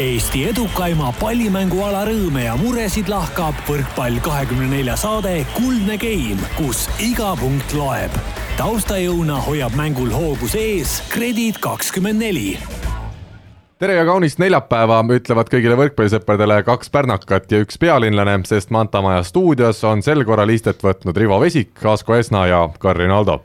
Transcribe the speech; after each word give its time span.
Eesti 0.00 0.46
edukaima 0.48 1.10
pallimänguala 1.20 2.06
rõõme 2.08 2.46
ja 2.46 2.54
muresid 2.56 3.10
lahkab 3.12 3.58
võrkpall 3.68 4.22
kahekümne 4.24 4.70
nelja 4.70 4.94
saade 4.96 5.42
Kuldne 5.52 5.98
Game, 6.00 6.40
kus 6.56 6.86
iga 6.96 7.34
punkt 7.36 7.74
loeb. 7.76 8.16
taustajõuna 8.56 9.36
hoiab 9.44 9.76
mängul 9.76 10.08
hoogus 10.08 10.56
ees 10.56 11.02
Kredit 11.12 11.60
kakskümmend 11.60 12.24
neli 12.24 12.56
tere 13.82 13.98
ja 13.98 14.08
kaunist 14.08 14.40
neljapäeva 14.40 15.02
ütlevad 15.12 15.52
kõigile 15.52 15.76
võrkpallisõpradele 15.76 16.62
kaks 16.64 16.88
pärnakat 16.88 17.52
ja 17.52 17.60
üks 17.60 17.76
pealinlane, 17.76 18.38
sest 18.48 18.72
Manta 18.72 19.02
Maja 19.04 19.20
stuudios 19.28 19.84
on 19.84 20.00
sel 20.00 20.24
korral 20.24 20.56
istet 20.56 20.80
võtnud 20.80 21.16
Rivo 21.20 21.36
Vesik, 21.42 21.76
Asko 21.84 22.16
Esna 22.16 22.46
ja 22.48 22.68
Karin 22.80 23.12
Aldo 23.12 23.42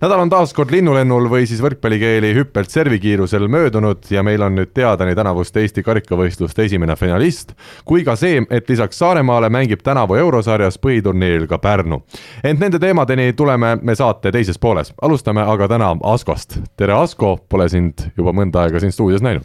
nädal 0.00 0.20
on 0.20 0.30
taas 0.30 0.52
kord 0.54 0.70
linnulennul 0.70 1.26
või 1.30 1.46
siis 1.48 1.60
võrkpallikeeli 1.62 2.30
hüppelt 2.36 2.70
servikiirusel 2.70 3.48
möödunud 3.50 4.06
ja 4.10 4.22
meil 4.22 4.42
on 4.46 4.54
nüüd 4.58 4.70
teada 4.74 5.06
nii 5.06 5.16
tänavuste 5.18 5.62
Eesti 5.64 5.82
karikavõistluste 5.86 6.66
esimene 6.68 6.96
finalist 6.96 7.54
kui 7.88 8.04
ka 8.06 8.14
see, 8.16 8.44
et 8.50 8.70
lisaks 8.70 8.98
Saaremaale 8.98 9.50
mängib 9.50 9.82
tänavu 9.82 10.18
eurosarjas 10.20 10.78
põhiturniiril 10.78 11.48
ka 11.50 11.58
Pärnu. 11.58 12.02
ent 12.44 12.60
nende 12.60 12.78
teemadeni 12.78 13.32
tuleme 13.32 13.76
me 13.82 13.94
saate 13.94 14.32
teises 14.32 14.58
pooles, 14.58 14.92
alustame 15.02 15.42
aga 15.42 15.68
täna 15.68 15.96
Askost. 16.02 16.60
tere, 16.76 16.92
Asko, 16.92 17.38
pole 17.48 17.68
sind 17.68 18.10
juba 18.16 18.32
mõnda 18.32 18.62
aega 18.62 18.80
siin 18.80 18.92
stuudios 18.92 19.22
näinud. 19.22 19.44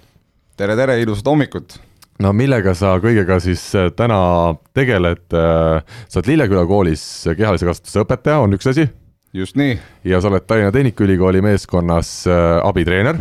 tere, 0.57 0.76
tere, 0.76 1.01
ilusat 1.01 1.26
hommikut 1.26 1.79
no 2.21 2.34
millega 2.34 2.73
sa 2.77 2.99
kõigega 3.01 3.40
siis 3.41 3.71
äh, 3.76 3.90
täna 3.95 4.55
tegeled? 4.73 5.26
Äh, 5.34 5.81
sa 6.07 6.20
oled 6.20 6.27
Lilleküla 6.27 6.65
koolis 6.65 7.23
kehalise 7.38 7.65
kasvatuse 7.65 8.05
õpetaja, 8.05 8.43
on 8.45 8.54
üks 8.54 8.70
asi 8.70 8.91
just 9.33 9.55
nii. 9.55 9.77
ja 10.03 10.21
sa 10.21 10.29
oled 10.29 10.45
Tallinna 10.47 10.71
Tehnikaülikooli 10.71 11.41
meeskonnas 11.41 12.27
äh, 12.27 12.59
abitreener. 12.63 13.17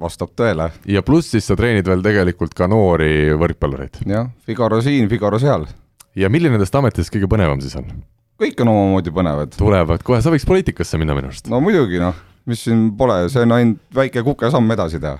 vastab 0.00 0.30
tõele. 0.38 0.70
ja 0.86 1.02
pluss 1.02 1.32
siis 1.34 1.48
sa 1.50 1.56
treenid 1.58 1.86
veel 1.86 2.02
tegelikult 2.04 2.54
ka 2.54 2.68
noori 2.70 3.34
võrkpallureid. 3.38 4.02
jah, 4.06 4.30
Figaro 4.46 4.80
siin, 4.82 5.08
Figaro 5.10 5.40
seal. 5.42 5.66
ja 6.16 6.30
milline 6.30 6.56
nendest 6.56 6.74
ametitest 6.74 7.14
kõige 7.14 7.30
põnevam 7.30 7.62
siis 7.64 7.74
on? 7.80 7.90
kõik 8.38 8.60
on 8.62 8.70
omamoodi 8.74 9.14
põnevad. 9.14 9.56
tulevad 9.58 10.04
kohe, 10.06 10.22
sa 10.22 10.34
võiks 10.34 10.46
poliitikasse 10.46 11.00
minna 11.02 11.18
minu 11.18 11.32
arust. 11.32 11.50
no 11.50 11.60
muidugi 11.64 11.98
noh, 12.02 12.14
mis 12.46 12.62
siin 12.68 12.92
pole, 12.96 13.24
see 13.32 13.42
on 13.42 13.56
ainult 13.58 13.82
väike 13.98 14.22
kukesamm 14.26 14.70
edasi 14.76 15.02
teha 15.02 15.18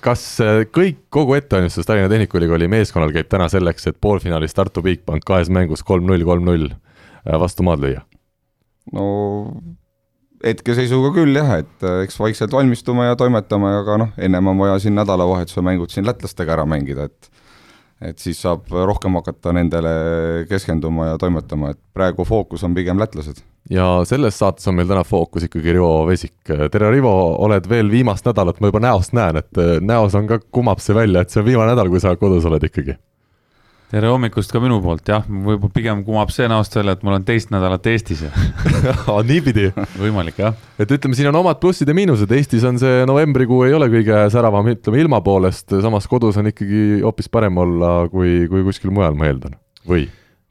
kas 0.00 0.24
äh, 0.40 0.62
kõik, 0.72 1.04
kogu 1.12 1.36
ettevalmistus 1.36 1.84
Tallinna 1.84 2.08
Tehnikaülikooli 2.08 2.70
meeskonnal 2.72 3.12
käib 3.12 3.28
täna 3.28 3.50
selleks, 3.52 3.90
et 3.90 4.00
poolfinaalis 4.00 4.56
Tartu 4.56 4.80
Bigbank 4.80 5.28
kahes 5.28 5.52
mängus 5.52 5.84
kolm-null, 5.84 6.24
kolm-null 6.24 6.70
äh, 6.72 7.36
vastu 7.36 7.68
maad 7.68 7.84
lüüa? 7.84 8.00
No 8.92 9.06
hetkeseisuga 10.42 11.12
küll 11.14 11.36
jah, 11.38 11.54
et 11.62 11.86
äh, 11.86 12.02
eks 12.06 12.18
vaikselt 12.20 12.54
valmistume 12.54 13.06
ja 13.06 13.18
toimetame, 13.18 13.70
aga 13.82 14.00
noh, 14.04 14.10
ennem 14.18 14.50
on 14.52 14.58
vaja 14.64 14.80
siin 14.82 14.96
nädalavahetuse 14.98 15.62
mängud 15.64 15.94
siin 15.94 16.06
lätlastega 16.08 16.56
ära 16.58 16.66
mängida, 16.68 17.08
et 17.10 17.30
et 18.02 18.18
siis 18.18 18.40
saab 18.42 18.66
rohkem 18.66 19.14
hakata 19.14 19.52
nendele 19.54 19.90
keskenduma 20.50 21.12
ja 21.12 21.18
toimetama, 21.22 21.70
et 21.70 21.78
praegu 21.94 22.24
fookus 22.26 22.64
on 22.66 22.74
pigem 22.74 22.98
lätlased. 22.98 23.44
ja 23.70 23.86
selles 24.08 24.38
saates 24.38 24.66
on 24.66 24.74
meil 24.74 24.90
täna 24.90 25.04
fookus 25.06 25.46
ikkagi 25.46 25.76
Rivo 25.78 26.06
Vesik. 26.08 26.34
tere, 26.42 26.90
Rivo, 26.90 27.12
oled 27.46 27.68
veel 27.70 27.90
viimast 27.90 28.26
nädalat, 28.26 28.58
ma 28.60 28.72
juba 28.72 28.82
näost 28.82 29.14
näen, 29.14 29.38
et 29.38 29.62
äh, 29.62 29.78
näos 29.80 30.18
on 30.18 30.26
ka, 30.26 30.40
kumab 30.50 30.82
see 30.82 30.98
välja, 30.98 31.22
et 31.22 31.30
see 31.30 31.44
on 31.44 31.50
viimane 31.52 31.76
nädal, 31.76 31.92
kui 31.92 32.02
sa 32.02 32.16
kodus 32.18 32.50
oled 32.50 32.66
ikkagi 32.66 32.98
tere 33.92 34.08
hommikust 34.08 34.52
ka 34.54 34.60
minu 34.62 34.78
poolt, 34.80 35.04
jah, 35.10 35.24
võib-olla 35.28 35.72
pigem 35.74 36.00
kumab 36.06 36.30
see 36.32 36.46
näost 36.48 36.72
välja, 36.78 36.94
et 36.96 37.02
ma 37.04 37.12
olen 37.12 37.26
teist 37.28 37.50
nädalat 37.52 37.84
Eestis 37.92 38.22
niipidi? 39.28 39.66
Võimalik, 40.00 40.38
jah. 40.40 40.56
et 40.80 40.94
ütleme, 40.96 41.16
siin 41.18 41.28
on 41.28 41.36
omad 41.42 41.60
plussid 41.60 41.90
ja 41.90 41.96
miinused, 41.96 42.32
Eestis 42.32 42.64
on 42.68 42.80
see 42.80 43.02
novembrikuu 43.08 43.66
ei 43.66 43.76
ole 43.76 43.90
kõige 43.92 44.24
säravam, 44.32 44.72
ütleme 44.72 45.02
ilma 45.02 45.20
poolest, 45.24 45.76
samas 45.84 46.08
kodus 46.08 46.40
on 46.40 46.48
ikkagi 46.48 47.02
hoopis 47.04 47.28
parem 47.32 47.60
olla 47.60 47.92
kui, 48.12 48.46
kui 48.48 48.64
kuskil 48.64 48.94
mujal, 48.96 49.18
ma 49.18 49.28
eeldan, 49.28 49.60
või? 49.84 50.06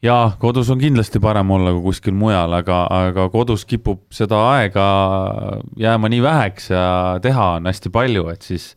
jaa, 0.05 0.35
kodus 0.41 0.69
on 0.73 0.81
kindlasti 0.81 1.21
parem 1.23 1.57
olla 1.57 1.73
kui 1.73 1.87
kuskil 1.89 2.13
mujal, 2.17 2.53
aga, 2.61 2.83
aga 3.07 3.25
kodus 3.33 3.65
kipub 3.65 4.05
seda 4.13 4.37
aega 4.51 4.85
jääma 5.81 6.13
nii 6.13 6.21
väheks 6.29 6.75
ja 6.75 6.85
teha 7.25 7.55
on 7.57 7.73
hästi 7.73 7.89
palju, 7.89 8.29
et 8.35 8.45
siis 8.45 8.75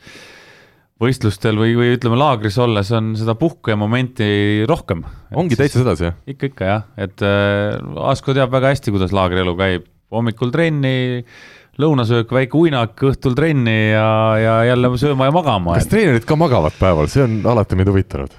võistlustel 1.03 1.59
või, 1.59 1.75
või 1.79 1.95
ütleme, 1.97 2.19
laagris 2.19 2.57
olles 2.63 2.91
on 2.95 3.13
seda 3.19 3.35
puhkemomenti 3.39 4.65
rohkem. 4.71 5.03
ongi 5.35 5.59
täitsa 5.59 5.81
sedasi, 5.83 6.07
jah? 6.09 6.17
ikka, 6.31 6.51
ikka 6.53 6.69
jah, 6.69 6.87
et 7.01 7.25
äh, 7.27 7.75
Asko 8.11 8.35
teab 8.37 8.53
väga 8.55 8.71
hästi, 8.75 8.95
kuidas 8.95 9.15
laagrielu 9.17 9.57
käib, 9.59 9.89
hommikul 10.15 10.53
trenni, 10.55 11.25
lõunasöök, 11.83 12.31
väike 12.37 12.59
uinak, 12.59 12.95
õhtul 13.11 13.35
trenni 13.35 13.75
ja, 13.91 14.07
ja 14.39 14.55
jälle 14.71 14.93
sööma 15.01 15.27
ja 15.31 15.35
magama. 15.35 15.75
kas 15.81 15.91
treenerid 15.91 16.29
ka 16.29 16.39
magavad 16.39 16.77
päeval, 16.79 17.11
see 17.11 17.25
on 17.27 17.41
alati 17.51 17.81
mind 17.81 17.91
huvitanud. 17.91 18.39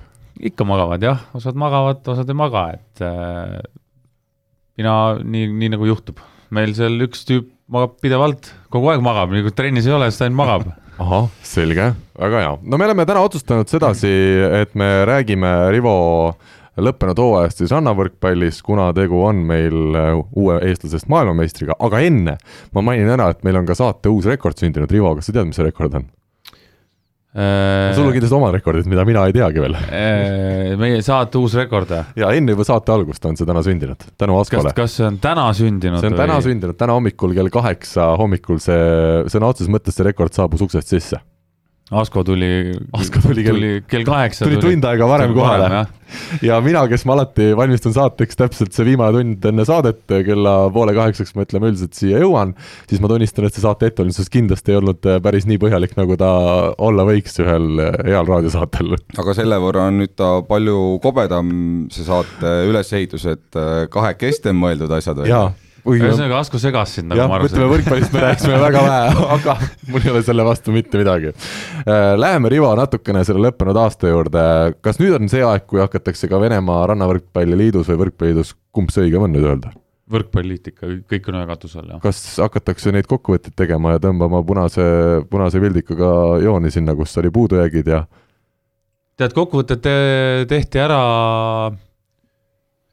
ikka 0.52 0.68
magavad 0.68 1.04
jah, 1.04 1.28
osad 1.36 1.60
magavad, 1.60 2.00
osad 2.16 2.32
ei 2.32 2.40
maga, 2.40 2.70
et 2.78 3.04
äh, 3.04 3.60
mina 4.80 4.96
nii, 5.20 5.52
nii 5.60 5.76
nagu 5.76 5.92
juhtub. 5.92 6.24
meil 6.56 6.72
seal 6.78 6.96
üks 7.04 7.28
tüüp 7.28 7.52
magab 7.68 8.00
pidevalt, 8.00 8.54
kogu 8.72 8.94
aeg 8.94 9.04
magab, 9.04 9.32
nii 9.34 9.44
kui 9.44 9.56
trennis 9.58 9.88
ei 9.90 9.96
ole, 9.98 10.08
siis 10.08 10.22
ta 10.22 10.30
ainult 10.30 10.40
magab 10.40 10.68
ahah, 11.02 11.30
selge, 11.44 11.94
väga 12.20 12.44
hea. 12.44 12.58
no 12.64 12.78
me 12.78 12.86
oleme 12.88 13.06
täna 13.08 13.24
otsustanud 13.26 13.70
sedasi, 13.72 14.12
et 14.62 14.76
me 14.80 14.90
räägime 15.08 15.52
Rivo 15.76 15.96
lõppenud 16.76 17.20
hooajast 17.20 17.62
siis 17.62 17.72
rannavõrkpallis, 17.76 18.62
kuna 18.66 18.90
tegu 18.96 19.22
on 19.24 19.44
meil 19.48 19.96
uue 20.36 20.60
eestlasest 20.68 21.08
maailmameistriga, 21.12 21.78
aga 21.80 22.04
enne 22.04 22.38
ma 22.76 22.84
mainin 22.84 23.12
ära, 23.16 23.32
et 23.32 23.44
meil 23.48 23.60
on 23.60 23.68
ka 23.68 23.78
saate 23.78 24.12
uus 24.12 24.28
rekord 24.32 24.60
sündinud, 24.60 24.92
Rivo, 24.92 25.16
kas 25.16 25.30
sa 25.30 25.36
tead, 25.36 25.50
mis 25.50 25.60
see 25.60 25.68
rekord 25.68 25.96
on? 26.00 26.08
Äh, 27.35 27.91
sul 27.91 28.07
on 28.07 28.13
kindlasti 28.16 28.35
oma 28.38 28.47
rekordid, 28.53 28.85
mida 28.88 29.03
mina 29.03 29.25
ei 29.28 29.34
teagi 29.35 29.59
veel 29.59 29.73
äh, 29.75 30.69
meie 30.79 31.01
saate 31.03 31.35
uus 31.35 31.57
rekord 31.59 31.90
või? 31.91 32.06
ja 32.22 32.29
enne 32.31 32.56
juba 32.56 32.63
saate 32.63 32.94
algust 32.96 33.28
on 33.28 33.35
see 33.35 33.50
täna 33.50 33.59
sündinud, 33.66 34.06
tänu 34.16 34.38
Askole. 34.40 34.72
kas 34.78 34.96
see 35.01 35.09
on 35.09 35.18
täna 35.19 35.50
sündinud? 35.57 36.00
see 36.00 36.13
on 36.13 36.16
või? 36.16 36.22
täna 36.23 36.38
sündinud, 36.46 36.79
täna 36.79 36.96
hommikul 36.96 37.35
kell 37.35 37.51
kaheksa 37.51 38.13
hommikul 38.22 38.63
see, 38.63 38.79
sõna 39.35 39.51
otseses 39.51 39.73
mõttes 39.73 40.00
see 40.00 40.07
rekord 40.07 40.31
saabus 40.38 40.63
uksest 40.63 40.96
sisse 40.96 41.19
Asko 41.94 42.23
tuli, 42.25 42.73
Asko 42.97 43.19
tuli 43.22 43.44
kell, 43.46 43.59
tuli 43.59 43.81
kell 43.85 44.06
kaheksa. 44.07 44.47
tuli 44.47 44.57
tund 44.57 44.85
aega 44.90 45.06
varem 45.06 45.35
kohale. 45.38 45.84
ja 46.41 46.57
mina, 46.66 46.81
kes 46.90 47.03
ma 47.06 47.13
alati 47.13 47.51
valmistun 47.57 47.94
saateks 47.94 48.40
täpselt 48.40 48.73
see 48.73 48.88
viimane 48.88 49.13
tund 49.13 49.46
enne 49.46 49.66
saadet, 49.69 50.00
kella 50.25 50.56
poole 50.73 50.96
kaheksaks 50.97 51.35
ma 51.38 51.46
ütleme 51.46 51.69
üldiselt 51.69 51.94
siia 51.94 52.23
jõuan, 52.23 52.56
siis 52.90 53.03
ma 53.03 53.12
tunnistan, 53.12 53.46
et 53.46 53.53
see 53.53 53.62
saate 53.62 53.91
ettevalmistus 53.91 54.34
kindlasti 54.34 54.73
ei 54.73 54.79
olnud 54.79 55.06
äh, 55.12 55.19
päris 55.28 55.46
nii 55.46 55.62
põhjalik, 55.62 55.94
nagu 56.00 56.18
ta 56.18 56.31
olla 56.88 57.06
võiks 57.06 57.38
ühel 57.44 57.84
äh, 57.84 58.00
heal 58.09 58.25
raadiosaatel. 58.34 58.97
aga 59.22 59.38
selle 59.38 59.62
võrra 59.62 59.85
on 59.91 60.02
nüüd 60.02 60.16
ta 60.17 60.40
palju 60.50 60.79
kobedam, 61.06 61.53
see 61.94 62.07
saate 62.07 62.56
ülesehitus, 62.72 63.29
et 63.29 63.62
äh, 63.62 63.85
kahekesti 63.94 64.50
on 64.56 64.57
mõeldud 64.63 64.97
asjad 64.97 65.22
või? 65.22 65.29
Ühesõnaga, 65.94 66.40
Asko 66.41 66.59
segas 66.62 66.96
sind, 66.97 67.12
nagu 67.12 67.28
ma 67.29 67.38
aru 67.38 67.47
sain. 67.47 67.56
ütleme 67.56 67.69
võrkpallist 67.73 68.13
me 68.16 68.23
rääkisime 68.23 68.59
väga 68.62 68.84
vähe, 68.85 69.23
aga 69.38 69.56
mul 69.91 70.06
ei 70.06 70.12
ole 70.13 70.23
selle 70.25 70.46
vastu 70.47 70.73
mitte 70.75 71.01
midagi. 71.01 71.31
Äh, 71.85 72.12
läheme, 72.18 72.51
Rivo, 72.53 72.72
natukene 72.79 73.23
selle 73.28 73.46
lõppenud 73.47 73.79
aasta 73.84 74.12
juurde. 74.12 74.44
kas 74.85 75.01
nüüd 75.01 75.18
on 75.19 75.31
see 75.31 75.46
aeg, 75.46 75.66
kui 75.69 75.84
hakatakse 75.84 76.29
ka 76.31 76.41
Venemaa 76.41 76.84
Rannavõrkpalliliidus 76.91 77.91
või 77.94 78.06
Võrkpalliliidus, 78.06 78.56
kumb 78.75 78.94
see 78.94 79.07
õigem 79.07 79.28
on 79.28 79.35
nüüd 79.35 79.47
öelda? 79.47 79.73
võrkpalliliit 80.12 80.68
ikka, 80.69 80.90
kõik 81.09 81.31
on 81.31 81.40
ühe 81.40 81.47
katuse 81.50 81.79
all, 81.81 81.96
jah. 81.96 82.02
kas 82.03 82.19
hakatakse 82.38 82.91
neid 82.94 83.07
kokkuvõtteid 83.09 83.56
tegema 83.57 83.96
ja 83.96 84.02
tõmbama 84.03 84.44
punase, 84.46 84.84
punase 85.31 85.62
pildikaga 85.63 86.12
jooni 86.44 86.69
sinna, 86.73 86.94
kus 86.97 87.17
oli 87.17 87.31
puudujäägid 87.34 87.90
ja? 87.90 88.03
tead, 89.17 89.34
kokkuvõtted 89.34 89.90
tehti 90.52 90.84
ära 90.84 91.00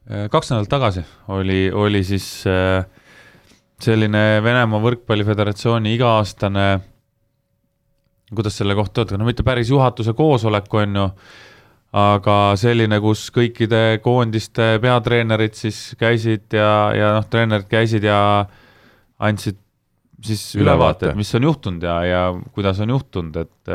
kaks 0.07 0.51
nädalat 0.51 0.69
tagasi 0.69 1.03
oli, 1.31 1.71
oli 1.71 2.03
siis 2.03 2.25
äh, 2.47 2.83
selline 3.83 4.41
Venemaa 4.43 4.81
Võrkpalliföderatsiooni 4.83 5.93
iga-aastane, 5.97 6.67
kuidas 8.33 8.57
selle 8.59 8.75
kohta 8.77 9.03
öelda, 9.03 9.19
no 9.19 9.27
mitte 9.27 9.45
päris 9.45 9.71
juhatuse 9.71 10.15
koosolek, 10.17 10.69
on 10.79 10.99
ju, 10.99 11.07
aga 12.03 12.37
selline, 12.59 12.99
kus 13.03 13.27
kõikide 13.33 13.99
koondiste 14.03 14.77
peatreenerid 14.81 15.57
siis 15.57 15.81
käisid 15.99 16.55
ja, 16.57 16.69
ja 16.97 17.11
noh, 17.19 17.27
treenerid 17.29 17.69
käisid 17.71 18.07
ja 18.07 18.17
andsid 19.23 19.59
siis 20.23 20.53
ülevaate, 20.55 21.11
et 21.11 21.19
mis 21.19 21.31
on 21.35 21.49
juhtunud 21.49 21.83
ja, 21.83 21.97
ja 22.07 22.21
kuidas 22.55 22.79
on 22.83 22.95
juhtunud, 22.95 23.37
et 23.43 23.73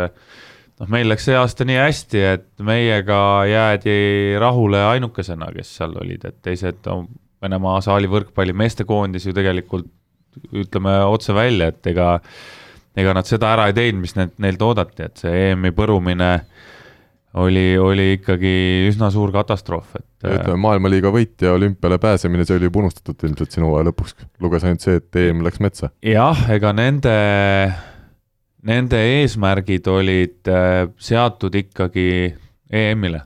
noh, 0.78 0.90
meil 0.90 1.08
läks 1.10 1.28
see 1.28 1.36
aasta 1.38 1.66
nii 1.68 1.78
hästi, 1.80 2.24
et 2.34 2.48
meiega 2.64 3.20
jäädi 3.50 3.98
rahule 4.40 4.82
ainukesena, 4.92 5.50
kes 5.54 5.74
seal 5.80 5.96
olid, 6.00 6.28
et 6.28 6.38
teised 6.44 6.86
Venemaa 7.38 7.78
saali 7.84 8.08
võrkpalli 8.10 8.50
meestekoondis 8.58 9.28
ju 9.28 9.34
tegelikult 9.36 9.86
ütleme 10.58 10.96
otse 11.06 11.34
välja, 11.34 11.68
et 11.70 11.86
ega, 11.86 12.16
ega 12.98 13.14
nad 13.14 13.28
seda 13.28 13.52
ära 13.54 13.68
ei 13.70 13.76
teinud, 13.76 14.02
mis 14.02 14.16
need, 14.18 14.34
neilt 14.42 14.62
oodati, 14.66 15.06
et 15.06 15.22
see 15.22 15.44
EM-i 15.50 15.70
põrumine 15.74 16.32
oli, 17.38 17.76
oli 17.78 18.08
ikkagi 18.16 18.52
üsna 18.88 19.10
suur 19.14 19.30
katastroof, 19.34 19.94
et. 20.00 20.08
ütleme, 20.24 20.58
maailmaliiga 20.64 21.12
võit 21.14 21.46
ja 21.46 21.54
olümpiale 21.54 22.00
pääsemine, 22.02 22.46
see 22.48 22.58
oli 22.58 22.70
juba 22.70 22.82
unustatud 22.82 23.28
ilmselt 23.28 23.54
sinu 23.54 23.70
hooaja 23.70 23.90
lõpuks, 23.90 24.16
luges 24.42 24.66
ainult 24.66 24.86
see, 24.86 24.98
et 24.98 25.20
EM 25.22 25.44
läks 25.46 25.62
metsa. 25.62 25.92
jah, 26.02 26.42
ega 26.54 26.74
nende 26.74 27.14
nende 28.66 28.98
eesmärgid 29.20 29.86
olid 29.90 30.50
äh, 30.50 30.88
seatud 30.98 31.54
ikkagi 31.54 32.34
EM-ile. 32.70 33.22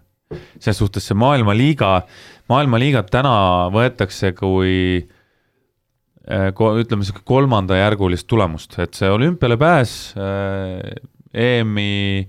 selles 0.59 0.79
suhtes 0.81 1.05
see 1.05 1.17
maailmaliiga, 1.19 2.03
maailmaliigat 2.49 3.11
täna 3.13 3.33
võetakse 3.73 4.33
kui 4.37 4.75
äh, 5.01 6.49
ütleme 6.53 7.05
sihuke 7.05 7.25
kolmandajärgulist 7.29 8.27
tulemust, 8.29 8.79
et 8.81 8.97
see 8.97 9.11
olümpiale 9.13 9.59
pääs 9.61 10.15
äh, 10.17 10.79
EM-i 11.33 12.29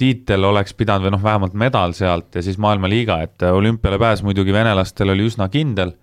tiitel 0.00 0.44
oleks 0.44 0.74
pidanud 0.74 1.06
või 1.06 1.14
noh, 1.14 1.22
vähemalt 1.22 1.54
medal 1.56 1.94
sealt 1.96 2.34
ja 2.34 2.42
siis 2.42 2.58
maailmaliiga, 2.60 3.20
et 3.22 3.44
olümpiale 3.46 4.00
pääs 4.00 4.24
muidugi 4.26 4.52
venelastel 4.52 5.14
oli 5.14 5.28
üsna 5.28 5.48
kindel. 5.48 5.94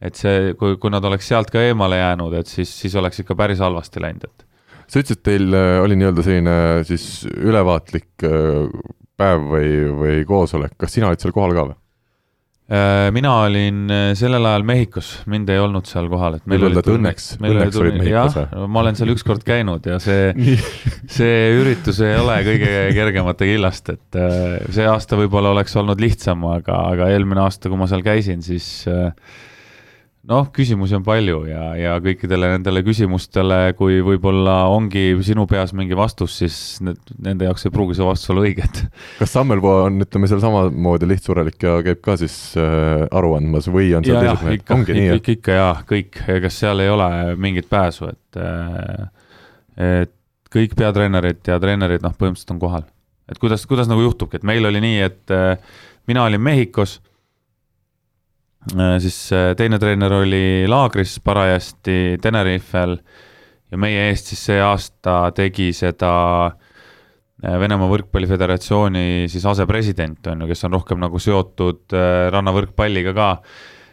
et 0.00 0.14
see, 0.14 0.52
kui, 0.60 0.74
kui 0.76 0.90
nad 0.92 1.04
oleks 1.08 1.28
sealt 1.28 1.48
ka 1.50 1.60
eemale 1.64 1.96
jäänud, 1.96 2.34
et 2.36 2.46
siis, 2.46 2.68
siis 2.80 2.94
oleks 3.00 3.22
ikka 3.22 3.34
päris 3.34 3.62
halvasti 3.64 4.00
läinud, 4.00 4.26
et 4.28 4.45
sa 4.86 5.00
ütlesid, 5.02 5.22
teil 5.26 5.48
äh, 5.56 5.78
oli 5.84 5.96
nii-öelda 6.00 6.22
selline 6.26 6.58
siis 6.88 7.06
ülevaatlik 7.32 8.26
äh, 8.26 8.68
päev 9.16 9.50
või, 9.54 9.72
või 9.96 10.22
koosolek, 10.28 10.76
kas 10.80 10.92
sina 10.96 11.08
olid 11.10 11.22
seal 11.24 11.34
kohal 11.36 11.54
ka 11.56 11.66
või? 11.70 11.76
Äh, 12.66 13.12
mina 13.14 13.30
olin 13.44 13.84
äh, 13.94 14.08
sellel 14.18 14.42
ajal 14.48 14.64
Mehhikos, 14.66 15.10
mind 15.30 15.50
ei 15.54 15.60
olnud 15.62 15.86
seal 15.86 16.08
kohal, 16.10 16.34
et 16.40 16.48
meil 16.50 16.58
Võib 16.58 16.66
öelda, 16.72 16.80
oli 16.80 16.82
et 16.82 16.88
turni- 16.88 17.12
õnneks- 17.12 17.28
õnneks 17.38 17.78
olid 17.78 17.98
Mehhikos, 18.00 18.38
jah, 18.40 18.64
ma 18.74 18.80
olen 18.82 18.98
seal 18.98 19.12
ükskord 19.14 19.44
käinud 19.46 19.86
ja 19.86 20.00
see, 20.02 20.32
see 21.18 21.36
üritus 21.60 22.00
ei 22.02 22.16
ole 22.18 22.40
kõige 22.48 22.72
kergemate 22.96 23.46
killast, 23.52 23.92
et 23.94 24.18
äh, 24.18 24.56
see 24.74 24.88
aasta 24.90 25.18
võib-olla 25.20 25.54
oleks 25.54 25.78
olnud 25.78 26.02
lihtsam, 26.02 26.42
aga, 26.56 26.80
aga 26.96 27.12
eelmine 27.14 27.44
aasta, 27.46 27.70
kui 27.70 27.78
ma 27.78 27.86
seal 27.90 28.02
käisin, 28.06 28.42
siis 28.42 28.66
äh, 28.90 29.12
noh, 30.26 30.48
küsimusi 30.54 30.96
on 30.98 31.04
palju 31.06 31.40
ja, 31.48 31.62
ja 31.78 31.94
kõikidele 32.02 32.50
nendele 32.56 32.82
küsimustele, 32.86 33.58
kui 33.78 33.98
võib-olla 34.04 34.56
ongi 34.72 35.08
sinu 35.26 35.46
peas 35.50 35.74
mingi 35.76 35.96
vastus, 35.98 36.38
siis 36.40 36.58
need, 36.84 36.98
nende 37.22 37.46
jaoks 37.48 37.66
ei 37.68 37.74
pruugi 37.74 37.96
see 37.98 38.06
vastus 38.06 38.32
olla 38.34 38.46
õige, 38.46 38.66
et 38.66 38.82
kas 39.20 39.36
Sammelpuu 39.36 39.74
on, 39.86 40.00
ütleme 40.06 40.30
seal 40.30 40.42
samamoodi 40.42 41.08
lihtsurelik 41.10 41.68
ja 41.68 41.78
käib 41.86 42.02
ka 42.04 42.18
siis 42.20 42.36
äh, 42.60 43.06
aru 43.06 43.36
andmas 43.38 43.70
või 43.72 43.92
on 43.98 44.06
seal 44.06 44.22
teised 44.22 44.46
mehed, 44.48 44.66
ongi 44.78 44.98
nii, 44.98 45.08
ikka, 45.20 45.36
ikka 45.38 45.60
jaa, 45.60 45.72
kõik, 45.88 46.20
ega 46.36 46.52
seal 46.52 46.84
ei 46.84 46.92
ole 46.92 47.10
mingit 47.40 47.70
pääsu, 47.70 48.10
et 48.10 48.42
äh, 48.42 49.06
et 49.76 50.14
kõik 50.52 50.76
peatreenerid 50.78 51.42
ja 51.46 51.58
treenerid, 51.60 52.04
noh, 52.04 52.14
põhimõtteliselt 52.16 52.54
on 52.54 52.62
kohal. 52.62 52.86
et 53.30 53.38
kuidas, 53.42 53.66
kuidas 53.66 53.90
nagu 53.90 54.02
juhtubki, 54.04 54.40
et 54.40 54.46
meil 54.46 54.66
oli 54.66 54.82
nii, 54.82 55.02
et 55.06 55.34
äh, 55.34 55.58
mina 56.08 56.24
olin 56.24 56.42
Mehhikos, 56.42 57.00
siis 59.02 59.18
äh, 59.32 59.52
teine 59.56 59.78
treener 59.78 60.12
oli 60.12 60.66
laagris 60.68 61.20
parajasti 61.24 62.18
Tenerifel 62.22 62.96
ja 63.70 63.78
meie 63.78 64.08
eest 64.10 64.32
siis 64.32 64.44
see 64.50 64.58
aasta 64.62 65.30
tegi 65.36 65.70
seda 65.76 66.12
äh, 66.46 67.56
Venemaa 67.60 67.90
Võrkpalliföderatsiooni 67.90 69.26
siis 69.30 69.46
asepresident 69.46 70.26
on 70.32 70.44
ju, 70.44 70.50
kes 70.50 70.66
on 70.68 70.76
rohkem 70.78 71.02
nagu 71.02 71.20
seotud 71.22 71.94
äh, 71.94 72.26
rannavõrkpalliga 72.34 73.14
ka. 73.16 73.30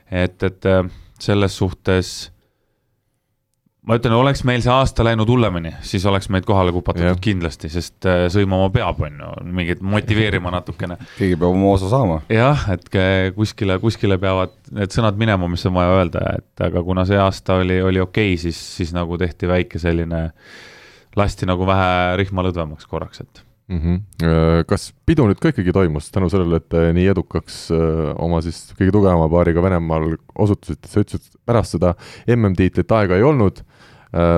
et, 0.09 0.41
et 0.43 0.69
äh, 0.69 0.83
selles 1.21 1.57
suhtes 1.57 2.32
ma 3.87 3.97
ütlen, 3.99 4.15
oleks 4.15 4.43
meil 4.47 4.63
see 4.63 4.71
aasta 4.71 5.03
läinud 5.05 5.29
hullemini, 5.29 5.73
siis 5.85 6.05
oleks 6.07 6.29
meid 6.33 6.47
kohale 6.47 6.71
kupatatud 6.75 7.09
Jah. 7.09 7.21
kindlasti, 7.23 7.71
sest 7.73 8.07
äh, 8.09 8.25
sõimama 8.33 8.69
peab, 8.73 9.01
on 9.03 9.21
ju, 9.23 9.31
mingit 9.59 9.83
motiveerima 9.83 10.53
natukene. 10.55 10.97
keegi 11.17 11.35
peab 11.35 11.49
oma 11.51 11.73
osa 11.75 11.91
saama. 11.91 12.21
jah, 12.31 12.67
et 12.73 12.87
kuskile, 13.35 13.77
kuskile 13.83 14.19
peavad 14.21 14.55
need 14.71 14.95
sõnad 14.95 15.19
minema, 15.19 15.49
mis 15.51 15.65
on 15.69 15.75
vaja 15.77 15.97
öelda, 15.99 16.25
et 16.39 16.67
aga 16.69 16.83
kuna 16.85 17.07
see 17.09 17.19
aasta 17.19 17.59
oli, 17.63 17.81
oli 17.83 18.03
okei 18.03 18.33
okay,, 18.33 18.43
siis, 18.47 18.59
siis 18.77 18.93
nagu 18.95 19.19
tehti 19.19 19.51
väike 19.51 19.81
selline, 19.81 20.29
lasti 21.19 21.49
nagu 21.49 21.67
vähe 21.67 22.21
rihma 22.23 22.47
lõdvemaks 22.47 22.87
korraks, 22.89 23.25
et 23.25 23.43
mm. 23.67 23.79
-hmm. 23.79 24.63
kas 24.67 24.93
pidu 25.05 25.27
nüüd 25.27 25.39
ka 25.41 25.51
ikkagi 25.51 25.73
toimus 25.75 26.11
tänu 26.11 26.29
sellele, 26.31 26.61
et 26.61 26.69
te 26.69 26.85
nii 26.95 27.07
edukaks 27.13 27.59
äh, 27.75 28.13
oma 28.15 28.41
siis 28.41 28.71
kõige 28.79 28.95
tugevama 28.95 29.29
paariga 29.29 29.63
Venemaal 29.63 30.15
osutusite, 30.35 30.87
sa 30.87 31.03
ütlesid, 31.03 31.27
et 31.27 31.39
pärast 31.45 31.77
seda 31.77 31.93
MM-tiitlit 32.27 32.91
aega 32.91 33.19
ei 33.19 33.27
olnud, 33.27 33.63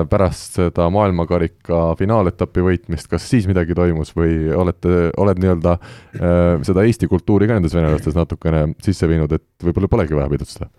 pärast 0.08 0.56
seda 0.56 0.86
maailmakarika 0.92 1.90
finaaletapi 1.98 2.64
võitmist, 2.64 3.10
kas 3.12 3.26
siis 3.28 3.44
midagi 3.50 3.76
toimus 3.76 4.14
või 4.16 4.48
olete, 4.56 5.10
oled 5.20 5.42
nii-öelda 5.42 5.76
äh, 5.76 6.40
seda 6.64 6.86
Eesti 6.86 7.10
kultuuri 7.12 7.50
ka 7.50 7.58
nendes 7.58 7.76
venelastes 7.76 8.16
natukene 8.16 8.70
sisse 8.84 9.08
viinud, 9.10 9.36
et 9.36 9.68
võib-olla 9.68 9.92
polegi 9.92 10.16
vaja 10.16 10.32
pidustada? 10.32 10.72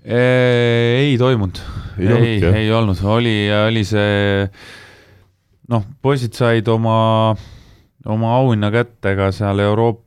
ei 0.00 1.16
toimunud, 1.20 1.58
Ei 2.00 2.08
ei, 2.08 2.44
ei 2.62 2.70
olnud, 2.72 3.02
oli, 3.04 3.34
oli 3.52 3.82
see 3.84 4.46
noh, 5.70 5.84
poisid 6.02 6.36
said 6.36 6.68
oma, 6.72 7.34
oma 8.08 8.36
auhinna 8.38 8.70
kätte 8.74 9.14
ka 9.18 9.30
seal 9.34 9.60
Euroopa 9.64 10.06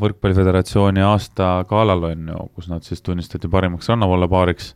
Võrkpalliföderatsiooni 0.00 1.04
aasta 1.06 1.60
galal 1.68 2.10
on 2.10 2.32
ju, 2.32 2.48
kus 2.56 2.70
nad 2.72 2.84
siis 2.84 3.00
tunnistati 3.04 3.48
parimaks 3.48 3.88
rannavallapaariks. 3.92 4.74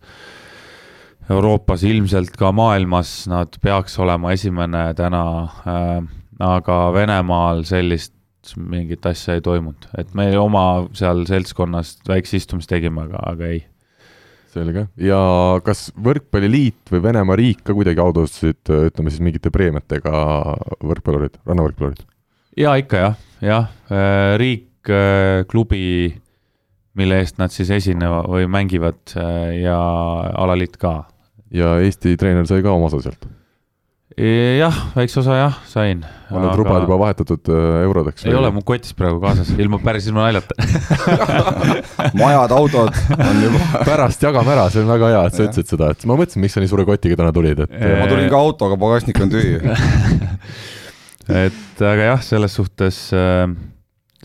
Euroopas, 1.31 1.85
ilmselt 1.87 2.35
ka 2.39 2.51
maailmas 2.57 3.25
nad 3.31 3.55
peaks 3.63 3.99
olema 4.03 4.33
esimene 4.35 4.89
täna 4.99 5.25
äh,, 5.63 6.01
aga 6.43 6.79
Venemaal 6.97 7.63
sellist 7.69 8.17
mingit 8.57 9.05
asja 9.07 9.37
ei 9.37 9.43
toimunud, 9.45 9.91
et 10.01 10.15
me 10.17 10.31
oma 10.41 10.87
seal 10.97 11.27
seltskonnas 11.29 11.99
väikse 12.09 12.41
istumist 12.41 12.71
tegime, 12.73 13.05
aga, 13.05 13.21
aga 13.35 13.51
ei 13.53 13.61
selge, 14.51 14.87
ja 14.99 15.21
kas 15.65 15.91
Võrkpalliliit 15.95 16.91
või 16.91 17.03
Venemaa 17.05 17.37
riik 17.39 17.61
ka 17.67 17.77
kuidagi 17.77 18.03
audastasid, 18.03 18.63
ütleme 18.91 19.13
siis 19.13 19.23
mingite 19.23 19.53
preemiatega 19.55 20.25
võrkpallurid, 20.81 21.39
rannavõrkpallurid? 21.47 22.03
ja 22.59 22.75
ikka 22.81 23.05
jah, 23.05 23.21
jah, 23.45 23.71
riik, 24.41 24.91
klubi, 25.51 26.11
mille 26.99 27.21
eest 27.23 27.39
nad 27.41 27.53
siis 27.55 27.71
esinevad 27.71 28.29
või 28.31 28.49
mängivad 28.51 29.15
äh, 29.15 29.61
ja 29.63 29.79
alaliit 30.41 30.77
ka. 30.81 31.10
Ja 31.55 31.77
Eesti 31.85 32.17
treener 32.21 32.49
sai 32.49 32.63
ka 32.65 32.73
oma 32.73 32.91
osa 32.91 33.03
sealt? 33.05 33.29
jah, 34.59 34.75
väikse 34.97 35.21
osa 35.21 35.37
jah, 35.37 35.59
sain. 35.71 36.03
on 36.31 36.43
need 36.43 36.57
rubad 36.59 36.83
juba 36.83 36.97
vahetatud 36.99 37.51
äh, 37.53 37.83
eurodeks? 37.85 38.25
ei 38.27 38.35
ole, 38.35 38.51
mu 38.53 38.63
kotis 38.67 38.95
praegu 38.99 39.21
kaasas, 39.23 39.53
ilma, 39.63 39.79
päris 39.85 40.09
ilma 40.11 40.27
naljata 40.27 40.57
majad, 42.21 42.55
autod 42.57 42.91
on 43.17 43.43
juba 43.45 43.61
pärast 43.89 44.27
jagame 44.27 44.53
ära, 44.57 44.67
see 44.73 44.83
on 44.83 44.91
väga 44.91 45.13
hea, 45.15 45.23
et 45.29 45.39
sa 45.39 45.47
ütlesid 45.47 45.75
seda, 45.75 45.93
et 45.95 46.05
ma 46.11 46.19
mõtlesin, 46.19 46.43
miks 46.43 46.59
sa 46.59 46.65
nii 46.65 46.73
suure 46.73 46.87
kotiga 46.89 47.21
täna 47.23 47.33
tulid, 47.37 47.63
et 47.69 47.77
ma 47.79 48.11
tulin 48.11 48.29
ka 48.33 48.43
autoga, 48.43 48.81
pagasnik 48.83 49.23
on 49.23 49.33
tühi. 49.33 49.55
et 51.47 51.87
aga 51.93 52.11
jah, 52.11 52.27
selles 52.27 52.59
suhtes, 52.59 53.01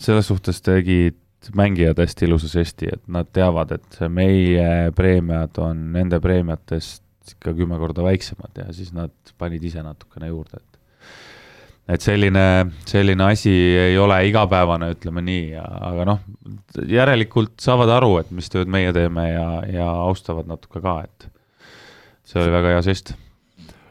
selles 0.02 0.30
suhtes 0.32 0.60
tegid 0.66 1.22
mängijad 1.54 2.02
hästi 2.02 2.26
ilusa 2.26 2.50
žesti, 2.50 2.90
et 2.90 3.02
nad 3.12 3.30
teavad, 3.30 3.76
et 3.78 3.98
meie 4.10 4.90
preemiad 4.98 5.62
on 5.62 5.92
nende 5.94 6.18
preemiatest 6.20 7.05
ikka 7.34 7.54
kümme 7.58 7.78
korda 7.80 8.04
väiksemad 8.06 8.62
ja 8.62 8.70
siis 8.76 8.92
nad 8.94 9.14
panid 9.38 9.64
ise 9.66 9.82
natukene 9.82 10.30
juurde, 10.30 10.62
et 10.62 10.72
et 11.96 12.02
selline, 12.02 12.46
selline 12.86 13.28
asi 13.30 13.52
ei 13.78 13.98
ole 13.98 14.16
igapäevane, 14.26 14.88
ütleme 14.96 15.22
nii, 15.22 15.52
aga 15.58 16.06
noh, 16.08 16.24
järelikult 16.90 17.54
saavad 17.62 17.92
aru, 17.98 18.16
et 18.22 18.32
mis 18.34 18.50
tööd 18.50 18.70
meie 18.70 18.90
teeme 18.94 19.28
ja, 19.30 19.46
ja 19.70 19.86
austavad 20.08 20.50
natuke 20.50 20.82
ka, 20.82 20.98
et 21.06 21.30
see 22.26 22.42
oli 22.42 22.54
väga 22.54 22.74
hea 22.74 22.82
žest 22.88 23.14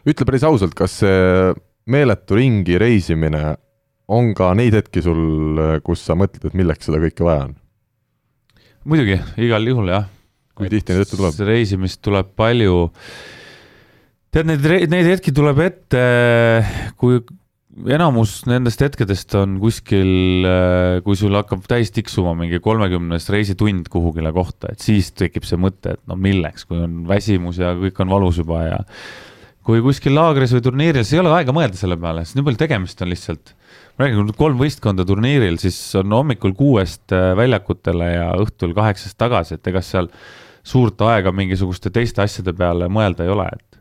ütle 0.06 0.28
päris 0.28 0.46
ausalt, 0.46 0.76
kas 0.78 1.00
see 1.02 1.54
meeletu 1.90 2.38
ringi 2.38 2.78
reisimine 2.82 3.56
on 4.12 4.34
ka 4.38 4.52
neid 4.58 4.76
hetki 4.78 5.02
sul, 5.02 5.62
kus 5.86 6.04
sa 6.06 6.18
mõtled, 6.18 6.46
et 6.46 6.58
milleks 6.58 6.90
seda 6.90 7.02
kõike 7.02 7.26
vaja 7.26 7.48
on? 7.48 7.56
muidugi, 8.86 9.18
igal 9.42 9.66
juhul 9.66 9.90
jah. 9.90 10.06
Kui 10.56 10.72
tihti 10.72 10.94
neid 10.94 11.06
ette 11.06 11.18
tuleb? 11.20 11.40
reisimist 11.48 12.02
tuleb 12.06 12.30
palju. 12.40 12.90
tead, 14.32 14.48
neid, 14.48 14.70
neid 14.92 15.10
hetki 15.10 15.34
tuleb 15.36 15.60
ette, 15.66 16.06
kui 17.00 17.20
enamus 17.92 18.38
nendest 18.48 18.80
hetkedest 18.86 19.36
on 19.36 19.58
kuskil, 19.60 20.48
kui 21.04 21.20
sul 21.20 21.36
hakkab 21.36 21.66
täis 21.68 21.92
tiksuma 21.96 22.32
mingi 22.40 22.62
kolmekümnes 22.64 23.28
reisitund 23.34 23.90
kuhugile 23.92 24.32
kohta, 24.36 24.72
et 24.72 24.84
siis 24.84 25.12
tekib 25.12 25.48
see 25.48 25.60
mõte, 25.60 25.98
et 25.98 26.04
no 26.08 26.16
milleks, 26.20 26.68
kui 26.70 26.80
on 26.86 27.04
väsimus 27.10 27.60
ja 27.60 27.74
kõik 27.80 28.00
on 28.04 28.14
valus 28.16 28.40
juba 28.40 28.64
ja 28.64 28.80
kui 29.66 29.82
kuskil 29.82 30.14
laagris 30.16 30.54
või 30.56 30.64
turniiril, 30.64 31.04
siis 31.04 31.18
ei 31.18 31.24
ole 31.24 31.34
aega 31.34 31.54
mõelda 31.56 31.78
selle 31.80 31.98
peale, 32.00 32.24
sest 32.24 32.38
nii 32.38 32.46
palju 32.48 32.62
tegemist 32.62 33.02
on 33.02 33.12
lihtsalt. 33.12 33.54
ma 33.98 34.06
räägin, 34.06 34.30
kui 34.30 34.40
kolm 34.40 34.60
võistkonda 34.62 35.06
turniiril, 35.08 35.58
siis 35.60 35.78
on 36.00 36.14
hommikul 36.14 36.54
kuuest 36.56 37.16
äh, 37.16 37.32
väljakutele 37.38 38.10
ja 38.12 38.28
õhtul 38.40 38.76
kaheksast 38.78 39.18
tagasi, 39.18 39.58
et 39.58 39.68
ega 39.72 39.82
seal 39.84 40.12
suurt 40.66 41.02
aega 41.06 41.32
mingisuguste 41.36 41.92
teiste 41.94 42.24
asjade 42.26 42.54
peale 42.58 42.90
mõelda 42.92 43.26
ei 43.26 43.34
ole, 43.34 43.48
et 43.54 43.76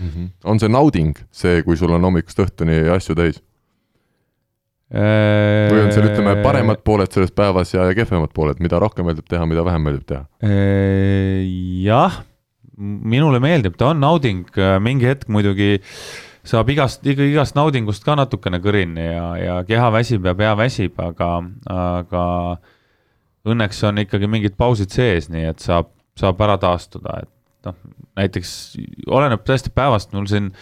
Mm 0.00 0.08
-hmm. 0.08 0.28
on 0.44 0.60
see 0.60 0.68
nauding, 0.68 1.18
see, 1.30 1.62
kui 1.62 1.76
sul 1.76 1.90
on 1.92 2.02
hommikust 2.02 2.38
õhtuni 2.40 2.88
asju 2.88 3.14
täis? 3.14 3.42
või 4.90 5.84
on 5.84 5.92
seal, 5.94 6.08
ütleme, 6.08 6.32
paremad 6.42 6.80
pooled 6.82 7.12
selles 7.14 7.30
päevas 7.30 7.74
ja, 7.74 7.84
kehvemad 7.94 8.32
pooled, 8.34 8.58
mida 8.58 8.78
rohkem 8.82 9.06
meeldib 9.06 9.28
teha, 9.30 9.46
mida 9.46 9.62
vähem 9.64 9.84
meeldib 9.86 10.06
teha? 10.08 10.24
Äh, 10.42 11.44
jah, 11.84 12.24
minule 12.80 13.38
meeldib, 13.38 13.76
ta 13.78 13.92
on 13.92 14.00
nauding, 14.02 14.48
mingi 14.82 15.06
hetk 15.06 15.28
muidugi 15.28 15.76
saab 16.42 16.72
igast, 16.72 17.06
igast 17.06 17.54
naudingust 17.54 18.02
ka 18.02 18.16
natukene 18.18 18.58
kõrini 18.64 19.06
ja, 19.12 19.24
ja 19.38 19.56
keha 19.68 19.92
väsib 19.94 20.26
ja 20.26 20.34
pea 20.34 20.56
väsib, 20.58 20.98
aga, 20.98 21.30
aga 21.70 22.24
õnneks 23.46 23.84
on 23.86 24.02
ikkagi 24.02 24.30
mingid 24.30 24.56
pausid 24.58 24.90
sees, 24.90 25.30
nii 25.30 25.46
et 25.52 25.62
saab, 25.62 25.92
saab 26.20 26.40
ära 26.44 26.56
taastuda, 26.60 27.22
et 27.24 27.68
noh, 27.68 27.76
näiteks 28.20 28.52
oleneb 29.10 29.42
tõesti 29.46 29.72
päevast, 29.74 30.14
mul 30.16 30.28
siin 30.30 30.52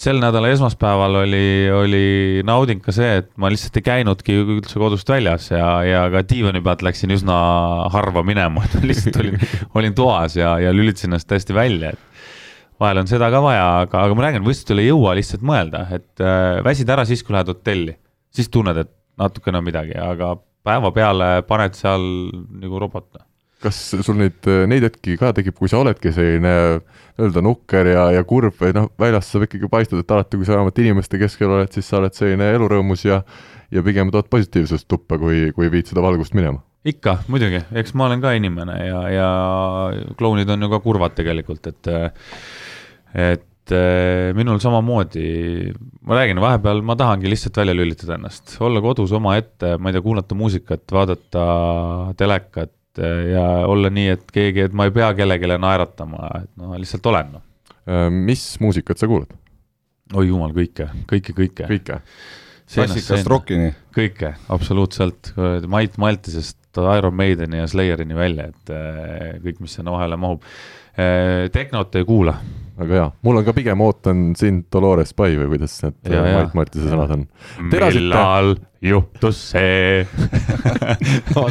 sel 0.00 0.18
nädala 0.18 0.48
esmaspäeval 0.50 1.20
oli, 1.20 1.46
oli 1.70 2.06
nauding 2.46 2.80
ka 2.82 2.92
see, 2.94 3.20
et 3.20 3.28
ma 3.38 3.50
lihtsalt 3.52 3.78
ei 3.78 3.84
käinudki 3.86 4.34
üldse 4.42 4.80
kodust 4.82 5.10
väljas 5.10 5.52
ja, 5.52 5.68
ja 5.86 6.00
ka 6.10 6.24
diivani 6.26 6.62
pealt 6.64 6.82
läksin 6.82 7.14
üsna 7.14 7.36
harva 7.94 8.24
minema, 8.26 8.64
et 8.66 8.80
lihtsalt 8.82 9.20
olin, 9.22 9.38
olin 9.78 9.94
toas 9.94 10.34
ja, 10.38 10.56
ja 10.62 10.74
lülitasin 10.74 11.12
ennast 11.12 11.30
täiesti 11.30 11.54
välja, 11.54 11.92
et 11.94 12.82
vahel 12.82 13.04
on 13.04 13.10
seda 13.10 13.30
ka 13.30 13.42
vaja, 13.44 13.68
aga, 13.84 14.02
aga 14.08 14.18
ma 14.18 14.26
räägin, 14.26 14.46
võistlustel 14.46 14.82
ei 14.82 14.90
jõua 14.90 15.14
lihtsalt 15.18 15.46
mõelda, 15.46 15.84
et 15.94 16.24
äh, 16.24 16.58
väsid 16.66 16.90
ära 16.90 17.06
siis, 17.06 17.22
kui 17.22 17.36
lähed 17.36 17.52
hotelli, 17.54 17.94
siis 18.34 18.50
tunned, 18.50 18.82
et 18.82 18.90
natukene 19.20 19.60
on 19.60 19.68
midagi, 19.68 19.94
aga 19.94 20.34
päeva 20.66 20.90
peale 20.96 21.30
paned 21.46 21.78
seal 21.78 22.02
nagu 22.64 22.82
robot 22.82 23.22
kas 23.64 23.80
sul 24.04 24.18
neid, 24.20 24.46
neid 24.70 24.84
hetki 24.86 25.16
ka 25.20 25.32
tekib, 25.36 25.56
kui 25.58 25.70
sa 25.72 25.80
oledki 25.80 26.12
selline 26.14 26.54
nii-öelda 27.14 27.42
nukker 27.46 27.90
ja, 27.92 28.04
ja 28.16 28.22
kurb 28.28 28.56
või 28.60 28.74
noh, 28.76 28.90
väljast 29.00 29.34
sa 29.34 29.42
ikkagi 29.44 29.70
paistad, 29.72 30.02
et 30.02 30.14
alati, 30.14 30.38
kui 30.38 30.46
sa 30.46 30.56
vähemalt 30.58 30.78
inimeste 30.82 31.20
keskel 31.20 31.52
oled, 31.56 31.72
siis 31.74 31.88
sa 31.88 32.00
oled 32.00 32.16
selline 32.16 32.52
elurõõmus 32.56 33.06
ja 33.06 33.22
ja 33.74 33.82
pigem 33.82 34.10
tood 34.14 34.28
positiivsust 34.30 34.86
tuppa, 34.90 35.18
kui, 35.18 35.48
kui 35.56 35.70
viid 35.72 35.90
seda 35.90 36.04
valgust 36.04 36.36
minema? 36.36 36.62
ikka, 36.84 37.16
muidugi, 37.32 37.62
eks 37.80 37.94
ma 37.96 38.10
olen 38.10 38.20
ka 38.20 38.34
inimene 38.36 38.74
ja, 38.84 38.98
ja 39.08 39.28
klounid 40.18 40.50
on 40.52 40.66
ju 40.66 40.68
ka 40.68 40.82
kurvad 40.84 41.14
tegelikult, 41.16 41.70
et 41.70 41.88
et 43.14 43.74
minul 44.36 44.60
samamoodi, 44.60 45.24
ma 46.04 46.18
räägin, 46.18 46.42
vahepeal 46.44 46.82
ma 46.84 46.98
tahangi 47.00 47.30
lihtsalt 47.32 47.56
välja 47.62 47.76
lülitada 47.78 48.18
ennast, 48.18 48.58
olla 48.60 48.82
kodus 48.84 49.14
omaette, 49.16 49.78
ma 49.80 49.88
ei 49.88 49.96
tea, 49.96 50.04
kuulata 50.04 50.36
muusikat, 50.36 50.84
vaadata 50.92 51.46
telekat, 52.20 52.74
Äh, 52.98 53.30
ja 53.32 53.42
olla 53.66 53.90
nii, 53.90 54.08
et 54.14 54.30
keegi, 54.32 54.68
et 54.68 54.76
ma 54.76 54.86
ei 54.88 54.94
pea 54.94 55.10
kellelegi 55.18 55.50
naeratama, 55.58 56.28
et 56.42 56.50
noh, 56.60 56.76
lihtsalt 56.78 57.06
olen 57.10 57.32
no.. 57.36 57.42
Äh, 57.84 58.06
mis 58.10 58.44
muusikat 58.62 59.00
sa 59.00 59.10
kuulad? 59.10 59.32
oi 60.14 60.28
jumal, 60.28 60.52
kõike, 60.54 60.86
kõike, 61.10 61.34
kõike. 61.34 61.66
kõike? 61.70 61.98
klassikast 62.70 63.26
rockini? 63.30 63.72
kõike, 63.94 64.34
absoluutselt, 64.52 65.32
Mait 65.70 65.98
Maltisest 65.98 66.60
Iron 66.74 67.14
Maideni 67.14 67.60
ja 67.60 67.66
Slayerini 67.70 68.16
välja, 68.18 68.48
et 68.52 68.74
äh, 68.74 69.34
kõik, 69.42 69.60
mis 69.64 69.74
sinna 69.78 69.94
vahele 69.94 70.18
mahub. 70.20 70.46
Tehnot 70.94 71.96
ei 71.98 72.04
kuula 72.06 72.36
väga 72.78 72.94
hea, 72.94 73.06
mul 73.26 73.40
on 73.40 73.46
ka 73.46 73.54
pigem 73.56 73.80
ootan 73.82 74.20
sind 74.38 74.68
Dolores 74.72 75.10
Pai 75.18 75.34
või 75.38 75.48
kuidas 75.56 75.74
need 75.82 76.10
Mait 76.10 76.54
Martise 76.54 76.86
sõnad 76.90 77.14
on. 77.16 77.24
millal 77.66 78.54
juhtus 78.84 79.40
see 79.52 80.04
ma 81.34 81.44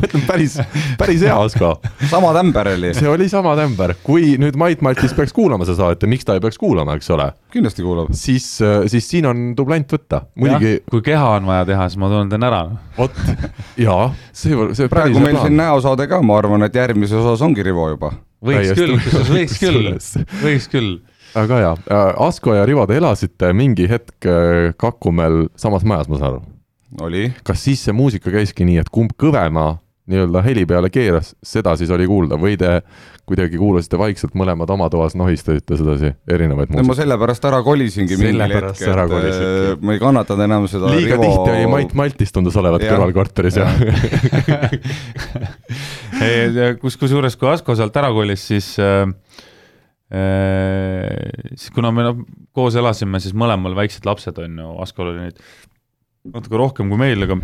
mõtlen 0.00 0.24
päris, 0.28 0.56
päris 1.00 1.24
hea, 1.26 1.34
Asko. 1.36 1.74
sama 2.10 2.32
tämber 2.36 2.72
oli. 2.74 2.92
see 2.96 3.10
oli 3.10 3.28
sama 3.32 3.54
tämber, 3.58 3.94
kui 4.06 4.34
nüüd 4.40 4.56
Mait 4.60 4.82
Martis 4.84 5.14
peaks 5.16 5.34
kuulama 5.36 5.68
seda 5.68 5.82
saadet 5.82 6.06
ja 6.06 6.10
miks 6.10 6.26
ta 6.28 6.38
ei 6.38 6.44
peaks 6.44 6.58
kuulama, 6.60 6.96
eks 6.98 7.10
ole. 7.16 7.30
kindlasti 7.52 7.84
kuulab. 7.86 8.14
siis, 8.16 8.48
siis 8.92 9.10
siin 9.10 9.28
on 9.30 9.50
dublant 9.58 9.92
võtta, 9.96 10.24
muidugi. 10.40 10.78
kui 10.90 11.04
keha 11.10 11.36
on 11.36 11.50
vaja 11.50 11.68
teha, 11.72 11.90
siis 11.90 12.00
ma 12.00 12.10
teen 12.32 12.48
ära. 12.48 12.64
vot, 12.96 13.22
jaa, 13.80 14.10
see, 14.32 14.56
see. 14.78 14.90
praegu 14.92 15.22
meil 15.22 15.38
siin 15.42 15.58
näosaade 15.60 16.08
ka, 16.10 16.22
ma 16.24 16.40
arvan, 16.40 16.68
et 16.68 16.80
järgmises 16.80 17.20
osas 17.20 17.44
ongi 17.46 17.66
Rivo 17.66 17.90
juba 17.92 18.14
võiks 18.44 18.72
küll, 18.76 18.96
võiks 19.34 19.58
küll, 19.60 19.90
võiks 20.40 20.68
küll. 20.72 20.94
väga 21.34 21.60
hea, 21.60 21.74
Asko 22.26 22.56
ja 22.56 22.64
Rivo, 22.68 22.86
te 22.88 22.96
elasite 23.00 23.52
mingi 23.56 23.88
hetk 23.90 24.28
äh, 24.28 24.70
Kakumäel 24.80 25.44
samas 25.60 25.84
majas, 25.86 26.08
ma 26.10 26.20
saan 26.20 26.32
aru? 26.32 26.42
Oli. 27.00 27.30
kas 27.44 27.64
siis 27.64 27.86
see 27.86 27.96
muusika 27.96 28.32
käiski 28.34 28.66
nii, 28.68 28.80
et 28.82 28.92
kumb 28.92 29.14
kõvema 29.20 29.78
nii-öelda 30.10 30.42
heli 30.42 30.66
peale 30.66 30.90
keeras, 30.90 31.36
seda 31.44 31.76
siis 31.78 31.90
oli 31.94 32.06
kuulda 32.10 32.34
või 32.40 32.56
te 32.58 32.80
kuidagi 33.30 33.60
kuulasite 33.60 33.98
vaikselt 34.00 34.32
mõlemad 34.38 34.70
oma 34.74 34.88
toas, 34.90 35.14
nohistasite 35.18 35.76
sedasi 35.78 36.08
erinevaid 36.26 36.72
muusikat? 36.72 36.82
no 36.82 36.88
ma 36.88 36.94
sellepärast 36.98 37.44
ära 37.46 37.60
kolisingi 37.66 38.16
mingil 38.18 38.42
hetkel, 38.42 38.66
et 38.72 38.80
äh, 39.36 39.76
ma 39.84 39.90
ei 39.94 40.00
kannatanud 40.02 40.44
enam 40.48 40.66
seda 40.70 40.90
liiga 40.90 41.14
Rivo... 41.14 41.24
tihti 41.28 41.50
oli 41.54 41.66
Mait 41.70 41.92
Maltis 42.00 42.30
tundus 42.34 42.56
olevat 42.58 42.82
kõrvalkorteris 42.88 43.56
ja, 43.60 43.66
ja. 46.58 46.66
kus, 46.82 46.94
kusjuures 46.98 47.34
kui 47.38 47.48
Asko 47.52 47.70
sealt 47.78 47.94
ära 48.02 48.10
kolis, 48.16 48.42
siis 48.50 48.66
äh, 48.82 49.06
äh, 50.10 51.06
siis 51.54 51.70
kuna 51.76 51.88
me 51.94 52.00
noh, 52.08 52.16
koos 52.56 52.74
elasime, 52.80 53.16
siis 53.22 53.34
mõlemal 53.38 53.78
väiksed 53.78 54.04
lapsed 54.10 54.36
on 54.42 54.58
ju, 54.64 54.68
Askol 54.82 55.06
oli 55.12 55.20
neid 55.28 55.38
natuke 56.28 56.58
rohkem 56.60 56.90
kui 56.92 57.00
meil, 57.00 57.24
aga 57.24 57.38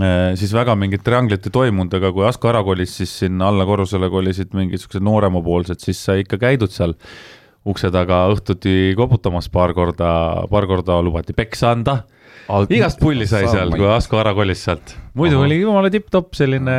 Äh, 0.00 0.32
siis 0.40 0.52
väga 0.54 0.74
mingit 0.78 1.02
trianglit 1.04 1.44
ei 1.48 1.52
toimunud, 1.52 1.92
aga 1.98 2.12
kui 2.14 2.24
Asko 2.24 2.48
ära 2.48 2.62
kolis, 2.64 2.94
siis 2.96 3.12
sinna 3.24 3.50
alla 3.50 3.66
korrusele 3.68 4.08
kolisid 4.12 4.54
mingisugused 4.56 5.04
nooremapoolsed, 5.04 5.82
siis 5.84 6.00
sai 6.00 6.22
ikka 6.22 6.38
käidud 6.40 6.72
seal 6.72 6.94
ukse 7.68 7.90
taga 7.94 8.24
õhtuti 8.32 8.94
koputamas 8.98 9.50
paar 9.52 9.74
korda, 9.76 10.12
paar 10.50 10.66
korda 10.70 10.96
lubati 11.04 11.36
peksa 11.36 11.74
anda. 11.76 12.02
igast 12.72 13.02
pulli 13.02 13.26
sai 13.28 13.44
seal, 13.50 13.74
kui 13.74 13.86
Asko 13.90 14.22
ära 14.22 14.32
kolis 14.38 14.64
sealt. 14.64 14.96
muidu 15.18 15.38
Aha. 15.40 15.46
oli 15.50 15.60
jumala 15.60 15.92
tipp-topp 15.92 16.32
selline 16.40 16.78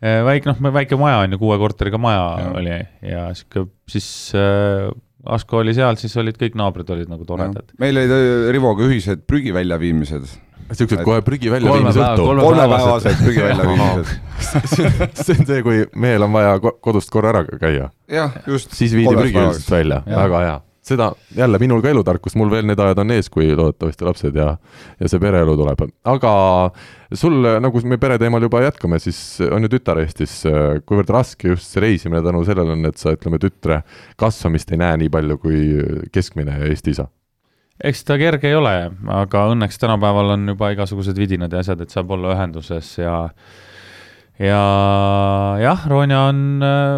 äh, 0.00 0.22
väike, 0.24 0.48
noh, 0.54 0.72
väike 0.72 0.96
maja 1.00 1.20
on 1.26 1.36
ju, 1.36 1.42
kuue 1.42 1.58
korteriga 1.60 2.00
maja 2.00 2.24
ja. 2.40 2.50
oli 2.62 2.78
ja 3.12 3.28
sihuke, 3.36 3.68
siis 3.90 4.08
äh, 4.38 4.88
Asko 5.24 5.60
oli 5.60 5.74
seal, 5.76 5.98
siis 6.00 6.14
olid 6.16 6.38
kõik 6.40 6.54
naabrid 6.56 6.90
olid 6.94 7.10
nagu 7.12 7.26
toredad. 7.28 7.74
meil 7.80 7.96
olid 7.96 8.14
äh, 8.14 8.52
Rivoga 8.54 8.86
ühised 8.88 9.26
prügi 9.28 9.52
väljaviimised 9.54 10.30
siuksed 10.70 11.02
kohe 11.04 11.20
prügi 11.26 11.50
väljaviimise 11.52 12.00
õhtu. 12.00 12.26
kolmepäevased 12.40 13.22
prügi 13.24 13.44
väljaviimised 13.44 14.12
see 15.24 15.36
on 15.36 15.46
see, 15.46 15.60
kui 15.66 15.84
mehel 16.00 16.24
on 16.26 16.34
vaja 16.34 16.56
kodust 16.60 17.12
korra 17.12 17.34
ära 17.34 17.44
käia. 17.60 17.90
jah, 18.10 18.40
just. 18.48 18.74
siis 18.76 18.94
viidi 18.96 19.14
prügi 19.18 19.40
üldsest 19.42 19.70
välja, 19.72 20.02
väga 20.06 20.42
hea. 20.46 20.58
Seda 20.82 21.10
jälle 21.36 21.58
minul 21.60 21.82
ka 21.84 21.90
elutarkust, 21.92 22.38
mul 22.40 22.50
veel 22.52 22.66
need 22.68 22.80
ajad 22.80 23.02
on 23.02 23.12
ees, 23.12 23.28
kui 23.32 23.50
loodetavasti 23.52 24.06
lapsed 24.06 24.40
ja, 24.40 24.54
ja 25.00 25.10
see 25.12 25.20
pereelu 25.22 25.56
tuleb. 25.58 25.84
aga 26.08 26.32
sul, 27.12 27.36
nagu 27.60 27.84
me 27.84 28.00
pere 28.00 28.18
teemal 28.18 28.42
juba 28.48 28.64
jätkame, 28.64 28.98
siis 29.02 29.20
on 29.50 29.66
ju 29.66 29.72
tütar 29.76 30.00
Eestis, 30.00 30.40
kuivõrd 30.88 31.12
raske 31.12 31.52
just 31.52 31.68
see 31.68 31.84
reisimine 31.84 32.24
tänu 32.24 32.42
sellele 32.48 32.76
on, 32.76 32.88
et 32.88 33.00
sa 33.00 33.14
ütleme, 33.16 33.40
tütre 33.42 33.82
kasvamist 34.20 34.72
ei 34.72 34.80
näe 34.80 35.00
nii 35.04 35.12
palju 35.12 35.40
kui 35.42 35.64
keskmine 36.12 36.62
Eesti 36.70 36.96
isa 36.96 37.10
eks 37.84 38.04
ta 38.04 38.16
kerge 38.20 38.50
ei 38.50 38.56
ole, 38.56 38.74
aga 39.08 39.46
õnneks 39.54 39.80
tänapäeval 39.80 40.34
on 40.36 40.52
juba 40.52 40.72
igasugused 40.74 41.16
vidinad 41.16 41.52
ja 41.52 41.62
asjad, 41.64 41.80
et 41.80 41.92
saab 41.92 42.12
olla 42.16 42.34
ühenduses 42.34 42.92
ja 43.00 43.14
ja 44.40 44.60
jah, 45.60 45.86
Ronja 45.88 46.26
on, 46.30 46.42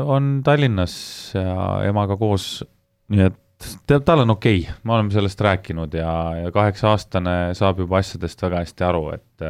on 0.07 0.33
Tallinnas 0.47 0.95
ja 1.35 1.83
emaga 1.89 2.17
koos, 2.19 2.65
nii 3.13 3.27
et 3.29 3.39
tead, 3.87 4.07
tal 4.07 4.25
on 4.25 4.35
okei 4.37 4.63
okay., 4.65 4.81
me 4.85 4.97
oleme 4.97 5.15
sellest 5.15 5.41
rääkinud 5.41 5.95
ja, 5.99 6.15
ja 6.45 6.55
kaheksa-aastane 6.55 7.37
saab 7.59 7.85
juba 7.85 8.01
asjadest 8.03 8.43
väga 8.43 8.65
hästi 8.65 8.89
aru, 8.89 9.07
et 9.17 9.47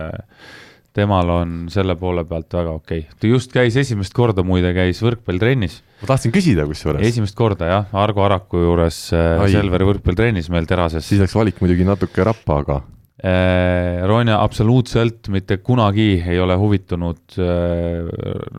temal 0.97 1.31
on 1.33 1.53
selle 1.73 1.97
poole 2.01 2.25
pealt 2.29 2.53
väga 2.53 2.75
okei 2.77 3.05
okay.. 3.07 3.19
ta 3.21 3.31
just 3.31 3.53
käis 3.55 3.77
esimest 3.81 4.15
korda 4.17 4.45
muide, 4.47 4.73
käis 4.77 5.01
võrkpallitrennis. 5.05 5.81
ma 6.03 6.11
tahtsin 6.13 6.35
küsida 6.35 6.67
kusjuures. 6.69 7.05
esimest 7.09 7.37
korda 7.39 7.71
jah, 7.71 7.95
Argo 8.05 8.25
Araku 8.27 8.65
juures 8.67 9.05
äh, 9.17 9.41
Ai. 9.41 9.53
Selveri 9.55 9.89
võrkpallitrennis 9.89 10.51
meil 10.53 10.69
Terases. 10.69 11.07
siis 11.09 11.23
läks 11.23 11.37
valik 11.39 11.63
muidugi 11.65 11.89
natuke 11.89 12.27
rappa, 12.29 12.61
aga 12.65 12.81
äh,. 13.25 14.03
Ronja 14.09 14.41
absoluutselt 14.43 15.31
mitte 15.33 15.61
kunagi 15.65 16.11
ei 16.21 16.41
ole 16.43 16.59
huvitunud 16.61 17.41
äh, 17.41 18.13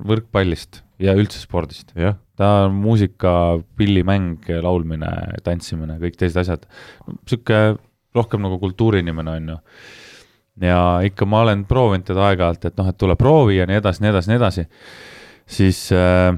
võrkpallist 0.09 0.81
ja 1.03 1.15
üldse 1.17 1.41
spordist. 1.41 1.91
ta 2.37 2.51
on 2.65 2.77
muusika, 2.81 3.59
pillimäng, 3.77 4.47
laulmine, 4.63 5.11
tantsimine, 5.43 5.99
kõik 6.01 6.15
teised 6.17 6.39
asjad. 6.41 6.65
niisugune 7.07 7.75
rohkem 8.13 8.41
nagu 8.45 8.59
kultuuriinimene 8.61 9.37
on 9.39 9.53
ju 9.55 9.59
ja 10.61 10.79
ikka 11.05 11.25
ma 11.25 11.41
olen 11.41 11.65
proovinud 11.65 12.05
teda 12.05 12.27
aeg-ajalt, 12.29 12.65
et 12.69 12.77
noh, 12.77 12.89
et 12.89 12.97
tule 12.99 13.15
proovi 13.17 13.57
ja 13.57 13.67
nii 13.69 13.79
edasi, 13.81 14.03
nii 14.03 14.11
edasi, 14.11 14.29
nii 14.29 14.37
edasi, 14.37 14.65
siis 15.49 15.79
äh, 15.97 16.35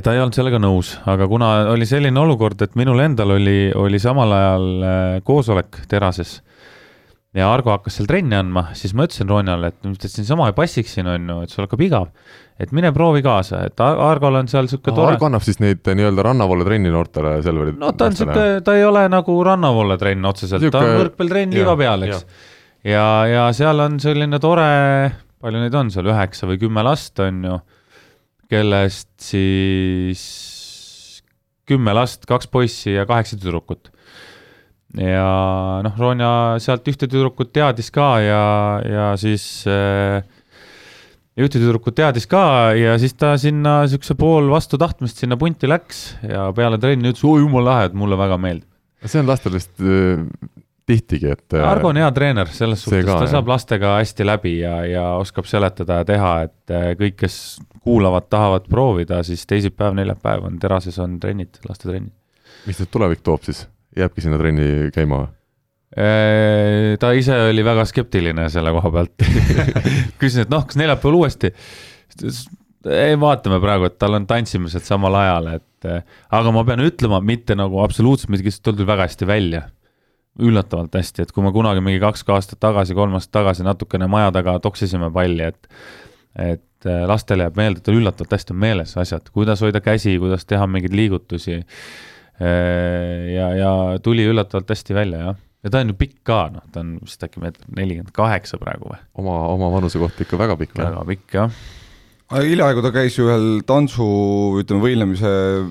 ta 0.00 0.14
ei 0.14 0.22
olnud 0.22 0.36
sellega 0.36 0.60
nõus, 0.62 0.94
aga 1.10 1.28
kuna 1.28 1.50
oli 1.74 1.88
selline 1.88 2.20
olukord, 2.20 2.62
et 2.64 2.78
minul 2.80 3.02
endal 3.04 3.36
oli, 3.36 3.58
oli 3.76 4.00
samal 4.00 4.32
ajal 4.36 4.70
äh, 4.80 5.18
koosolek 5.26 5.82
terases 5.90 6.38
ja 7.36 7.50
Argo 7.52 7.74
hakkas 7.74 8.00
seal 8.00 8.08
trenni 8.10 8.38
andma, 8.38 8.70
siis 8.78 8.94
ma 8.96 9.06
ütlesin 9.06 9.28
Ronjale, 9.30 9.70
et 9.70 9.84
nüüd, 9.86 10.00
et 10.00 10.12
siinsama 10.12 10.48
ei 10.50 10.56
passiks 10.56 10.96
siin 10.96 11.10
on 11.10 11.28
ju, 11.30 11.42
et 11.44 11.52
sul 11.52 11.66
hakkab 11.66 11.84
igav. 11.84 12.08
Et 12.60 12.72
mine 12.76 12.92
proovi 12.92 13.22
kaasa, 13.24 13.62
et 13.70 13.80
Argol 13.80 14.36
on 14.42 14.48
seal 14.50 14.68
sihuke 14.68 14.92
tore. 14.92 15.14
Argo 15.14 15.30
annab 15.30 15.44
siis 15.46 15.60
neid 15.62 15.86
nii-öelda 15.86 16.24
rannavoole 16.26 16.66
trenni 16.68 16.92
noortele 16.92 17.38
Selveri. 17.44 17.72
no 17.80 17.92
ta 17.96 18.10
on 18.10 18.16
sihuke, 18.18 18.46
ta 18.66 18.76
ei 18.76 18.84
ole 18.84 19.06
nagu 19.12 19.36
rannavoole 19.46 19.96
trenn 20.00 20.28
otseselt, 20.28 20.68
ta 20.72 20.84
on 20.84 20.96
võrkpallitrenn 21.00 21.56
liiva 21.56 21.76
peal, 21.80 22.08
eks 22.08 22.24
ja, 22.86 23.04
ja 23.28 23.44
seal 23.56 23.80
on 23.84 23.98
selline 24.02 24.40
tore, 24.42 24.68
palju 25.40 25.62
neid 25.62 25.76
on 25.76 25.92
seal, 25.92 26.08
üheksa 26.12 26.48
või 26.48 26.60
kümme 26.60 26.84
last 26.86 27.20
on 27.24 27.44
ju, 27.46 27.56
kellest 28.50 29.12
siis 29.22 30.22
kümme 31.70 31.94
last, 31.94 32.26
kaks 32.28 32.50
poissi 32.50 32.96
ja 32.96 33.06
kaheksa 33.06 33.38
tüdrukut. 33.38 33.92
ja 34.98 35.80
noh, 35.86 35.98
Ronja 35.98 36.58
sealt 36.62 36.88
ühte 36.90 37.06
tüdrukut 37.06 37.52
teadis 37.54 37.92
ka 37.94 38.10
ja, 38.24 38.44
ja 38.82 39.10
siis 39.20 39.44
äh, 39.70 40.24
ühte 41.38 41.60
tüdrukut 41.60 41.94
teadis 41.98 42.26
ka 42.30 42.72
ja 42.78 42.96
siis 43.00 43.14
ta 43.18 43.34
sinna 43.40 43.82
siukse 43.90 44.16
pool 44.18 44.50
vastu 44.50 44.78
tahtmist 44.80 45.20
sinna 45.22 45.38
punti 45.40 45.68
läks 45.70 46.02
ja 46.26 46.48
peale 46.56 46.80
trenni 46.82 47.12
ütles, 47.12 47.22
oi 47.26 47.44
jumala 47.44 47.70
lahe, 47.70 47.90
et 47.90 47.96
mulle 47.96 48.18
väga 48.18 48.38
meeldib. 48.40 48.68
see 49.04 49.22
on 49.22 49.30
lastel 49.30 49.54
vist 49.54 49.72
äh, 49.80 50.24
tihtigi, 50.90 51.30
et. 51.30 51.46
Äh, 51.54 51.64
Argo 51.66 51.90
on 51.92 52.00
hea 52.00 52.10
treener, 52.14 52.50
selles 52.52 52.82
suhtes 52.84 53.06
ta 53.06 53.20
jah. 53.22 53.30
saab 53.36 53.50
lastega 53.50 53.96
hästi 53.98 54.26
läbi 54.26 54.56
ja, 54.58 54.76
ja 54.88 55.04
oskab 55.20 55.48
seletada 55.50 56.00
ja 56.00 56.08
teha, 56.08 56.32
et 56.48 56.74
äh, 56.74 56.86
kõik, 57.00 57.18
kes 57.24 57.36
kuulavad, 57.80 58.28
tahavad 58.32 58.66
proovida, 58.70 59.22
siis 59.26 59.46
teisipäev, 59.48 59.94
neljapäev 59.96 60.48
on 60.50 60.58
terases 60.62 60.98
on 61.02 61.18
trennid, 61.22 61.62
lastetrennid. 61.68 62.12
mis 62.66 62.80
nüüd 62.82 62.90
tulevik 62.92 63.22
toob 63.24 63.46
siis, 63.46 63.64
jääbki 63.96 64.26
sinna 64.26 64.40
trenni 64.40 64.90
käima 64.94 65.24
või? 65.24 65.36
Äh, 65.90 66.94
ta 67.02 67.10
ise 67.18 67.34
oli 67.48 67.64
väga 67.66 67.82
skeptiline 67.88 68.46
selle 68.52 68.70
koha 68.76 68.92
pealt 68.94 69.24
küsisin, 70.20 70.44
et 70.46 70.52
noh, 70.52 70.62
kas 70.68 70.78
neljapäeval 70.78 71.18
uuesti? 71.18 71.50
ei, 72.90 73.16
vaatame 73.20 73.58
praegu, 73.62 73.88
et 73.90 73.98
tal 73.98 74.14
on 74.18 74.28
tantsimised 74.30 74.86
samal 74.86 75.18
ajal, 75.18 75.50
et 75.58 75.90
aga 76.36 76.52
ma 76.54 76.62
pean 76.68 76.82
ütlema, 76.84 77.18
mitte 77.24 77.56
nagu 77.58 77.82
absoluutselt 77.82 78.32
midagi, 78.32 78.54
tal 78.62 78.76
tuli 78.78 78.88
väga 78.88 79.08
hästi 79.08 79.28
välja 79.28 79.66
üllatavalt 80.38 80.94
hästi, 80.94 81.24
et 81.24 81.32
kui 81.34 81.44
me 81.44 81.52
kunagi 81.54 81.82
mingi 81.84 82.00
kaks 82.02 82.22
aastat 82.30 82.60
tagasi, 82.62 82.94
kolm 82.94 83.16
aastat 83.18 83.34
tagasi 83.40 83.66
natukene 83.66 84.06
maja 84.10 84.30
taga 84.34 84.58
toksisime 84.62 85.10
palli, 85.14 85.50
et 85.50 85.68
et 86.38 86.86
äh, 86.86 87.02
lastele 87.10 87.48
jääb 87.48 87.58
meelde, 87.58 87.82
tal 87.84 87.98
üllatavalt 87.98 88.36
hästi 88.36 88.54
on 88.54 88.60
meeles 88.62 88.94
asjad, 89.00 89.26
kuidas 89.34 89.60
hoida 89.64 89.82
käsi, 89.82 90.14
kuidas 90.22 90.46
teha 90.46 90.68
mingeid 90.70 90.94
liigutusi. 90.94 91.58
Äh, 92.40 93.26
ja, 93.34 93.48
ja 93.58 93.72
tuli 94.02 94.24
üllatavalt 94.30 94.70
hästi 94.70 94.94
välja, 94.94 95.24
jah. 95.26 95.40
Ja 95.64 95.72
ta 95.72 95.82
on 95.82 95.92
ju 95.92 95.98
pikk 96.00 96.22
ka, 96.26 96.40
noh, 96.54 96.64
ta 96.72 96.84
on 96.84 96.96
vist 97.02 97.26
äkki 97.26 97.42
meeter 97.42 97.66
nelikümmend 97.76 98.14
kaheksa 98.16 98.60
praegu 98.62 98.92
või? 98.92 99.02
oma, 99.20 99.42
oma 99.52 99.70
vanuse 99.74 100.00
kohta 100.02 100.26
ikka 100.26 100.40
väga 100.40 100.56
pikk. 100.60 100.80
väga 100.80 101.04
pikk, 101.12 101.28
jah 101.36 101.60
hiljaaegu 102.30 102.82
ta 102.84 102.92
käis 102.94 103.16
ju 103.18 103.26
ühel 103.26 103.46
tantsu, 103.66 104.06
ütleme, 104.60 104.82
võimlemise 104.84 105.30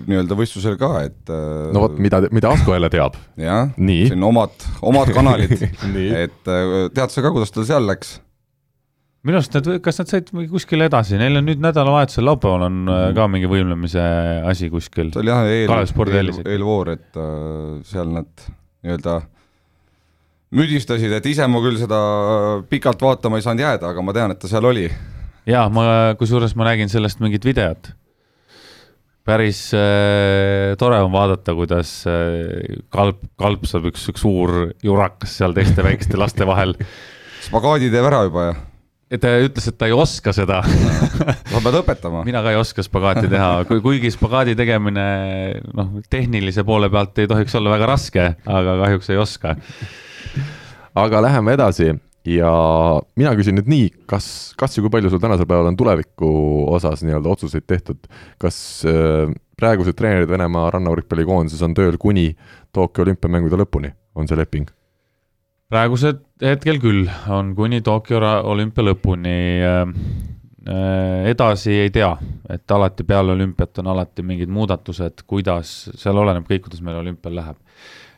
nii-öelda 0.09 0.35
võistlusel 0.35 0.75
ka, 0.79 0.89
et 1.07 1.31
äh, 1.31 1.69
no 1.75 1.85
vot, 1.85 1.99
mida, 2.01 2.19
mida 2.35 2.51
Asko 2.51 2.75
jälle 2.75 2.89
teab. 2.91 3.15
jah, 3.47 3.69
siin 3.77 4.25
omad, 4.27 4.55
omad 4.83 5.11
kanalid 5.15 5.55
et 6.25 6.51
äh, 6.51 6.73
tead 6.95 7.13
sa 7.13 7.23
ka, 7.23 7.31
kuidas 7.35 7.55
tal 7.55 7.67
seal 7.69 7.87
läks? 7.87 8.17
minu 9.27 9.35
arust 9.35 9.55
nad, 9.55 9.65
kas 9.83 9.97
nad 9.99 10.11
said 10.11 10.29
kuskile 10.51 10.87
edasi, 10.87 11.17
neil 11.19 11.41
on 11.41 11.47
nüüd 11.47 11.59
nädalavahetusel, 11.63 12.23
laupäeval 12.27 12.63
on 12.69 12.77
mm. 12.85 13.17
ka 13.17 13.25
mingi 13.31 13.49
võimlemise 13.51 14.03
asi 14.47 14.69
kuskil. 14.71 15.11
see 15.11 15.23
oli 15.23 15.31
jah, 15.31 15.47
eel, 15.47 15.73
eel, 16.21 16.31
eelvoor, 16.43 16.93
et 16.95 17.19
äh, 17.19 17.81
seal 17.87 18.15
nad 18.15 18.47
nii-öelda 18.83 19.19
müdistasid, 20.55 21.13
et 21.13 21.29
ise 21.29 21.45
ma 21.47 21.61
küll 21.61 21.77
seda 21.81 21.99
pikalt 22.69 23.01
vaatama 23.01 23.37
ei 23.37 23.45
saanud 23.45 23.65
jääda, 23.65 23.93
aga 23.93 24.03
ma 24.05 24.15
tean, 24.15 24.33
et 24.33 24.41
ta 24.41 24.49
seal 24.49 24.65
oli 24.65 24.87
jaa, 25.49 25.65
ma, 25.73 25.85
kusjuures 26.19 26.55
ma 26.57 26.69
nägin 26.69 26.91
sellest 26.91 27.21
mingit 27.23 27.45
videot. 27.47 27.93
päris 29.29 29.67
äh, 29.77 30.73
tore 30.81 30.97
on 31.05 31.11
vaadata, 31.13 31.53
kuidas 31.53 31.91
äh, 32.09 32.79
kalp, 32.89 33.21
kalpsab 33.37 33.85
üks, 33.91 34.07
üks 34.09 34.25
suur 34.25 34.71
jurakas 34.83 35.35
seal 35.37 35.53
teiste 35.53 35.85
väikeste 35.85 36.17
laste 36.17 36.47
vahel. 36.49 36.73
spagaadi 37.47 37.91
teeb 37.93 38.09
ära 38.09 38.23
juba, 38.25 38.49
jah? 38.49 38.65
ta 39.21 39.31
ütles, 39.41 39.65
et 39.69 39.77
ta 39.77 39.87
ei 39.89 39.93
oska 39.93 40.33
seda 40.37 40.59
sa 41.51 41.61
pead 41.61 41.77
õpetama. 41.79 42.21
mina 42.25 42.43
ka 42.45 42.53
ei 42.53 42.59
oska 42.59 42.85
spagaati 42.85 43.29
teha, 43.29 43.63
kuigi 43.69 44.11
spagaadi 44.13 44.53
tegemine 44.57 45.05
noh, 45.77 45.95
tehnilise 46.09 46.65
poole 46.65 46.91
pealt 46.93 47.17
ei 47.21 47.29
tohiks 47.29 47.57
olla 47.57 47.73
väga 47.73 47.89
raske, 47.89 48.27
aga 48.45 48.77
kahjuks 48.83 49.09
ei 49.13 49.21
oska. 49.21 49.55
Aga 50.95 51.21
läheme 51.21 51.57
edasi. 51.57 51.93
Ja 52.27 52.49
mina 53.17 53.31
küsin 53.37 53.55
nüüd 53.57 53.69
nii, 53.71 53.85
kas, 54.09 54.25
kas 54.59 54.75
ja 54.75 54.83
kui 54.83 54.91
palju 54.91 55.09
sul 55.09 55.21
tänasel 55.23 55.47
päeval 55.47 55.69
on 55.71 55.77
tuleviku 55.79 56.29
osas 56.75 57.01
nii-öelda 57.05 57.31
otsuseid 57.31 57.63
tehtud, 57.65 58.09
kas 58.41 58.57
äh, 58.85 59.31
praegused 59.57 59.95
treenerid 59.97 60.29
Venemaa 60.29 60.67
rannavõrkpallikoondises 60.75 61.63
on 61.65 61.73
tööl 61.77 61.95
kuni 61.97 62.33
Tokyo 62.75 63.05
olümpiamängude 63.07 63.61
lõpuni, 63.63 63.93
on 64.19 64.27
see 64.27 64.37
leping? 64.37 64.67
praegused 65.69 66.23
hetkel 66.41 66.79
küll, 66.81 67.07
on 67.29 67.53
kuni 67.57 67.79
Tokyo 67.85 68.19
olümpia 68.19 68.83
lõpuni. 68.89 69.37
Äh, 69.63 69.81
äh,. 70.67 71.29
edasi 71.31 71.79
ei 71.85 71.93
tea, 71.93 72.11
et 72.49 72.71
alati 72.71 73.07
peale 73.07 73.31
olümpiat 73.31 73.79
on 73.79 73.93
alati 73.95 74.27
mingid 74.27 74.51
muudatused, 74.51 75.23
kuidas, 75.29 75.73
seal 75.95 76.19
oleneb 76.19 76.49
kõik, 76.49 76.67
kuidas 76.67 76.83
meil 76.83 76.99
olümpial 76.99 77.39
läheb 77.39 77.57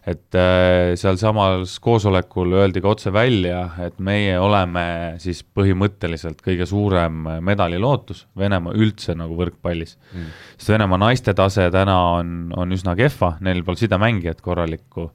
et 0.08 0.34
äh, 0.34 0.96
sealsamal 0.98 1.62
koosolekul 1.82 2.56
öeldi 2.58 2.82
ka 2.82 2.90
otse 2.96 3.12
välja, 3.14 3.68
et 3.86 4.00
meie 4.02 4.34
oleme 4.42 4.84
siis 5.22 5.44
põhimõtteliselt 5.46 6.42
kõige 6.42 6.66
suurem 6.66 7.28
medalilootus 7.46 8.26
Venemaa 8.38 8.74
üldse 8.74 9.14
nagu 9.18 9.38
võrkpallis. 9.38 9.98
Mm.. 10.16 10.32
sest 10.58 10.74
Venemaa 10.74 11.04
naiste 11.06 11.36
tase 11.38 11.68
täna 11.74 11.98
on, 12.18 12.50
on 12.58 12.74
üsna 12.74 12.96
kehva, 12.98 13.36
neil 13.46 13.62
pole 13.68 13.78
sidemängijat 13.78 14.42
korralikku. 14.42 15.12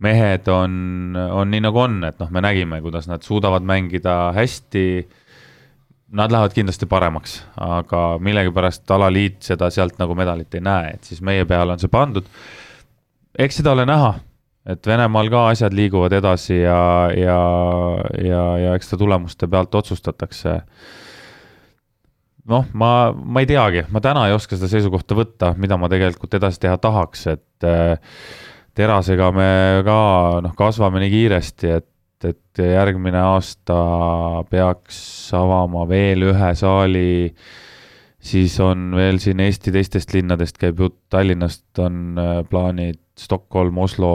mehed 0.00 0.48
on, 0.48 1.16
on 1.16 1.50
nii 1.52 1.60
nagu 1.60 1.78
on, 1.78 1.98
et 2.08 2.16
noh, 2.22 2.30
me 2.32 2.40
nägime, 2.40 2.80
kuidas 2.80 3.04
nad 3.08 3.22
suudavad 3.22 3.62
mängida 3.68 4.32
hästi. 4.32 4.86
Nad 6.16 6.32
lähevad 6.32 6.56
kindlasti 6.56 6.88
paremaks, 6.90 7.36
aga 7.60 8.16
millegipärast 8.18 8.90
alaliit 8.90 9.44
seda 9.46 9.68
sealt 9.70 10.00
nagu 10.00 10.16
medalit 10.18 10.56
ei 10.56 10.64
näe, 10.64 10.96
et 10.96 11.04
siis 11.04 11.20
meie 11.22 11.44
peale 11.44 11.76
on 11.76 11.78
see 11.78 11.92
pandud 11.92 12.26
eks 13.38 13.60
seda 13.60 13.74
ole 13.74 13.86
näha, 13.88 14.14
et 14.70 14.86
Venemaal 14.86 15.30
ka 15.32 15.46
asjad 15.52 15.74
liiguvad 15.76 16.14
edasi 16.16 16.60
ja, 16.62 16.80
ja, 17.16 17.38
ja, 18.24 18.42
ja 18.64 18.74
eks 18.78 18.92
ta 18.92 18.98
tulemuste 19.00 19.48
pealt 19.50 19.74
otsustatakse. 19.74 20.60
noh, 22.50 22.66
ma, 22.72 22.90
ma 23.12 23.42
ei 23.42 23.46
teagi, 23.46 23.84
ma 23.90 24.02
täna 24.02 24.26
ei 24.28 24.34
oska 24.34 24.56
seda 24.58 24.70
seisukohta 24.72 25.14
võtta, 25.14 25.54
mida 25.56 25.78
ma 25.78 25.88
tegelikult 25.92 26.34
edasi 26.34 26.60
teha 26.64 26.78
tahaks, 26.82 27.26
et 27.30 27.68
äh, 27.68 27.94
terasega 28.74 29.30
me 29.34 29.50
ka 29.86 30.00
noh, 30.44 30.54
kasvame 30.58 31.02
nii 31.04 31.16
kiiresti, 31.16 31.72
et 31.78 31.86
et 32.20 32.60
järgmine 32.60 33.16
aasta 33.16 33.74
peaks 34.50 34.98
avama 35.32 35.86
veel 35.88 36.26
ühe 36.28 36.50
saali 36.52 37.30
siis 38.20 38.60
on 38.60 38.92
veel 38.96 39.18
siin 39.22 39.40
Eesti 39.40 39.72
teistest 39.74 40.12
linnadest 40.14 40.60
käib 40.60 40.80
jutt, 40.80 40.98
Tallinnast 41.12 41.80
on 41.82 42.18
äh, 42.20 42.40
plaanid, 42.48 43.00
Stockholm, 43.20 43.78
Oslo, 43.82 44.12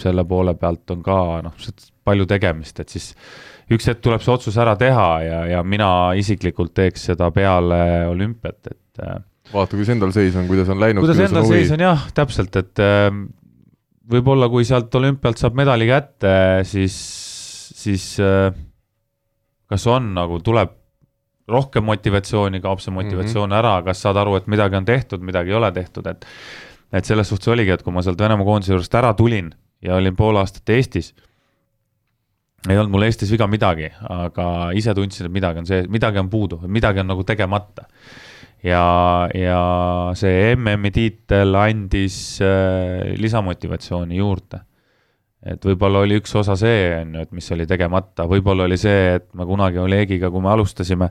selle 0.00 0.24
poole 0.28 0.54
pealt 0.60 0.92
on 0.92 1.00
ka 1.04 1.16
noh, 1.46 1.56
palju 2.04 2.26
tegemist, 2.28 2.82
et 2.82 2.92
siis 2.92 3.10
üks 3.70 3.86
hetk 3.88 4.02
tuleb 4.04 4.22
see 4.24 4.34
otsus 4.34 4.58
ära 4.60 4.74
teha 4.78 5.08
ja, 5.24 5.40
ja 5.54 5.64
mina 5.64 6.12
isiklikult 6.18 6.74
teeks 6.76 7.08
seda 7.12 7.30
peale 7.34 7.80
olümpiat, 8.10 8.72
et 8.72 9.04
äh, 9.04 9.20
vaata, 9.52 9.76
kuidas 9.76 9.94
endal 9.94 10.14
seis 10.16 10.36
on, 10.36 10.48
kuidas 10.50 10.72
on 10.72 10.82
läinud. 10.82 11.04
kuidas 11.04 11.22
endal 11.28 11.46
seis 11.48 11.72
on 11.76 11.86
jah, 11.86 12.08
täpselt, 12.16 12.60
et 12.60 12.82
äh, 12.84 13.08
võib-olla 14.10 14.50
kui 14.52 14.66
sealt 14.68 14.94
olümpialt 15.00 15.40
saab 15.40 15.56
medali 15.58 15.86
kätte, 15.88 16.34
siis, 16.68 16.98
siis 17.78 18.10
kas 19.70 19.86
on 19.86 20.12
nagu, 20.16 20.40
tuleb 20.44 20.76
rohkem 21.50 21.86
motivatsiooni, 21.86 22.60
kaob 22.62 22.82
see 22.82 22.94
motivatsioon 22.94 23.48
mm 23.48 23.54
-hmm. 23.54 23.58
ära, 23.58 23.82
kas 23.86 24.02
saad 24.02 24.18
aru, 24.20 24.36
et 24.38 24.46
midagi 24.46 24.76
on 24.76 24.84
tehtud, 24.84 25.22
midagi 25.22 25.50
ei 25.50 25.56
ole 25.56 25.72
tehtud, 25.72 26.06
et 26.06 26.26
et 26.92 27.06
selles 27.06 27.28
suhtes 27.28 27.50
oligi, 27.52 27.74
et 27.74 27.82
kui 27.86 27.94
ma 27.94 28.02
sealt 28.04 28.20
Venemaa 28.20 28.46
koondise 28.46 28.74
juurest 28.74 28.94
ära 28.98 29.12
tulin 29.18 29.52
ja 29.84 29.96
olin 29.96 30.16
pool 30.16 30.38
aastat 30.40 30.72
Eestis, 30.74 31.12
ei 32.68 32.76
olnud 32.76 32.92
mul 32.92 33.06
Eestis 33.06 33.30
viga 33.32 33.46
midagi, 33.48 33.88
aga 34.10 34.46
ise 34.76 34.94
tundsin, 34.96 35.28
et 35.28 35.34
midagi 35.34 35.62
on 35.62 35.68
see, 35.68 35.84
midagi 35.88 36.20
on 36.20 36.32
puudu, 36.32 36.60
midagi 36.68 37.00
on 37.02 37.08
nagu 37.12 37.24
tegemata. 37.24 37.86
ja, 38.62 38.82
ja 39.34 39.60
see 40.18 40.56
MM-i 40.56 40.90
tiitel 40.92 41.56
andis 41.56 42.40
äh, 42.44 43.14
lisamotivatsiooni 43.16 44.20
juurde 44.20 44.60
et 45.40 45.64
võib-olla 45.64 46.02
oli 46.04 46.18
üks 46.20 46.34
osa 46.36 46.56
see, 46.58 46.90
on 46.98 47.14
ju, 47.16 47.24
et 47.24 47.30
mis 47.32 47.46
oli 47.54 47.66
tegemata, 47.68 48.26
võib-olla 48.28 48.66
oli 48.68 48.76
see, 48.80 49.14
et 49.16 49.28
me 49.36 49.46
kunagi 49.48 49.80
Olegiga, 49.80 50.28
kui 50.32 50.44
me 50.44 50.50
alustasime, 50.52 51.10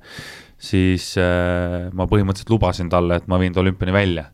siis 0.59 1.11
äh, 1.17 1.87
ma 1.93 2.05
põhimõtteliselt 2.09 2.53
lubasin 2.53 2.91
talle, 2.91 3.17
et 3.19 3.29
ma 3.31 3.39
viin 3.41 3.55
ta 3.55 3.63
olümpiani 3.63 3.95
välja. 3.95 4.27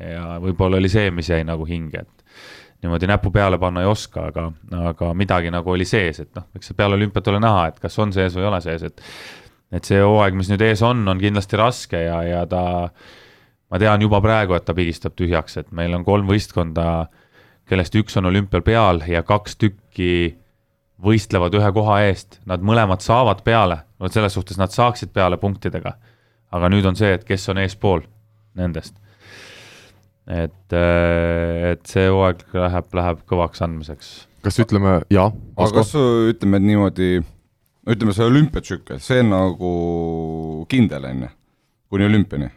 Ja 0.00 0.40
võib-olla 0.42 0.80
oli 0.80 0.88
see, 0.92 1.10
mis 1.14 1.30
jäi 1.30 1.44
nagu 1.46 1.66
hinge, 1.68 2.04
et 2.04 2.24
niimoodi 2.82 3.08
näpu 3.10 3.32
peale 3.34 3.58
panna 3.60 3.84
ei 3.84 3.90
oska, 3.90 4.30
aga, 4.30 4.46
aga 4.90 5.12
midagi 5.14 5.52
nagu 5.52 5.70
oli 5.70 5.84
sees, 5.84 6.22
et 6.24 6.30
noh, 6.36 6.48
eks 6.56 6.70
see 6.70 6.78
peale 6.78 6.96
olümpiat 6.96 7.28
ole 7.28 7.40
näha, 7.42 7.66
et 7.70 7.80
kas 7.82 7.98
on 8.00 8.12
sees 8.16 8.36
või 8.36 8.46
ei 8.46 8.52
ole 8.52 8.60
sees, 8.64 8.86
et 8.88 9.04
et 9.70 9.86
see 9.86 10.00
hooaeg, 10.02 10.34
mis 10.34 10.48
nüüd 10.50 10.62
ees 10.66 10.80
on, 10.82 11.04
on 11.08 11.20
kindlasti 11.20 11.58
raske 11.60 11.98
ja, 12.02 12.16
ja 12.26 12.40
ta, 12.50 12.62
ma 13.70 13.78
tean 13.78 14.02
juba 14.02 14.18
praegu, 14.24 14.56
et 14.56 14.64
ta 14.66 14.74
pigistab 14.74 15.14
tühjaks, 15.14 15.60
et 15.60 15.70
meil 15.70 15.94
on 15.94 16.02
kolm 16.06 16.26
võistkonda 16.26 16.86
kellest 17.70 17.94
üks 17.94 18.18
on 18.18 18.26
olümpial 18.30 18.64
peal 18.66 19.02
ja 19.06 19.22
kaks 19.26 19.54
tükki 19.60 20.12
võistlevad 21.00 21.54
ühe 21.56 21.70
koha 21.72 22.00
eest, 22.08 22.40
nad 22.50 22.64
mõlemad 22.66 23.02
saavad 23.04 23.44
peale, 23.46 23.84
vot 24.00 24.12
selles 24.12 24.34
suhtes 24.36 24.58
nad 24.60 24.74
saaksid 24.74 25.14
peale 25.14 25.38
punktidega. 25.40 25.94
aga 26.50 26.68
nüüd 26.68 26.86
on 26.86 26.96
see, 26.98 27.12
et 27.14 27.22
kes 27.24 27.48
on 27.52 27.60
eespool 27.62 28.00
nendest. 28.58 28.96
et, 30.30 30.76
et 30.76 31.90
see 31.90 32.06
hooaeg 32.06 32.44
läheb, 32.54 32.94
läheb 33.00 33.24
kõvaks 33.30 33.64
andmiseks. 33.66 34.12
kas 34.46 34.60
ütleme 34.62 35.00
jaa, 35.12 35.30
aga 35.56 35.82
kas? 35.82 35.92
ütleme 36.30 36.60
et 36.60 36.68
niimoodi, 36.68 37.10
ütleme 37.90 38.14
see 38.16 38.30
olümpiatsükkel, 38.30 39.02
see 39.02 39.24
on 39.24 39.34
nagu 39.34 39.74
kindel, 40.70 41.10
on 41.10 41.26
ju, 41.26 41.34
kuni 41.90 42.06
olümpiani 42.06 42.52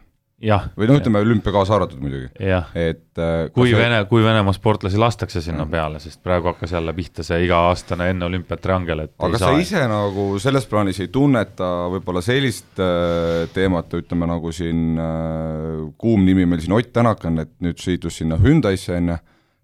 või 0.78 0.88
no 0.90 0.98
ütleme 1.00 1.22
olümpia 1.24 1.54
kaasa 1.56 1.76
arvatud 1.78 2.02
muidugi, 2.04 2.28
et 2.76 3.18
äh, 3.22 3.48
kui 3.56 3.70
see- 3.72 3.80
Vene, 3.80 4.02
kui 4.10 4.24
Venemaa 4.26 4.54
sportlasi 4.54 4.98
lastakse 5.00 5.42
sinna 5.42 5.64
Mhm. 5.64 5.72
peale, 5.72 6.00
sest 6.04 6.20
praegu 6.24 6.52
hakkas 6.52 6.72
jälle 6.76 6.94
pihta 6.94 7.24
see 7.24 7.46
iga-aastane 7.46 8.10
enne 8.12 8.26
olümpiat 8.28 8.62
triangel, 8.62 9.00
et 9.06 9.14
aga 9.24 9.38
sa 9.40 9.52
ise 9.58 9.86
nagu 9.88 10.28
selles 10.44 10.66
plaanis 10.68 11.00
ei 11.00 11.08
tunneta 11.08 11.72
võib-olla 11.94 12.22
sellist 12.22 12.80
äh, 12.80 13.48
teemat, 13.54 13.94
ütleme 13.94 14.28
nagu 14.28 14.52
siin 14.52 14.98
äh, 15.00 15.92
kuum 15.98 16.26
nimi 16.26 16.46
meil 16.46 16.60
siin 16.62 16.74
Ott 16.76 16.92
Tänak 16.94 17.24
on, 17.26 17.40
et 17.40 17.50
nüüd 17.64 17.80
sõidus 17.80 18.18
sinna 18.20 18.36
Hyundai'sse 18.38 18.98
on 18.98 19.08
ju, 19.16 19.18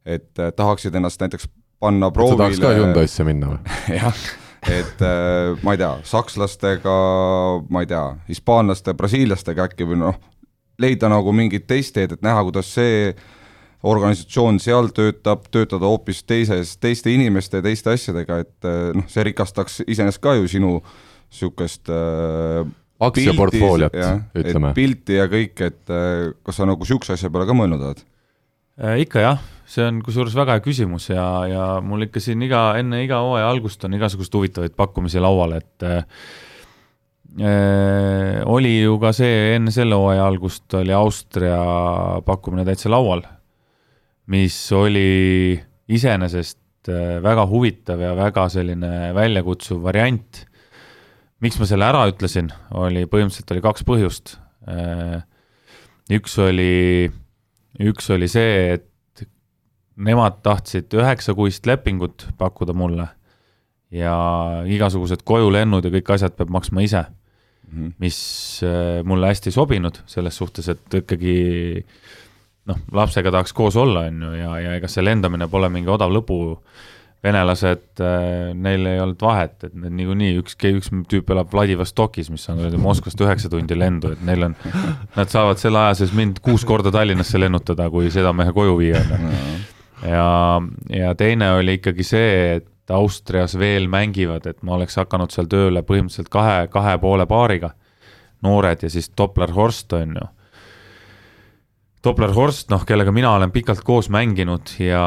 et 0.05 0.39
äh, 0.39 0.51
tahaksid 0.55 0.95
ennast 0.95 1.19
näiteks 1.21 1.47
panna 1.79 2.07
sa 2.07 2.11
tahaks 2.15 2.59
ka 2.59 2.67
proovile 2.67 2.75
Hyundai'sse 2.79 3.23
minna 3.27 3.51
või? 3.53 3.59
jah, 3.99 4.15
et 4.67 5.01
äh, 5.03 5.59
ma 5.63 5.75
ei 5.75 5.77
tea, 5.79 5.91
sakslastega, 6.03 6.95
ma 7.69 7.83
ei 7.83 7.87
tea, 7.91 8.03
hispaanlaste, 8.29 8.93
brasiillastega 8.99 9.67
äkki 9.69 9.87
või 9.87 9.99
noh, 10.01 10.17
leida 10.79 11.09
nagu 11.11 11.33
mingit 11.35 11.67
teist 11.69 11.93
teed, 11.95 12.15
et 12.15 12.25
näha, 12.25 12.43
kuidas 12.47 12.71
see 12.75 13.13
organisatsioon 13.87 14.59
seal 14.59 14.89
töötab, 14.95 15.45
töötada 15.51 15.87
hoopis 15.87 16.23
teises, 16.27 16.75
teiste 16.83 17.13
inimeste 17.13 17.61
ja 17.61 17.65
teiste 17.65 17.93
asjadega, 17.93 18.41
et 18.43 18.67
äh, 18.67 18.89
noh, 18.97 19.07
see 19.11 19.23
rikastaks 19.29 19.81
iseenesest 19.85 20.23
ka 20.23 20.35
ju 20.39 20.49
sinu 20.51 20.73
niisugust 21.29 21.91
äh, 21.93 22.65
aktsiaportfooliot 22.99 23.95
jah,, 23.95 24.19
ütleme 24.35 24.73
et. 24.73 24.75
pilti 24.75 25.19
ja 25.19 25.29
kõik, 25.31 25.55
et 25.63 25.93
äh, 25.93 26.33
kas 26.43 26.59
sa 26.59 26.67
nagu 26.67 26.83
niisuguse 26.83 27.15
asja 27.15 27.31
peale 27.31 27.47
ka 27.47 27.55
mõelnud 27.55 27.85
oled? 27.91 28.03
Äh, 28.79 29.01
ikka 29.05 29.23
jah, 29.23 29.39
see 29.69 29.85
on 29.87 30.03
kusjuures 30.03 30.35
väga 30.35 30.57
hea 30.57 30.65
küsimus 30.65 31.09
ja, 31.11 31.25
ja 31.47 31.63
mul 31.85 32.07
ikka 32.07 32.21
siin 32.23 32.43
iga, 32.45 32.73
enne 32.79 33.03
iga 33.05 33.21
hooaja 33.23 33.47
algust 33.51 33.83
on 33.87 33.95
igasuguseid 33.95 34.39
huvitavaid 34.39 34.75
pakkumisi 34.79 35.23
laual, 35.23 35.55
et 35.59 35.87
äh, 35.87 36.03
oli 37.37 38.71
ju 38.81 38.95
ka 38.99 39.11
see, 39.13 39.55
enne 39.55 39.71
selle 39.71 39.95
hooaja 39.95 40.25
algust 40.25 40.73
oli 40.79 40.93
Austria 40.95 41.59
pakkumine 42.25 42.65
täitsa 42.67 42.89
laual, 42.89 43.21
mis 44.33 44.57
oli 44.73 45.59
iseenesest 45.89 46.89
äh, 46.89 47.17
väga 47.23 47.45
huvitav 47.49 48.01
ja 48.01 48.15
väga 48.17 48.47
selline 48.49 49.13
väljakutsuv 49.15 49.83
variant. 49.83 50.45
miks 51.39 51.59
ma 51.59 51.65
selle 51.69 51.85
ära 51.87 52.03
ütlesin, 52.09 52.49
oli 52.75 53.05
põhimõtteliselt 53.05 53.53
oli 53.55 53.61
kaks 53.63 53.85
põhjust. 53.87 54.35
üks 56.09 56.37
oli 56.43 57.09
üks 57.79 58.09
oli 58.11 58.27
see, 58.27 58.73
et 58.75 59.25
nemad 59.99 60.41
tahtsid 60.43 60.93
üheksakuist 60.95 61.67
lepingut 61.67 62.27
pakkuda 62.37 62.73
mulle 62.73 63.07
ja 63.91 64.13
igasugused 64.69 65.23
kojulennud 65.27 65.85
ja 65.85 65.91
kõik 65.93 66.13
asjad 66.15 66.35
peab 66.37 66.51
maksma 66.53 66.83
ise, 66.85 67.03
mis 67.99 68.19
äh, 68.65 69.01
mulle 69.07 69.31
hästi 69.31 69.51
ei 69.51 69.55
sobinud 69.55 70.01
selles 70.09 70.37
suhtes, 70.37 70.69
et 70.71 71.01
ikkagi 71.01 71.35
noh, 72.69 72.79
lapsega 72.95 73.33
tahaks 73.33 73.53
koos 73.55 73.77
olla, 73.79 74.07
on 74.09 74.23
ju, 74.27 74.37
ja, 74.39 74.53
ja 74.63 74.77
ega 74.77 74.89
see 74.91 75.03
lendamine 75.05 75.49
pole 75.51 75.69
mingi 75.73 75.91
odav 75.91 76.13
lõbu. 76.13 76.39
venelased, 77.19 77.99
neil 78.55 78.85
ei 78.87 78.99
olnud 79.03 79.19
vahet, 79.19 79.65
et 79.67 79.73
need 79.75 79.91
niikuinii 79.97 80.37
üks, 80.39 80.53
üks 80.69 80.87
tüüp 81.11 81.33
elab 81.33 81.49
Vladivostokis, 81.51 82.29
mis 82.31 82.47
on 82.47 82.61
Moskvast 82.79 83.19
üheksa 83.19 83.51
tundi 83.51 83.75
lendu, 83.75 84.13
et 84.15 84.21
neil 84.23 84.45
on, 84.47 84.55
nad 85.17 85.27
saavad 85.27 85.59
selle 85.59 85.81
aja 85.81 85.97
sees 85.99 86.13
mind 86.15 86.39
kuus 86.39 86.63
korda 86.63 86.93
Tallinnasse 86.95 87.41
lennutada, 87.41 87.89
kui 87.91 88.07
seda 88.13 88.31
mehe 88.31 88.55
koju 88.55 88.77
viia, 88.79 89.03
on 89.17 89.27
ju. 89.27 89.41
Ja, 90.07 90.61
ja 90.95 91.11
teine 91.19 91.51
oli 91.57 91.75
ikkagi 91.81 92.07
see, 92.07 92.31
et 92.61 92.69
Austrias 92.93 93.57
veel 93.59 93.87
mängivad, 93.91 94.47
et 94.49 94.63
ma 94.63 94.75
oleks 94.77 94.97
hakanud 94.99 95.33
seal 95.33 95.49
tööle 95.51 95.83
põhimõtteliselt 95.85 96.31
kahe, 96.33 96.67
kahe 96.71 96.97
poole 97.01 97.25
paariga, 97.29 97.73
noored 98.45 98.83
ja 98.83 98.89
siis 98.91 99.11
Doppler 99.17 99.53
Horst 99.55 99.93
on 99.97 100.19
ju. 100.19 100.27
Doppler 102.03 102.31
Horst, 102.31 102.69
noh, 102.71 102.85
kellega 102.87 103.11
mina 103.11 103.33
olen 103.35 103.51
pikalt 103.51 103.81
koos 103.83 104.07
mänginud 104.07 104.71
ja 104.79 105.01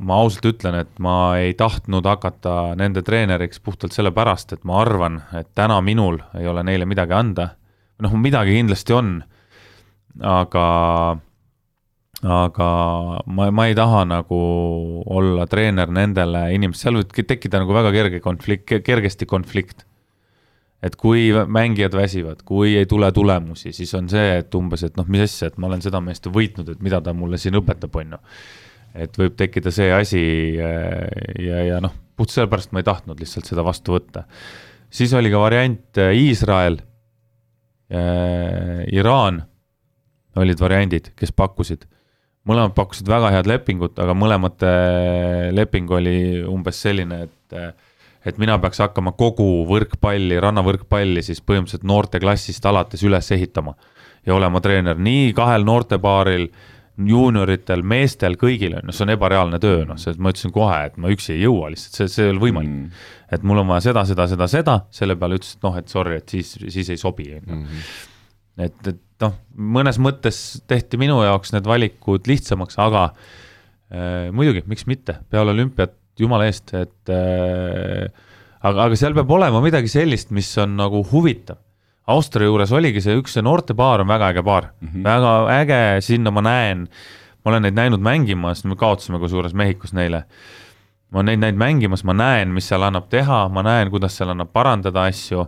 ma 0.00 0.16
ausalt 0.18 0.48
ütlen, 0.50 0.80
et 0.80 0.98
ma 0.98 1.36
ei 1.38 1.52
tahtnud 1.54 2.06
hakata 2.10 2.72
nende 2.78 3.04
treeneriks 3.06 3.62
puhtalt 3.62 3.94
sellepärast, 3.94 4.56
et 4.56 4.66
ma 4.66 4.80
arvan, 4.82 5.20
et 5.38 5.52
täna 5.54 5.78
minul 5.78 6.18
ei 6.34 6.50
ole 6.50 6.66
neile 6.66 6.88
midagi 6.90 7.14
anda. 7.14 7.48
noh, 8.02 8.12
midagi 8.18 8.54
kindlasti 8.54 8.94
on, 8.94 9.14
aga 10.22 10.66
aga 12.26 12.68
ma, 13.30 13.50
ma 13.54 13.66
ei 13.68 13.76
taha 13.78 14.02
nagu 14.08 14.38
olla 15.06 15.46
treener 15.46 15.90
nendele 15.94 16.48
inimestele, 16.56 16.82
seal 16.82 16.98
võib 16.98 17.28
tekkida 17.30 17.60
nagu 17.62 17.76
väga 17.76 17.92
kerge 17.94 18.20
konflikt, 18.24 18.72
kergesti 18.84 19.26
konflikt. 19.26 19.84
et 20.82 20.94
kui 20.94 21.32
mängijad 21.34 21.94
väsivad, 21.94 22.42
kui 22.46 22.76
ei 22.78 22.86
tule 22.86 23.10
tulemusi, 23.12 23.72
siis 23.74 23.90
on 23.98 24.06
see, 24.08 24.36
et 24.38 24.54
umbes, 24.54 24.84
et 24.86 24.96
noh, 24.96 25.06
mis 25.10 25.24
asja, 25.24 25.48
et 25.50 25.56
ma 25.58 25.66
olen 25.66 25.82
seda 25.82 25.98
meest 26.00 26.26
ju 26.26 26.30
võitnud, 26.30 26.68
et 26.70 26.82
mida 26.82 27.00
ta 27.02 27.10
mulle 27.12 27.38
siin 27.38 27.58
õpetab, 27.58 27.96
on 27.98 28.14
ju. 28.14 28.18
et 28.94 29.18
võib 29.18 29.34
tekkida 29.38 29.72
see 29.74 29.90
asi 29.92 30.22
äh, 30.62 31.06
ja, 31.42 31.62
ja 31.66 31.80
noh, 31.82 31.94
puht 32.16 32.30
sellepärast 32.34 32.72
ma 32.72 32.82
ei 32.82 32.86
tahtnud 32.86 33.18
lihtsalt 33.18 33.46
seda 33.46 33.62
vastu 33.66 33.94
võtta. 33.94 34.26
siis 34.90 35.14
oli 35.14 35.30
ka 35.30 35.42
variant 35.42 36.02
äh, 36.02 36.14
Iisrael, 36.14 36.82
Iraan 37.88 39.38
olid 40.36 40.60
variandid, 40.60 41.06
kes 41.16 41.32
pakkusid 41.32 41.86
mõlemad 42.48 42.74
pakkusid 42.76 43.08
väga 43.10 43.32
head 43.36 43.50
lepingut, 43.50 43.98
aga 44.00 44.14
mõlemate 44.16 44.72
leping 45.54 45.90
oli 45.98 46.16
umbes 46.48 46.80
selline, 46.86 47.26
et 47.28 47.60
et 48.28 48.40
mina 48.40 48.58
peaks 48.60 48.80
hakkama 48.82 49.14
kogu 49.16 49.62
võrkpalli, 49.68 50.40
rannavõrkpalli 50.42 51.22
siis 51.24 51.38
põhimõtteliselt 51.40 51.86
noorteklassist 51.88 52.66
alates 52.66 53.04
üles 53.06 53.30
ehitama 53.32 53.76
ja 54.26 54.34
olema 54.34 54.60
treener 54.60 54.98
nii 55.00 55.30
kahel 55.36 55.64
noortepaaril, 55.64 56.48
juunioritel, 57.08 57.84
meestel, 57.86 58.34
kõigil 58.40 58.74
on, 58.74 58.88
noh, 58.88 58.96
see 58.96 59.04
on 59.06 59.14
ebareaalne 59.14 59.60
töö, 59.62 59.84
noh, 59.86 59.98
selles 60.02 60.18
ma 60.18 60.32
ütlesin 60.34 60.52
kohe, 60.52 60.80
et 60.88 60.96
ma 60.98 61.12
üksi 61.14 61.36
ei 61.36 61.44
jõua 61.44 61.70
lihtsalt, 61.70 61.94
see, 61.94 62.10
see 62.10 62.26
ei 62.26 62.32
ole 62.34 62.42
võimalik 62.42 62.72
mm.. 62.72 63.04
et 63.36 63.44
mul 63.46 63.62
on 63.62 63.70
vaja 63.70 63.86
seda, 63.86 64.02
seda, 64.08 64.26
seda, 64.30 64.48
seda, 64.50 64.74
selle 64.98 65.14
peale 65.20 65.38
ütles, 65.38 65.54
et 65.54 65.68
noh, 65.68 65.78
et 65.78 65.94
sorry, 65.94 66.18
et 66.18 66.34
siis, 66.34 66.56
siis 66.66 66.90
ei 66.90 66.98
sobi, 67.00 67.30
on 67.38 67.52
ju. 67.54 67.84
et, 68.66 68.80
et 68.90 69.04
noh, 69.22 69.34
mõnes 69.78 69.98
mõttes 70.02 70.38
tehti 70.70 71.00
minu 71.00 71.20
jaoks 71.24 71.52
need 71.54 71.66
valikud 71.68 72.28
lihtsamaks, 72.30 72.78
aga 72.82 73.08
äh, 73.08 74.28
muidugi, 74.34 74.64
miks 74.70 74.86
mitte, 74.90 75.18
peale 75.30 75.54
olümpiat, 75.54 75.96
jumala 76.18 76.48
eest, 76.48 76.74
et 76.74 77.12
äh, 77.14 78.08
aga, 78.60 78.88
aga 78.88 78.98
seal 78.98 79.16
peab 79.16 79.30
olema 79.38 79.62
midagi 79.64 79.90
sellist, 79.92 80.32
mis 80.34 80.50
on 80.62 80.76
nagu 80.78 81.02
huvitav. 81.12 81.60
Austria 82.08 82.48
juures 82.48 82.70
oligi 82.72 83.02
see 83.04 83.18
üks, 83.20 83.34
see 83.36 83.44
noortepaar 83.44 84.00
on 84.00 84.08
väga 84.08 84.30
äge 84.32 84.42
paar 84.44 84.70
mm, 84.70 84.88
-hmm. 84.88 85.02
väga 85.04 85.32
äge, 85.58 85.80
sinna 86.06 86.30
ma 86.32 86.40
näen, 86.40 86.86
ma 87.44 87.50
olen 87.50 87.66
neid 87.66 87.76
näinud 87.76 88.00
mängimas, 88.00 88.64
me 88.64 88.76
kaotasime 88.76 89.18
kusjuures 89.20 89.54
Mehhikos 89.54 89.92
neile. 89.92 90.24
ma 91.10 91.22
neid 91.22 91.40
näinud 91.40 91.58
mängimas, 91.58 92.04
ma 92.04 92.12
näen, 92.12 92.48
mis 92.48 92.68
seal 92.68 92.82
annab 92.82 93.08
teha, 93.08 93.48
ma 93.48 93.62
näen, 93.62 93.90
kuidas 93.90 94.16
seal 94.16 94.32
annab 94.32 94.48
parandada 94.52 95.04
asju. 95.04 95.46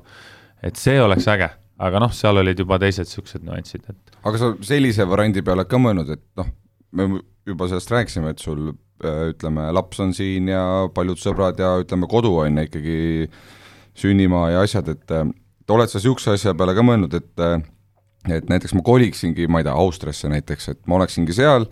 et 0.62 0.76
see 0.76 1.00
oleks 1.02 1.28
äge, 1.28 1.48
aga 1.80 2.02
noh, 2.02 2.12
seal 2.14 2.40
olid 2.42 2.60
juba 2.60 2.78
teised 2.82 3.08
siuksed 3.08 3.44
nüansid, 3.46 3.86
et 3.88 4.20
aga 4.26 4.40
sa 4.40 4.52
sellise 4.66 5.06
variandi 5.08 5.42
peale 5.46 5.64
ka 5.68 5.80
mõelnud, 5.80 6.12
et 6.16 6.24
noh, 6.40 6.50
me 6.96 7.08
juba 7.48 7.68
sellest 7.70 7.92
rääkisime, 7.94 8.34
et 8.34 8.42
sul 8.42 8.70
äh, 8.70 9.30
ütleme, 9.32 9.70
laps 9.76 10.02
on 10.04 10.14
siin 10.16 10.50
ja 10.52 10.62
paljud 10.94 11.20
sõbrad 11.20 11.60
ja 11.60 11.74
ütleme, 11.82 12.08
kodu 12.10 12.34
on 12.42 12.60
ju 12.60 12.66
ikkagi 12.68 12.98
sünnimaa 14.00 14.50
ja 14.54 14.64
asjad, 14.66 14.90
et 14.92 15.14
äh, 15.16 15.28
oled 15.70 15.90
sa 15.90 16.00
niisuguse 16.00 16.34
asja 16.34 16.54
peale 16.58 16.74
ka 16.76 16.84
mõelnud, 16.84 17.14
et 17.16 17.44
äh, 17.46 17.60
et 18.28 18.50
näiteks 18.52 18.74
ma 18.76 18.82
koliksingi, 18.84 19.46
ma 19.48 19.62
ei 19.62 19.64
tea, 19.64 19.72
Austriasse 19.72 20.28
näiteks, 20.28 20.68
et 20.74 20.80
ma 20.90 20.98
oleksingi 20.98 21.32
seal, 21.32 21.64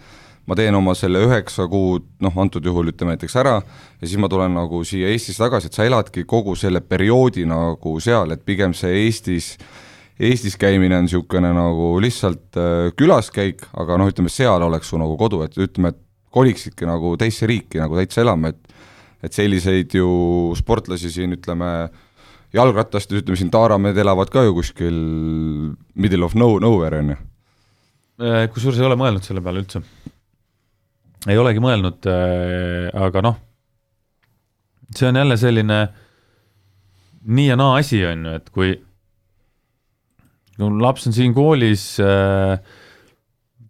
ma 0.48 0.56
teen 0.56 0.72
oma 0.78 0.94
selle 0.96 1.20
üheksa 1.26 1.66
kuud, 1.68 2.06
noh 2.24 2.38
antud 2.40 2.64
juhul 2.64 2.88
ütleme 2.88 3.12
näiteks 3.12 3.36
ära 3.36 3.58
ja 3.60 4.06
siis 4.06 4.16
ma 4.20 4.30
tulen 4.32 4.54
nagu 4.56 4.80
siia 4.88 5.10
Eestisse 5.12 5.42
tagasi, 5.42 5.68
et 5.68 5.76
sa 5.76 5.84
eladki 5.84 6.24
kogu 6.28 6.56
selle 6.56 6.80
perioodi 6.80 7.44
nagu 7.48 7.92
seal, 8.00 8.32
et 8.32 8.46
pigem 8.48 8.72
see 8.76 8.94
Eestis 9.04 9.56
Eestis 10.18 10.56
käimine 10.58 10.96
on 10.98 11.06
niisugune 11.06 11.52
nagu 11.54 11.92
lihtsalt 12.02 12.58
äh, 12.58 12.88
külaskäik, 12.98 13.62
aga 13.78 13.98
noh, 14.00 14.08
ütleme 14.10 14.30
seal 14.32 14.64
oleks 14.66 14.90
su 14.90 14.98
nagu 14.98 15.14
kodu, 15.20 15.44
et 15.46 15.54
ütleme, 15.54 15.92
et 15.94 16.00
koliksidki 16.34 16.88
nagu 16.88 17.12
teisse 17.20 17.46
riiki 17.46 17.78
nagu 17.78 17.98
täitsa 17.98 18.24
elama, 18.24 18.52
et 18.52 18.76
et 19.18 19.34
selliseid 19.34 19.94
ju 19.98 20.08
sportlasi 20.54 21.10
siin 21.10 21.32
ütleme, 21.34 21.88
jalgrattastes 22.54 23.18
ütleme 23.18 23.38
siin 23.38 23.48
Taaramehed 23.50 23.98
elavad 23.98 24.30
ka 24.30 24.44
ju 24.46 24.52
kuskil 24.54 24.98
middle 25.98 26.22
of 26.26 26.36
no 26.38 26.52
nowhere 26.62 27.00
on 27.02 27.10
ju. 27.14 27.16
Äh, 28.22 28.44
kusjuures 28.54 28.78
ei 28.78 28.86
ole 28.86 28.98
mõelnud 28.98 29.26
selle 29.26 29.42
peale 29.42 29.62
üldse. 29.62 29.82
ei 31.26 31.38
olegi 31.38 31.62
mõelnud, 31.62 32.06
aga 32.94 33.22
noh, 33.26 33.38
see 34.94 35.08
on 35.10 35.18
jälle 35.18 35.36
selline 35.36 35.78
nii 37.26 37.48
ja 37.50 37.56
naa 37.58 37.78
asi, 37.78 37.98
on 38.06 38.22
ju, 38.24 38.36
et 38.38 38.50
kui 38.54 38.70
kui 40.58 40.80
laps 40.82 41.06
on 41.08 41.14
siin 41.16 41.34
koolis, 41.36 41.84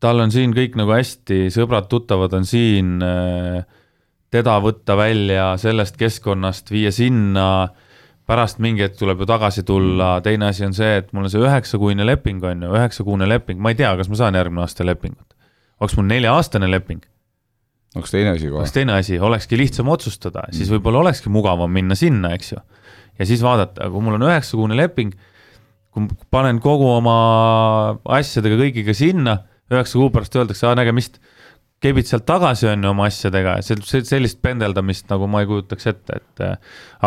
tal 0.00 0.22
on 0.24 0.32
siin 0.32 0.54
kõik 0.56 0.78
nagu 0.80 0.94
hästi, 0.94 1.48
sõbrad-tuttavad 1.52 2.32
on 2.38 2.48
siin, 2.48 2.96
teda 4.32 4.56
võtta 4.64 4.96
välja 4.96 5.50
sellest 5.60 5.98
keskkonnast, 6.00 6.72
viia 6.72 6.92
sinna, 6.94 7.68
pärast 8.28 8.60
mingi 8.64 8.84
hetk 8.84 8.98
tuleb 9.00 9.20
ju 9.24 9.28
tagasi 9.28 9.64
tulla, 9.68 10.18
teine 10.24 10.50
asi 10.50 10.66
on 10.66 10.74
see, 10.76 10.98
et 11.02 11.12
mul 11.12 11.28
on 11.28 11.32
see 11.32 11.44
üheksakuine 11.44 12.08
leping, 12.08 12.42
on 12.44 12.66
ju, 12.66 12.72
üheksakuune 12.76 13.28
leping, 13.28 13.60
ma 13.60 13.72
ei 13.72 13.78
tea, 13.78 13.94
kas 14.00 14.10
ma 14.12 14.20
saan 14.20 14.36
järgmine 14.36 14.64
aasta 14.64 14.86
lepingut. 14.88 15.36
oleks 15.80 15.96
mul 15.96 16.08
nelja-aastane 16.10 16.68
leping 16.70 17.04
oleks 17.96 18.12
teine 18.12 18.34
asi 18.34 18.48
kohe. 18.48 18.60
oleks 18.60 18.74
teine 18.74 18.92
asi, 18.98 19.18
olekski 19.20 19.58
lihtsam 19.58 19.88
otsustada, 19.92 20.44
siis 20.52 20.70
võib-olla 20.72 21.02
olekski 21.04 21.32
mugavam 21.32 21.72
minna 21.72 21.96
sinna, 21.98 22.34
eks 22.36 22.52
ju. 22.52 22.60
ja 23.18 23.26
siis 23.28 23.42
vaadata, 23.44 23.88
kui 23.90 24.04
mul 24.04 24.18
on 24.18 24.28
üheksakuune 24.28 24.76
leping, 24.76 25.14
kui 25.94 26.08
panen 26.30 26.60
kogu 26.62 26.88
oma 26.96 27.16
asjadega 28.18 28.58
kõigiga 28.60 28.94
sinna, 28.96 29.38
üheksa 29.72 30.00
kuu 30.00 30.10
pärast 30.14 30.36
öeldakse, 30.38 30.68
nägemist, 30.78 31.18
kebid 31.82 32.08
sealt 32.08 32.26
tagasi, 32.28 32.68
on 32.72 32.84
ju, 32.84 32.92
oma 32.92 33.08
asjadega, 33.08 33.58
sellist 33.62 34.40
pendeldamist 34.44 35.08
nagu 35.12 35.28
ma 35.30 35.42
ei 35.42 35.50
kujutaks 35.50 35.90
ette, 35.92 36.20
et 36.20 36.44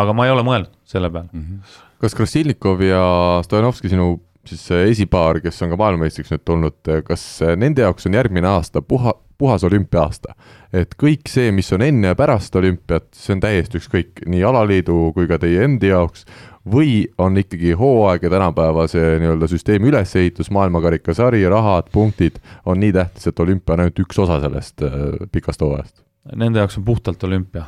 aga 0.00 0.16
ma 0.16 0.26
ei 0.26 0.34
ole 0.34 0.44
mõelnud 0.46 0.72
selle 0.88 1.10
peale 1.12 1.28
mm. 1.32 1.40
-hmm. 1.40 1.80
kas 2.02 2.14
Krasilnikov 2.18 2.80
ja 2.84 3.02
Stojanovski, 3.44 3.92
sinu 3.92 4.14
siis 4.48 4.64
esipaar, 4.70 5.40
kes 5.42 5.60
on 5.62 5.72
ka 5.72 5.78
maailmameistriks 5.78 6.32
nüüd 6.32 6.44
tulnud, 6.46 6.94
kas 7.06 7.24
nende 7.58 7.84
jaoks 7.84 8.08
on 8.08 8.16
järgmine 8.18 8.48
aasta 8.50 8.82
puha, 8.82 9.14
puhas 9.38 9.64
olümpia-aasta. 9.66 10.34
et 10.72 10.94
kõik 10.98 11.28
see, 11.28 11.50
mis 11.52 11.68
on 11.74 11.82
enne 11.84 12.12
ja 12.12 12.18
pärast 12.18 12.56
olümpiat, 12.56 13.10
see 13.14 13.34
on 13.36 13.42
täiesti 13.42 13.78
ükskõik 13.80 14.22
nii 14.26 14.42
alaliidu 14.48 15.12
kui 15.16 15.28
ka 15.30 15.38
teie 15.42 15.66
endi 15.66 15.92
jaoks, 15.92 16.24
või 16.68 17.06
on 17.18 17.36
ikkagi 17.38 17.72
hooaeg 17.78 18.22
ja 18.22 18.30
tänapäeva 18.30 18.86
see 18.90 19.18
nii-öelda 19.22 19.48
süsteemi 19.50 19.90
ülesehitus, 19.90 20.50
maailmakarikasari, 20.54 21.42
rahad, 21.50 21.90
punktid, 21.92 22.38
on 22.66 22.80
nii 22.80 22.92
tähtis, 22.92 23.26
et 23.26 23.40
olümpia 23.40 23.74
on 23.74 23.84
ainult 23.84 24.02
üks 24.04 24.22
osa 24.22 24.40
sellest 24.40 24.82
äh, 24.86 24.96
pikast 25.32 25.64
hooajast? 25.64 26.02
Nende 26.38 26.62
jaoks 26.62 26.78
on 26.78 26.84
puhtalt 26.86 27.24
olümpia. 27.24 27.64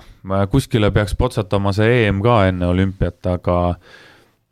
kuskile 0.50 0.90
peaks 0.90 1.14
potsatama 1.18 1.72
see 1.74 2.04
EM 2.06 2.20
ka 2.22 2.44
enne 2.46 2.66
olümpiat, 2.66 3.26
aga 3.26 3.56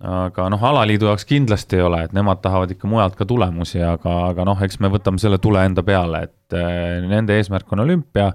aga 0.03 0.49
noh, 0.51 0.63
alaliidu 0.67 1.07
jaoks 1.07 1.25
kindlasti 1.29 1.79
ei 1.79 1.85
ole, 1.87 2.03
et 2.07 2.15
nemad 2.17 2.41
tahavad 2.43 2.73
ikka 2.75 2.91
mujalt 2.91 3.15
ka 3.19 3.27
tulemusi, 3.29 3.79
aga, 3.87 4.17
aga 4.33 4.47
noh, 4.49 4.59
eks 4.67 4.81
me 4.83 4.91
võtame 4.91 5.23
selle 5.23 5.39
tule 5.43 5.63
enda 5.63 5.85
peale, 5.87 6.25
et 6.27 6.57
äh, 6.59 6.99
nende 7.07 7.39
eesmärk 7.39 7.71
on 7.73 7.85
olümpia. 7.87 8.33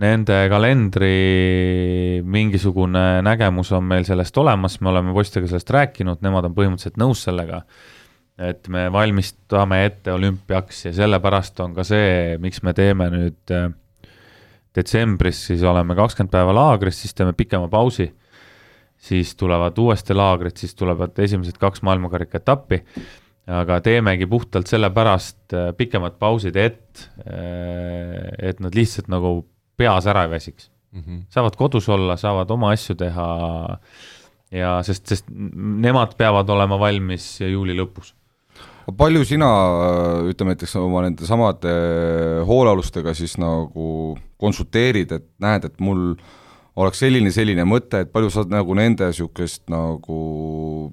Nende 0.00 0.36
kalendri 0.48 1.14
mingisugune 2.24 3.20
nägemus 3.24 3.72
on 3.76 3.84
meil 3.84 4.06
sellest 4.08 4.38
olemas, 4.40 4.78
me 4.80 4.88
oleme 4.88 5.12
poistega 5.12 5.50
sellest 5.50 5.72
rääkinud, 5.76 6.22
nemad 6.24 6.48
on 6.48 6.54
põhimõtteliselt 6.56 6.96
nõus 7.00 7.26
sellega. 7.28 7.64
et 8.40 8.68
me 8.72 8.86
valmistame 8.88 9.82
ette 9.84 10.12
olümpiaks 10.14 10.86
ja 10.86 10.92
sellepärast 10.96 11.60
on 11.60 11.74
ka 11.76 11.84
see, 11.84 12.38
miks 12.40 12.62
me 12.64 12.72
teeme 12.72 13.10
nüüd 13.12 13.52
äh, 13.52 13.66
detsembris, 14.72 15.42
siis 15.50 15.60
oleme 15.62 15.92
kakskümmend 15.98 16.32
päeva 16.32 16.54
laagris, 16.56 17.02
siis 17.02 17.12
teeme 17.14 17.34
pikema 17.36 17.68
pausi 17.68 18.08
siis 19.00 19.34
tulevad 19.36 19.78
uuesti 19.78 20.14
laagrid, 20.14 20.56
siis 20.56 20.74
tulevad 20.74 21.18
esimesed 21.18 21.58
kaks 21.60 21.82
maailmakarika 21.82 22.40
etappi. 22.40 22.84
aga 23.50 23.80
teemegi 23.82 24.26
puhtalt 24.30 24.68
sellepärast 24.70 25.54
äh, 25.56 25.70
pikemad 25.76 26.20
pausid, 26.20 26.56
et, 26.56 27.08
äh, 27.24 28.28
et 28.38 28.60
nad 28.60 28.74
lihtsalt 28.76 29.08
nagu 29.10 29.49
peas 29.80 30.08
ära 30.10 30.26
ei 30.26 30.32
väsiks 30.36 30.70
mm. 30.92 31.02
-hmm. 31.02 31.20
saavad 31.32 31.56
kodus 31.56 31.88
olla, 31.88 32.16
saavad 32.20 32.50
oma 32.50 32.72
asju 32.76 32.96
teha 33.00 33.28
ja 34.50 34.78
sest, 34.86 35.06
sest 35.06 35.28
nemad 35.30 36.16
peavad 36.18 36.48
olema 36.50 36.78
valmis 36.78 37.32
juuli 37.40 37.76
lõpus 37.78 38.14
palju 38.96 39.24
sina, 39.28 39.48
ütleme 40.30 40.54
näiteks 40.54 40.74
oma 40.80 41.04
nende 41.04 41.26
samade 41.28 41.72
hoolealustega 42.48 43.14
siis 43.14 43.36
nagu 43.38 44.16
konsulteerid, 44.40 45.12
et 45.12 45.26
näed, 45.42 45.66
et 45.68 45.82
mul 45.84 46.14
oleks 46.80 47.02
selline, 47.02 47.32
selline 47.34 47.66
mõte, 47.68 48.04
et 48.04 48.12
palju 48.12 48.30
sa 48.32 48.44
nagu 48.50 48.74
nende 48.78 49.10
niisugust 49.10 49.66
nagu 49.72 50.18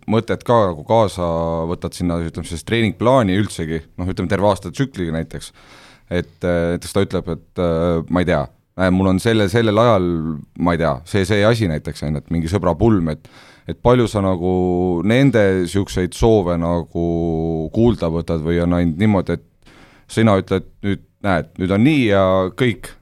mõtet 0.10 0.44
ka 0.48 0.60
nagu 0.72 0.84
kaasa 0.88 1.28
võtad 1.70 1.96
sinna, 1.98 2.20
ütleme 2.26 2.50
siis 2.50 2.66
treeningplaani 2.68 3.38
üldsegi, 3.40 3.82
noh, 3.98 4.10
ütleme 4.12 4.32
terve 4.32 4.50
aasta 4.52 4.74
tsükliga 4.74 5.16
näiteks, 5.16 5.52
et 6.10 6.36
näiteks 6.44 6.96
ta 6.96 7.06
ütleb, 7.06 7.34
et 7.38 7.64
äh, 7.64 8.04
ma 8.10 8.24
ei 8.24 8.30
tea, 8.30 8.44
mul 8.94 9.12
on 9.14 9.20
selle, 9.22 9.48
sellel 9.50 9.78
ajal, 9.82 10.08
ma 10.62 10.74
ei 10.76 10.82
tea, 10.82 10.94
see, 11.10 11.26
see 11.26 11.46
asi 11.46 11.70
näiteks, 11.70 12.04
on 12.06 12.18
ju, 12.18 12.24
et 12.24 12.34
mingi 12.34 12.52
sõbra 12.52 12.76
pulm, 12.78 13.14
et 13.14 13.30
et 13.68 13.80
palju 13.84 14.06
sa 14.08 14.22
nagu 14.24 14.52
nende 15.04 15.42
niisuguseid 15.64 16.14
soove 16.16 16.56
nagu 16.62 17.08
kuulda 17.76 18.08
võtad 18.14 18.40
või 18.46 18.62
on 18.64 18.78
ainult 18.78 19.02
niimoodi, 19.02 19.36
et 19.36 19.74
sina 20.08 20.38
ütled 20.40 20.70
nüüd, 20.86 21.04
näed, 21.28 21.50
nüüd 21.60 21.74
on 21.76 21.84
nii 21.84 22.06
ja 22.08 22.24
kõik? 22.56 22.94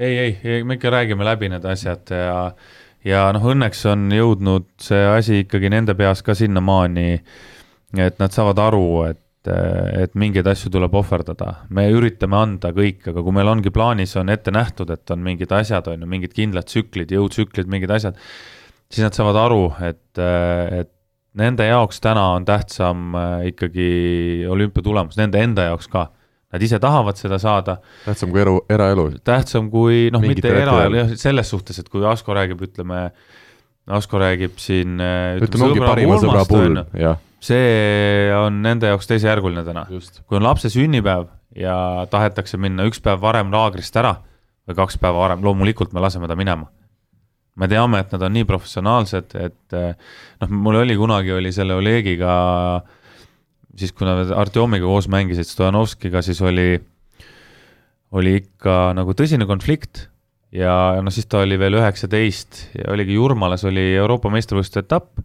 Ei, 0.00 0.16
ei, 0.18 0.32
ei, 0.40 0.62
me 0.64 0.78
ikka 0.78 0.90
räägime 0.90 1.26
läbi 1.26 1.50
need 1.52 1.66
asjad 1.68 2.10
ja, 2.10 2.38
ja 3.04 3.26
noh, 3.36 3.44
õnneks 3.52 3.84
on 3.92 4.08
jõudnud 4.14 4.70
see 4.82 5.04
asi 5.10 5.42
ikkagi 5.44 5.70
nende 5.70 5.94
peas 5.98 6.24
ka 6.24 6.34
sinnamaani, 6.38 7.20
et 8.00 8.18
nad 8.18 8.34
saavad 8.34 8.64
aru, 8.64 8.88
et 9.10 9.20
et 9.50 10.16
mingeid 10.18 10.48
asju 10.48 10.72
tuleb 10.72 10.94
ohverdada, 10.96 11.50
me 11.74 11.86
üritame 11.92 12.38
anda 12.40 12.72
kõik, 12.76 13.04
aga 13.12 13.22
kui 13.24 13.36
meil 13.36 13.52
ongi 13.52 13.72
plaanis, 13.74 14.16
on 14.20 14.32
ette 14.32 14.54
nähtud, 14.54 14.90
et 14.94 15.14
on 15.14 15.22
mingid 15.24 15.52
asjad, 15.52 15.88
on 15.92 16.04
ju, 16.04 16.10
mingid 16.10 16.34
kindlad 16.36 16.68
tsüklid, 16.70 17.12
jõutsüklid, 17.14 17.70
mingid 17.70 17.92
asjad, 17.94 18.18
siis 18.88 19.04
nad 19.04 19.16
saavad 19.16 19.38
aru, 19.44 19.62
et, 19.84 20.02
et 20.20 20.92
nende 21.40 21.66
jaoks 21.66 22.00
täna 22.04 22.30
on 22.36 22.46
tähtsam 22.48 23.16
ikkagi 23.50 24.46
olümpiatulemus, 24.50 25.18
nende 25.20 25.42
enda 25.42 25.70
jaoks 25.72 25.90
ka 25.92 26.08
Nad 26.54 26.62
ise 26.62 26.78
tahavad 26.78 27.18
seda 27.18 27.38
saada. 27.42 27.80
tähtsam 28.04 28.30
kui 28.30 28.42
elu, 28.44 28.58
eraelu. 28.70 29.08
tähtsam 29.26 29.66
kui 29.72 30.04
noh, 30.14 30.22
mitte 30.22 30.52
eraelu 30.54 31.00
jah, 31.00 31.14
selles 31.18 31.48
suhtes, 31.50 31.80
et 31.82 31.88
kui 31.90 32.04
Asko 32.06 32.36
räägib, 32.36 32.62
ütleme, 32.62 33.08
Asko 33.90 34.20
räägib 34.22 34.60
siin 34.62 35.00
äh, 35.02 35.40
ütleme, 35.42 35.72
ongi 35.72 35.82
parima 35.82 36.20
sõbra 36.22 36.44
puhul, 36.46 36.78
jah. 37.00 37.18
See 37.44 38.30
on 38.36 38.62
nende 38.64 38.88
jaoks 38.92 39.10
teisejärguline 39.10 39.64
täna. 39.66 39.86
kui 39.88 40.38
on 40.38 40.46
lapse 40.46 40.70
sünnipäev 40.72 41.28
ja 41.56 42.06
tahetakse 42.10 42.58
minna 42.60 42.86
üks 42.88 43.02
päev 43.04 43.20
varem 43.22 43.52
laagrist 43.52 43.96
ära 44.00 44.16
või 44.64 44.78
kaks 44.78 44.96
päeva 44.98 45.26
varem, 45.26 45.44
loomulikult 45.44 45.92
me 45.92 46.00
laseme 46.00 46.30
ta 46.30 46.36
minema 46.38 46.70
me 47.54 47.68
teame, 47.70 48.00
et 48.02 48.10
nad 48.10 48.22
on 48.26 48.32
nii 48.34 48.46
professionaalsed, 48.48 49.34
et 49.38 49.76
äh, 49.78 49.92
noh, 50.42 50.54
mul 50.64 50.80
oli 50.80 50.96
kunagi, 50.98 51.30
oli 51.36 51.52
selle 51.54 51.76
Olegiga 51.78 52.32
siis 53.78 53.94
kui 53.94 54.06
nad 54.06 54.30
Artjomiga 54.34 54.86
koos 54.86 55.08
mängisid, 55.10 55.48
Stojanovskiga, 55.48 56.22
siis 56.24 56.40
oli, 56.44 56.78
oli 58.14 58.36
ikka 58.40 58.94
nagu 58.96 59.14
tõsine 59.16 59.48
konflikt 59.50 60.06
ja 60.54 60.74
noh, 61.02 61.14
siis 61.14 61.28
ta 61.30 61.42
oli 61.44 61.58
veel 61.60 61.78
üheksateist 61.80 62.64
ja 62.78 62.90
oligi 62.94 63.16
Jurmalas 63.18 63.66
oli 63.68 63.92
Euroopa 63.98 64.30
meistrivõistluste 64.34 64.84
etapp. 64.84 65.18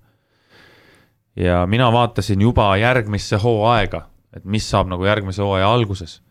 Ja 1.39 1.63
mina 1.67 1.89
vaatasin 1.93 2.41
juba 2.41 2.69
järgmisse 2.77 3.39
hooaega, 3.39 4.03
et 4.35 4.45
mis 4.45 4.65
saab 4.69 4.89
nagu 4.91 5.05
järgmise 5.07 5.43
hooaja 5.43 5.71
alguses. 5.73 6.21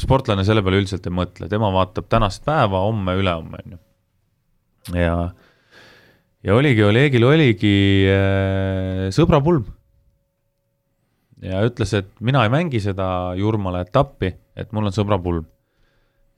sportlane 0.00 0.44
selle 0.44 0.62
peale 0.62 0.80
üldiselt 0.82 1.06
ei 1.06 1.14
mõtle, 1.14 1.48
tema 1.48 1.70
vaatab 1.72 2.08
tänast 2.10 2.44
päeva, 2.44 2.80
homme, 2.82 3.14
ülehomme, 3.18 3.58
on 3.64 3.76
ju. 3.76 3.78
ja, 4.98 5.16
ja 6.42 6.54
oligi, 6.54 6.82
Olegil 6.82 7.24
oligi 7.24 7.76
äh, 8.10 9.06
sõbrapulm 9.14 9.66
ja 11.42 11.62
ütles, 11.66 11.92
et 11.98 12.10
mina 12.20 12.44
ei 12.46 12.52
mängi 12.52 12.80
seda 12.82 13.34
Jurmala 13.38 13.82
etappi, 13.86 14.32
et 14.56 14.72
mul 14.72 14.90
on 14.90 14.94
sõbrapulm. 14.94 15.46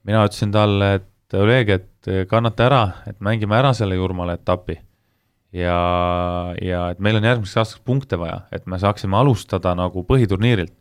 mina 0.04 0.24
ütlesin 0.24 0.52
talle, 0.52 0.94
et 1.00 1.10
Oleg, 1.34 1.68
et 1.68 2.28
kannata 2.28 2.66
ära, 2.68 2.82
et 3.08 3.20
mängime 3.20 3.56
ära 3.56 3.72
selle 3.74 3.96
Jurmala 3.96 4.36
etapi. 4.36 4.76
Ja, 5.54 5.78
ja 6.62 6.80
et 6.92 7.02
meil 7.02 7.20
on 7.20 7.28
järgmiseks 7.28 7.60
aastaks 7.62 7.84
punkte 7.86 8.18
vaja, 8.20 8.42
et 8.54 8.66
me 8.70 8.78
saaksime 8.82 9.16
alustada 9.20 9.74
nagu 9.78 10.04
põhiturniirilt. 10.08 10.74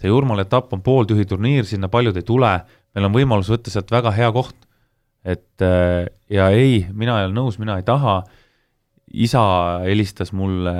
see 0.00 0.08
Jurmala 0.08 0.46
etapp 0.46 0.72
on 0.72 0.82
pooltühi 0.82 1.26
turniir, 1.28 1.66
sinna 1.68 1.90
paljud 1.92 2.16
ei 2.16 2.24
tule, 2.24 2.54
meil 2.96 3.08
on 3.08 3.14
võimalus 3.14 3.50
võtta 3.52 3.72
sealt 3.72 3.90
väga 3.92 4.12
hea 4.16 4.30
koht. 4.32 4.56
et 5.24 5.60
ja 6.32 6.48
ei, 6.48 6.86
mina 6.92 7.18
ei 7.20 7.28
ole 7.28 7.36
nõus, 7.36 7.58
mina 7.60 7.76
ei 7.76 7.84
taha 7.84 8.22
isa 9.10 9.42
helistas 9.84 10.30
mulle, 10.32 10.72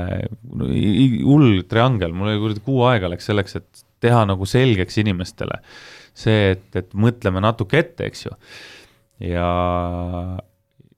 hull 0.54 1.62
triangel, 1.68 2.14
mul 2.14 2.30
oli 2.30 2.40
kuradi 2.40 2.62
kuu 2.64 2.84
aega 2.86 3.10
läks 3.10 3.26
selleks, 3.26 3.56
et 3.58 3.82
teha 4.00 4.22
nagu 4.24 4.46
selgeks 4.46 4.96
inimestele 5.02 5.58
see, 6.16 6.54
et, 6.54 6.68
et 6.78 6.94
mõtleme 6.98 7.42
natuke 7.42 7.80
ette, 7.80 8.08
eks 8.10 8.26
ju. 8.26 8.36
ja, 9.30 9.48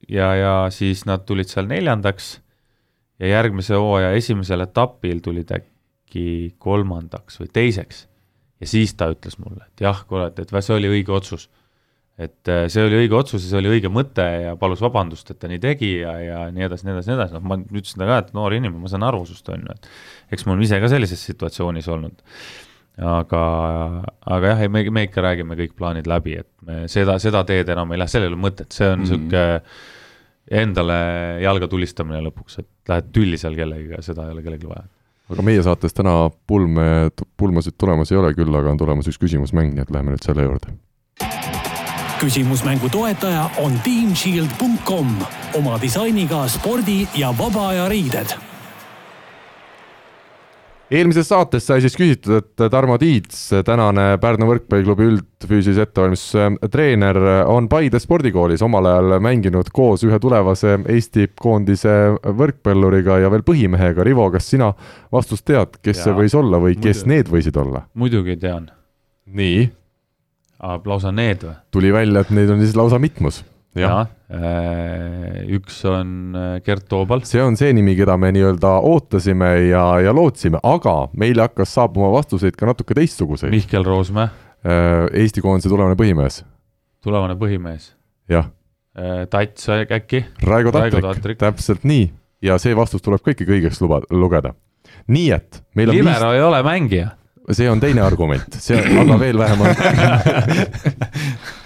ja, 0.08 0.32
ja 0.36 0.54
siis 0.74 1.04
nad 1.08 1.26
tulid 1.28 1.50
seal 1.50 1.68
neljandaks 1.70 2.34
ja 3.22 3.34
järgmise 3.36 3.78
hooaja 3.78 4.12
esimesel 4.18 4.64
etapil 4.64 5.22
tulid 5.22 5.50
äkki 5.54 6.54
kolmandaks 6.58 7.40
või 7.40 7.50
teiseks. 7.52 8.06
ja 8.60 8.66
siis 8.66 8.94
ta 8.94 9.10
ütles 9.12 9.38
mulle, 9.38 9.66
et 9.68 9.84
jah, 9.86 10.04
kurat, 10.08 10.38
et 10.38 10.54
see 10.60 10.76
oli 10.76 10.90
õige 10.90 11.12
otsus 11.14 11.48
et 12.20 12.48
äh, 12.50 12.66
see 12.72 12.84
oli 12.84 12.98
õige 13.02 13.16
otsus 13.16 13.44
ja 13.44 13.52
see 13.52 13.60
oli 13.62 13.70
õige 13.76 13.90
mõte 13.92 14.24
ja 14.44 14.56
palus 14.60 14.82
vabandust, 14.84 15.30
et 15.32 15.38
ta 15.40 15.48
nii 15.50 15.60
tegi 15.62 15.92
ja, 16.02 16.12
ja 16.20 16.40
nii 16.52 16.66
edasi, 16.68 16.86
nii 16.86 16.96
edasi, 16.96 17.10
nii 17.10 17.16
edasi, 17.18 17.36
noh, 17.38 17.44
ma 17.48 17.58
ütlesin 17.62 18.02
talle 18.02 18.10
ka, 18.10 18.18
et 18.26 18.34
noor 18.36 18.56
inimene, 18.56 18.82
ma 18.82 18.90
saan 18.92 19.06
aru 19.06 19.22
sust, 19.28 19.48
on 19.52 19.64
ju, 19.64 19.76
et 19.76 20.36
eks 20.36 20.44
ma 20.46 20.54
olen 20.54 20.66
ise 20.66 20.80
ka 20.82 20.90
sellises 20.92 21.24
situatsioonis 21.30 21.88
olnud. 21.92 22.20
Aga, 22.98 23.42
aga 24.26 24.52
jah, 24.52 24.62
ei 24.62 24.68
me, 24.68 24.84
me 24.90 25.06
ikka 25.08 25.24
räägime 25.24 25.56
kõik 25.58 25.76
plaanid 25.78 26.08
läbi, 26.10 26.36
et 26.42 26.48
me 26.66 26.84
seda, 26.92 27.18
seda 27.22 27.44
teed 27.48 27.68
enam 27.72 27.92
ei 27.92 28.02
lähe, 28.02 28.12
sellel 28.12 28.30
ei 28.30 28.34
ole 28.34 28.42
mõtet, 28.42 28.72
see 28.74 28.90
on 28.92 29.00
niisugune 29.04 29.44
mm 29.44 29.60
-hmm. 29.60 30.58
endale 30.62 30.98
jalga 31.42 31.68
tulistamine 31.68 32.20
lõpuks, 32.28 32.58
et 32.60 32.68
lähed 32.88 33.12
tülli 33.12 33.38
seal 33.40 33.56
kellegiga, 33.56 34.02
seda 34.02 34.26
ei 34.26 34.36
ole 34.36 34.42
kellelgi 34.42 34.68
vaja 34.68 34.84
aga 35.32 35.42
meie 35.42 35.62
saates 35.62 35.94
täna 35.96 36.30
pulme, 36.46 37.10
pulmasid 37.36 37.78
tulemas 37.78 38.12
ei 38.12 38.18
ole, 38.18 38.34
küll 38.34 38.54
aga 38.54 38.70
on 38.70 38.80
tulemas 38.80 39.08
üks 39.08 39.20
küsimusmäng, 39.22 39.72
nii 39.72 39.86
et 39.86 39.90
läheme 39.90 40.12
nüüd 40.12 40.24
selle 40.24 40.42
juurde. 40.42 40.76
küsimusmängu 42.20 42.88
toetaja 42.88 43.50
on 43.58 43.80
teamshield.com 43.82 45.16
oma 45.58 45.80
disainiga 45.80 46.46
spordi 46.48 47.08
ja 47.18 47.32
vaba 47.38 47.68
aja 47.68 47.88
riided 47.88 48.51
eelmises 50.92 51.28
saates 51.30 51.66
sai 51.66 51.80
siis 51.82 51.96
küsitud, 51.96 52.42
et 52.42 52.64
Tarmo 52.72 52.98
Tiits, 53.00 53.38
tänane 53.66 54.16
Pärnu 54.22 54.48
võrkpalliklubi 54.50 55.06
üldfüüsilise 55.08 55.86
ettevalmistuse 55.86 56.70
treener, 56.72 57.18
on 57.50 57.68
Paide 57.72 58.00
spordikoolis 58.02 58.64
omal 58.64 58.90
ajal 58.90 59.16
mänginud 59.24 59.70
koos 59.74 60.04
ühe 60.06 60.18
tulevase 60.22 60.78
Eesti 60.92 61.30
koondise 61.40 61.94
võrkpalluriga 62.22 63.20
ja 63.22 63.30
veel 63.32 63.44
põhimehega. 63.46 64.04
Rivo, 64.06 64.28
kas 64.34 64.50
sina 64.52 64.72
vastust 65.12 65.46
tead, 65.48 65.78
kes 65.82 66.02
ja, 66.02 66.08
see 66.08 66.18
võis 66.18 66.36
olla 66.38 66.60
või 66.62 66.76
kes 66.76 67.04
muidu, 67.04 67.14
need 67.14 67.32
võisid 67.36 67.62
olla? 67.64 67.86
muidugi 67.94 68.36
tean. 68.40 68.68
nii? 69.26 69.70
lausa 70.62 71.10
need 71.14 71.46
või? 71.46 71.56
tuli 71.74 71.94
välja, 71.94 72.22
et 72.22 72.36
neid 72.36 72.52
on 72.52 72.60
siis 72.62 72.76
lausa 72.78 73.00
mitmus 73.02 73.42
jah 73.78 73.92
ja,, 73.92 74.06
äh, 74.36 75.42
üks 75.56 75.78
on 75.88 76.36
äh, 76.36 76.60
Gert 76.64 76.88
Toobal. 76.90 77.24
see 77.28 77.42
on 77.42 77.56
see 77.56 77.72
nimi, 77.76 77.94
keda 77.98 78.18
me 78.20 78.32
nii-öelda 78.36 78.74
ootasime 78.88 79.52
ja, 79.70 79.84
ja 80.04 80.14
lootsime, 80.16 80.60
aga 80.62 80.96
meile 81.16 81.46
hakkas 81.46 81.74
saabuma 81.78 82.12
vastuseid 82.12 82.56
ka 82.58 82.68
natuke 82.68 82.96
teistsuguseid. 82.98 83.52
Mihkel 83.54 83.86
Roosmäe. 83.86 84.28
Äh, 84.62 85.06
Eesti 85.24 85.44
koondise 85.44 85.72
tulevane 85.72 85.96
põhimees. 85.98 86.42
tulevane 87.02 87.38
põhimees. 87.40 87.92
jah. 88.30 88.50
Tats 89.32 89.70
äkki? 89.72 90.18
Raigo 90.44 90.68
Tatrik, 90.68 91.38
täpselt 91.40 91.86
nii 91.88 92.10
ja 92.44 92.58
see 92.60 92.76
vastus 92.76 93.02
tuleb 93.02 93.22
ka 93.24 93.32
ikkagi 93.32 93.56
õigeks 93.56 93.80
luba, 93.82 94.02
lugeda. 94.10 94.52
nii 95.08 95.30
et 95.32 95.62
meil 95.78 95.92
on 95.92 95.96
Libero 95.96 96.28
viis... 96.28 96.36
ei 96.36 96.44
ole 96.44 96.62
mängija. 96.66 97.08
see 97.50 97.70
on 97.70 97.80
teine 97.80 98.04
argument, 98.04 98.60
see 98.60 98.76
on, 98.76 99.02
aga 99.06 99.18
veel 99.22 99.40
vähem 99.40 99.60
on 99.64 99.70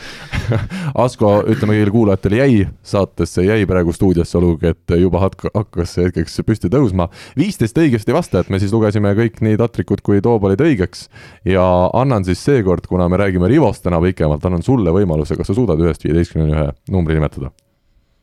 Asko, 1.05 1.33
ütleme 1.49 1.77
kõigile 1.77 1.93
kuulajatele, 1.95 2.39
jäi 2.41 2.69
saatesse, 2.87 3.45
jäi 3.47 3.67
praegu 3.69 3.95
stuudiosse, 3.95 4.39
olgugi 4.39 4.73
et 4.73 4.97
juba 5.01 5.23
hakkas 5.25 5.97
hetkeks 6.01 6.41
püsti 6.47 6.71
tõusma. 6.73 7.09
viisteist 7.39 7.79
õigesti 7.79 8.15
vastajat, 8.17 8.51
me 8.51 8.61
siis 8.63 8.75
lugesime 8.75 9.13
kõik 9.19 9.43
nii 9.45 9.59
Tatrikud 9.61 10.03
kui 10.07 10.23
Toobalid 10.25 10.63
õigeks 10.63 11.07
ja 11.45 11.67
annan 11.95 12.25
siis 12.25 12.43
seekord, 12.45 12.87
kuna 12.89 13.09
me 13.09 13.21
räägime 13.21 13.51
Rivost 13.51 13.85
täna 13.87 14.01
pikemalt, 14.03 14.45
annan 14.45 14.65
sulle 14.67 14.95
võimaluse, 14.95 15.37
kas 15.37 15.51
sa 15.51 15.57
suudad 15.57 15.81
ühest 15.83 16.05
viieteistkümneni 16.07 16.57
ühe 16.57 16.67
numbri 16.91 17.19
nimetada? 17.19 17.53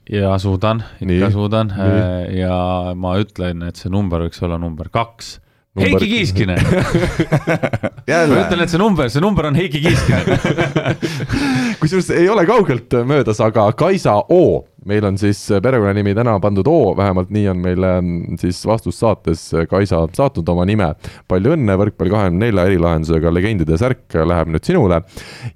ja 0.10 0.38
suudan, 0.38 0.84
ikka 1.00 1.30
Nii. 1.30 1.32
suudan 1.32 1.72
Nii. 1.78 2.40
ja 2.42 2.58
ma 2.96 3.16
ütlen, 3.22 3.64
et 3.68 3.80
see 3.80 3.92
number 3.92 4.26
võiks 4.26 4.42
olla 4.44 4.58
number 4.60 4.90
kaks 4.92 5.38
number... 5.76 6.00
Heiki 6.00 6.10
Kiiskinen. 6.10 6.60
Ma 8.30 8.42
ütlen, 8.44 8.62
et 8.64 8.70
see 8.70 8.82
number, 8.82 9.10
see 9.10 9.24
number 9.24 9.48
on 9.50 9.58
Heiki 9.58 9.82
Kiiskinen. 9.82 11.00
Kusjuures 11.82 12.12
ei 12.14 12.30
ole 12.30 12.46
kaugelt 12.50 12.94
möödas, 13.10 13.42
aga 13.42 13.72
Kaisa 13.78 14.20
O 14.30 14.44
meil 14.86 15.06
on 15.06 15.18
siis 15.18 15.40
perekonnanimi 15.64 16.14
täna 16.16 16.36
pandud 16.44 16.68
O, 16.68 16.94
vähemalt 16.98 17.32
nii 17.34 17.48
on 17.52 17.62
meile 17.64 17.92
mm, 18.02 18.38
siis 18.42 18.62
vastus 18.68 19.00
saates 19.00 19.46
Kaisa 19.70 20.04
saatnud 20.14 20.50
oma 20.50 20.66
nime. 20.68 20.90
palju 21.28 21.54
õnne, 21.56 21.76
võrkpalli 21.80 22.12
kahekümne 22.12 22.48
nelja 22.48 22.66
erilahendusega 22.68 23.32
legendide 23.34 23.78
särk 23.80 24.18
läheb 24.26 24.52
nüüd 24.54 24.68
sinule. 24.68 25.02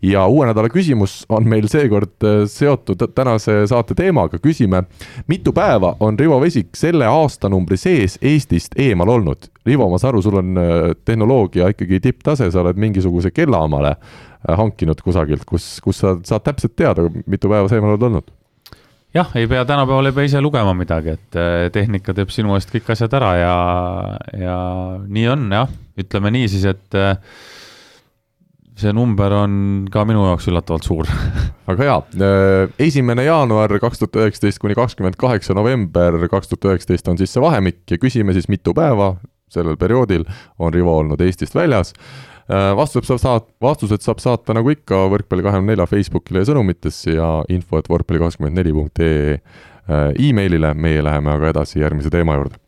ja 0.02 0.26
uue 0.28 0.48
nädala 0.48 0.70
küsimus 0.72 1.20
on 1.30 1.48
meil 1.50 1.68
seekord 1.72 2.24
äh, 2.24 2.46
seotud 2.52 3.04
tänase 3.16 3.60
saate 3.68 3.96
teemaga, 3.98 4.40
küsime, 4.40 4.84
mitu 5.28 5.54
päeva 5.54 5.96
on 6.00 6.20
Rivo 6.20 6.40
Vesik 6.42 6.76
selle 6.78 7.08
aastanumbri 7.10 7.78
sees 7.78 8.18
Eestist 8.22 8.80
eemal 8.80 9.10
olnud? 9.18 9.52
Rivo, 9.68 9.90
ma 9.92 10.00
saan 10.00 10.14
aru, 10.14 10.24
sul 10.24 10.40
on 10.40 10.58
äh, 10.62 10.96
tehnoloogia 11.06 11.72
ikkagi 11.74 12.00
tipptase, 12.04 12.52
sa 12.52 12.64
oled 12.64 12.80
mingisuguse 12.80 13.34
kella 13.36 13.66
omale 13.68 13.96
äh, 13.98 14.56
hankinud 14.58 15.02
kusagilt, 15.04 15.46
kus, 15.48 15.78
kus 15.84 16.04
sa 16.04 16.16
saad 16.24 16.48
täpselt 16.48 16.78
teada, 16.80 17.10
mitu 17.28 17.52
päeva 17.52 17.68
sa 17.68 17.80
eemal 17.80 17.98
oled 17.98 18.10
olnud 18.12 18.36
jah, 19.18 19.36
ei 19.38 19.48
pea 19.50 19.66
tänapäeval 19.68 20.10
ei 20.10 20.16
pea 20.16 20.30
ise 20.30 20.42
lugema 20.44 20.74
midagi, 20.78 21.16
et 21.18 21.38
äh, 21.40 21.68
tehnika 21.74 22.16
teeb 22.18 22.32
sinu 22.34 22.56
eest 22.58 22.72
kõik 22.74 22.92
asjad 22.94 23.14
ära 23.20 23.34
ja, 23.40 23.54
ja 24.38 24.58
nii 25.04 25.28
on 25.34 25.48
jah, 25.54 25.72
ütleme 26.00 26.34
nii 26.36 26.50
siis, 26.52 26.68
et 26.70 26.98
äh, 26.98 27.16
see 28.78 28.94
number 28.94 29.34
on 29.34 29.88
ka 29.92 30.06
minu 30.08 30.28
jaoks 30.28 30.50
üllatavalt 30.52 30.88
suur 30.88 31.10
väga 31.70 31.88
hea, 31.88 31.98
äh, 32.28 32.76
esimene 32.88 33.26
jaanuar 33.28 33.74
kaks 33.82 34.04
tuhat 34.04 34.22
üheksateist 34.22 34.62
kuni 34.64 34.78
kakskümmend 34.78 35.18
kaheksa 35.20 35.58
november 35.58 36.20
kaks 36.32 36.54
tuhat 36.54 36.72
üheksateist 36.74 37.12
on 37.12 37.20
siis 37.20 37.34
see 37.34 37.44
vahemik 37.44 37.84
ja 37.90 38.00
küsime 38.02 38.38
siis, 38.38 38.50
mitu 38.52 38.76
päeva 38.78 39.16
sellel 39.52 39.78
perioodil 39.80 40.26
on 40.60 40.74
Rivo 40.76 40.98
olnud 41.00 41.22
Eestist 41.24 41.56
väljas 41.56 41.94
vastused 42.48 43.08
saab 43.08 43.20
saata, 43.20 43.52
vastused 43.62 44.04
saab 44.06 44.22
saata 44.24 44.56
nagu 44.56 44.72
ikka 44.72 45.04
võrkpalli 45.12 45.44
kahekümne 45.44 45.76
nelja 45.76 45.88
Facebookile 45.90 46.44
ja 46.44 46.52
sõnumitesse 46.52 47.18
ja 47.18 47.32
info, 47.52 47.82
et 47.82 47.90
võrkpalli 47.92 48.24
kakskümmend 48.24 48.56
neli 48.56 48.72
punkt 48.76 49.04
ee 49.04 49.34
äh, 49.36 50.14
emailile, 50.30 50.72
meie 50.74 51.04
läheme 51.04 51.36
aga 51.36 51.52
edasi 51.52 51.84
järgmise 51.84 52.14
teema 52.14 52.40
juurde. 52.40 52.60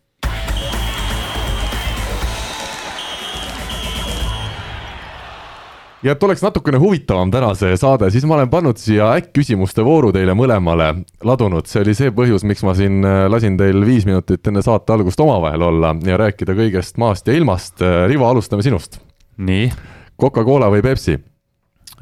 ja 6.00 6.14
et 6.16 6.24
oleks 6.24 6.40
natukene 6.40 6.80
huvitavam 6.80 7.32
täna 7.32 7.50
see 7.60 7.76
saade, 7.80 8.08
siis 8.12 8.24
ma 8.28 8.38
olen 8.38 8.52
pannud 8.52 8.80
siia 8.80 9.10
äkk-küsimuste 9.20 9.84
vooru 9.84 10.14
teile 10.16 10.32
mõlemale 10.36 10.94
ladunud, 11.28 11.68
see 11.68 11.84
oli 11.84 11.96
see 11.96 12.14
põhjus, 12.16 12.46
miks 12.48 12.64
ma 12.68 12.76
siin 12.76 13.04
äh, 13.04 13.26
lasin 13.32 13.56
teil 13.60 13.84
viis 13.88 14.08
minutit 14.08 14.48
enne 14.48 14.64
saate 14.64 14.96
algust 14.96 15.20
omavahel 15.24 15.68
olla 15.72 15.96
ja 16.04 16.20
rääkida 16.20 16.56
kõigest 16.56 17.00
maast 17.00 17.28
ja 17.28 17.36
ilmast. 17.36 17.84
Rivo, 18.08 18.28
alustame 18.28 18.64
sinust 18.64 19.00
nii. 19.40 19.72
Coca-Cola 20.20 20.68
või 20.72 20.84
Pepsi? 20.84 21.16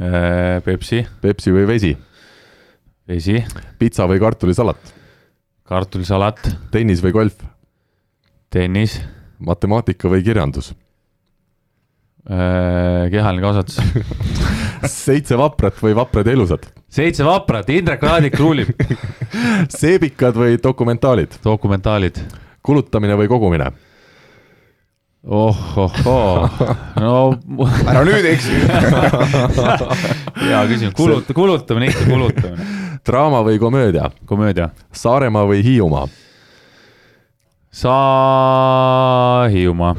Äh, 0.02 0.58
Pepsi. 0.65 1.06
Pepsi 1.21 1.54
või 1.54 1.67
vesi? 1.69 1.93
vesi. 3.08 3.43
pitsa 3.80 4.08
või 4.08 4.19
kartulisalat? 4.19 4.93
kartulisalat. 5.67 6.39
tennis 6.71 7.04
või 7.04 7.12
golf? 7.12 7.39
tennis. 8.50 9.02
matemaatika 9.39 10.10
või 10.10 10.23
kirjandus? 10.23 10.73
Äh, 12.28 13.08
kehaline 13.12 13.41
kasvatus 13.41 13.80
seitse 15.06 15.38
vaprat 15.39 15.78
või 15.80 15.95
vaprad 15.95 16.28
ja 16.28 16.34
ilusad? 16.36 16.65
seitse 16.89 17.23
vaprat, 17.23 17.69
Indrek 17.69 18.04
Raadik 18.04 18.36
ruulib 18.39 18.73
seebikad 19.80 20.36
või 20.36 20.58
dokumentaalid? 20.63 21.39
dokumentaalid. 21.43 22.19
kulutamine 22.62 23.15
või 23.15 23.28
kogumine? 23.32 23.71
Ohohoo, 25.28 26.48
no 27.04 27.38
ära 27.84 28.04
nüüd 28.08 28.26
eksi 28.32 28.56
hea 30.48 30.62
küsimus, 30.70 30.96
kulut-, 30.96 31.34
kulutamine 31.36 31.90
ikka 31.92 32.06
kulutamine. 32.08 32.68
draama 33.08 33.42
või 33.48 33.60
komöödia? 33.60 34.10
komöödia. 34.26 34.70
Saaremaa 34.96 35.44
või 35.50 35.63
Hiiumaa? 35.66 36.08
Sa-, 37.78 39.48
Hiiumaa 39.52 39.96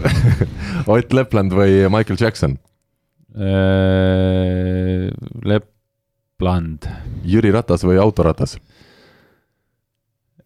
Ott 0.95 1.13
Lepland 1.13 1.53
või 1.53 1.85
Michael 1.93 2.19
Jackson? 2.21 2.57
Äh, 3.37 5.11
Lepland. 5.45 6.89
Jüri 7.29 7.53
Ratas 7.53 7.85
või 7.85 8.01
autoratas? 8.01 8.57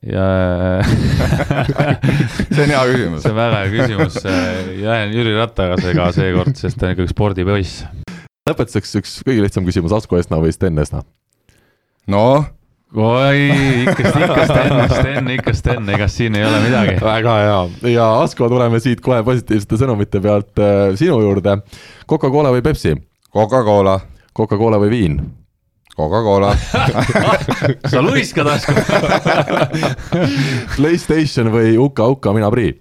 Ja 0.02 0.24
see 2.54 2.64
on 2.64 2.72
hea 2.72 2.84
küsimus. 2.90 3.22
see 3.22 3.30
on 3.30 3.36
väga 3.38 3.60
hea 3.60 3.68
küsimus, 3.76 4.16
jään 4.82 5.14
Jüri 5.14 5.36
Rattasega 5.36 6.08
seekord, 6.16 6.56
sest 6.58 6.80
ta 6.80 6.88
on 6.88 6.96
ikkagi 6.96 7.12
spordipoiss. 7.12 7.84
lõpetuseks 8.50 8.98
üks 9.02 9.20
kõige 9.26 9.44
lihtsam 9.44 9.68
küsimus, 9.68 9.94
Asko 9.94 10.18
Esna 10.18 10.40
või 10.42 10.54
Sten 10.54 10.82
Esna? 10.82 11.04
noh 12.10 12.50
oi, 12.92 13.46
ikka, 13.86 14.08
ikka 14.10 14.46
Sten, 14.48 14.80
Sten, 14.90 15.30
ikka 15.36 15.54
Sten, 15.56 15.92
ega 15.94 16.08
siin 16.10 16.36
ei 16.36 16.44
ole 16.44 16.60
midagi. 16.66 16.96
väga 17.04 17.36
hea 17.40 17.92
ja 17.94 18.08
Asko, 18.20 18.48
tuleme 18.52 18.80
siit 18.84 19.00
kohe 19.04 19.22
positiivsete 19.26 19.78
sõnumite 19.80 20.20
pealt 20.24 20.58
äh, 20.60 20.90
sinu 20.98 21.20
juurde. 21.22 21.60
Coca-Cola 22.08 22.52
või 22.52 22.64
Pepsi? 22.64 22.96
Coca-Cola. 23.32 24.00
Coca-Cola 24.36 24.80
või 24.82 24.92
viin? 24.92 25.22
Coca-Cola 25.96 26.54
sa 27.92 28.00
luiskad 28.00 28.48
Asko 28.48 28.72
Playstation 30.76 31.52
või 31.52 31.76
Uka-Uka, 31.80 32.32
mina 32.32 32.48
Prii? 32.52 32.72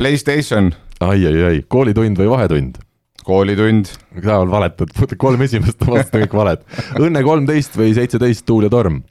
Playstation. 0.00 0.72
ai, 1.00 1.20
ai, 1.28 1.42
ai, 1.46 1.62
koolitund 1.68 2.18
või 2.18 2.30
vahetund? 2.32 2.80
koolitund. 3.24 3.92
sa 4.24 4.40
valetad, 4.48 4.90
kolm 5.20 5.42
esimest 5.46 5.82
vastust 5.86 6.14
kõik 6.16 6.34
valed. 6.34 6.62
Õnne 6.98 7.22
kolmteist 7.22 7.76
või 7.78 7.94
seitseteist, 7.94 8.46
tuul 8.48 8.66
ja 8.66 8.72
torm? 8.72 9.02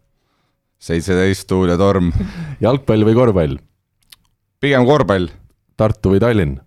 seitseteist, 0.80 1.48
tuul 1.48 1.72
ja 1.72 1.78
torm. 1.80 2.12
jalgpall 2.64 3.06
või 3.08 3.16
korvpall? 3.16 3.60
pigem 4.60 4.88
korvpall. 4.88 5.30
Tartu 5.80 6.16
või 6.16 6.20
Tallinn? 6.20 6.58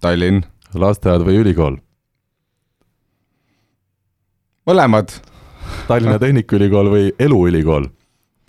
Tallinn. 0.00 0.44
lasteaed 0.74 1.26
või 1.26 1.40
ülikool? 1.42 1.80
mõlemad, 4.62 5.10
Tallinna 5.88 6.18
Tehnikaülikool 6.22 6.90
või 6.92 7.10
Eluülikool? 7.18 7.88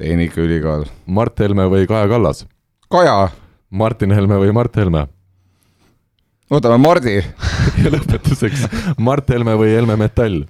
Tehnikaülikool. 0.01 0.85
Mart 1.05 1.39
Helme 1.39 1.67
või 1.71 1.87
Kaja 1.89 2.07
Kallas? 2.11 2.45
Kaja. 2.91 3.31
Martin 3.73 4.11
Helme 4.13 4.37
või 4.41 4.53
Mart 4.53 4.75
Helme? 4.77 5.07
võtame 6.53 6.77
Mardi. 6.81 7.15
ja 7.83 7.91
lõpetuseks 7.93 8.67
Mart 9.01 9.29
Helme 9.33 9.55
või 9.59 9.73
Helme 9.73 9.97
Metall? 9.99 10.43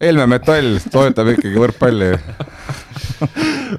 Helme 0.00 0.24
Metall 0.32 0.78
toetab 0.88 1.28
ikkagi 1.34 1.60
võrkpalli 1.60 2.14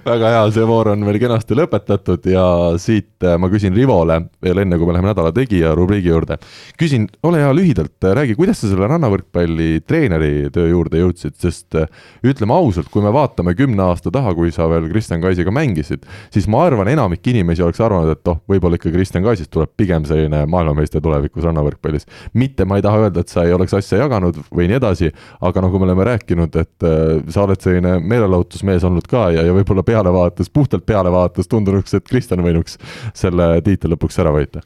väga 0.05 0.29
hea, 0.29 0.41
see 0.53 0.65
voor 0.69 0.91
on 0.93 1.03
veel 1.07 1.17
kenasti 1.21 1.55
lõpetatud 1.57 2.25
ja 2.29 2.43
siit 2.81 3.25
äh, 3.25 3.37
ma 3.41 3.49
küsin 3.51 3.73
Rivole 3.75 4.17
veel 4.43 4.61
enne, 4.61 4.77
kui 4.77 4.85
me 4.85 4.93
läheme 4.95 5.09
nädala 5.11 5.31
tegija 5.35 5.73
rubriigi 5.77 6.11
juurde. 6.11 6.37
küsin, 6.79 7.07
ole 7.25 7.41
hea, 7.41 7.49
lühidalt 7.57 8.05
äh, 8.05 8.13
räägi, 8.17 8.35
kuidas 8.37 8.61
sa 8.61 8.69
selle 8.69 8.89
rannavõrkpalli 8.91 9.81
treeneri 9.87 10.51
töö 10.53 10.67
juurde 10.69 11.01
jõudsid, 11.01 11.39
sest 11.41 11.79
äh, 11.79 11.89
ütleme 12.21 12.53
ausalt, 12.53 12.91
kui 12.93 13.01
me 13.01 13.13
vaatame 13.13 13.55
kümne 13.57 13.83
aasta 13.87 14.13
taha, 14.13 14.35
kui 14.37 14.53
sa 14.53 14.69
veel 14.71 14.91
Kristjan 14.91 15.23
Kaisiga 15.23 15.53
mängisid, 15.53 16.05
siis 16.33 16.45
ma 16.51 16.61
arvan, 16.67 16.91
enamik 16.91 17.25
inimesi 17.33 17.65
oleks 17.65 17.81
arvanud, 17.81 18.13
et 18.13 18.23
noh, 18.29 18.41
võib-olla 18.51 18.77
ikka 18.79 18.93
Kristjan 18.93 19.25
Kaisist 19.25 19.51
tuleb 19.53 19.73
pigem 19.77 20.05
selline 20.05 20.45
maailmameister 20.45 21.01
tulevikus 21.01 21.49
rannavõrkpallis. 21.49 22.05
mitte 22.37 22.65
ma 22.69 22.77
ei 22.77 22.85
taha 22.85 23.07
öelda, 23.07 23.25
et 23.25 23.33
sa 23.33 23.45
ei 23.47 23.57
oleks 23.57 23.73
asja 23.73 24.03
jaganud 24.05 24.37
või 24.53 24.69
nii 24.69 24.77
edasi, 24.77 25.11
aga 25.41 25.65
nagu 25.65 25.81
me 25.81 25.89
oleme 25.89 26.10
rääkinud, 26.11 26.59
et 26.61 26.89
sa 27.33 27.45
oled 27.47 27.63
selline 27.63 27.97
meelelahutusmees 27.99 28.85
olnud 28.87 29.07
ka 29.09 29.29
ja, 29.35 29.47
ja 29.47 29.55
võib-olla 29.55 29.83
pealevaates, 29.87 30.51
puhtalt 30.53 30.85
pealevaates 30.85 31.49
tundunuks, 31.51 31.95
et 31.97 32.05
Kristjan 32.07 32.43
võinuks 32.45 32.77
selle 33.17 33.53
tiitli 33.65 33.95
lõpuks 33.95 34.21
ära 34.21 34.35
võita 34.35 34.61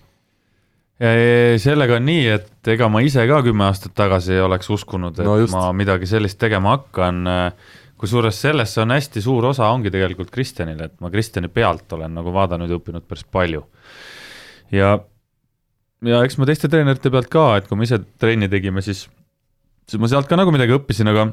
sellega 1.60 1.98
on 1.98 2.06
nii, 2.08 2.28
et 2.38 2.70
ega 2.72 2.88
ma 2.92 3.02
ise 3.04 3.26
ka 3.28 3.42
kümme 3.44 3.66
aastat 3.68 3.92
tagasi 3.98 4.38
ei 4.38 4.44
oleks 4.44 4.70
uskunud, 4.72 5.18
et 5.20 5.28
no 5.28 5.38
just. 5.42 5.54
ma 5.56 5.72
midagi 5.76 6.08
sellist 6.08 6.40
tegema 6.40 6.78
hakkan. 6.78 7.26
kusjuures 7.96 8.36
selles 8.42 8.78
on 8.78 8.92
hästi 8.92 9.22
suur 9.24 9.46
osa 9.46 9.70
ongi 9.72 9.92
tegelikult 9.92 10.32
Kristjanil, 10.32 10.80
et 10.84 10.96
ma 11.02 11.10
Kristjani 11.10 11.48
pealt 11.48 11.92
olen 11.96 12.14
nagu 12.16 12.32
vaadanud 12.34 12.70
ja 12.70 12.80
õppinud 12.80 13.04
päris 13.08 13.26
palju. 13.32 13.66
ja, 14.72 15.00
ja 16.04 16.24
eks 16.24 16.38
ma 16.38 16.48
teiste 16.48 16.72
treenerite 16.72 17.12
pealt 17.12 17.28
ka, 17.28 17.58
et 17.58 17.68
kui 17.68 17.78
me 17.78 17.84
ise 17.84 18.00
trenni 18.20 18.48
tegime, 18.52 18.82
siis, 18.82 19.10
siis 19.86 20.02
ma 20.02 20.10
sealt 20.12 20.30
ka 20.30 20.38
nagu 20.40 20.54
midagi 20.54 20.76
õppisin, 20.76 21.10
aga 21.12 21.30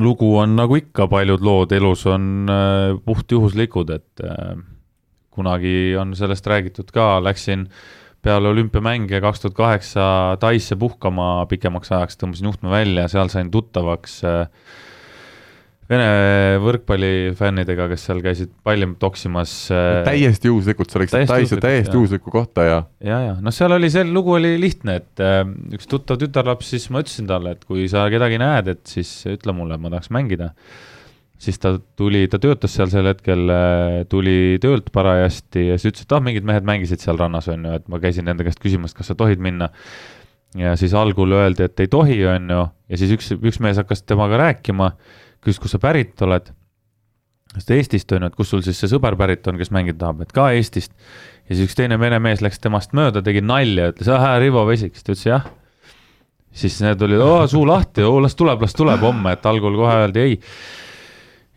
lugu 0.00 0.30
on 0.40 0.56
nagu 0.58 0.78
ikka, 0.78 1.08
paljud 1.10 1.44
lood 1.44 1.74
elus 1.76 2.06
on 2.10 2.48
äh, 2.50 2.94
puhtjuhuslikud, 3.04 3.92
et 3.94 4.24
äh, 4.24 4.56
kunagi 5.34 5.94
on 6.00 6.14
sellest 6.18 6.46
räägitud 6.46 6.90
ka, 6.94 7.18
läksin 7.24 7.68
peale 8.24 8.48
olümpiamänge 8.48 9.20
kaks 9.20 9.42
tuhat 9.42 9.56
kaheksa 9.58 10.04
Taisse 10.40 10.78
puhkama 10.80 11.44
pikemaks 11.50 11.92
ajaks, 11.92 12.16
tõmbasin 12.20 12.48
juhtme 12.48 12.72
välja, 12.72 13.08
seal 13.12 13.30
sain 13.32 13.50
tuttavaks 13.52 14.22
äh, 14.24 14.46
Vene 15.84 16.04
võrkpallifännidega, 16.64 17.90
kes 17.90 18.06
seal 18.08 18.22
käisid 18.24 18.52
palli 18.64 18.86
toksimas. 19.00 19.52
Äh, 19.74 19.98
täiesti 20.06 20.48
juhuslikult, 20.48 20.88
sa 20.88 21.02
läksid 21.02 21.28
Taisse 21.28 21.58
täiesti 21.60 21.92
juhuslikku 21.92 22.32
kohta 22.32 22.64
ja. 22.64 22.78
ja, 23.04 23.18
ja 23.26 23.34
noh, 23.44 23.52
seal 23.52 23.74
oli 23.76 23.90
see 23.92 24.06
lugu 24.08 24.32
oli 24.38 24.54
lihtne, 24.60 24.96
et 25.02 25.20
äh, 25.20 25.42
üks 25.76 25.88
tuttav 25.90 26.16
tütarlaps, 26.22 26.72
siis 26.72 26.88
ma 26.94 27.04
ütlesin 27.04 27.28
talle, 27.28 27.52
et 27.52 27.68
kui 27.68 27.84
sa 27.92 28.06
kedagi 28.12 28.40
näed, 28.40 28.70
et 28.72 28.82
siis 28.88 29.10
ütle 29.28 29.52
mulle, 29.56 29.76
ma 29.80 29.92
tahaks 29.92 30.08
mängida. 30.14 30.54
siis 31.44 31.60
ta 31.60 31.74
tuli, 32.00 32.22
ta 32.32 32.38
töötas 32.40 32.72
seal 32.72 32.88
sel 32.88 33.10
hetkel, 33.10 33.44
äh, 33.52 34.00
tuli 34.08 34.56
töölt 34.64 34.88
parajasti 34.94 35.66
ja 35.68 35.76
siis 35.76 35.92
ütles, 35.92 36.08
et 36.08 36.16
ah, 36.16 36.24
mingid 36.24 36.48
mehed 36.48 36.64
mängisid 36.64 37.04
seal 37.04 37.20
rannas, 37.20 37.50
on 37.52 37.68
ju, 37.68 37.74
et 37.76 37.92
ma 37.92 38.00
käisin 38.00 38.24
nende 38.24 38.46
käest 38.46 38.62
küsimas, 38.62 38.96
kas 38.96 39.12
sa 39.12 39.18
tohid 39.18 39.42
minna 39.42 39.68
ja 40.56 40.72
siis 40.80 40.94
algul 40.96 41.36
öeldi, 41.36 41.66
et 41.68 41.84
ei 41.84 41.92
tohi, 41.92 42.22
on 42.30 42.48
ju, 42.56 42.62
ja 42.88 43.02
siis 43.02 43.12
üks, 43.18 43.34
üks 43.36 43.60
mees 43.60 43.76
hakkas 43.82 44.00
temaga 44.08 44.40
rääkima 44.46 44.94
küsis, 45.44 45.60
kust 45.62 45.76
sa 45.76 45.82
pärit 45.82 46.20
oled. 46.24 46.52
sest 47.54 47.70
Eestist 47.70 48.12
on 48.16 48.24
ju, 48.24 48.30
et 48.32 48.38
kus 48.38 48.50
sul 48.50 48.62
siis 48.66 48.80
see 48.80 48.90
sõber 48.90 49.14
pärit 49.18 49.46
on, 49.46 49.58
kes 49.60 49.70
mängida 49.74 50.00
tahab, 50.00 50.24
et 50.24 50.32
ka 50.34 50.48
Eestist. 50.56 50.94
ja 51.48 51.54
siis 51.54 51.68
üks 51.68 51.76
teine 51.78 51.98
vene 52.00 52.18
mees 52.22 52.42
läks 52.44 52.62
temast 52.62 52.96
mööda, 52.96 53.22
tegi 53.22 53.44
nalja, 53.44 53.92
ütles, 53.92 54.10
ah, 54.10 54.32
Rivo 54.42 54.64
Vesik, 54.68 54.96
siis 54.96 55.06
ta 55.06 55.12
ütles 55.14 55.26
jah. 55.28 55.50
siis 56.54 56.80
need 56.82 57.02
olid, 57.02 57.20
oo, 57.22 57.44
suu 57.50 57.66
lahti, 57.66 58.02
oo, 58.06 58.18
las 58.22 58.34
tuleb, 58.38 58.62
las 58.62 58.74
tuleb 58.74 59.04
homme, 59.04 59.36
et 59.36 59.46
algul 59.46 59.78
kohe 59.78 60.00
öeldi 60.04 60.24
ei 60.24 60.40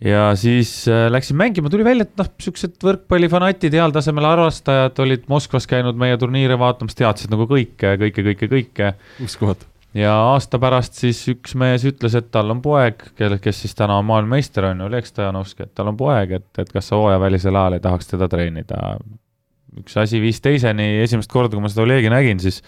ja 0.04 0.36
siis 0.38 0.88
äh, 0.88 1.08
läksin 1.10 1.38
mängima, 1.38 1.72
tuli 1.74 1.86
välja, 1.86 2.06
et 2.06 2.20
noh, 2.20 2.30
siuksed 2.42 2.78
võrkpallifanatid, 2.86 3.74
heal 3.74 3.96
tasemel 3.96 4.30
harrastajad 4.30 5.02
olid 5.06 5.26
Moskvas 5.32 5.66
käinud 5.70 5.98
meie 5.98 6.20
turniire 6.22 6.60
vaatamas, 6.60 6.98
teadsid 6.98 7.34
nagu 7.34 7.50
kõike, 7.50 7.96
kõike, 8.04 8.28
kõike, 8.30 8.52
kõike. 8.54 8.94
uskumatu 9.26 9.77
ja 9.96 10.14
aasta 10.34 10.60
pärast 10.60 10.98
siis 11.00 11.20
üks 11.32 11.56
mees 11.60 11.86
ütles, 11.88 12.16
et 12.18 12.30
tal 12.34 12.52
on 12.54 12.62
poeg, 12.64 13.02
kelle, 13.18 13.40
kes 13.44 13.62
siis 13.64 13.76
täna 13.78 14.00
on 14.02 14.08
maailmameister, 14.10 14.70
on 14.72 14.84
ju, 14.84 14.90
Oleg 14.90 15.08
Stojanovski, 15.08 15.68
et 15.68 15.74
tal 15.78 15.92
on 15.92 16.00
poeg, 16.00 16.38
et, 16.40 16.48
et 16.62 16.72
kas 16.74 16.90
sa 16.92 17.00
hooajavälisel 17.00 17.56
ajal 17.56 17.78
ei 17.78 17.84
tahaks 17.84 18.12
teda 18.14 18.30
treenida. 18.32 18.98
üks 19.78 19.98
asi 20.02 20.22
viis 20.22 20.42
teiseni, 20.42 20.98
esimest 21.04 21.32
korda, 21.32 21.56
kui 21.56 21.64
ma 21.64 21.72
seda 21.72 21.86
Olegi 21.86 22.12
nägin, 22.12 22.42
siis 22.44 22.64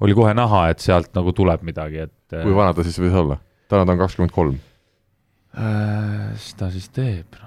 oli 0.00 0.14
kohe 0.16 0.34
näha, 0.36 0.68
et 0.72 0.84
sealt 0.84 1.12
nagu 1.16 1.32
tuleb 1.36 1.64
midagi, 1.66 2.06
et. 2.06 2.38
kui 2.38 2.54
vana 2.54 2.74
ta 2.76 2.86
siis 2.86 2.98
võis 3.02 3.16
olla? 3.16 3.40
täna 3.66 3.82
ta 3.82 3.96
on 3.96 3.98
kakskümmend 3.98 4.32
kolm. 4.34 4.58
Äh, 5.56 6.32
mis 6.32 6.54
ta 6.54 6.70
siis 6.70 6.88
teeb? 6.94 7.38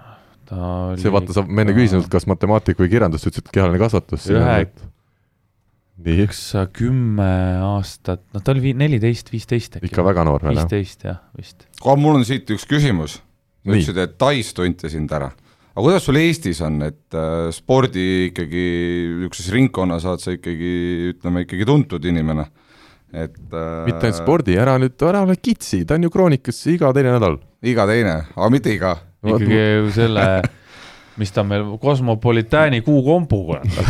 ta 0.49 0.59
oli. 0.89 1.01
see 1.01 1.11
vaata, 1.13 1.35
sa, 1.35 1.45
enne 1.45 1.75
küsisin, 1.77 2.05
kas 2.11 2.25
matemaatik 2.29 2.79
või 2.81 2.89
kirjandus, 2.91 3.23
sa 3.23 3.31
ütlesid 3.31 3.51
kehaline 3.53 3.81
kasvatus. 3.81 4.29
ühe 4.33 4.61
üks 4.65 4.88
kümme 6.75 7.29
aastat, 7.65 8.23
noh, 8.33 8.43
ta 8.43 8.53
oli 8.53 8.73
neliteist, 8.77 9.31
viisteist 9.33 9.79
äkki. 9.79 9.89
ikka 9.91 10.05
väga 10.07 10.25
noor 10.27 10.45
veel, 10.45 10.55
jah? 10.55 10.67
viisteist 10.67 11.05
jah, 11.07 11.19
vist. 11.37 11.67
kohe, 11.81 11.97
mul 11.99 12.19
on 12.19 12.25
siit 12.27 12.49
üks 12.55 12.65
küsimus. 12.69 13.19
sa 13.19 13.73
ütlesid, 13.73 13.99
et 14.01 14.17
Tais 14.19 14.53
tunti 14.55 14.91
sind 14.91 15.11
ära. 15.15 15.29
aga 15.73 15.83
kuidas 15.83 16.07
sul 16.07 16.19
Eestis 16.21 16.61
on, 16.65 16.81
et 16.87 17.17
äh, 17.17 17.49
spordi 17.55 18.07
ikkagi 18.29 18.65
niisuguses 19.19 19.51
ringkonnas 19.55 20.07
oled 20.09 20.23
sa 20.23 20.35
ikkagi, 20.35 20.73
ütleme 21.13 21.43
ikkagi 21.45 21.67
tuntud 21.67 22.07
inimene, 22.11 22.47
et 23.11 23.35
äh, 23.35 23.73
mitte 23.89 24.07
ainult 24.07 24.21
spordi, 24.21 24.55
ära 24.59 24.77
nüüd, 24.81 24.95
ära 25.09 25.25
ole 25.27 25.35
kitsi, 25.41 25.83
ta 25.85 25.99
on 25.99 26.07
ju 26.07 26.13
Kroonikas 26.13 26.63
iga 26.71 26.93
teine 26.95 27.17
nädal. 27.17 27.41
iga 27.65 27.87
teine, 27.89 28.21
aga 28.35 28.49
mitte 28.53 28.73
iga. 28.75 28.95
ikkagi 29.19 29.91
selle 29.97 30.29
mis 31.19 31.31
ta 31.35 31.43
meil, 31.43 31.65
Cosmopolitani 31.81 32.81
kuukombu, 32.85 33.41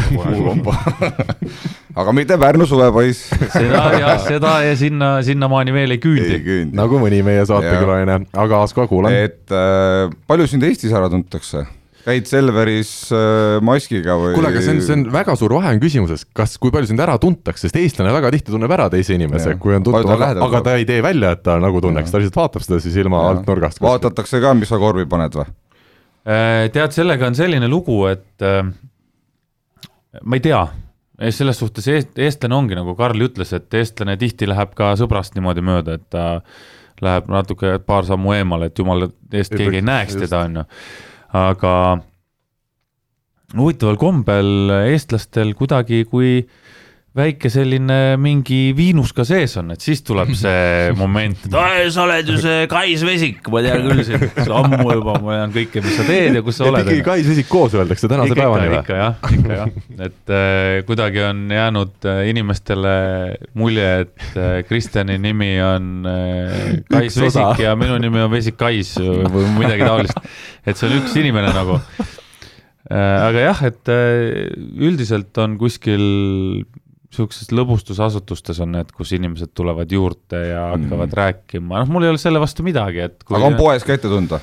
kuukombu 0.09 0.73
aga 1.99 2.13
mitte 2.15 2.37
Pärnu 2.41 2.67
suvepoiss 2.69 3.29
seda 3.53 3.83
jah, 3.99 4.13
seda 4.25 4.53
ja 4.65 4.77
sinna, 4.79 5.11
sinnamaani 5.25 5.75
veel 5.75 5.97
ei 5.97 6.01
küündi. 6.01 6.61
nagu 6.75 7.01
mõni 7.01 7.21
meie 7.25 7.45
saatekülaline, 7.49 8.21
aga 8.33 8.63
Asko, 8.65 8.87
kuulan. 8.89 9.13
et 9.27 9.53
äh, 9.53 10.07
palju 10.29 10.49
sind 10.49 10.65
Eestis 10.65 10.95
ära 10.95 11.11
tuntakse? 11.11 11.67
käid 12.09 12.29
Selveris 12.29 12.91
äh, 13.13 13.59
maskiga 13.65 14.15
või? 14.17 14.33
kuule, 14.37 14.49
aga 14.49 14.63
see 14.63 14.73
on, 14.73 14.81
see 14.85 14.97
on 14.97 15.05
väga 15.13 15.35
suur 15.37 15.53
vahe 15.59 15.75
on 15.75 15.81
küsimuses, 15.83 16.25
kas, 16.35 16.57
kui 16.61 16.73
palju 16.73 16.89
sind 16.91 17.03
ära 17.03 17.19
tuntakse, 17.21 17.67
sest 17.67 17.77
eestlane 17.77 18.13
väga 18.15 18.31
tihti 18.33 18.55
tunneb 18.55 18.73
ära 18.73 18.89
teise 18.93 19.17
inimese, 19.19 19.55
kui 19.61 19.75
on 19.77 19.85
tuttav, 19.85 20.15
aga, 20.15 20.31
aga 20.47 20.63
ta 20.65 20.77
ei 20.79 20.87
tee 20.89 21.03
välja, 21.05 21.35
et 21.37 21.45
ta 21.45 21.59
nagu 21.61 21.81
tunneks, 21.83 22.13
ta 22.13 22.21
lihtsalt 22.21 22.39
vaatab 22.39 22.65
seda 22.65 22.81
siis 22.83 22.97
ilma 23.03 23.21
ja. 23.25 23.33
alt 23.35 23.49
nurgast. 23.49 23.83
vaatatakse 23.83 24.41
ka, 24.41 24.55
mis 24.57 24.71
sa 24.71 24.81
korvi 24.81 25.05
paned 25.11 25.37
või? 25.41 25.49
Äh, 26.29 26.67
tead, 26.73 26.93
sellega 26.93 27.25
on 27.29 27.37
selline 27.37 27.69
lugu, 27.71 28.03
et 28.09 28.43
äh, 28.45 28.61
ma 30.21 30.37
ei 30.37 30.43
tea, 30.45 30.61
selles 31.33 31.57
suhtes 31.59 31.87
eest, 31.89 32.11
eestlane 32.21 32.55
ongi, 32.55 32.77
nagu 32.77 32.93
Karl 32.97 33.25
ütles, 33.25 33.51
et 33.57 33.73
eestlane 33.79 34.15
tihti 34.19 34.47
läheb 34.49 34.75
ka 34.77 34.91
sõbrast 34.99 35.33
niimoodi 35.35 35.63
mööda, 35.65 35.97
et 35.97 36.05
ta 36.13 36.27
läheb 37.01 37.31
natuke 37.31 37.77
paar 37.81 38.05
sammu 38.07 38.35
eemale, 38.37 38.69
et 38.69 38.79
jumala 38.79 39.09
eest 39.33 39.55
keegi 39.55 39.81
ei 39.81 39.87
näeks 39.87 40.19
teda, 40.19 40.43
on 40.45 40.61
ju. 40.61 40.65
aga 41.39 41.73
huvitaval 43.57 43.97
kombel 43.99 44.73
eestlastel 44.83 45.55
kuidagi, 45.57 46.03
kui 46.11 46.33
äh, 46.43 46.58
väike 47.17 47.49
selline 47.49 48.17
mingi 48.21 48.69
viinus 48.77 49.09
ka 49.17 49.23
sees 49.25 49.55
on, 49.57 49.71
et 49.73 49.81
siis 49.81 50.03
tuleb 50.05 50.29
see 50.37 50.91
moment, 50.99 51.47
et 51.47 51.93
sa 51.93 52.03
oled 52.03 52.27
ju 52.29 52.37
see 52.41 52.67
Kais 52.69 53.01
Vesik, 53.07 53.39
ma 53.49 53.63
tean 53.65 53.87
küll 53.87 54.03
sind, 54.05 54.25
ammu 54.45 54.83
juba, 54.85 55.15
ma 55.23 55.39
tean 55.39 55.55
kõike, 55.55 55.81
mis 55.85 55.97
sa 55.97 56.05
teed 56.05 56.37
ja 56.37 56.43
kus 56.45 56.59
sa 56.59 56.67
oled. 56.69 56.85
ikkagi 56.85 57.05
Kais 57.07 57.29
Vesik 57.31 57.49
koos 57.49 57.73
öeldakse 57.77 58.09
tänase 58.11 58.37
päevani 58.37 58.69
või? 58.69 58.81
ikka 58.83 58.99
jah, 58.99 59.17
ikka 59.39 59.57
jah, 59.57 59.73
et 60.07 60.35
äh, 60.37 60.75
kuidagi 60.85 61.23
on 61.25 61.41
jäänud 61.55 62.09
äh, 62.11 62.21
inimestele 62.29 62.93
mulje, 63.57 63.89
et 64.05 64.37
äh, 64.37 64.51
Kristjani 64.69 65.17
nimi 65.21 65.55
on 65.65 66.05
äh, 66.09 66.53
Kais 66.93 67.15
üks 67.15 67.23
Vesik 67.25 67.41
osa. 67.41 67.63
ja 67.63 67.73
minu 67.79 67.97
nimi 68.03 68.21
on 68.21 68.29
Vesik 68.35 68.59
Kais 68.59 68.93
või 69.01 69.49
midagi 69.57 69.87
taolist. 69.87 70.29
et 70.61 70.77
see 70.77 70.91
on 70.91 70.99
üks 71.01 71.17
inimene 71.17 71.55
nagu 71.57 71.79
äh, 71.79 72.93
aga 72.93 73.47
jah, 73.49 73.63
et 73.71 73.91
äh, 73.97 74.45
üldiselt 74.77 75.41
on 75.41 75.57
kuskil 75.57 76.05
niisugustes 77.09 77.51
lõbustusasutustes 77.55 78.61
on 78.63 78.75
need, 78.77 78.91
kus 78.95 79.11
inimesed 79.17 79.53
tulevad 79.57 79.91
juurde 79.91 80.43
ja 80.51 80.69
hakkavad 80.75 81.09
mm. 81.09 81.17
rääkima, 81.21 81.81
noh, 81.81 81.91
mul 81.91 82.05
ei 82.05 82.13
ole 82.13 82.21
selle 82.21 82.41
vastu 82.41 82.65
midagi, 82.65 83.01
et 83.09 83.23
aga 83.27 83.45
on 83.49 83.57
poes 83.59 83.85
ka 83.85 83.97
ette 83.97 84.11
tunda? 84.11 84.41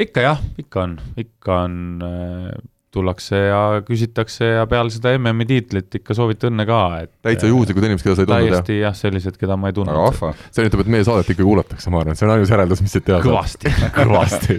ikka 0.00 0.24
jah, 0.24 0.40
ikka 0.60 0.82
on, 0.82 0.96
ikka 1.16 1.60
on 1.66 1.76
äh, 2.04 2.50
tullakse 2.96 3.38
ja 3.38 3.60
küsitakse 3.86 4.48
ja 4.56 4.66
peale 4.70 4.92
seda 4.92 5.12
MM-i 5.18 5.46
tiitlit 5.48 5.98
ikka 6.00 6.16
soovite 6.16 6.48
õnne 6.50 6.66
ka, 6.68 6.80
et 7.04 7.12
täitsa 7.26 7.50
juhuslikud 7.50 7.86
inimesed, 7.86 8.06
keda 8.06 8.16
sa 8.16 8.24
ei 8.24 8.30
tundnud, 8.30 8.46
jah? 8.48 8.62
täiesti 8.62 8.78
jah, 8.80 8.96
sellised, 8.96 9.38
keda 9.40 9.58
ma 9.60 9.70
ei 9.70 9.76
väga 9.76 9.80
tundnud. 9.80 10.02
vahva. 10.02 10.32
see 10.50 10.66
näitab, 10.66 10.84
et 10.84 10.92
meie 10.94 11.06
saadet 11.06 11.32
ikka 11.34 11.46
kuulatakse, 11.46 11.92
ma 11.92 12.02
arvan, 12.02 12.18
see 12.18 12.28
on 12.28 12.34
ainus 12.36 12.52
järeldus, 12.52 12.82
mis 12.84 12.96
siit 12.96 13.06
teha 13.08 13.18
saab. 13.20 13.28
kõvasti. 13.28 13.74
kõvasti. 13.98 14.56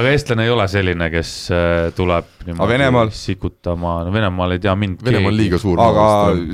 aga 0.00 0.12
eestlane 0.12 0.48
ei 0.48 0.52
ole 0.54 0.66
selline, 0.70 1.08
kes 1.14 1.32
äh, 1.54 1.78
tuleb 1.96 2.30
Venemaal? 2.44 3.14
sikutama, 3.14 3.96
no 4.06 4.12
Venemaal 4.14 4.56
ei 4.56 4.62
tea 4.64 4.76
mind 4.78 5.02
Venemaa 5.06 5.32
on 5.32 5.38
liiga 5.38 5.60
suur. 5.62 5.80
aga 5.80 6.06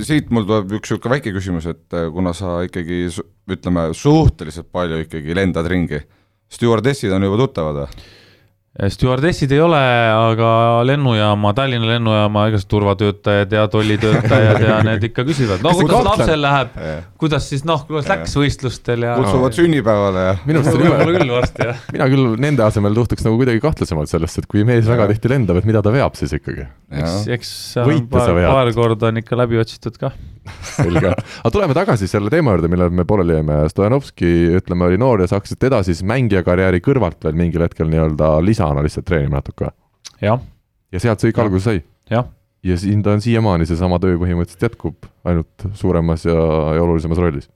siit 0.06 0.30
mul 0.34 0.46
tuleb 0.48 0.78
üks 0.78 0.94
niisugune 0.94 1.16
väike 1.16 1.34
küsimus, 1.36 1.68
et 1.70 1.98
äh, 1.98 2.08
kuna 2.14 2.34
sa 2.36 2.61
ikkagi 2.66 3.02
ütleme, 3.50 3.90
suhteliselt 3.96 4.70
palju 4.72 5.02
ikkagi 5.06 5.36
lendad 5.36 5.66
ringi, 5.70 6.00
stjuardessid 6.50 7.12
on 7.16 7.26
juba 7.28 7.44
tuttavad 7.44 7.84
või? 7.84 8.08
Stjuardessid 8.70 9.50
ei 9.50 9.58
ole, 9.60 9.78
aga 10.14 10.50
lennujaama, 10.86 11.50
Tallinna 11.58 11.88
lennujaama 11.90 12.44
igasugused 12.52 12.70
turvatöötajad 12.70 13.54
ja 13.56 13.64
tollitöötajad 13.68 14.62
ja 14.62 14.76
need 14.86 15.08
ikka 15.08 15.24
küsivad, 15.26 15.64
no 15.64 15.72
kuidas 15.74 16.04
lapsel 16.06 16.38
läheb, 16.44 16.76
kuidas 17.18 17.48
siis 17.50 17.66
noh, 17.66 17.82
kuidas 17.88 18.06
läks 18.12 18.36
võistlustel 18.38 19.08
ja. 19.08 19.16
kutsuvad 19.18 19.58
sünnipäevale 19.58 20.22
ja 20.22 20.36
minu 20.46 20.62
arust 20.62 20.76
on 20.76 20.84
võib-olla 20.84 21.08
jube, 21.08 21.18
küll 21.18 21.34
varsti 21.34 21.66
jah. 21.66 21.82
mina 21.96 22.08
küll 22.14 22.38
nende 22.46 22.64
asemel 22.68 22.94
suhtuks 23.00 23.26
nagu 23.26 23.40
kuidagi 23.42 23.64
kahtlasemalt 23.64 24.12
sellesse, 24.12 24.44
et 24.44 24.50
kui 24.54 24.62
mees 24.68 24.86
väga 24.86 25.10
tihti 25.10 25.34
lendab, 25.34 25.58
et 25.58 25.66
mida 25.66 25.82
ta 25.82 25.90
veab 25.94 26.14
siis 26.20 26.38
ikkagi. 26.38 26.68
eks, 26.94 27.18
eks 27.38 27.54
paar, 28.12 28.36
paar 28.38 28.70
korda 28.78 29.10
on 29.10 29.18
ikka 29.24 29.40
läbi 29.42 29.58
otsitud 29.64 29.98
kah. 29.98 30.14
selge, 30.64 31.12
aga 31.12 31.53
tuleme 31.53 31.76
tagasi 31.76 32.09
selle 32.11 32.30
teema 32.32 32.55
juurde, 32.55 32.70
millal 32.72 32.93
me 32.95 33.05
pooleli 33.09 33.36
jäime, 33.36 33.61
Stojanovski, 33.70 34.30
ütleme, 34.61 34.86
oli 34.88 34.99
noor 35.01 35.24
ja 35.24 35.28
sa 35.30 35.38
hakkasid 35.38 35.61
teda 35.62 35.82
siis 35.86 36.03
mängija 36.07 36.43
karjääri 36.47 36.82
kõrvalt 36.84 37.20
veel 37.24 37.38
mingil 37.38 37.64
hetkel 37.66 37.91
nii-öelda 37.93 38.32
lisana 38.45 38.84
lihtsalt 38.84 39.09
treenima 39.09 39.41
natuke. 39.41 39.72
jah, 40.22 40.43
ja 40.93 41.03
sealt 41.03 41.22
see 41.22 41.30
kõik 41.30 41.43
alguse 41.45 41.68
sai. 41.68 41.82
jah, 42.12 42.30
ja 42.66 42.78
siin 42.80 43.05
ta 43.05 43.14
on 43.16 43.24
siiamaani, 43.24 43.68
seesama 43.68 44.01
töö 44.03 44.18
põhimõtteliselt 44.20 44.68
jätkub, 44.70 45.09
ainult 45.28 45.68
suuremas 45.78 46.26
ja, 46.28 46.36
ja 46.76 46.82
olulisemas 46.84 47.20
rollis. 47.20 47.51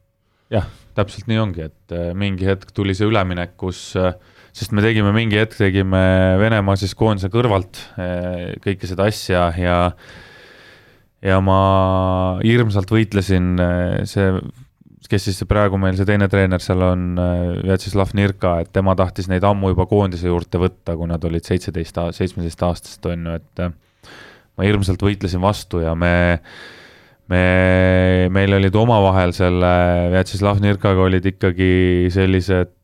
jah, 0.52 0.68
täpselt 0.98 1.30
nii 1.30 1.40
ongi, 1.42 1.68
et 1.70 1.96
äh, 1.96 2.12
mingi 2.18 2.48
hetk 2.48 2.74
tuli 2.76 2.96
see 2.96 3.08
üleminek, 3.08 3.56
kus, 3.60 3.86
sest 4.54 4.76
me 4.76 4.84
tegime 4.84 5.14
mingi 5.16 5.40
hetk, 5.40 5.56
tegime 5.58 6.04
Venemaa 6.40 6.76
siis 6.78 6.94
koondise 6.98 7.32
kõrvalt 7.32 7.80
äh, 7.96 8.54
kõike 8.64 8.90
seda 8.90 9.08
asja 9.10 9.48
ja 9.58 9.80
ja 9.94 10.23
ma 11.44 11.58
hirmsalt 12.44 12.90
võitlesin 12.92 13.54
äh, 13.62 14.02
see, 14.08 14.28
kes 15.08 15.28
siis 15.28 15.40
praegu 15.48 15.78
meil 15.80 15.96
see 15.96 16.08
teine 16.08 16.28
treener 16.32 16.62
seal 16.64 16.82
on, 16.84 17.10
Vjatšeslav 17.64 18.14
Nirka, 18.18 18.58
et 18.64 18.72
tema 18.74 18.96
tahtis 18.98 19.28
neid 19.30 19.44
ammu 19.46 19.72
juba 19.72 19.88
koondise 19.88 20.28
juurde 20.28 20.60
võtta, 20.60 20.96
kui 20.98 21.08
nad 21.10 21.24
olid 21.24 21.44
seitseteist, 21.44 22.00
seitsmeteistaastased 22.18 23.10
on 23.12 23.28
ju, 23.28 23.36
et 23.40 23.66
äh, 23.66 23.74
ma 24.58 24.68
hirmsalt 24.68 25.02
võitlesin 25.04 25.42
vastu 25.44 25.82
ja 25.84 25.96
me 25.98 26.14
me, 27.32 28.28
meil 28.32 28.56
olid 28.58 28.74
omavahel 28.76 29.32
selle 29.36 29.74
Vjatšeslav 30.12 30.60
Nirkaga 30.60 31.06
olid 31.06 31.24
ikkagi 31.32 32.10
sellised 32.12 32.74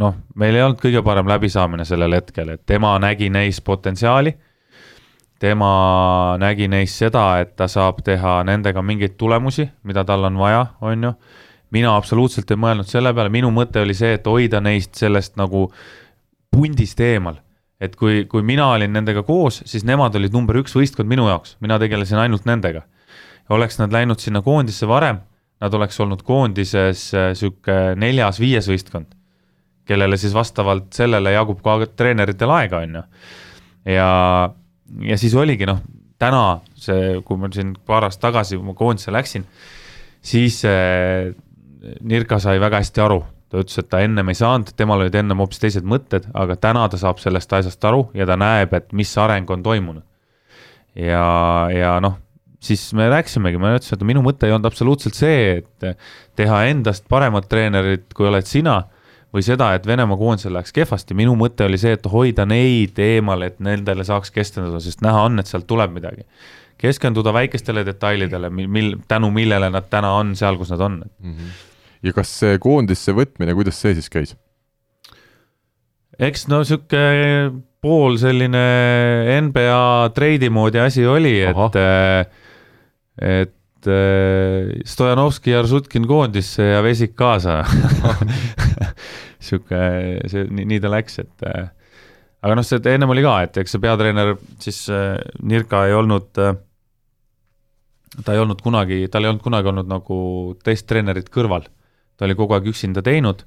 noh, 0.00 0.16
meil 0.38 0.56
ei 0.56 0.64
olnud 0.64 0.80
kõige 0.82 1.02
parem 1.06 1.28
läbisaamine 1.30 1.86
sellel 1.88 2.16
hetkel, 2.18 2.54
et 2.54 2.64
tema 2.68 2.94
nägi 3.02 3.30
neis 3.32 3.60
potentsiaali. 3.64 4.34
Tema 5.40 6.36
nägi 6.40 6.68
neis 6.68 6.94
seda, 7.00 7.40
et 7.40 7.54
ta 7.56 7.68
saab 7.68 8.02
teha 8.04 8.40
nendega 8.44 8.82
mingeid 8.84 9.16
tulemusi, 9.20 9.70
mida 9.88 10.04
tal 10.04 10.28
on 10.28 10.38
vaja, 10.38 10.66
on 10.80 11.08
ju. 11.08 11.12
mina 11.70 11.94
absoluutselt 11.96 12.50
ei 12.50 12.58
mõelnud 12.58 12.88
selle 12.90 13.14
peale, 13.14 13.30
minu 13.30 13.50
mõte 13.54 13.80
oli 13.80 13.94
see, 13.94 14.16
et 14.18 14.26
hoida 14.26 14.60
neist 14.60 14.94
sellest 14.98 15.36
nagu 15.40 15.70
pundist 16.50 17.00
eemal 17.00 17.38
et 17.80 17.94
kui, 17.96 18.26
kui 18.28 18.42
mina 18.44 18.66
olin 18.74 18.92
nendega 18.92 19.22
koos, 19.24 19.62
siis 19.64 19.86
nemad 19.88 20.14
olid 20.18 20.34
number 20.36 20.58
üks 20.60 20.74
võistkond 20.76 21.08
minu 21.08 21.28
jaoks, 21.30 21.56
mina 21.64 21.78
tegelesin 21.80 22.20
ainult 22.20 22.44
nendega 22.44 22.84
oleks 23.54 23.78
nad 23.80 23.92
läinud 23.92 24.20
sinna 24.22 24.42
koondisse 24.46 24.88
varem, 24.88 25.20
nad 25.60 25.74
oleks 25.74 25.98
olnud 26.00 26.22
koondises 26.26 27.08
äh, 27.14 27.30
sihuke 27.38 27.96
neljas-viies 28.00 28.68
võistkond, 28.70 29.12
kellele 29.88 30.18
siis 30.20 30.34
vastavalt 30.36 30.92
sellele 30.94 31.34
jagub 31.34 31.60
ka 31.64 31.80
treeneritel 31.96 32.52
aega, 32.54 32.84
on 32.86 33.00
ju. 33.00 33.04
ja, 33.96 34.10
ja 35.06 35.18
siis 35.20 35.34
oligi 35.38 35.68
noh, 35.68 35.82
täna 36.20 36.60
see, 36.78 37.18
kui 37.26 37.40
ma 37.40 37.50
siin 37.52 37.74
paar 37.86 38.06
aastat 38.08 38.28
tagasi, 38.28 38.58
kui 38.58 38.70
ma 38.70 38.76
koondisse 38.78 39.12
läksin, 39.14 39.46
siis 40.22 40.62
äh, 40.68 41.30
Nirka 42.04 42.36
sai 42.42 42.58
väga 42.60 42.82
hästi 42.82 43.00
aru, 43.00 43.22
ta 43.48 43.62
ütles, 43.62 43.78
et 43.80 43.88
ta 43.88 44.02
ennem 44.04 44.28
ei 44.28 44.36
saanud, 44.36 44.74
temal 44.76 45.00
olid 45.00 45.14
ennem 45.16 45.40
hoopis 45.40 45.62
teised 45.62 45.86
mõtted, 45.88 46.26
aga 46.36 46.58
täna 46.60 46.84
ta 46.92 47.00
saab 47.00 47.22
sellest 47.22 47.52
asjast 47.56 47.86
aru 47.88 48.10
ja 48.14 48.26
ta 48.28 48.36
näeb, 48.40 48.74
et 48.76 48.92
mis 48.92 49.12
areng 49.18 49.48
on 49.50 49.64
toimunud. 49.64 50.04
ja, 50.98 51.24
ja 51.72 51.94
noh 52.04 52.18
siis 52.60 52.82
me 52.92 53.08
rääkisimegi, 53.08 53.56
ma 53.56 53.74
ütlesin, 53.76 53.96
et 53.96 54.06
minu 54.06 54.22
mõte 54.24 54.44
ei 54.44 54.52
olnud 54.52 54.68
absoluutselt 54.68 55.16
see, 55.16 55.60
et 55.62 56.00
teha 56.36 56.58
endast 56.68 57.06
paremat 57.08 57.48
treenerit, 57.48 58.10
kui 58.16 58.28
oled 58.28 58.44
sina 58.48 58.82
või 59.34 59.44
seda, 59.46 59.72
et 59.76 59.86
Venemaa 59.86 60.18
koondisel 60.18 60.54
läheks 60.56 60.74
kehvasti, 60.74 61.14
minu 61.18 61.36
mõte 61.38 61.66
oli 61.68 61.78
see, 61.80 61.94
et 61.96 62.06
hoida 62.10 62.46
neid 62.48 62.98
eemal, 63.00 63.44
et 63.46 63.60
nendele 63.62 64.04
saaks 64.06 64.32
keskenduda, 64.34 64.80
sest 64.82 65.04
näha 65.06 65.26
on, 65.28 65.38
et 65.42 65.50
sealt 65.50 65.68
tuleb 65.70 65.94
midagi. 65.94 66.26
keskenduda 66.80 67.32
väikestele 67.36 67.84
detailidele, 67.84 68.50
mil, 68.50 68.68
mil, 68.68 68.94
tänu 69.08 69.30
millele 69.30 69.70
nad 69.70 69.88
täna 69.90 70.14
on 70.16 70.34
seal, 70.36 70.56
kus 70.58 70.70
nad 70.72 70.80
on. 70.80 71.02
ja 72.02 72.12
kas 72.16 72.32
see 72.42 72.58
koondisse 72.58 73.12
võtmine, 73.12 73.54
kuidas 73.54 73.80
see 73.80 73.94
siis 73.94 74.08
käis? 74.10 74.36
eks 76.18 76.48
no 76.48 76.64
sihuke 76.64 77.00
pool 77.80 78.18
selline 78.20 78.60
NBA 79.46 80.10
treidi 80.14 80.50
moodi 80.52 80.80
asi 80.82 81.06
oli, 81.06 81.38
et, 81.40 81.78
et 83.20 83.54
äh, 83.88 84.70
Stojanovski 84.84 85.54
ja 85.54 85.62
Ržutkin 85.64 86.06
koondisse 86.08 86.62
ja 86.72 86.82
Vesik 86.84 87.14
kaasa. 87.18 87.62
sihuke, 89.46 89.78
see 90.28 90.48
nii, 90.50 90.66
nii 90.74 90.80
ta 90.84 90.90
läks, 90.92 91.20
et 91.22 91.46
äh, 91.48 91.70
aga 92.44 92.58
noh, 92.58 92.66
see 92.66 92.80
ennem 92.92 93.12
oli 93.14 93.24
ka, 93.24 93.36
et 93.46 93.62
eks 93.62 93.76
see 93.76 93.82
peatreener 93.82 94.34
siis 94.60 94.82
äh, 94.92 95.16
Nirka 95.42 95.86
ei 95.88 95.96
olnud 95.96 96.42
ta 98.24 98.34
ei 98.34 98.42
olnud 98.42 98.60
kunagi, 98.62 99.04
tal 99.08 99.24
ei 99.24 99.30
olnud 99.30 99.44
kunagi 99.44 99.70
olnud 99.70 99.88
nagu 99.88 100.18
teist 100.64 100.88
treenerit 100.90 101.30
kõrval. 101.32 101.68
ta 102.16 102.26
oli 102.26 102.36
kogu 102.36 102.56
aeg 102.56 102.68
üksinda 102.68 103.00
teinud 103.06 103.46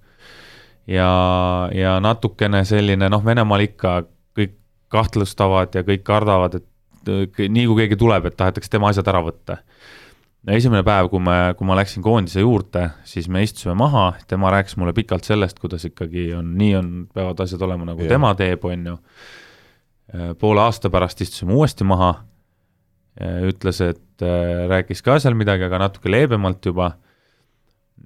ja, 0.88 1.70
ja 1.76 1.98
natukene 2.04 2.64
selline 2.66 3.10
noh, 3.12 3.24
Venemaal 3.26 3.68
ikka 3.68 4.04
kõik 4.38 4.56
kahtlustavad 4.94 5.76
ja 5.76 5.84
kõik 5.86 6.04
kardavad, 6.08 6.60
et 6.60 6.70
nii 7.50 7.66
kui 7.68 7.84
keegi 7.84 8.00
tuleb, 8.00 8.30
et 8.30 8.38
tahetakse 8.40 8.72
tema 8.72 8.90
asjad 8.92 9.08
ära 9.12 9.24
võtta. 9.26 9.60
Esimene 10.48 10.84
päev, 10.84 11.08
kui 11.12 11.22
me, 11.24 11.38
kui 11.58 11.68
ma 11.68 11.78
läksin 11.80 12.04
koondise 12.04 12.44
juurde, 12.44 12.90
siis 13.08 13.30
me 13.32 13.44
istusime 13.46 13.76
maha, 13.80 14.10
tema 14.28 14.52
rääkis 14.52 14.76
mulle 14.80 14.94
pikalt 14.94 15.24
sellest, 15.28 15.62
kuidas 15.64 15.86
ikkagi 15.88 16.32
on, 16.36 16.52
nii 16.60 16.76
on, 16.80 16.92
peavad 17.14 17.46
asjad 17.46 17.64
olema 17.64 17.88
nagu 17.94 18.04
yeah. 18.04 18.12
tema 18.16 18.34
teeb, 18.40 18.66
on 18.68 18.92
ju. 18.92 18.98
poole 20.40 20.62
aasta 20.62 20.92
pärast 20.94 21.22
istusime 21.24 21.56
uuesti 21.56 21.88
maha, 21.88 22.12
ütles, 23.48 23.80
et 23.86 24.26
äh, 24.26 24.66
rääkis 24.70 25.02
ka 25.06 25.16
seal 25.22 25.38
midagi, 25.38 25.64
aga 25.68 25.80
natuke 25.86 26.12
leebemalt 26.12 26.66
juba 26.66 26.96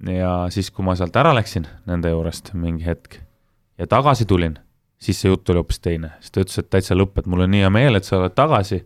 ja 0.06 0.32
siis, 0.52 0.70
kui 0.70 0.84
ma 0.84 0.94
sealt 0.98 1.16
ära 1.16 1.32
läksin 1.34 1.66
nende 1.88 2.12
juurest 2.12 2.52
mingi 2.54 2.86
hetk 2.86 3.18
ja 3.78 3.86
tagasi 3.86 4.26
tulin, 4.28 4.58
siis 5.00 5.20
see 5.20 5.30
jutt 5.30 5.48
oli 5.50 5.62
hoopis 5.62 5.80
teine, 5.82 6.12
siis 6.20 6.34
ta 6.34 6.42
ütles, 6.42 6.58
et 6.60 6.70
täitsa 6.70 6.96
lõpp, 6.98 7.18
et 7.20 7.30
mul 7.30 7.46
on 7.46 7.52
nii 7.54 7.64
hea 7.64 7.70
meel, 7.72 7.98
et 7.98 8.06
sa 8.06 8.18
oled 8.18 8.34
tagasi. 8.36 8.82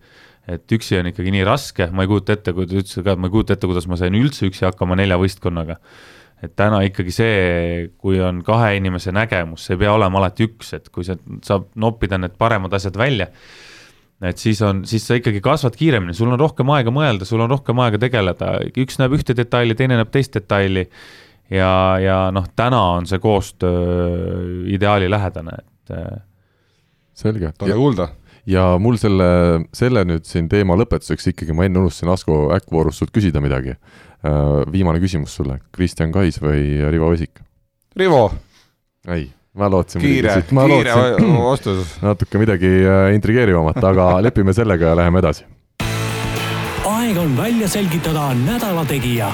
Et 0.50 0.74
üksi 0.74 0.98
on 0.98 1.10
ikkagi 1.12 1.34
nii 1.34 1.44
raske, 1.46 1.86
ma 1.94 2.06
ei 2.06 2.10
kujuta 2.10 2.34
ette, 2.34 2.54
kui 2.56 2.66
ta 2.66 2.80
ütles 2.80 2.98
ka, 2.98 3.14
et 3.14 3.20
ma 3.20 3.28
ei 3.28 3.34
kujuta 3.34 3.56
ette, 3.56 3.68
kuidas 3.70 3.86
ma 3.90 3.98
sain 4.00 4.16
üldse 4.18 4.48
üksi 4.48 4.66
hakkama 4.66 4.98
nelja 4.98 5.20
võistkonnaga. 5.20 5.78
et 6.42 6.56
täna 6.58 6.80
ikkagi 6.82 7.12
see, 7.14 7.90
kui 8.02 8.18
on 8.18 8.40
kahe 8.42 8.72
inimese 8.74 9.12
nägemus, 9.14 9.62
see 9.62 9.76
ei 9.76 9.84
pea 9.84 9.92
olema 9.94 10.18
alati 10.18 10.48
üks, 10.48 10.72
et 10.74 10.88
kui 10.90 11.06
sa 11.06 11.14
saab 11.46 11.68
noppida 11.78 12.18
need 12.18 12.34
paremad 12.34 12.74
asjad 12.74 12.98
välja 12.98 13.28
et 14.22 14.38
siis 14.38 14.60
on, 14.62 14.84
siis 14.86 15.04
sa 15.06 15.16
ikkagi 15.18 15.42
kasvad 15.42 15.76
kiiremini, 15.78 16.14
sul 16.14 16.30
on 16.30 16.40
rohkem 16.40 16.70
aega 16.76 16.92
mõelda, 16.94 17.26
sul 17.26 17.42
on 17.42 17.50
rohkem 17.50 17.78
aega 17.82 17.98
tegeleda, 18.02 18.54
üks 18.78 19.00
näeb 19.00 19.16
ühte 19.18 19.34
detaili, 19.38 19.76
teine 19.78 19.98
näeb 19.98 20.12
teist 20.14 20.34
detaili. 20.38 20.86
ja, 21.50 21.98
ja 22.02 22.18
noh, 22.34 22.46
täna 22.56 22.80
on 22.98 23.06
see 23.10 23.18
koostöö 23.22 24.62
ideaalilähedane, 24.70 25.56
et 25.58 25.94
äh, 25.96 26.22
selge. 27.14 27.52
tore 27.58 27.74
kuulda. 27.76 28.08
Ja 28.46 28.64
mul 28.82 28.98
selle, 29.00 29.26
selle 29.76 30.04
nüüd 30.08 30.26
siin 30.28 30.48
teema 30.50 30.76
lõpetuseks 30.78 31.30
ikkagi 31.32 31.54
ma 31.56 31.66
enne 31.68 31.82
unustasin 31.82 32.10
Asko 32.12 32.38
äkkvoorust 32.56 33.02
sult 33.02 33.14
küsida 33.14 33.42
midagi. 33.42 33.76
viimane 34.72 35.00
küsimus 35.02 35.34
sulle, 35.34 35.58
Kristjan 35.74 36.12
Kais 36.14 36.38
või 36.38 36.78
Rivo 36.90 37.08
Vesik? 37.10 37.40
Rivo, 37.98 38.30
ei, 39.10 39.26
ma 39.58 39.66
lootsin 39.68 40.00
kiire, 40.00 40.36
ma 40.54 40.66
kiire 40.70 40.94
vastus. 41.42 41.96
natuke 42.06 42.38
midagi 42.38 42.70
äh, 42.86 43.08
intrigeerivamat, 43.16 43.82
aga 43.82 44.12
lepime 44.28 44.54
sellega 44.54 44.92
ja 44.92 45.00
läheme 45.02 45.18
edasi. 45.18 45.44
aeg 46.86 47.18
on 47.18 47.34
välja 47.36 47.68
selgitada 47.68 48.30
nädala 48.46 48.86
tegija 48.86 49.32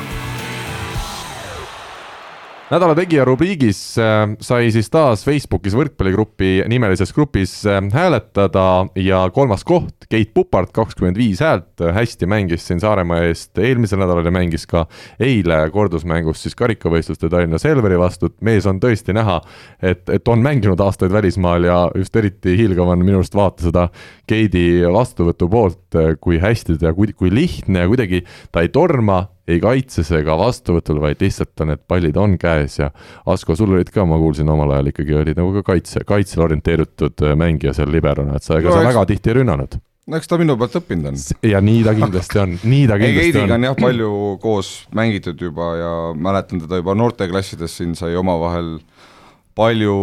nädala 2.69 2.93
tegija 2.99 3.25
rubriigis 3.25 3.79
äh, 4.01 4.35
sai 4.45 4.69
siis 4.73 4.91
taas 4.93 5.23
Facebookis 5.25 5.73
võrkpalligrupi 5.77 6.66
nimelises 6.69 7.14
grupis 7.16 7.55
äh, 7.69 7.81
hääletada 7.95 8.64
ja 9.01 9.23
kolmas 9.35 9.64
koht, 9.69 10.05
Keit 10.09 10.35
Pupart, 10.37 10.71
kakskümmend 10.77 11.16
viis 11.21 11.41
häält, 11.45 11.81
hästi 11.81 12.29
mängis 12.29 12.66
siin 12.69 12.81
Saaremaa 12.81 13.23
eest. 13.29 13.59
Eelmisel 13.61 14.01
nädalal 14.01 14.29
ja 14.29 14.33
mängis 14.33 14.64
ka 14.69 14.87
eile 15.21 15.62
kordusmängus 15.73 16.45
siis 16.45 16.57
karikavõistluste 16.59 17.29
Tallinna 17.33 17.61
Selveri 17.61 17.99
vastu, 18.01 18.29
et 18.29 18.37
mees 18.45 18.69
on 18.69 18.81
tõesti 18.81 19.16
näha, 19.16 19.41
et, 19.81 20.05
et 20.12 20.29
on 20.29 20.45
mänginud 20.45 20.81
aastaid 20.85 21.12
välismaal 21.12 21.69
ja 21.69 21.81
just 21.97 22.16
eriti 22.16 22.57
hiilgav 22.59 22.93
on 22.93 23.05
minu 23.05 23.23
arust 23.23 23.37
vaata 23.37 23.69
seda 23.69 23.89
Keidi 24.29 24.85
vastuvõtu 24.93 25.49
poolt, 25.53 25.99
kui 26.21 26.41
hästi 26.41 26.77
ta, 26.81 26.93
kui, 26.97 27.12
kui 27.16 27.33
lihtne 27.33 27.85
ja 27.85 27.91
kuidagi 27.91 28.25
ta 28.53 28.64
ei 28.64 28.73
torma, 28.73 29.25
ei 29.49 29.61
kaitses 29.62 30.11
ega 30.12 30.34
vastuvõtul, 30.38 31.01
vaid 31.01 31.22
lihtsalt 31.24 31.61
on 31.64 31.70
need 31.72 31.80
pallid 31.88 32.16
on 32.20 32.36
käes 32.38 32.78
ja 32.82 32.90
Asko, 33.26 33.57
sul 33.57 33.72
olid 33.74 33.88
ka, 33.94 34.05
ma 34.05 34.18
kuulsin 34.20 34.49
omal 34.53 34.74
ajal 34.76 34.90
ikkagi 34.92 35.14
olid 35.16 35.38
nagu 35.40 35.55
ka 35.59 35.62
kaitse, 35.72 36.03
kaitsele 36.09 36.44
orienteeritud 36.51 37.24
äh, 37.24 37.32
mängija 37.40 37.72
seal 37.76 37.88
liberona, 37.92 38.36
et 38.36 38.44
sa 38.44 38.59
ega 38.61 38.68
No 38.68 38.76
sa 38.76 38.82
eks- 38.84 38.90
väga 38.92 39.07
tihti 39.12 39.32
ei 39.32 39.38
rünnanud. 39.40 39.78
no 40.09 40.16
eks 40.16 40.28
ta 40.30 40.38
minu 40.40 40.57
pealt 40.61 40.76
õppinud 40.80 41.09
on. 41.11 41.16
ja 41.51 41.61
nii 41.61 41.82
ta 41.84 41.92
kindlasti 41.96 42.38
on, 42.44 42.55
nii 42.62 42.86
ta 42.88 42.96
ei, 42.96 43.03
kindlasti 43.07 43.24
Heidiga 43.38 43.44
on. 43.44 43.57
on 43.59 43.66
jah 43.68 43.76
palju 43.76 44.12
koos 44.44 44.70
mängitud 44.96 45.40
juba 45.49 45.66
ja 45.76 45.90
mäletan 46.16 46.61
teda 46.64 46.78
juba 46.82 46.94
noorteklassides 46.96 47.76
siin 47.80 47.94
sai 47.99 48.14
omavahel 48.16 48.78
palju 49.59 49.94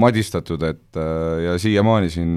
madistatud, 0.00 0.62
et 0.62 0.96
äh, 0.96 1.42
ja 1.44 1.58
siiamaani 1.60 2.10
siin 2.10 2.36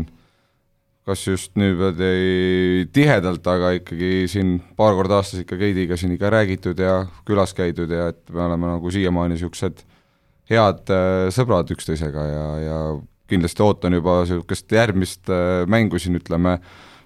kas 1.07 1.23
just 1.25 1.55
nüüd 1.57 2.01
ei 2.05 2.87
tihedalt, 2.93 3.45
aga 3.49 3.71
ikkagi 3.79 4.27
siin 4.29 4.57
paar 4.77 4.97
korda 4.97 5.19
aastas 5.19 5.43
ikka 5.43 5.57
Heidiga 5.59 5.97
siin 5.97 6.13
ikka 6.15 6.31
räägitud 6.33 6.79
ja 6.79 7.05
külas 7.27 7.55
käidud 7.57 7.91
ja 7.93 8.09
et 8.13 8.21
me 8.33 8.43
oleme 8.45 8.69
nagu 8.75 8.91
siiamaani 8.93 9.37
niisugused 9.37 9.85
head 10.49 10.93
äh, 10.93 11.29
sõbrad 11.33 11.71
üksteisega 11.73 12.27
ja, 12.27 12.45
ja 12.65 12.77
kindlasti 13.29 13.65
ootan 13.65 13.97
juba 13.97 14.21
niisugust 14.23 14.77
järgmist 14.77 15.33
äh, 15.33 15.65
mängu 15.69 16.01
siin 16.01 16.19
ütleme, 16.19 16.59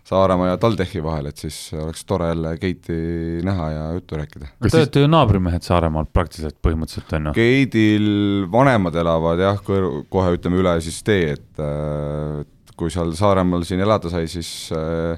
Saaremaa 0.04 0.50
ja 0.50 0.58
TalTechi 0.60 1.00
vahel, 1.00 1.30
et 1.30 1.40
siis 1.40 1.58
oleks 1.80 2.02
tore 2.04 2.28
jälle 2.28 2.50
Keiti 2.60 2.96
näha 3.48 3.70
ja 3.72 3.84
juttu 3.96 4.18
rääkida. 4.20 4.50
Te 4.60 4.72
olete 4.76 5.04
ju 5.06 5.08
naabrimehed 5.08 5.64
Saaremaalt 5.64 6.12
praktiliselt 6.12 6.58
põhimõtteliselt, 6.60 7.14
on 7.16 7.30
ju? 7.30 7.34
Keidil 7.38 8.10
vanemad 8.52 8.98
elavad 9.00 9.40
jah, 9.40 9.62
kohe 9.64 10.34
ütleme 10.36 10.60
üle 10.60 10.74
siis 10.84 11.00
tee, 11.08 11.38
et 11.38 11.64
äh, 11.64 12.42
et 12.44 12.52
kui 12.80 12.92
seal 12.94 13.14
Saaremaal 13.18 13.66
siin 13.68 13.84
elada 13.84 14.12
sai, 14.12 14.28
siis 14.32 14.50
äh, 14.76 15.18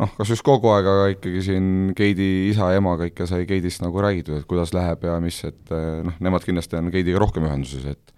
noh, 0.00 0.12
kas 0.18 0.32
just 0.34 0.44
kogu 0.46 0.72
aeg, 0.74 0.88
aga 0.90 1.06
ikkagi 1.14 1.44
siin 1.44 1.70
Keidi 1.96 2.50
isa 2.50 2.72
ja 2.72 2.80
emaga 2.82 3.08
ikka 3.08 3.28
sai 3.30 3.46
Keidist 3.48 3.84
nagu 3.84 4.02
räägitud, 4.02 4.40
et 4.40 4.48
kuidas 4.50 4.74
läheb 4.76 5.06
ja 5.08 5.16
mis, 5.22 5.40
et 5.48 5.74
äh, 5.74 6.02
noh, 6.06 6.18
nemad 6.22 6.46
kindlasti 6.46 6.78
on 6.80 6.92
Keidiga 6.94 7.22
rohkem 7.22 7.48
ühenduses, 7.48 7.86
et 7.96 8.15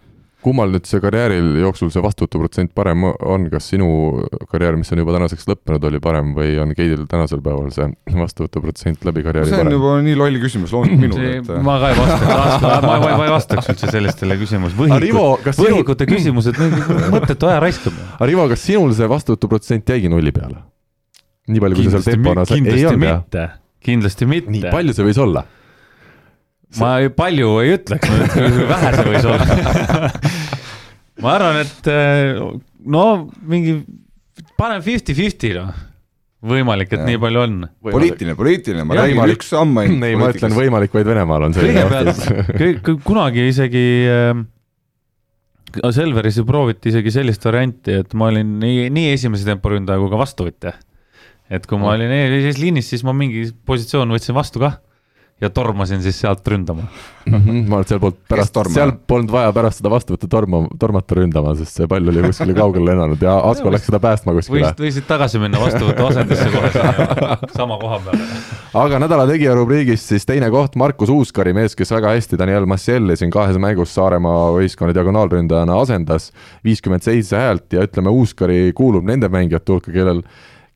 kummal 0.48 0.72
nüüd 0.72 0.86
see 0.88 1.00
karjääril 1.02 1.58
jooksul 1.60 1.90
see 1.92 2.02
vastuvõtuprotsent 2.04 2.72
parem 2.76 3.04
on, 3.08 3.46
kas 3.52 3.68
sinu 3.72 3.88
karjäär, 4.50 4.78
mis 4.80 4.90
on 4.94 5.02
juba 5.02 5.14
tänaseks 5.18 5.44
lõppenud, 5.50 5.84
oli 5.90 6.00
parem 6.04 6.32
või 6.36 6.54
on 6.62 6.72
Keidil 6.78 7.04
tänasel 7.10 7.42
päeval 7.44 7.68
see 7.74 7.88
vastuvõtuprotsent 8.16 9.04
läbi 9.08 9.24
karjääri 9.26 9.52
see 9.52 9.58
on 9.58 9.64
parem? 9.66 9.76
juba 9.76 9.92
nii 10.06 10.16
loll 10.18 10.40
küsimus 10.42 10.72
loomulikult 10.74 11.04
minule, 11.04 11.34
et 11.42 11.52
äh, 11.52 11.60
ma 11.68 11.76
ka 11.82 11.92
ei 11.92 12.00
vastaks, 12.00 12.64
ma, 12.64 12.80
ma, 12.86 12.96
ma 13.04 13.28
ei 13.28 13.34
vastaks 13.34 13.70
üldse 13.74 13.92
sellistele 13.92 14.38
küsimusele, 14.40 14.88
võhikud, 14.96 15.52
võhikute 15.60 16.08
küsimused, 16.08 16.62
mõttetu 17.14 17.50
aja 17.52 17.60
raiskamine. 17.66 18.08
aga 18.16 18.30
Rivo, 18.32 18.48
kas 18.54 18.64
sinul 18.70 18.96
see 18.96 19.10
vastuvõtuprotsent 19.10 19.94
jäigi 19.94 20.10
nulli 20.12 20.32
peale? 20.34 20.64
nii 21.48 21.62
palju, 21.64 21.78
kui 21.78 21.88
sa 21.88 22.00
seal 22.00 22.18
tempona 22.18 22.44
sa- 22.44 22.56
ei 22.58 22.84
olnud 22.88 23.08
jah? 23.08 23.22
mitte, 23.22 23.46
kindlasti 23.84 24.28
mitte. 24.28 24.52
nii 24.52 24.72
palju 24.72 24.96
see 24.96 25.06
võis 25.10 25.20
olla? 25.22 25.44
Ma 26.76 26.98
ei, 27.00 27.08
palju 27.08 27.54
ei 27.62 27.76
ütleks, 27.78 28.10
vähe 28.68 28.90
see 28.96 29.06
võis 29.08 29.28
olla 29.28 30.10
ma 31.22 31.34
arvan, 31.38 31.60
et 31.64 31.88
eh, 31.90 32.40
no 32.92 33.04
mingi, 33.48 33.78
paneme 34.60 34.84
fifty-fifty 34.84 35.54
noh, 35.56 35.72
võimalik, 36.48 36.92
et 36.92 37.00
Jah. 37.00 37.08
nii 37.08 37.18
palju 37.22 37.40
on. 37.42 37.56
poliitiline, 37.88 38.36
poliitiline, 38.38 38.84
ma 38.86 38.98
räägin 39.00 39.16
võimalik- 39.16 39.40
üks 39.40 39.48
samm 39.54 39.80
ainult 39.82 40.06
ei, 40.06 40.18
ma 40.20 40.28
ütlen 40.34 40.54
võimalik 40.54 40.94
vaid 40.94 41.08
Venemaal 41.10 41.48
on 41.48 41.56
selline 41.56 41.82
kõigepealt, 41.88 42.92
kunagi 43.06 43.48
isegi 43.50 43.86
äh, 44.12 44.44
Selveris 45.92 46.38
ju 46.38 46.46
prooviti 46.48 46.88
isegi 46.92 47.12
sellist 47.12 47.42
varianti, 47.44 47.98
et 48.04 48.14
ma 48.16 48.30
olin 48.30 48.54
nii, 48.62 48.86
nii 48.94 49.10
esimese 49.16 49.44
temporündaja 49.48 50.00
kui 50.00 50.12
ka 50.12 50.20
vastuvõtja. 50.20 50.76
et 51.50 51.66
kui 51.66 51.80
ma 51.80 51.94
olin 51.96 52.12
esimeses 52.12 52.60
liinis, 52.60 52.88
siis 52.92 53.02
ma 53.08 53.12
mingi 53.16 53.48
positsioon 53.68 54.12
võtsin 54.14 54.36
vastu 54.36 54.62
kah 54.62 54.78
ja 55.40 55.50
tormasin 55.50 56.02
siis 56.02 56.18
sealt 56.20 56.46
ründama. 56.48 56.82
Mhm, 57.28 57.68
ma 57.68 57.78
arvan, 57.78 57.84
et 57.84 57.90
seal 57.92 58.00
polnud 58.02 58.18
pärast 58.30 58.52
tormab?, 58.56 58.74
seal 58.74 58.92
polnud 59.10 59.32
vaja 59.32 59.52
pärast 59.54 59.82
seda 59.82 59.90
vastuvõttu 59.92 60.30
torma, 60.32 60.62
tormata 60.80 61.18
ründama, 61.18 61.52
sest 61.58 61.78
see 61.78 61.88
pall 61.90 62.10
oli 62.10 62.24
kuskile 62.24 62.56
kaugele 62.56 62.88
lennanud 62.88 63.22
ja 63.22 63.36
Asko 63.50 63.70
läks 63.70 63.86
seda 63.90 64.00
päästma 64.02 64.34
kuskile 64.36 64.64
võisid, 64.64 64.82
võisid 64.86 65.06
tagasi 65.10 65.42
minna 65.42 65.60
vastuvõtu 65.62 66.08
asendisse 66.08 66.48
kohe 66.54 66.72
sinna 66.74 67.38
sama 67.54 67.78
koha 67.82 68.00
peale. 68.06 68.28
aga 68.82 69.02
nädala 69.04 69.28
tegija 69.30 69.54
rubriigis 69.58 70.08
siis 70.08 70.26
teine 70.26 70.48
koht, 70.54 70.78
Markus 70.80 71.12
Uuskari, 71.12 71.52
mees, 71.56 71.76
kes 71.78 71.92
väga 71.94 72.16
hästi 72.16 72.40
Daniel 72.40 72.66
Massielli 72.70 73.18
siin 73.20 73.30
kahes 73.34 73.60
mängus 73.60 73.94
Saaremaa 73.94 74.48
võistkonna 74.56 74.96
diagonaalründajana 74.96 75.78
asendas, 75.84 76.32
viiskümmend 76.64 77.04
seitse 77.04 77.36
häält 77.38 77.76
ja 77.76 77.84
ütleme, 77.86 78.10
Uuskari 78.10 78.72
kuulub 78.76 79.04
nende 79.06 79.28
mängijate 79.30 79.76
hulka, 79.76 79.92
kellel 79.92 80.24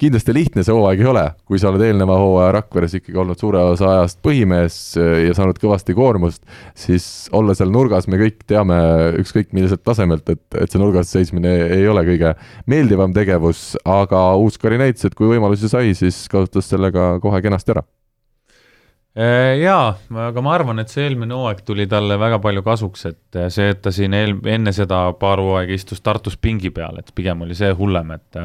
kindlasti 0.03 0.34
lihtne 0.34 0.64
see 0.66 0.74
hooaeg 0.74 1.03
ei 1.03 1.09
ole, 1.09 1.22
kui 1.46 1.61
sa 1.62 1.70
oled 1.70 1.84
eelneva 1.86 2.16
hooaja 2.18 2.50
Rakveres 2.59 2.96
ikkagi 2.98 3.20
olnud 3.22 3.38
suure 3.38 3.62
osa 3.72 3.88
ajast 3.96 4.18
põhimees 4.24 4.78
ja 4.98 5.34
saanud 5.36 5.61
kõvasti 5.62 5.94
koormust, 5.96 6.42
siis 6.78 7.07
olla 7.36 7.55
seal 7.59 7.70
nurgas, 7.74 8.09
me 8.11 8.18
kõik 8.20 8.42
teame 8.50 8.76
ükskõik 9.22 9.53
milliselt 9.55 9.84
tasemelt, 9.86 10.26
et, 10.32 10.42
et 10.59 10.72
see 10.72 10.82
nurgas 10.82 11.12
seismine 11.14 11.53
ei 11.78 11.86
ole 11.88 12.05
kõige 12.09 12.34
meeldivam 12.70 13.14
tegevus, 13.14 13.72
aga 13.86 14.32
Uuskari 14.42 14.80
näitas, 14.80 15.07
et 15.07 15.18
kui 15.18 15.30
võimalusi 15.30 15.70
sai, 15.70 15.92
siis 15.98 16.24
kasutas 16.32 16.70
selle 16.72 16.90
ka 16.94 17.16
kohe 17.22 17.42
kenasti 17.44 17.76
ära. 17.76 17.84
Äh, 19.12 19.59
jaa, 19.61 19.92
aga 20.24 20.42
ma 20.42 20.55
arvan, 20.57 20.80
et 20.80 20.90
see 20.90 21.05
eelmine 21.05 21.36
hooaeg 21.36 21.61
tuli 21.68 21.84
talle 21.86 22.16
väga 22.18 22.38
palju 22.42 22.64
kasuks, 22.64 23.05
et 23.11 23.40
see, 23.53 23.68
et 23.74 23.82
ta 23.84 23.92
siin 23.92 24.16
eel, 24.16 24.34
enne 24.48 24.72
seda 24.72 25.05
paar 25.20 25.42
hooaega 25.42 25.76
istus 25.76 26.00
Tartus 26.00 26.38
pingi 26.40 26.72
peal, 26.72 26.96
et 26.98 27.12
pigem 27.14 27.44
oli 27.44 27.55
see 27.55 27.70
hullem, 27.76 28.14
et 28.16 28.40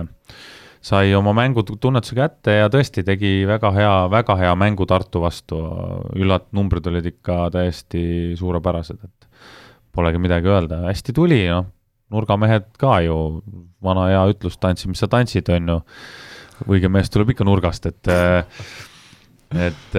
sai 0.88 1.12
oma 1.18 1.34
mängutunnetuse 1.36 2.16
kätte 2.16 2.54
ja 2.62 2.70
tõesti 2.72 3.04
tegi 3.08 3.42
väga 3.48 3.72
hea, 3.76 3.96
väga 4.12 4.38
hea 4.40 4.54
mängu 4.60 4.88
Tartu 4.88 5.22
vastu, 5.24 5.60
üllat-, 6.16 6.48
numbrid 6.56 6.88
olid 6.88 7.10
ikka 7.12 7.48
täiesti 7.56 8.04
suurepärased, 8.40 9.02
et 9.04 9.28
polegi 9.98 10.22
midagi 10.22 10.52
öelda, 10.52 10.86
hästi 10.88 11.16
tuli, 11.18 11.42
noh, 11.52 11.68
nurgamehed 12.14 12.70
ka 12.80 13.00
ju, 13.04 13.18
vana 13.84 14.08
hea 14.12 14.24
ütlus, 14.32 14.56
tantsi, 14.62 14.88
mis 14.92 15.02
sa 15.04 15.10
tantsid, 15.12 15.50
on 15.58 15.74
ju, 15.74 15.80
õige 16.72 16.92
mees 16.92 17.12
tuleb 17.14 17.34
ikka 17.34 17.48
nurgast, 17.48 17.90
et 17.90 18.14
et 19.48 19.94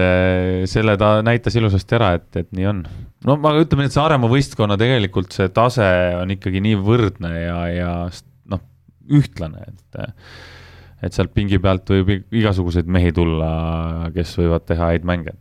selle 0.69 0.93
ta 1.01 1.23
näitas 1.25 1.55
ilusasti 1.57 1.95
ära, 1.97 2.11
et, 2.19 2.27
et 2.37 2.49
nii 2.53 2.67
on. 2.69 2.83
no 3.25 3.35
ma 3.41 3.55
ütleme, 3.57 3.87
et 3.89 3.95
Saaremaa 3.95 4.29
võistkonna 4.29 4.77
tegelikult 4.77 5.33
see 5.33 5.49
tase 5.53 5.87
on 6.19 6.33
ikkagi 6.33 6.61
nii 6.65 6.77
võrdne 6.85 7.31
ja, 7.33 7.57
ja 7.73 7.93
noh, 8.53 8.61
ühtlane, 9.19 9.65
et 9.71 10.05
et 11.03 11.15
sealt 11.15 11.33
pingi 11.35 11.59
pealt 11.61 11.89
võib 11.89 12.11
igasuguseid 12.35 12.89
mehi 12.91 13.13
tulla, 13.15 13.51
kes 14.15 14.35
võivad 14.39 14.67
teha 14.67 14.91
häid 14.93 15.07
mänge. 15.07 15.35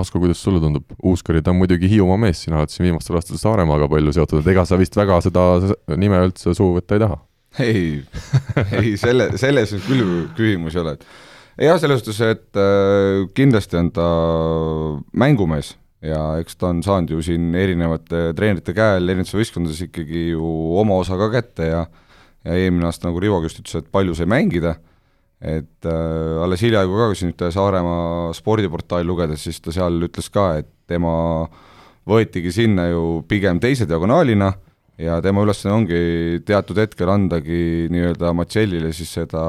Asko, 0.00 0.20
kuidas 0.22 0.40
sulle 0.40 0.60
tundub, 0.62 0.86
Uuskari, 1.04 1.42
ta 1.44 1.52
on 1.52 1.58
muidugi 1.60 1.88
Hiiumaa 1.90 2.20
mees, 2.22 2.44
sina 2.44 2.60
oled 2.60 2.72
siin 2.72 2.86
viimastel 2.86 3.18
aastatel 3.18 3.40
Saaremaaga 3.42 3.88
palju 3.90 4.14
seotud, 4.16 4.40
et 4.40 4.52
ega 4.52 4.64
sa 4.64 4.78
vist 4.80 4.96
väga 4.96 5.18
seda 5.26 5.42
nime 5.98 6.22
üldse 6.28 6.54
suhu 6.56 6.78
võtta 6.78 6.96
ei 6.96 7.02
taha? 7.02 7.18
ei, 7.66 7.82
ei 8.78 8.94
selle, 9.00 9.32
selles 9.40 9.74
küll 9.88 10.30
küsimus 10.38 10.76
ei 10.76 10.84
ole, 10.84 10.94
et 10.94 11.66
jah, 11.66 11.80
selles 11.82 12.00
suhtes, 12.00 12.20
et 12.22 12.60
äh, 12.62 13.26
kindlasti 13.36 13.80
on 13.80 13.90
ta 13.94 14.08
mängumees 15.18 15.74
ja 16.04 16.20
eks 16.40 16.56
ta 16.56 16.70
on 16.70 16.84
saanud 16.84 17.12
ju 17.12 17.24
siin 17.24 17.50
erinevate 17.58 18.30
treenerite 18.36 18.72
käel 18.76 19.04
erinevates 19.04 19.36
võistkondades 19.36 19.82
ikkagi 19.84 20.30
ju 20.30 20.52
oma 20.80 20.96
osa 21.02 21.18
ka 21.20 21.28
kätte 21.34 21.68
ja 21.68 21.82
ja 22.44 22.56
eelmine 22.56 22.88
aasta, 22.88 23.08
nagu 23.08 23.20
Rivo 23.20 23.40
just 23.44 23.60
ütles, 23.60 23.80
et 23.80 23.90
palju 23.92 24.14
sai 24.16 24.28
mängida, 24.30 24.76
et 25.40 25.88
äh, 25.88 26.42
alles 26.44 26.62
hiljaaegu 26.64 26.96
ka, 27.00 27.10
siin 27.16 27.32
ühte 27.34 27.50
Saaremaa 27.52 28.30
spordiportaali 28.36 29.08
lugedes, 29.08 29.44
siis 29.46 29.60
ta 29.64 29.72
seal 29.74 30.00
ütles 30.08 30.28
ka, 30.32 30.52
et 30.60 30.70
tema 30.90 31.12
võetigi 32.08 32.52
sinna 32.52 32.88
ju 32.90 33.22
pigem 33.28 33.60
teise 33.62 33.86
diagonaalina 33.88 34.50
ja 35.00 35.18
tema 35.24 35.44
ülesanne 35.44 35.74
ongi 35.74 36.00
teatud 36.46 36.80
hetkel 36.80 37.12
andagi 37.12 37.88
nii-öelda 37.92 38.32
Marcellile 38.36 38.92
siis 38.96 39.12
seda 39.16 39.44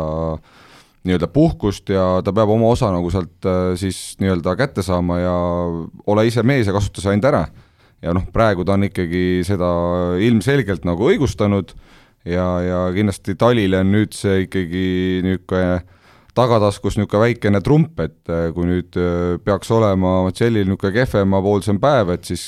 nii-öelda 1.08 1.28
puhkust 1.34 1.90
ja 1.92 2.22
ta 2.24 2.34
peab 2.36 2.52
oma 2.54 2.70
osa 2.72 2.92
nagu 2.94 3.10
sealt 3.14 3.48
äh, 3.50 3.74
siis 3.80 4.16
nii-öelda 4.22 4.56
kätte 4.60 4.86
saama 4.86 5.20
ja 5.20 5.36
ole 6.14 6.28
ise 6.30 6.44
mees 6.46 6.70
ja 6.70 6.76
kasuta 6.76 7.02
see 7.02 7.14
ainult 7.14 7.30
ära. 7.32 7.46
ja 8.02 8.14
noh, 8.18 8.26
praegu 8.34 8.66
ta 8.66 8.78
on 8.78 8.88
ikkagi 8.88 9.42
seda 9.46 9.72
ilmselgelt 10.22 10.86
nagu 10.88 11.10
õigustanud 11.10 11.74
ja, 12.26 12.46
ja 12.62 12.84
kindlasti 12.96 13.36
Talile 13.40 13.82
on 13.82 13.92
nüüd 13.96 14.14
see 14.18 14.46
ikkagi 14.46 14.86
niisugune 15.26 15.82
tagataskus 16.38 16.98
niisugune 16.98 17.26
väikene 17.26 17.62
trump, 17.64 18.00
et 18.00 18.32
äh, 18.32 18.50
kui 18.56 18.68
nüüd 18.70 18.98
äh, 19.00 19.40
peaks 19.44 19.72
olema 19.74 20.22
Marcellil 20.28 20.68
niisugune 20.70 20.96
kehvemapoolsem 21.00 21.82
päev, 21.82 22.14
et 22.16 22.30
siis 22.30 22.46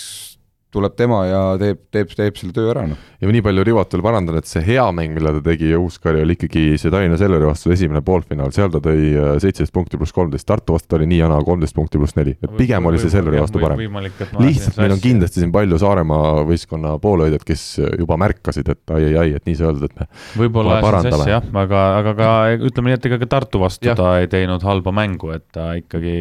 tuleb 0.74 0.96
tema 0.98 1.24
ja 1.28 1.42
teeb, 1.62 1.82
teeb, 1.94 2.12
teeb 2.18 2.40
selle 2.40 2.56
töö 2.56 2.72
ära, 2.74 2.86
noh. 2.90 3.00
ja 3.22 3.30
nii 3.34 3.44
palju 3.46 3.66
Rivot 3.68 3.94
veel 3.96 4.04
parandan, 4.06 4.40
et 4.40 4.50
see 4.50 4.64
hea 4.66 4.86
mäng, 4.96 5.14
mille 5.16 5.36
ta 5.38 5.44
tegi 5.46 5.72
Uuskari, 5.78 6.24
oli 6.26 6.38
ikkagi 6.38 6.66
see 6.82 6.94
Tallinna 6.94 7.20
Selveri 7.20 7.48
vastu 7.48 7.74
esimene 7.76 8.04
poolfinaal, 8.06 8.54
seal 8.56 8.72
ta 8.74 8.82
tõi 8.84 9.12
äh, 9.12 9.32
seitseteist 9.44 9.74
punkti 9.76 10.00
pluss 10.02 10.16
kolmteist, 10.16 10.48
Tartu 10.50 10.76
vastu 10.76 10.92
ta 10.92 11.00
oli 11.00 11.08
nii 11.12 11.22
jana 11.22 11.40
kolmteist 11.46 11.78
punkti 11.78 12.02
pluss 12.02 12.18
neli, 12.18 12.36
et 12.42 12.56
pigem 12.58 12.90
oli 12.90 13.02
see 13.02 13.14
Selveri 13.14 13.42
vastu 13.44 13.62
parem. 13.64 13.84
lihtsalt 14.42 14.82
meil 14.82 14.96
on 14.98 15.04
kindlasti 15.04 15.44
siin 15.44 15.54
palju 15.54 15.80
Saaremaa 15.82 16.44
võistkonna 16.50 16.96
poolhoidjad, 17.04 17.46
kes 17.48 17.68
juba 18.02 18.18
märkasid, 18.22 18.74
et 18.74 18.96
ai-ai-ai, 18.98 19.38
et 19.38 19.48
nii 19.50 19.60
see 19.60 19.70
öeldud, 19.70 19.90
et 19.90 20.02
me 20.02 20.10
võib-olla 20.44 20.80
ajas 20.80 21.10
sassi 21.10 21.32
jah, 21.34 21.48
aga, 21.64 21.86
aga 22.02 22.18
ka 22.18 22.34
ütleme 22.58 22.92
nii, 22.92 23.00
et 23.00 23.10
ega 23.12 23.22
ka 23.22 23.32
Tartu 23.38 23.64
vastu 23.64 23.90
ja. 23.90 23.98
ta 23.98 24.18
ei 24.22 24.30
teinud 24.32 24.64
halba 24.66 24.94
mängu, 24.96 25.34
et 25.36 25.48
ta 25.54 25.74
ikkagi, 25.80 26.20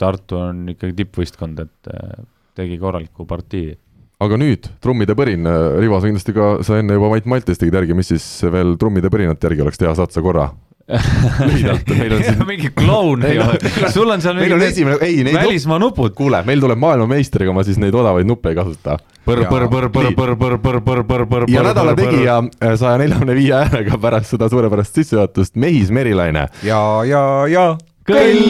Tartu 0.00 0.40
on 0.40 0.68
ikkagi 0.74 0.96
tippvõistkond, 1.02 1.64
et 1.64 1.94
tegi 2.60 2.78
korraliku 2.80 3.26
partii 3.28 3.68
aga 4.20 4.36
nüüd 4.40 4.66
trummide 4.84 5.16
põrin, 5.16 5.46
Rivo, 5.80 6.00
sa 6.00 6.08
kindlasti 6.08 6.34
ka, 6.36 6.50
sa 6.66 6.80
enne 6.80 6.96
juba 6.98 7.08
Mait 7.14 7.28
Maltist 7.30 7.62
tegid 7.62 7.78
järgi, 7.80 7.96
mis 7.96 8.10
siis 8.12 8.26
veel 8.52 8.76
trummide 8.80 9.12
põrinat 9.12 9.40
järgi 9.48 9.64
oleks 9.64 9.80
teha, 9.80 9.94
saad 9.96 10.12
sa 10.12 10.24
korra 10.24 10.50
lühidalt, 11.46 11.86
meil 11.94 12.12
on 12.16 12.22
siin 12.24 12.42
mingi 12.50 12.70
kloun 12.74 13.24
ei 13.28 13.38
ole, 13.40 13.58
sul 13.94 14.10
on 14.10 14.22
seal 14.22 14.36
meil 14.38 14.56
on 14.56 14.64
esimene, 14.66 14.98
ei 15.06 15.22
neid 15.26 15.38
välismaa 15.38 15.78
nupud. 15.82 16.14
kuule, 16.18 16.42
meil 16.46 16.62
tuleb 16.62 16.80
maailmameistriga, 16.82 17.54
ma 17.56 17.64
siis 17.66 17.78
neid 17.80 17.94
odavaid 17.96 18.28
nuppe 18.28 18.52
ei 18.52 18.58
kasuta. 18.58 18.98
põr, 19.28 19.44
põr, 19.48 19.68
põr, 19.70 19.88
põr, 19.94 20.10
põr, 20.18 20.34
põr, 20.40 20.56
põr, 20.64 20.80
põr, 20.84 21.04
põr, 21.06 21.26
põr. 21.30 21.48
ja 21.52 21.64
nädala 21.66 21.94
tegija 21.98 22.40
saja 22.60 22.96
neljakümne 23.00 23.36
viie 23.38 23.62
häälega 23.62 24.00
pärast 24.02 24.34
seda 24.34 24.50
suurepärast 24.52 25.00
sissejuhatust, 25.00 25.56
Mehis 25.56 25.94
Merilaine. 25.94 26.48
ja, 26.66 26.82
ja, 27.08 27.24
ja 27.50 27.66
kõll 28.10 28.42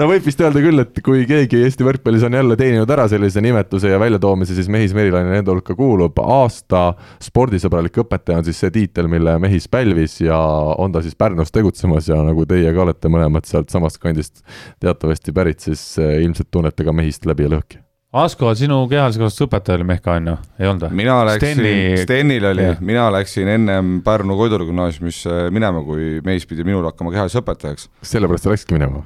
no 0.00 0.08
võib 0.08 0.24
vist 0.24 0.40
öelda 0.40 0.62
küll, 0.64 0.80
et 0.80 1.00
kui 1.04 1.24
keegi 1.28 1.60
Eesti 1.66 1.84
võrkpallis 1.84 2.24
on 2.26 2.36
jälle 2.38 2.56
teeninud 2.58 2.90
ära 2.90 3.06
sellise 3.10 3.42
nimetuse 3.44 3.92
ja 3.92 3.98
väljatoomise, 4.00 4.56
siis 4.56 4.70
Mehis 4.72 4.94
Merilaine 4.96 5.34
nende 5.34 5.52
hulka 5.52 5.76
kuulub. 5.76 6.18
aasta 6.20 6.94
spordisõbralik 7.22 8.00
õpetaja 8.04 8.40
on 8.40 8.48
siis 8.48 8.62
see 8.62 8.72
tiitel, 8.74 9.10
mille 9.12 9.36
Mehis 9.42 9.68
pälvis 9.68 10.20
ja 10.22 10.38
on 10.80 10.94
ta 10.94 11.04
siis 11.04 11.18
Pärnus 11.18 11.52
tegutsemas 11.52 12.08
ja 12.08 12.20
nagu 12.24 12.46
teie 12.48 12.72
ka 12.72 12.84
olete 12.86 13.12
mõlemad 13.12 13.48
sealtsamast 13.48 14.00
kandist 14.00 14.42
teatavasti 14.80 15.36
pärit, 15.36 15.60
siis 15.60 15.84
eh, 16.00 16.18
ilmselt 16.24 16.50
tunnete 16.50 16.86
ka 16.86 16.96
Mehist 16.96 17.28
läbi 17.28 17.48
ja 17.48 17.54
lõhki 17.58 17.84
Asko, 18.10 18.48
sinu 18.58 18.80
kehalise 18.90 19.20
kasvatuse 19.20 19.46
õpetaja 19.46 19.78
oli 19.78 19.84
Mehka 19.92 20.16
on 20.18 20.32
ju, 20.32 20.38
ei 20.58 20.66
olnud 20.66 20.88
või? 20.88 20.96
mina 21.04 21.20
läksin, 21.28 21.60
Stenil 22.00 22.48
oli, 22.48 22.66
mina 22.82 23.06
läksin 23.14 23.52
ennem 23.52 24.00
Pärnu 24.06 24.34
Koidula 24.40 24.66
gümnaasiumisse 24.66 25.44
minema, 25.54 25.84
kui 25.86 26.18
Mehis 26.26 26.48
pidi 26.50 26.66
minul 26.66 26.88
hakkama 26.88 27.14
kehalise 27.14 27.38
õpetajaks. 27.44 27.90
kas 28.00 28.16
sellepärast 28.16 28.48
sa 28.48 28.56
läksidki 28.56 28.80
minema? 28.80 29.04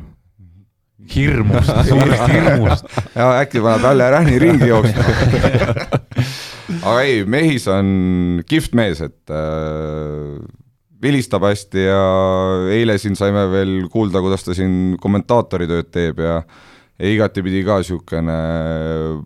Hirmust, 1.14 1.70
suurest 1.88 2.26
hirmust. 2.32 2.90
ja 3.14 3.30
äkki 3.40 3.62
paneb 3.64 3.86
jälle 3.88 4.11
Rähni 4.11 4.38
ringi 4.42 4.68
jooksma 4.68 5.05
aga 6.88 7.00
ei, 7.05 7.24
Mehis 7.28 7.66
on 7.68 8.42
kihvt 8.48 8.76
mees, 8.78 9.02
et 9.05 9.32
äh, 9.32 10.38
vilistab 11.05 11.44
hästi 11.44 11.88
ja 11.88 12.05
eile 12.72 12.96
siin 13.00 13.16
saime 13.18 13.46
veel 13.52 13.74
kuulda, 13.92 14.22
kuidas 14.24 14.46
ta 14.46 14.57
siin 14.57 14.96
kommentaatori 15.00 15.68
tööd 15.70 15.90
teeb 15.92 16.22
ja 16.24 16.38
ja 16.94 17.11
igatepidi 17.11 17.64
ka 17.66 17.80
niisugune 17.80 18.34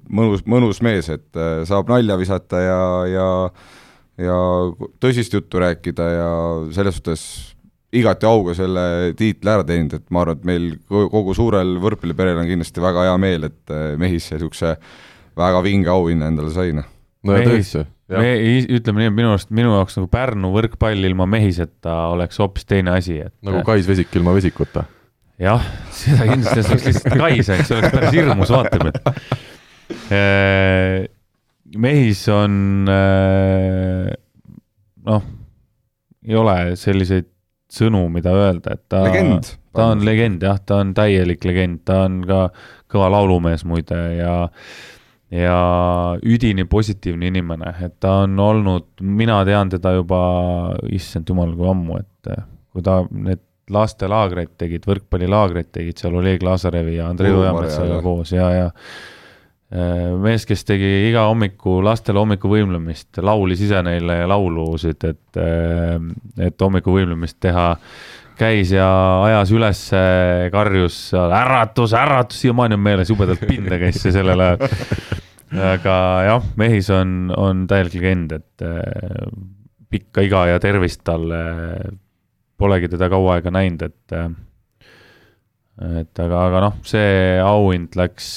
mõnus, 0.09 0.41
mõnus 0.49 0.79
mees, 0.85 1.11
et 1.13 1.37
äh, 1.37 1.61
saab 1.69 1.91
nalja 1.93 2.17
visata 2.21 2.63
ja, 2.65 2.81
ja 3.13 3.29
ja 4.19 4.39
tõsist 4.99 5.35
juttu 5.37 5.61
rääkida 5.63 6.09
ja 6.11 6.31
selles 6.75 6.99
suhtes 6.99 7.23
igati 7.97 8.29
auga 8.29 8.55
selle 8.57 8.83
tiitli 9.17 9.53
ära 9.53 9.65
teeninud, 9.67 9.95
et 9.97 10.11
ma 10.13 10.25
arvan, 10.25 10.41
et 10.41 10.49
meil 10.49 10.67
kogu 10.89 11.37
suurel 11.37 11.77
võrkpalliperel 11.83 12.43
on 12.43 12.51
kindlasti 12.51 12.85
väga 12.85 13.07
hea 13.09 13.15
meel, 13.21 13.49
et 13.49 13.73
äh, 13.73 13.95
Mehis 14.01 14.29
niisuguse 14.35 14.75
väga 15.39 15.63
vinge 15.65 15.93
auhinna 15.93 16.29
endale 16.29 16.53
sai, 16.53 16.75
noh. 16.77 16.89
no 17.25 17.39
ja 17.39 17.47
tõesti. 17.49 17.87
me 18.13 18.35
ütleme 18.77 19.05
nii, 19.05 19.13
et 19.13 19.19
minu 19.23 19.33
arust, 19.33 19.51
minu 19.55 19.73
jaoks 19.79 19.99
nagu 20.01 20.11
Pärnu 20.13 20.53
võrkpall 20.53 21.09
ilma 21.09 21.29
Mehiseta 21.31 21.97
oleks 22.13 22.41
hoopis 22.43 22.69
teine 22.69 22.97
asi, 22.99 23.23
et 23.25 23.35
nagu 23.47 23.65
Kais 23.67 23.89
Vesik 23.89 24.13
ilma 24.21 24.37
Vesikuta 24.37 24.85
jah, 25.39 25.65
seda 25.95 26.27
kindlasti, 26.29 26.63
see 26.63 26.75
oleks 26.75 26.89
lihtsalt 26.91 27.19
kaise, 27.23 27.57
eks 27.57 27.71
see 27.71 27.79
oleks 27.79 27.95
päris 27.95 28.17
hirmus 28.17 28.53
vaatepilt. 28.53 29.01
Äh, 30.13 31.07
mehis 31.81 32.21
on 32.33 32.89
äh, 32.93 34.11
noh, 35.09 35.29
ei 36.29 36.37
ole 36.37 36.57
selliseid 36.77 37.31
sõnu, 37.73 38.07
mida 38.13 38.33
öelda, 38.33 38.77
et 38.77 38.85
ta, 38.89 39.03
ta 39.77 39.89
on 39.93 40.05
legend 40.07 40.45
jah, 40.45 40.61
ta 40.65 40.81
on 40.83 40.95
täielik 40.97 41.45
legend, 41.45 41.83
ta 41.89 42.05
on 42.07 42.23
ka 42.29 42.47
kõva 42.91 43.11
laulumees 43.19 43.67
muide 43.69 43.99
ja 44.19 44.37
ja 45.29 45.59
üdini 46.25 46.65
positiivne 46.65 47.29
inimene, 47.29 47.75
et 47.85 47.99
ta 48.01 48.23
on 48.23 48.39
olnud, 48.41 48.87
mina 49.05 49.43
tean 49.45 49.69
teda 49.69 49.93
juba, 49.99 50.21
issand 50.89 51.29
jumal, 51.29 51.53
kui 51.53 51.69
ammu, 51.69 51.99
et 52.01 52.33
kui 52.73 52.85
ta 52.87 53.03
need 53.11 53.45
lastelaagreid 53.69 54.55
tegid, 54.57 54.89
võrkpallilaagreid 54.89 55.69
tegid 55.75 56.01
seal 56.01 56.17
Oleg 56.17 56.41
Lazarevi 56.41 56.97
ja 56.97 57.11
Andrei 57.13 57.35
Ojametsaga 57.37 58.01
koos 58.01 58.33
ja, 58.33 58.49
ja 58.55 58.71
äh, 58.71 59.18
mees, 59.69 60.47
kes 60.49 60.65
tegi 60.65 60.93
iga 61.11 61.27
hommiku 61.29 61.79
lastele 61.85 62.23
hommikuvõimlemist, 62.23 63.21
laulis 63.21 63.61
ise 63.67 63.83
neile 63.85 64.23
laulusid, 64.31 65.05
et, 65.05 65.41
äh, 65.41 65.99
et 66.49 66.65
hommikuvõimlemist 66.65 67.37
teha, 67.45 67.75
käis 68.39 68.73
ja 68.73 68.89
ajas 69.27 69.53
üles, 69.53 69.83
karjus 70.55 70.99
äratus, 71.19 71.95
äratus, 71.99 72.41
siiamaani 72.45 72.79
on 72.79 72.85
meeles, 72.85 73.11
jubedalt 73.11 73.43
pinda 73.49 73.81
käis 73.83 73.99
see 74.01 74.15
sellel 74.15 74.41
ajal. 74.45 74.69
aga 75.73 75.95
jah, 76.27 76.51
Mehis 76.61 76.91
on, 76.95 77.33
on 77.37 77.65
täielik 77.69 77.97
legend, 77.99 78.35
et 78.37 78.65
äh, 78.65 79.31
pikka 79.91 80.25
iga 80.27 80.45
ja 80.53 80.61
tervist 80.63 81.03
talle 81.05 81.41
polegi 82.59 82.91
teda 82.93 83.09
kaua 83.11 83.39
aega 83.39 83.53
näinud, 83.55 83.85
et 83.89 84.17
äh, 84.17 84.29
et 86.03 86.21
aga, 86.25 86.43
aga 86.49 86.61
noh, 86.65 86.79
see 86.87 87.39
auhind 87.43 87.95
läks, 87.99 88.29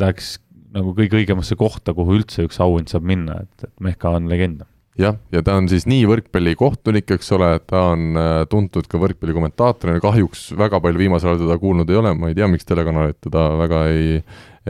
läks 0.00 0.36
nagu 0.74 0.94
kõige 0.96 1.20
õigemasse 1.20 1.58
kohta, 1.58 1.94
kuhu 1.96 2.18
üldse 2.18 2.46
üks 2.46 2.58
auhind 2.62 2.90
saab 2.92 3.06
minna, 3.06 3.42
et, 3.44 3.68
et 3.68 3.84
Mehka 3.84 4.14
on 4.16 4.30
legend 4.32 4.64
jah, 5.00 5.16
ja 5.32 5.42
ta 5.44 5.56
on 5.60 5.68
siis 5.70 5.86
nii 5.88 6.04
võrkpallikohtunik, 6.08 7.10
eks 7.16 7.32
ole, 7.36 7.50
ta 7.68 7.82
on 7.92 8.18
äh, 8.18 8.34
tuntud 8.50 8.88
ka 8.90 9.00
võrkpallikommentaatorina, 9.00 10.02
kahjuks 10.04 10.48
väga 10.58 10.80
palju 10.84 11.02
viimasel 11.02 11.32
ajal 11.32 11.42
teda 11.44 11.58
kuulnud 11.62 11.90
ei 11.92 12.00
ole, 12.00 12.12
ma 12.16 12.30
ei 12.30 12.38
tea, 12.38 12.48
miks 12.50 12.68
telekanalid 12.68 13.18
teda 13.24 13.44
väga 13.60 13.82
ei, 13.92 14.22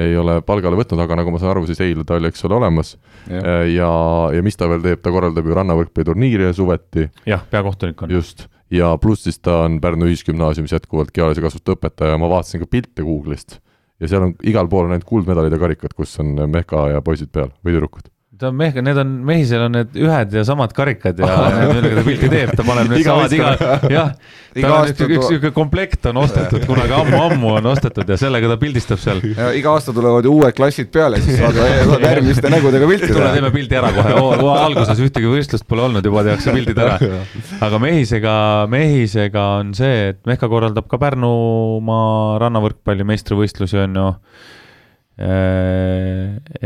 ei 0.02 0.16
ole 0.18 0.40
palgale 0.46 0.78
võtnud, 0.78 1.02
aga 1.02 1.20
nagu 1.22 1.34
ma 1.34 1.40
saan 1.42 1.54
aru, 1.54 1.66
siis 1.70 1.82
eile 1.84 2.04
ta 2.06 2.18
oli, 2.18 2.30
eks 2.32 2.44
ole, 2.48 2.58
olemas. 2.58 2.96
ja, 3.30 3.60
ja, 3.70 3.92
ja 4.34 4.44
mis 4.46 4.58
ta 4.58 4.68
veel 4.70 4.82
teeb, 4.84 5.02
ta 5.04 5.14
korraldab 5.14 5.46
ju 5.46 5.58
rannavõrkpalliturniire 5.60 6.52
suveti. 6.56 7.08
jah, 7.28 7.46
peakohtunik 7.50 8.02
on. 8.02 8.14
just 8.18 8.48
ja 8.72 8.90
pluss 8.98 9.22
siis 9.28 9.38
ta 9.38 9.62
on 9.68 9.78
Pärnu 9.80 10.08
Ühisgümnaasiumis 10.10 10.74
jätkuvalt 10.74 11.14
kehalise 11.14 11.44
kasvatuse 11.44 11.78
õpetaja, 11.78 12.18
ma 12.18 12.30
vaatasin 12.32 12.64
ka 12.64 12.70
pilte 12.70 13.06
Google'ist 13.06 13.60
ja 14.00 14.10
seal 14.10 14.28
on 14.28 14.36
igal 14.44 14.68
pool 14.68 14.86
on 14.86 14.96
ainult 14.96 15.08
kuldmedalid 15.08 15.52
ja 15.52 15.62
karikad, 15.62 15.94
kus 15.96 16.18
on 16.20 16.36
Mehka 16.50 16.88
ja 16.92 17.02
poisid 17.04 17.32
peal 17.32 17.52
või 17.64 17.76
tüdrukud 17.76 18.10
ta 18.38 18.50
on 18.50 18.56
mehh, 18.56 18.74
need 18.84 18.98
on, 19.00 19.12
mehisel 19.26 19.62
on 19.66 19.74
need 19.78 19.94
ühed 19.96 20.34
ja 20.36 20.42
samad 20.44 20.72
karikad 20.76 21.20
ja 21.22 21.28
millega 21.70 22.00
ta 22.00 22.04
pilti 22.04 22.28
teeb, 22.32 22.52
ta 22.58 22.64
paneb 22.66 22.90
need 22.90 23.04
samad 23.06 23.32
iga, 23.32 23.52
jah. 23.92 24.10
tal 24.56 24.74
on 24.74 24.90
üks, 24.90 25.04
üks 25.06 25.28
sihuke 25.30 25.52
komplekt 25.56 26.08
on 26.10 26.20
ostetud 26.20 26.66
kunagi 26.68 26.92
ammu-ammu 26.96 27.54
on 27.60 27.68
ostetud 27.72 28.12
ja 28.12 28.18
sellega 28.20 28.50
ta 28.52 28.58
pildistab 28.60 29.00
seal. 29.00 29.22
iga 29.56 29.72
aasta 29.72 29.94
tulevad 29.96 30.28
ju 30.28 30.34
uued 30.36 30.56
klassid 30.56 30.90
peale, 30.92 31.20
siis 31.24 31.40
saad, 31.40 31.60
saad 31.92 32.04
järgmiste 32.08 32.52
nägudega 32.52 32.90
pilti 32.90 33.10
teha. 33.12 33.30
teeme 33.38 33.52
pildi 33.54 33.80
ära 33.80 33.94
kohe, 33.96 34.50
alguses 34.66 35.00
ühtegi 35.06 35.32
võistlust 35.32 35.68
pole 35.68 35.86
olnud, 35.86 36.10
juba 36.10 36.26
tehakse 36.26 36.52
pildid 36.56 36.82
ära. 36.84 36.98
aga 37.68 37.80
mehisega, 37.82 38.36
mehisega 38.72 39.46
on 39.62 39.72
see, 39.78 40.12
et 40.12 40.20
Mehka 40.28 40.50
korraldab 40.52 40.90
ka 40.90 41.00
Pärnumaa 41.00 42.36
rannavõrkpalli 42.42 43.06
meistrivõistlusi 43.08 43.80
on 43.86 43.98
ju. 44.02 44.12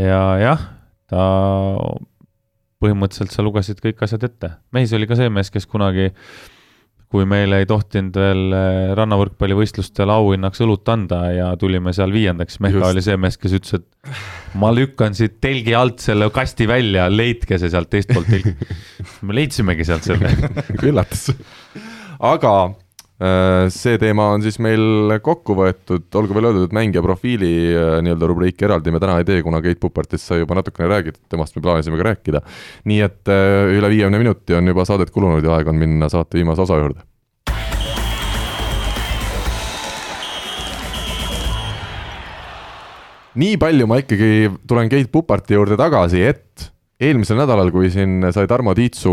ja 0.00 0.20
jah 0.42 0.68
ta 1.10 1.26
põhimõtteliselt 2.80 3.34
sa 3.34 3.44
lugesid 3.44 3.82
kõik 3.82 4.00
asjad 4.06 4.24
ette. 4.30 4.54
Mehis 4.72 4.94
oli 4.96 5.08
ka 5.08 5.18
see 5.18 5.28
mees, 5.32 5.50
kes 5.52 5.66
kunagi, 5.68 6.08
kui 7.10 7.26
meile 7.28 7.58
ei 7.60 7.66
tohtinud 7.68 8.16
veel 8.16 8.54
eh, 8.54 8.92
rannavõrkpallivõistlustel 8.96 10.12
auhinnaks 10.14 10.62
õlut 10.64 10.88
anda 10.92 11.24
ja 11.34 11.48
tulime 11.60 11.92
seal 11.96 12.14
viiendaks, 12.14 12.60
Mehka 12.62 12.92
oli 12.92 13.02
see 13.04 13.18
mees, 13.20 13.36
kes 13.40 13.56
ütles, 13.58 13.80
et 13.82 14.14
ma 14.62 14.70
lükkan 14.72 15.16
siit 15.18 15.40
telgi 15.42 15.74
alt 15.76 16.00
selle 16.04 16.30
kasti 16.32 16.68
välja, 16.70 17.08
leidke 17.10 17.58
see 17.60 17.72
sealt 17.72 17.90
teistpoolt 17.92 18.30
telgi. 18.30 18.54
me 19.26 19.36
leidsimegi 19.40 19.88
sealt 19.90 20.06
selle 20.06 20.30
üllatus. 20.86 21.34
aga 22.30 22.54
see 23.20 23.98
teema 24.00 24.30
on 24.32 24.40
siis 24.40 24.56
meil 24.64 25.12
kokku 25.20 25.52
võetud, 25.58 26.06
olgu 26.16 26.36
veel 26.36 26.48
öeldud, 26.48 26.70
et 26.70 26.76
mängija 26.76 27.02
profiili 27.04 27.50
äh, 27.68 27.98
nii-öelda 28.04 28.30
rubriiki 28.30 28.64
eraldi 28.64 28.94
me 28.94 29.00
täna 29.02 29.18
ei 29.20 29.26
tee, 29.28 29.42
kuna 29.44 29.60
Keit 29.60 29.80
Pupartist 29.82 30.24
sai 30.24 30.40
juba 30.40 30.56
natukene 30.56 30.88
räägitud, 30.88 31.20
temast 31.28 31.56
me 31.56 31.64
plaanisime 31.66 32.00
ka 32.00 32.08
rääkida. 32.08 32.40
nii 32.88 33.04
et 33.04 33.28
äh, 33.28 33.76
üle 33.76 33.92
viiekümne 33.92 34.22
minuti 34.22 34.56
on 34.56 34.72
juba 34.72 34.88
saadet 34.88 35.12
kulunud 35.12 35.44
ja 35.44 35.58
aeg 35.58 35.68
on 35.68 35.76
minna 35.76 36.08
saate 36.08 36.40
viimase 36.40 36.64
osa 36.64 36.80
juurde. 36.80 37.04
nii 43.40 43.56
palju 43.60 43.86
ma 43.86 44.00
ikkagi 44.00 44.48
tulen 44.66 44.88
Keit 44.88 45.12
Puparti 45.12 45.60
juurde 45.60 45.76
tagasi, 45.76 46.24
et 46.24 46.70
eelmisel 47.00 47.38
nädalal, 47.40 47.70
kui 47.72 47.88
siin 47.92 48.26
sai 48.34 48.48
Tarmo 48.50 48.74
Tiitsu 48.76 49.12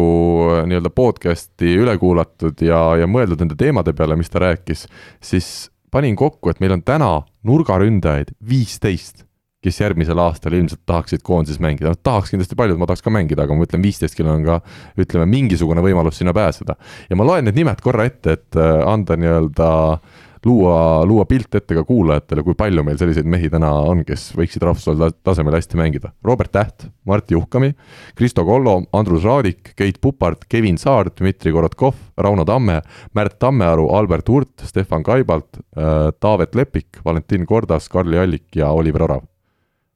äh, 0.51 0.65
nii-öelda 0.67 0.91
podcast'i 0.95 1.77
üle 1.79 1.95
kuulatud 2.01 2.59
ja, 2.65 2.81
ja 2.99 3.07
mõeldud 3.09 3.39
nende 3.43 3.57
teemade 3.59 3.95
peale, 3.97 4.17
mis 4.19 4.31
ta 4.31 4.43
rääkis, 4.43 4.85
siis 5.23 5.69
panin 5.93 6.17
kokku, 6.19 6.51
et 6.51 6.59
meil 6.63 6.75
on 6.75 6.83
täna 6.85 7.11
nurgaründajaid 7.47 8.35
viisteist, 8.49 9.23
kes 9.63 9.79
järgmisel 9.81 10.19
aastal 10.21 10.53
ilmselt 10.53 10.83
tahaksid 10.87 11.23
koondises 11.25 11.61
mängida, 11.63 11.93
noh 11.93 12.03
tahaks 12.03 12.33
kindlasti 12.33 12.59
paljud, 12.59 12.77
ma 12.79 12.89
tahaks 12.89 13.05
ka 13.05 13.13
mängida, 13.13 13.47
aga 13.47 13.55
ma 13.55 13.65
ütlen, 13.65 13.83
viisteist, 13.83 14.15
kellel 14.19 14.35
on 14.35 14.45
ka 14.47 14.59
ütleme, 14.99 15.25
mingisugune 15.31 15.83
võimalus 15.83 16.19
sinna 16.19 16.35
pääseda. 16.35 16.75
ja 17.09 17.19
ma 17.19 17.27
loen 17.27 17.47
need 17.47 17.57
nimed 17.57 17.81
korra 17.83 18.05
ette, 18.11 18.37
et 18.37 18.59
äh, 18.59 18.83
anda 18.83 19.17
nii-öelda 19.19 19.71
äh, 19.95 20.16
luua, 20.47 21.05
luua 21.05 21.25
pilt 21.27 21.55
ette 21.59 21.75
ka 21.75 21.83
kuulajatele, 21.87 22.43
kui 22.45 22.55
palju 22.57 22.83
meil 22.85 22.97
selliseid 22.99 23.27
mehi 23.29 23.49
täna 23.51 23.69
on, 23.89 24.03
kes 24.07 24.29
võiksid 24.37 24.63
rahvusvahelisel 24.63 25.15
tasemel 25.27 25.57
hästi 25.57 25.79
mängida. 25.79 26.13
Robert 26.25 26.53
Täht, 26.55 26.87
Mart 27.09 27.31
Juhkami, 27.31 27.73
Kristo 28.17 28.45
Kollo, 28.47 28.77
Andrus 28.97 29.25
Raadik, 29.27 29.73
Keit 29.79 29.99
Pupart, 30.01 30.45
Kevin 30.49 30.79
Saar, 30.81 31.11
Dmitri 31.11 31.51
Korotkov, 31.55 31.97
Rauno 32.17 32.45
Tamme, 32.47 32.79
Märt 33.17 33.39
Tammearu, 33.43 33.89
Albert 33.97 34.31
Hurt, 34.31 34.67
Stefan 34.69 35.03
Kaibalt 35.07 35.59
äh,, 35.59 36.13
Taavet 36.19 36.55
Lepik, 36.55 37.01
Valentin 37.05 37.45
Kordas, 37.45 37.89
Karli 37.89 38.19
Allik 38.21 38.55
ja 38.55 38.71
Oliver 38.71 39.07
Orav. 39.09 39.25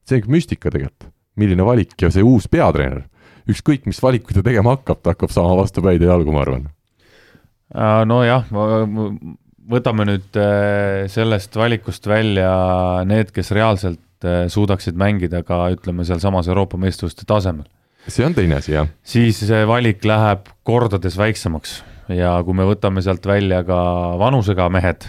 see 0.10 0.18
on 0.18 0.34
müstika 0.34 0.72
tegelikult, 0.74 1.12
milline 1.39 1.64
valik 1.64 1.93
ja 2.02 2.10
see 2.12 2.24
uus 2.26 2.47
peatreener, 2.52 3.06
ükskõik 3.47 3.86
mis 3.88 4.02
valikuid 4.04 4.41
ta 4.41 4.43
tegema 4.49 4.74
hakkab, 4.76 4.99
ta 4.99 5.14
hakkab 5.14 5.32
saama 5.32 5.56
vastu 5.62 5.84
päid 5.86 6.02
ja 6.04 6.10
jalgu, 6.12 6.34
ma 6.34 6.41
arvan 6.43 6.66
nojah, 8.06 8.45
võtame 9.70 10.07
nüüd 10.09 10.39
äh, 10.39 11.05
sellest 11.12 11.55
valikust 11.57 12.07
välja 12.09 12.51
need, 13.07 13.32
kes 13.36 13.51
reaalselt 13.55 14.26
äh, 14.26 14.45
suudaksid 14.51 14.97
mängida 14.99 15.43
ka 15.47 15.64
ütleme, 15.76 16.05
sealsamas 16.07 16.49
Euroopa 16.51 16.80
meistrivõistluste 16.82 17.28
tasemel. 17.30 17.70
see 18.07 18.26
on 18.26 18.36
teine 18.38 18.57
asi, 18.57 18.76
jah. 18.78 18.89
siis 19.03 19.43
see 19.45 19.64
valik 19.70 20.05
läheb 20.07 20.49
kordades 20.68 21.18
väiksemaks 21.20 21.82
ja 22.18 22.36
kui 22.45 22.57
me 22.57 22.68
võtame 22.68 23.03
sealt 23.05 23.26
välja 23.28 23.62
ka 23.68 23.80
vanusega 24.20 24.68
mehed, 24.74 25.05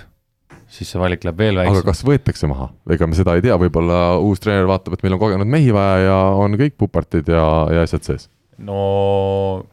siis 0.70 0.92
see 0.92 1.00
valik 1.00 1.24
läheb 1.24 1.40
veel 1.40 1.60
väiksemaks. 1.62 1.82
aga 1.82 1.92
kas 1.92 2.04
võetakse 2.06 2.50
maha, 2.50 2.70
ega 2.92 3.08
me 3.08 3.18
seda 3.18 3.36
ei 3.38 3.44
tea, 3.44 3.56
võib-olla 3.60 4.02
uus 4.22 4.42
treener 4.42 4.68
vaatab, 4.68 4.96
et 4.96 5.06
meil 5.06 5.16
on 5.16 5.22
kogenud 5.22 5.54
mehi 5.56 5.72
vaja 5.74 6.08
ja 6.08 6.18
on 6.38 6.58
kõik 6.60 6.76
pupartid 6.80 7.32
ja, 7.32 7.46
ja 7.72 7.86
asjad 7.86 8.10
sees. 8.10 8.28
no 8.58 9.64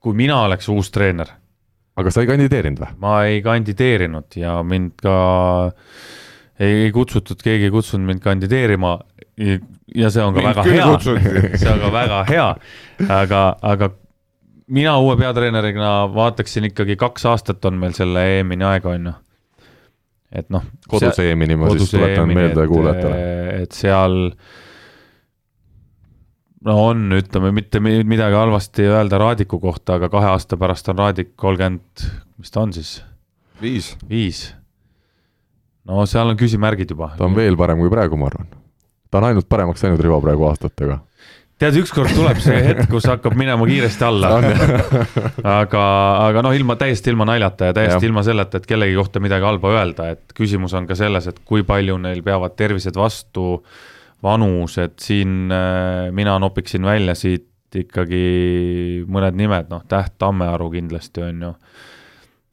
kui 0.00 0.16
mina 0.16 0.40
oleks 0.46 0.70
uus 0.72 0.90
treener 0.94 1.37
aga 1.98 2.12
sa 2.14 2.22
ei 2.22 2.30
kandideerinud 2.30 2.82
või? 2.82 2.96
ma 3.02 3.14
ei 3.28 3.40
kandideerinud 3.44 4.38
ja 4.38 4.58
mind 4.66 4.96
ka 5.02 5.18
ei 6.58 6.90
kutsutud, 6.94 7.38
keegi 7.42 7.68
ei 7.68 7.74
kutsunud 7.74 8.06
mind 8.08 8.20
kandideerima. 8.24 8.98
ja 9.94 10.10
see 10.10 10.22
on 10.24 10.34
ka 10.34 10.42
mind 10.42 10.50
väga 10.50 10.66
hea, 10.66 10.90
see 11.62 11.70
on 11.70 11.80
ka 11.84 11.92
väga 11.94 12.20
hea, 12.28 12.48
aga, 13.20 13.42
aga 13.62 13.90
mina 14.68 14.98
uue 14.98 15.16
peatreenerina 15.16 15.92
vaataksin 16.14 16.68
ikkagi 16.68 16.98
kaks 17.00 17.26
aastat 17.30 17.64
on 17.64 17.78
meil 17.80 17.94
selle 17.96 18.24
EM-ini 18.38 18.66
aega, 18.68 18.94
on 18.94 19.10
ju. 19.10 19.14
et 20.42 20.50
noh. 20.52 20.66
koduse 20.88 21.30
EM-ini 21.30 21.56
ma 21.56 21.70
siis 21.74 21.94
tuletan 21.94 22.34
meelde 22.34 22.66
kuulajatele. 22.68 23.20
et 23.62 23.76
seal 23.76 24.18
no 26.64 26.76
on, 26.88 27.08
ütleme 27.18 27.52
mitte 27.54 27.80
midagi 27.80 28.36
halvasti 28.36 28.86
öelda 28.90 29.18
Raadiku 29.18 29.60
kohta, 29.62 29.98
aga 29.98 30.10
kahe 30.12 30.32
aasta 30.32 30.58
pärast 30.60 30.88
on 30.92 30.98
Raadik 30.98 31.34
kolmkümmend, 31.36 32.06
mis 32.38 32.54
ta 32.54 32.64
on 32.64 32.72
siis? 32.74 32.98
viis. 33.62 33.96
viis. 34.08 34.46
no 35.86 36.06
seal 36.06 36.34
on 36.34 36.38
küsimärgid 36.38 36.94
juba. 36.94 37.12
ta 37.18 37.26
on 37.26 37.36
veel 37.36 37.58
parem 37.58 37.82
kui 37.82 37.90
praegu, 37.92 38.18
ma 38.18 38.30
arvan. 38.30 38.48
ta 39.10 39.20
on 39.20 39.30
ainult 39.30 39.48
paremaks 39.48 39.84
läinud 39.84 40.02
Rivo 40.02 40.20
praegu 40.24 40.48
aastatega. 40.50 40.98
tead, 41.58 41.78
ükskord 41.82 42.10
tuleb 42.14 42.40
see 42.42 42.58
hetk, 42.70 42.88
kus 42.90 43.06
hakkab 43.10 43.38
minema 43.38 43.66
kiiresti 43.66 44.08
alla 44.08 44.32
aga, 45.58 45.84
aga 46.26 46.42
noh, 46.46 46.56
ilma, 46.58 46.78
täiesti 46.80 47.14
ilma 47.14 47.28
naljata 47.30 47.70
ja 47.70 47.76
täiesti 47.78 48.02
ja. 48.02 48.10
ilma 48.10 48.26
selleta, 48.26 48.58
et 48.58 48.66
kellegi 48.66 48.98
kohta 48.98 49.22
midagi 49.22 49.46
halba 49.46 49.76
öelda, 49.76 50.10
et 50.16 50.34
küsimus 50.34 50.74
on 50.74 50.90
ka 50.90 50.98
selles, 50.98 51.30
et 51.30 51.38
kui 51.44 51.62
palju 51.66 52.00
neil 52.02 52.22
peavad 52.26 52.58
tervised 52.58 52.98
vastu 52.98 53.54
äh, 53.58 53.86
vanus, 54.22 54.78
et 54.82 54.98
siin 55.02 55.52
äh, 55.54 56.08
mina 56.14 56.38
nopiksin 56.42 56.86
välja 56.86 57.14
siit 57.18 57.46
ikkagi 57.78 59.04
mõned 59.10 59.36
nimed, 59.36 59.68
noh, 59.72 59.84
Täht 59.88 60.16
Tammearu 60.18 60.70
kindlasti 60.72 61.24
on 61.26 61.44
ju. 61.44 61.52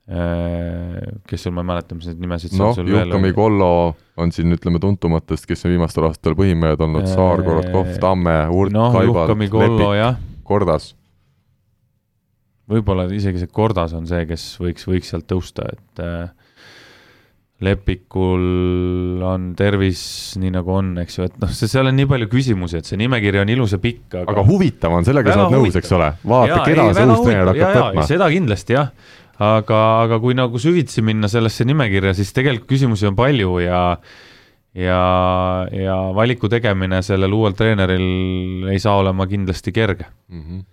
Äh, 0.06 1.00
kes 1.26 1.48
sul, 1.48 1.54
ma 1.56 1.64
ei 1.64 1.70
mäleta, 1.72 1.96
mis 1.98 2.06
need 2.12 2.20
nimesid 2.22 2.54
noh, 2.60 2.78
Juhkami 2.78 3.32
Kollo 3.34 3.96
on 4.22 4.34
siin 4.36 4.54
ütleme 4.54 4.78
tuntumatest, 4.84 5.48
kes 5.50 5.66
on 5.66 5.74
viimastel 5.74 6.06
aastatel 6.06 6.36
põhimehed 6.38 6.84
olnud, 6.86 7.08
Saar, 7.10 7.42
Korotkov, 7.48 7.90
Tamme, 8.04 8.36
Urt 8.54 8.76
no,, 8.76 8.92
Kaibalt, 8.94 9.34
Lepik, 9.34 10.22
Kordas. 10.46 10.92
võib-olla 12.70 13.08
isegi 13.10 13.42
see 13.42 13.50
Kordas 13.50 13.96
on 13.98 14.06
see, 14.06 14.22
kes 14.30 14.46
võiks, 14.62 14.86
võiks 14.86 15.10
sealt 15.10 15.26
tõusta, 15.32 15.66
et 15.74 16.06
äh, 16.06 16.30
Lepikul 17.64 19.22
on 19.24 19.54
tervis 19.56 20.02
nii 20.42 20.52
nagu 20.58 20.74
on, 20.76 20.90
eks 21.00 21.20
ju, 21.20 21.28
et 21.30 21.38
noh, 21.40 21.52
see, 21.56 21.70
seal 21.72 21.88
on 21.88 21.96
nii 21.96 22.10
palju 22.10 22.28
küsimusi, 22.34 22.82
et 22.82 22.90
see 22.90 23.00
nimekiri 23.00 23.40
on 23.40 23.52
ilus 23.54 23.78
ja 23.78 23.80
pikk, 23.80 24.10
aga 24.12 24.34
aga 24.34 24.44
huvitav 24.44 24.96
on, 24.98 25.08
sellega 25.08 25.32
sa 25.32 25.46
oled 25.46 25.56
nõus, 25.56 25.78
eks 25.80 25.94
ole? 25.96 26.10
vaata, 26.28 26.60
keda 26.68 26.90
see 26.98 27.08
uus 27.08 27.24
treener 27.24 27.52
hakkab 27.54 27.78
võtma. 27.80 28.08
seda 28.10 28.28
kindlasti 28.34 28.76
jah, 28.76 28.92
aga, 29.40 29.82
aga 30.04 30.20
kui 30.26 30.36
nagu 30.36 30.60
süvitsi 30.60 31.06
minna 31.08 31.32
sellesse 31.32 31.68
nimekirja, 31.70 32.12
siis 32.20 32.36
tegelikult 32.36 32.68
küsimusi 32.74 33.08
on 33.08 33.16
palju 33.16 33.56
ja 33.64 33.82
ja, 34.76 35.02
ja 35.72 35.98
valiku 36.16 36.52
tegemine 36.52 37.00
sellel 37.08 37.40
uuel 37.40 37.56
treeneril 37.56 38.68
ei 38.68 38.84
saa 38.84 39.00
olema 39.00 39.32
kindlasti 39.32 39.72
kerge 39.72 40.12
mm. 40.28 40.42
-hmm 40.42 40.64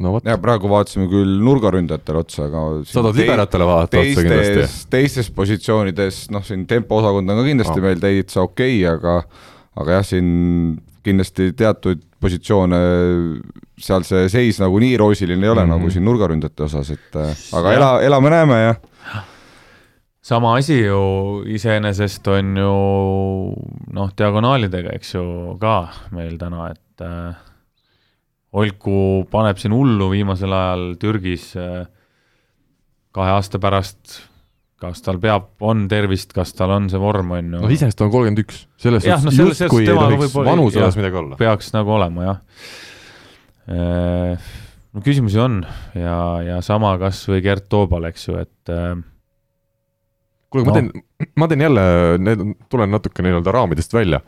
no 0.00 0.14
vot. 0.16 0.26
ja 0.26 0.36
praegu 0.40 0.70
vaatasime 0.70 1.08
küll 1.10 1.38
nurgaründajatele 1.44 2.22
otsa, 2.24 2.48
aga 2.48 2.64
sa 2.88 3.00
tahad 3.00 3.20
liberatele 3.20 3.68
vaadata 3.68 4.02
otsa 4.02 4.26
kindlasti? 4.26 4.84
teistes 4.92 5.32
positsioonides, 5.36 6.20
noh, 6.34 6.44
siin 6.46 6.66
tempoosakond 6.70 7.30
on 7.30 7.42
ka 7.42 7.48
kindlasti 7.48 7.78
oh. 7.78 7.86
meil 7.88 8.02
täitsa 8.02 8.44
okei 8.46 8.80
okay,, 8.84 8.94
aga 8.94 9.18
aga 9.80 9.98
jah, 9.98 10.06
siin 10.12 10.30
kindlasti 11.04 11.52
teatud 11.56 12.02
positsioone, 12.20 12.78
seal 13.80 14.04
see 14.04 14.26
seis 14.28 14.58
nagu 14.60 14.76
nii 14.82 14.98
roosiline 15.00 15.46
ei 15.46 15.52
ole 15.52 15.64
mm 15.64 15.70
-hmm. 15.70 15.78
nagu 15.78 15.90
siin 15.90 16.04
nurgaründajate 16.04 16.66
osas, 16.68 16.90
et 16.90 17.16
äh, 17.16 17.36
aga 17.56 17.72
ja. 17.72 17.78
ela, 17.78 17.90
elame-näeme 18.10 18.62
ja 18.62 18.74
sama 20.22 20.56
asi 20.56 20.78
ju 20.78 21.42
iseenesest 21.46 22.28
on 22.28 22.56
ju 22.56 22.74
noh, 23.92 24.10
diagonaalidega, 24.18 24.92
eks 24.94 25.14
ju, 25.14 25.24
ka 25.60 25.88
meil 26.14 26.36
täna, 26.38 26.70
et 26.70 27.04
äh, 27.04 27.49
Olku 28.50 29.26
paneb 29.30 29.60
siin 29.62 29.74
hullu 29.74 30.08
viimasel 30.10 30.52
ajal 30.54 30.84
Türgis 30.98 31.52
äh, 31.58 31.84
kahe 33.14 33.34
aasta 33.34 33.60
pärast, 33.62 34.16
kas 34.80 35.02
tal 35.04 35.20
peab, 35.22 35.52
on 35.66 35.84
tervist, 35.90 36.32
kas 36.34 36.54
tal 36.56 36.72
on 36.74 36.88
see 36.90 37.00
vorm, 37.00 37.34
on 37.36 37.44
ju. 37.44 37.60
noh, 37.60 37.70
iseenesest 37.70 38.00
ta 38.00 38.06
on 38.06 38.14
kolmkümmend 38.14 38.42
üks, 38.44 38.64
selles 38.80 39.04
suhtes 39.04 39.28
no, 39.28 39.46
justkui 39.50 39.84
ei 39.84 39.92
tohiks 39.92 40.34
vanuse 40.38 40.80
osas 40.80 40.98
midagi 40.98 41.20
olla. 41.20 41.38
peaks 41.40 41.70
nagu 41.76 41.94
olema, 41.94 42.26
jah. 42.26 42.40
Äh, 43.70 44.50
no 44.90 45.04
küsimusi 45.06 45.38
on 45.42 45.60
ja, 45.94 46.16
ja 46.46 46.58
sama 46.66 46.96
kas 47.02 47.22
või 47.30 47.42
Gert 47.44 47.68
Toobal, 47.70 48.08
eks 48.10 48.28
ju, 48.30 48.38
et 48.40 48.72
äh, 48.74 48.94
kuule 50.50 50.66
no., 50.66 50.72
ma 50.72 50.76
teen, 50.76 51.30
ma 51.38 51.48
teen 51.50 51.64
jälle, 51.64 51.84
need, 52.22 52.42
tulen 52.72 52.90
natuke 52.92 53.24
nii-öelda 53.24 53.54
raamidest 53.54 53.94
välja. 53.94 54.20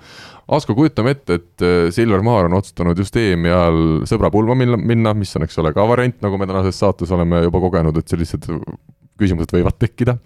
Asko, 0.52 0.76
kujutame 0.78 1.14
ette, 1.16 1.38
et 1.40 1.64
äh, 1.66 1.90
Silver 1.94 2.22
Maar 2.26 2.48
on 2.48 2.58
otsustanud 2.58 2.98
just 2.98 3.16
EM-i 3.18 3.52
ajal 3.52 3.82
sõbrapulma 4.10 4.56
minna, 4.58 4.78
minna, 4.78 5.14
mis 5.18 5.34
on, 5.38 5.46
eks 5.46 5.58
ole, 5.62 5.74
ka 5.76 5.86
variant, 5.88 6.18
nagu 6.24 6.40
me 6.40 6.48
tänases 6.50 6.78
saates 6.82 7.12
oleme 7.14 7.44
juba 7.46 7.62
kogenud, 7.62 7.98
et 7.98 8.12
sellised 8.14 8.48
küsimused 9.22 9.52
võivad 9.54 9.76
tekkida. 9.78 10.16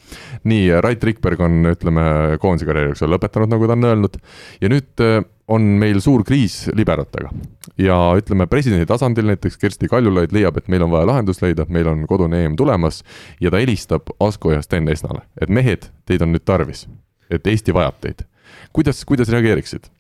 nii, 0.49 0.69
Rait 0.85 1.05
Rikberg 1.05 1.41
on, 1.45 1.59
ütleme, 1.73 2.05
koondise 2.43 2.69
karjääri, 2.69 2.97
ole, 2.97 3.17
lõpetanud, 3.17 3.53
nagu 3.53 3.69
ta 3.69 3.77
on 3.77 3.89
öelnud, 3.91 4.21
ja 4.63 4.73
nüüd 4.73 5.05
äh, 5.05 5.21
on 5.49 5.63
meil 5.81 6.01
suur 6.03 6.25
kriis 6.27 6.67
liberatega. 6.75 7.31
ja 7.79 7.97
ütleme, 8.19 8.47
presidendi 8.51 8.87
tasandil 8.87 9.29
näiteks 9.31 9.59
Kersti 9.61 9.89
Kaljulaid 9.89 10.33
leiab, 10.35 10.57
et 10.59 10.69
meil 10.69 10.83
on 10.87 10.91
vaja 10.91 11.07
lahendust 11.07 11.43
leida, 11.43 11.67
meil 11.69 11.89
on 11.91 12.07
kodune 12.07 12.45
EM 12.45 12.57
tulemas 12.57 13.03
ja 13.41 13.51
ta 13.51 13.61
helistab 13.63 14.11
Asko 14.21 14.53
ja 14.53 14.63
Sten 14.63 14.89
Esnale, 14.89 15.23
et 15.41 15.53
mehed, 15.53 15.91
teid 16.07 16.25
on 16.25 16.33
nüüd 16.35 16.45
tarvis, 16.45 16.87
et 17.31 17.47
Eesti 17.47 17.75
vajab 17.75 18.01
teid. 18.01 18.27
kuidas, 18.73 19.05
kuidas 19.05 19.31
reageeriksid 19.33 19.91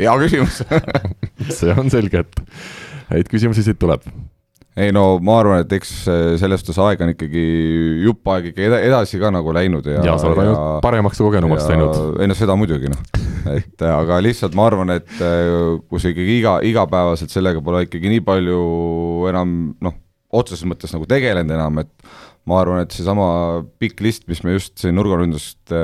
hea 0.00 0.14
küsimus 0.22 0.62
see 1.58 1.74
on 1.76 1.90
selge, 1.92 2.24
et 2.24 2.40
häid 3.12 3.28
küsimusi 3.28 3.66
siit 3.66 3.80
tuleb 3.80 4.06
ei 4.76 4.90
no 4.94 5.04
ma 5.22 5.38
arvan, 5.38 5.62
et 5.62 5.72
eks 5.76 5.92
selles 6.40 6.62
suhtes 6.62 6.80
aeg 6.82 7.02
on 7.04 7.12
ikkagi 7.12 7.42
jupp 8.04 8.30
aega 8.34 8.50
ikka 8.50 8.80
edasi 8.80 9.20
ka 9.22 9.30
nagu 9.34 9.54
läinud 9.54 9.86
ja 9.86 10.02
ja 10.02 10.16
sa 10.18 10.30
oled 10.30 10.42
ainult 10.42 10.82
paremaks 10.82 11.20
ja 11.20 11.26
kogenumaks 11.28 11.68
läinud. 11.70 12.18
ei 12.18 12.30
no 12.30 12.38
seda 12.38 12.56
muidugi 12.58 12.90
noh, 12.90 13.02
et 13.54 13.86
aga 13.86 14.18
lihtsalt 14.24 14.56
ma 14.58 14.66
arvan, 14.70 14.96
et 14.96 15.10
äh, 15.22 15.78
kui 15.86 16.02
sa 16.02 16.10
ikkagi 16.10 16.40
iga, 16.40 16.58
igapäevaselt 16.66 17.34
sellega 17.34 17.62
pole 17.64 17.84
ikkagi 17.86 18.10
nii 18.16 18.24
palju 18.26 18.60
enam 19.30 19.56
noh, 19.84 19.98
otseses 20.34 20.66
mõttes 20.66 20.94
nagu 20.94 21.06
tegelenud 21.06 21.54
enam, 21.54 21.84
et 21.84 21.92
ma 22.44 22.60
arvan, 22.60 22.82
et 22.84 22.92
seesama 22.92 23.26
pikk 23.80 24.02
list, 24.04 24.26
mis 24.28 24.42
me 24.44 24.58
just 24.58 24.76
siin 24.82 24.96
nurgaründuste 24.98 25.80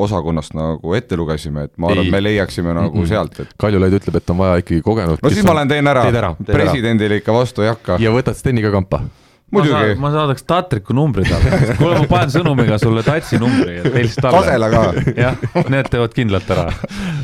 osakonnast 0.00 0.56
nagu 0.56 0.96
ette 0.96 1.18
lugesime, 1.20 1.66
et 1.68 1.74
ma 1.76 1.92
arvan, 1.92 2.08
et 2.08 2.14
me 2.14 2.22
leiaksime 2.24 2.72
nagu 2.72 2.94
mm 2.94 3.04
-mm. 3.04 3.08
sealt, 3.08 3.40
et 3.44 3.54
Kaljulaid 3.60 3.98
ütleb, 4.00 4.16
et 4.16 4.30
on 4.30 4.38
vaja 4.40 4.64
ikkagi 4.64 4.82
kogenud 4.82 5.22
no 5.22 5.30
siis 5.30 5.44
ma 5.44 5.58
lähen 5.60 5.68
teen 5.68 5.86
ära, 5.86 6.04
ära, 6.08 6.34
presidendile 6.46 7.20
ikka 7.20 7.36
vastu 7.36 7.62
ei 7.62 7.72
hakka. 7.74 7.98
ja 8.00 8.12
võtad 8.14 8.38
Steni 8.38 8.64
ka 8.64 8.72
kampa 8.72 9.02
muidugi. 9.50 9.94
ma 10.00 10.10
saadaks 10.12 10.42
Tatriku 10.48 10.96
numbri 10.96 11.24
talle, 11.28 11.74
kuule 11.80 12.00
ma 12.00 12.08
panen 12.08 12.32
sõnumiga 12.32 12.78
sulle 12.80 13.04
Tatsi 13.06 13.40
numbri, 13.40 13.78
et 13.82 13.92
helista 13.92 14.28
talle. 14.28 14.44
Kasela 14.46 14.70
ka. 14.72 14.82
jah, 15.16 15.68
need 15.68 15.92
teevad 15.92 16.16
kindlalt 16.16 16.50
ära. 16.56 16.66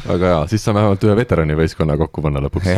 väga 0.06 0.32
hea, 0.34 0.46
siis 0.52 0.64
saame 0.64 0.82
vähemalt 0.82 1.08
ühe 1.08 1.18
veteranivõistkonna 1.24 1.98
kokku 2.04 2.24
panna 2.24 2.44
lõpuks 2.44 2.72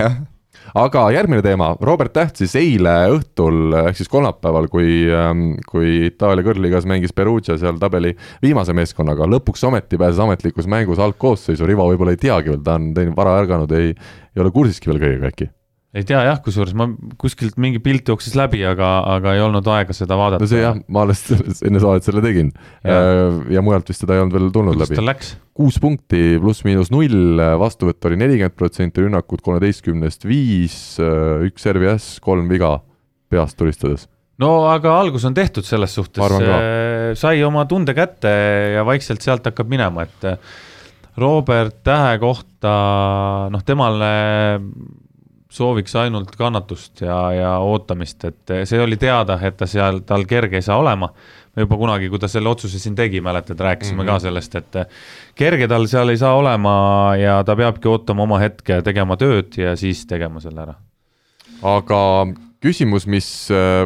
aga 0.74 1.04
järgmine 1.14 1.42
teema, 1.44 1.72
Robert 1.84 2.14
Täht 2.16 2.40
siis 2.40 2.54
eile 2.58 2.94
õhtul 3.14 3.76
ehk 3.84 3.98
siis 3.98 4.10
kolmapäeval, 4.12 4.70
kui, 4.72 5.04
ähm, 5.12 5.44
kui 5.68 6.06
Itaalia 6.10 6.46
kõrgliigas 6.46 6.88
mängis 6.88 7.14
Perugia 7.16 7.58
seal 7.60 7.78
tabeli 7.82 8.14
viimase 8.42 8.74
meeskonnaga, 8.76 9.28
lõpuks 9.30 9.66
ometi 9.68 10.00
pääses 10.00 10.22
ametlikus 10.24 10.70
mängus 10.70 11.02
algkoosseisu, 11.02 11.68
Rivo 11.68 11.90
võib-olla 11.90 12.16
ei 12.16 12.22
teagi 12.22 12.54
veel, 12.54 12.64
ta 12.66 12.78
on 12.80 12.92
teinud 12.96 13.16
vara 13.18 13.38
ärganud, 13.42 13.76
ei, 13.76 13.94
ei 14.34 14.44
ole 14.44 14.54
kursiski 14.54 14.90
veel 14.92 15.02
kõigega 15.02 15.32
äkki 15.34 15.50
ei 15.96 16.04
tea 16.04 16.18
jah, 16.26 16.40
kusjuures 16.44 16.74
ma 16.76 16.88
kuskilt 17.20 17.56
mingi 17.62 17.80
pilt 17.82 18.08
jooksis 18.10 18.34
läbi, 18.36 18.60
aga, 18.68 18.88
aga 19.14 19.36
ei 19.36 19.42
olnud 19.44 19.68
aega 19.72 19.94
seda 19.96 20.18
vaadata. 20.18 20.42
no 20.42 20.50
see 20.50 20.62
jah, 20.62 20.76
ma 20.92 21.04
alles 21.06 21.22
enne 21.66 21.82
saadet 21.82 22.08
selle 22.08 22.22
tegin. 22.24 22.50
Ja, 22.82 22.96
äh, 22.98 23.38
ja 23.54 23.62
mujalt 23.64 23.88
vist 23.92 24.02
teda 24.04 24.16
ei 24.16 24.24
olnud 24.24 24.36
veel 24.36 24.50
tulnud 24.54 24.76
Kuidas 24.76 24.92
läbi. 24.92 25.30
kuus 25.56 25.78
punkti 25.82 26.24
pluss-miinus 26.42 26.92
null, 26.92 27.40
vastuvõtt 27.62 28.10
oli 28.10 28.20
nelikümmend 28.20 28.58
protsenti, 28.58 29.06
rünnakud 29.06 29.44
kolmeteistkümnest 29.46 30.28
viis, 30.28 30.76
äh, 31.00 31.46
üks 31.48 31.64
RVS, 31.72 32.10
kolm 32.24 32.50
viga 32.52 32.76
peast 33.32 33.56
tulistades. 33.60 34.04
No 34.42 34.66
aga 34.68 34.98
algus 35.00 35.24
on 35.24 35.32
tehtud 35.36 35.64
selles 35.64 35.96
suhtes, 35.96 36.20
äh, 36.44 37.14
sai 37.16 37.40
oma 37.46 37.64
tunde 37.70 37.96
kätte 37.96 38.32
ja 38.76 38.84
vaikselt 38.84 39.24
sealt 39.24 39.48
hakkab 39.48 39.70
minema, 39.72 40.04
et 40.04 40.28
Robert 41.16 41.80
Tähe 41.86 42.18
kohta, 42.20 42.76
noh, 43.48 43.62
temale 43.64 44.10
sooviks 45.56 45.96
ainult 45.98 46.36
kannatust 46.36 47.02
ja, 47.04 47.16
ja 47.34 47.50
ootamist, 47.64 48.24
et 48.28 48.54
see 48.68 48.80
oli 48.82 48.98
teada, 49.00 49.38
et 49.42 49.56
ta 49.58 49.68
seal, 49.70 50.02
tal 50.06 50.26
kerge 50.28 50.60
ei 50.60 50.64
saa 50.64 50.78
olema. 50.82 51.10
me 51.56 51.64
juba 51.64 51.76
kunagi, 51.80 52.10
kui 52.12 52.20
ta 52.20 52.28
selle 52.28 52.50
otsuse 52.50 52.78
siin 52.78 52.94
tegi, 52.94 53.20
mäletad, 53.24 53.60
rääkisime 53.60 54.02
mm 54.02 54.02
-hmm. 54.02 54.06
ka 54.06 54.12
mhm. 54.12 54.22
sellest, 54.22 54.54
et 54.54 54.76
kerge 55.34 55.68
tal 55.68 55.86
seal 55.86 56.08
ei 56.08 56.16
saa 56.16 56.34
olema 56.36 57.16
ja 57.16 57.44
ta 57.44 57.56
peabki 57.56 57.88
ootama 57.88 58.22
oma 58.22 58.38
hetke, 58.38 58.82
tegema 58.82 59.16
tööd 59.16 59.56
ja 59.56 59.76
siis 59.76 60.06
tegema 60.06 60.40
selle 60.40 60.60
ära. 60.62 60.74
aga 61.62 62.26
küsimus, 62.66 63.06
mis 63.10 63.28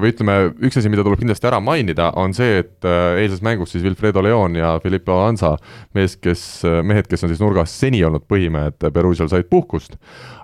või 0.01 0.13
ütleme, 0.13 0.37
üks 0.67 0.79
asi, 0.79 0.91
mida 0.93 1.05
tuleb 1.05 1.21
kindlasti 1.21 1.49
ära 1.51 1.61
mainida, 1.63 2.11
on 2.19 2.35
see, 2.37 2.61
et 2.63 2.87
äh, 2.89 3.21
eilses 3.23 3.43
mängus 3.45 3.75
siis 3.75 3.85
Wilfredo 3.85 4.23
Leon 4.25 4.57
ja 4.59 4.75
Filippo 4.83 5.19
Ansa, 5.25 5.57
mees, 5.97 6.17
kes, 6.21 6.45
mehed, 6.87 7.09
kes 7.11 7.27
on 7.27 7.33
siis 7.33 7.43
nurgas 7.43 7.75
seni 7.83 8.03
olnud 8.07 8.27
põhimehed, 8.31 8.79
Peruusial 8.95 9.31
said 9.33 9.51
puhkust, 9.51 9.99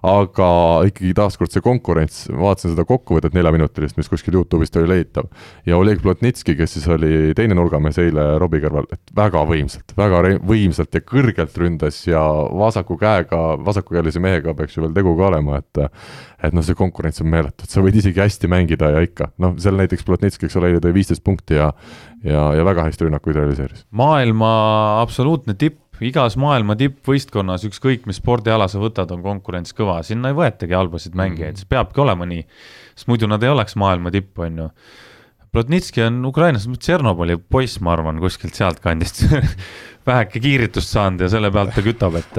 aga 0.06 0.48
ikkagi 0.88 1.12
taaskord 1.16 1.52
see 1.52 1.64
konkurents, 1.64 2.24
vaatasin 2.30 2.74
seda 2.74 2.86
kokkuvõtet 2.88 3.34
neljaminutilist, 3.36 3.98
mis 3.98 4.10
kuskil 4.10 4.36
Youtube'ist 4.38 4.78
oli 4.80 4.90
leitav, 4.92 5.28
ja 5.66 5.78
Oleg 5.80 6.02
Plotnitski, 6.04 6.56
kes 6.58 6.76
siis 6.76 6.86
oli 6.92 7.34
teine 7.38 7.56
nurgamees 7.58 7.98
eile 8.02 8.28
Robbie 8.42 8.62
kõrval, 8.64 8.88
et 8.94 9.14
väga 9.16 9.42
võimsalt, 9.48 9.96
väga 9.98 10.22
võimsalt 10.46 10.94
ja 10.94 11.02
kõrgelt 11.02 11.58
ründas 11.60 12.02
ja 12.06 12.22
vasaku 12.54 12.98
käega, 13.00 13.42
vasakukäelise 13.66 14.22
mehega 14.22 14.54
peaks 14.56 14.78
ju 14.78 14.86
veel 14.86 14.96
tegu 14.96 15.16
ka 15.18 15.30
olema, 15.32 15.62
et 15.62 15.84
et 16.46 16.52
noh, 16.52 16.62
see 16.62 16.76
konkurents 16.76 17.22
on 17.24 17.30
meeletu, 17.32 17.64
et 17.64 17.72
sa 17.72 17.80
võid 17.82 17.96
isegi 17.96 18.20
hästi 18.20 18.48
mängida 18.52 18.90
ja 18.92 19.00
ikka, 19.02 19.30
noh, 19.42 19.54
seal 19.60 19.78
näiteks 19.80 20.04
Plotnitski, 20.06 20.46
eks 20.46 20.58
ole, 20.60 20.70
eile 20.70 20.82
tõi 20.84 20.92
viisteist 20.94 21.24
punkti 21.24 21.56
ja 21.56 21.72
ja, 22.26 22.42
ja 22.56 22.64
väga 22.66 22.86
hästi 22.86 23.06
rünnakuid 23.06 23.36
realiseeris. 23.36 23.84
maailma 23.90 24.50
absoluutne 25.02 25.54
tipp, 25.58 25.80
igas 26.04 26.36
maailma 26.40 26.76
tippvõistkonnas, 26.76 27.64
ükskõik 27.68 28.06
mis 28.08 28.20
spordiala 28.20 28.68
sa 28.68 28.80
võtad, 28.82 29.10
on 29.14 29.22
konkurents 29.24 29.72
kõva, 29.76 30.02
sinna 30.04 30.32
ei 30.32 30.38
võetagi 30.38 30.76
halbasid 30.76 31.16
mängijaid 31.16 31.54
-hmm. 31.54 31.64
see 31.64 31.72
peabki 31.72 32.02
olema 32.04 32.28
nii, 32.28 32.46
sest 32.94 33.08
muidu 33.08 33.30
nad 33.30 33.42
ei 33.42 33.52
oleks 33.52 33.76
maailma 33.76 34.12
tipp, 34.14 34.38
on 34.38 34.64
ju 34.64 34.70
Plotnitski 35.56 36.02
on 36.04 36.18
Ukrainas 36.28 36.66
Tšernobõli 36.68 37.38
poiss, 37.40 37.78
ma 37.80 37.94
arvan, 37.94 38.18
kuskilt 38.20 38.58
sealtkandist 38.58 39.22
väheke 40.08 40.42
kiiritust 40.42 40.90
saanud 40.92 41.24
ja 41.24 41.30
selle 41.32 41.48
pealt 41.54 41.72
ta 41.72 41.84
kütab, 41.86 42.18
et 42.20 42.36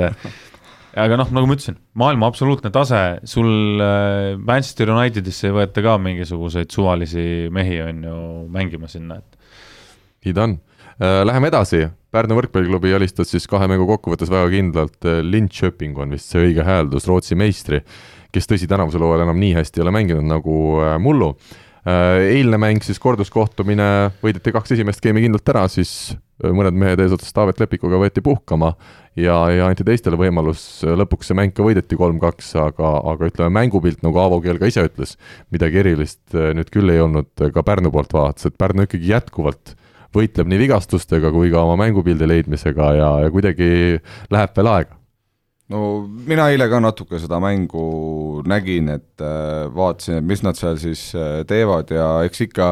aga 0.97 1.17
noh, 1.17 1.31
nagu 1.33 1.49
ma 1.49 1.55
ütlesin, 1.57 1.79
maailma 1.97 2.29
absoluutne 2.29 2.69
tase, 2.73 3.01
sul 3.25 3.81
äh, 3.81 4.35
Manchester 4.37 4.91
Unitedisse 4.93 5.49
ei 5.49 5.55
võeta 5.55 5.83
ka 5.85 5.95
mingisuguseid 6.01 6.73
suvalisi 6.73 7.47
mehi, 7.53 7.79
on 7.85 8.03
ju, 8.05 8.17
mängima 8.53 8.89
sinna, 8.91 9.17
et. 9.17 9.57
nii 10.25 10.37
ta 10.37 10.45
on. 10.47 10.57
Äh, 10.97 11.21
läheme 11.25 11.51
edasi, 11.51 11.83
Pärnu 12.15 12.37
võrkpalliklubi 12.37 12.93
alistas 12.95 13.31
siis 13.33 13.47
kahe 13.51 13.67
mängu 13.67 13.87
kokkuvõttes 13.89 14.31
väga 14.31 14.49
kindlalt, 14.53 14.99
äh, 15.05 15.21
Linköping 15.25 15.97
on 15.99 16.15
vist 16.15 16.31
see 16.31 16.49
õige 16.49 16.65
hääldus, 16.67 17.07
Rootsi 17.09 17.35
meistri, 17.39 17.81
kes 18.31 18.47
tõsi, 18.47 18.69
tänavusel 18.69 19.03
hooajal 19.03 19.25
enam 19.27 19.39
nii 19.41 19.55
hästi 19.57 19.81
ei 19.81 19.87
ole 19.87 19.95
mänginud 19.95 20.27
nagu 20.27 20.59
mullu. 21.03 21.33
eilne 21.87 22.57
mäng 22.59 22.83
siis 22.83 22.97
korduskohtumine, 22.99 24.11
võideti 24.19 24.51
kaks 24.51 24.73
esimest 24.75 24.99
geimi 24.99 25.21
kindlalt 25.23 25.49
ära, 25.53 25.61
siis 25.71 26.17
mõned 26.43 26.75
mehed 26.77 26.99
eesotsas 27.01 27.33
Taavet 27.33 27.61
Lepikuga 27.61 27.97
võeti 28.01 28.21
puhkama 28.21 28.73
ja, 29.17 29.37
ja 29.49 29.65
anti 29.69 29.85
teistele 29.87 30.19
võimalus, 30.19 30.61
lõpuks 30.85 31.31
see 31.31 31.37
mäng 31.37 31.55
ka 31.57 31.65
võideti 31.65 31.97
kolm-kaks, 31.97 32.51
aga, 32.61 32.91
aga 33.13 33.29
ütleme, 33.31 33.53
mängupilt, 33.57 34.03
nagu 34.05 34.21
Aavo 34.21 34.39
Keel 34.43 34.61
ka 34.61 34.69
ise 34.69 34.85
ütles, 34.85 35.15
midagi 35.53 35.81
erilist 35.81 36.37
eh, 36.37 36.51
nüüd 36.57 36.69
küll 36.73 36.93
ei 36.93 37.01
olnud 37.01 37.31
ka 37.53 37.65
Pärnu 37.65 37.91
poolt 37.93 38.13
vaadates, 38.13 38.49
et 38.49 38.57
Pärnu 38.59 38.85
ikkagi 38.85 39.13
jätkuvalt 39.15 39.73
võitleb 40.15 40.47
nii 40.51 40.61
vigastustega 40.65 41.31
kui 41.35 41.51
ka 41.53 41.65
oma 41.65 41.79
mängupildi 41.83 42.29
leidmisega 42.29 42.93
ja, 42.99 43.11
ja 43.25 43.33
kuidagi 43.33 43.99
läheb 44.31 44.55
veel 44.55 44.73
aega 44.75 44.97
no 45.73 45.81
mina 46.27 46.47
eile 46.51 46.67
ka 46.71 46.79
natuke 46.83 47.19
seda 47.21 47.39
mängu 47.43 48.43
nägin, 48.47 48.91
et 48.95 49.23
äh, 49.23 49.67
vaatasin, 49.73 50.21
et 50.21 50.27
mis 50.27 50.43
nad 50.45 50.59
seal 50.59 50.79
siis 50.81 51.09
äh, 51.17 51.41
teevad 51.47 51.91
ja 51.93 52.07
eks 52.27 52.45
ikka 52.47 52.71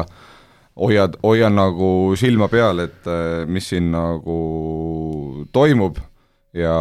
hoiad, 0.80 1.18
hoian 1.24 1.56
nagu 1.56 1.90
silma 2.18 2.48
peal, 2.52 2.84
et 2.86 3.08
äh, 3.10 3.44
mis 3.48 3.68
siin 3.72 3.90
nagu 3.94 4.38
toimub 5.52 6.00
ja 6.56 6.76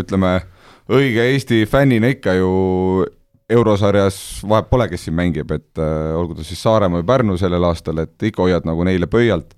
ütleme, 0.00 0.38
õige 0.92 1.24
Eesti 1.32 1.64
fännina 1.70 2.12
ikka 2.12 2.36
ju 2.36 2.50
eurosarjas 3.48 4.18
vahet 4.48 4.68
pole, 4.68 4.88
kes 4.90 5.06
siin 5.06 5.14
mängib, 5.16 5.52
et 5.54 5.78
olgu 6.18 6.34
ta 6.34 6.44
siis 6.44 6.58
Saaremaa 6.66 6.98
või 6.98 7.06
Pärnu 7.06 7.36
sellel 7.38 7.64
aastal, 7.68 8.02
et 8.02 8.24
ikka 8.26 8.42
hoiad 8.42 8.66
nagu 8.66 8.84
neile 8.84 9.06
pöialt. 9.06 9.54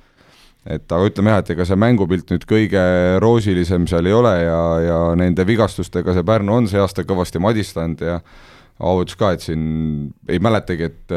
Et 0.69 0.93
aga 0.93 1.09
ütleme 1.09 1.33
jah, 1.33 1.43
et 1.43 1.51
ega 1.55 1.65
see 1.65 1.81
mängupilt 1.81 2.31
nüüd 2.35 2.45
kõige 2.49 2.83
roosilisem 3.25 3.87
seal 3.89 4.09
ei 4.09 4.15
ole 4.17 4.35
ja, 4.43 4.61
ja 4.85 5.01
nende 5.17 5.47
vigastustega 5.49 6.13
see 6.17 6.27
Pärnu 6.29 6.59
on 6.61 6.69
see 6.71 6.81
aasta 6.83 7.07
kõvasti 7.09 7.41
madistanud 7.43 8.05
ja 8.05 8.21
Aavo 8.79 9.03
ütles 9.03 9.19
ka, 9.19 9.33
et 9.35 9.43
siin 9.43 9.63
ei 10.31 10.39
mäletagi, 10.39 10.87
et 10.87 11.15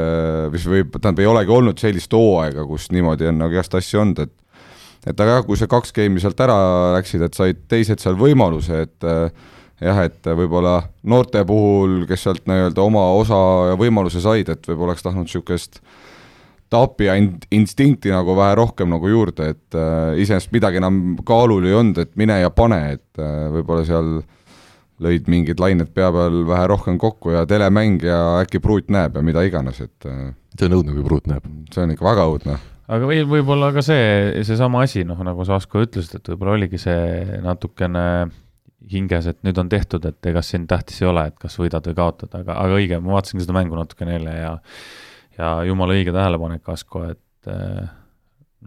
mis 0.50 0.64
äh, 0.66 0.72
võib, 0.72 0.96
tähendab, 0.96 1.20
ei 1.22 1.28
olegi 1.30 1.54
olnud 1.54 1.78
sellist 1.78 2.14
hooaega, 2.18 2.64
kus 2.66 2.88
niimoodi 2.90 3.28
on 3.30 3.38
nagu 3.38 3.54
igast 3.54 3.76
asju 3.78 4.02
olnud, 4.02 4.24
et 4.26 4.38
et 5.12 5.22
aga 5.22 5.36
jah, 5.36 5.46
kui 5.46 5.58
see 5.58 5.70
kaks 5.70 5.94
geimi 5.94 6.22
sealt 6.22 6.42
ära 6.42 6.56
läksid, 6.96 7.22
et 7.26 7.38
said 7.38 7.62
teised 7.70 8.02
seal 8.02 8.18
võimaluse, 8.18 8.82
et 8.88 9.06
äh, 9.06 9.30
jah, 9.82 10.02
et 10.06 10.26
võib-olla 10.26 10.80
noorte 11.10 11.44
puhul, 11.46 12.04
kes 12.10 12.26
sealt 12.26 12.50
nii-öelda 12.50 12.82
oma 12.82 13.08
osa 13.18 13.40
ja 13.72 13.78
võimaluse 13.78 14.22
said, 14.22 14.50
et 14.50 14.70
võib-olla 14.70 14.96
oleks 14.96 15.06
tahtnud 15.06 15.30
niisugust 15.30 15.82
tapja 16.72 17.16
instinkti 17.52 18.12
nagu 18.14 18.36
vähe 18.38 18.56
rohkem 18.56 18.92
nagu 18.92 19.10
juurde, 19.12 19.52
et 19.56 19.78
äh, 19.78 20.20
iseenesest 20.24 20.54
midagi 20.56 20.80
enam 20.80 21.18
kaalul 21.28 21.68
ei 21.68 21.76
olnud, 21.76 22.00
et 22.06 22.14
mine 22.20 22.40
ja 22.42 22.52
pane, 22.56 22.80
et 22.96 23.22
äh, 23.22 23.48
võib-olla 23.58 23.84
seal 23.88 24.14
lõid 25.02 25.28
mingid 25.32 25.62
lained 25.62 25.90
pea 25.96 26.12
peal 26.14 26.44
vähe 26.48 26.68
rohkem 26.70 27.00
kokku 27.02 27.34
ja 27.34 27.46
telemäng 27.50 28.04
ja 28.06 28.20
äkki 28.44 28.62
pruut 28.64 28.92
näeb 28.94 29.18
ja 29.18 29.26
mida 29.26 29.44
iganes, 29.48 29.82
et 29.84 30.08
äh, 30.08 30.30
see 30.56 30.70
on 30.70 30.78
õudne, 30.80 30.96
kui 30.96 31.08
pruut 31.08 31.28
näeb. 31.32 31.50
see 31.74 31.84
on 31.84 31.96
ikka 31.96 32.08
väga 32.08 32.28
õudne. 32.32 32.58
aga 32.92 33.10
või 33.10 33.20
võib-olla 33.34 33.74
ka 33.76 33.84
see, 33.86 34.06
seesama 34.48 34.86
asi, 34.88 35.04
noh, 35.08 35.20
nagu 35.28 35.48
sa 35.48 35.60
Asko 35.60 35.84
ütlesid, 35.84 36.22
et 36.22 36.32
võib-olla 36.32 36.56
oligi 36.56 36.80
see 36.80 37.42
natukene 37.44 38.06
hinges, 38.92 39.28
et 39.28 39.44
nüüd 39.46 39.60
on 39.60 39.70
tehtud, 39.70 40.06
et 40.08 40.32
ega 40.32 40.42
siin 40.46 40.64
tähtis 40.70 41.04
ei 41.04 41.12
ole, 41.12 41.28
et 41.30 41.38
kas 41.40 41.60
võidad 41.60 41.86
või 41.90 41.98
kaotad, 42.00 42.32
aga, 42.40 42.58
aga 42.64 42.80
õige, 42.80 43.00
ma 43.04 43.18
vaatasingi 43.18 43.46
seda 43.46 43.56
mängu 43.60 43.78
natukene 43.78 44.18
eile 44.18 44.36
ja 44.40 44.54
ja 45.42 45.52
jumala 45.68 45.98
õige 45.98 46.14
tähelepanek, 46.16 46.68
Asko, 46.74 47.06
et 47.12 47.52
äh, 47.52 47.90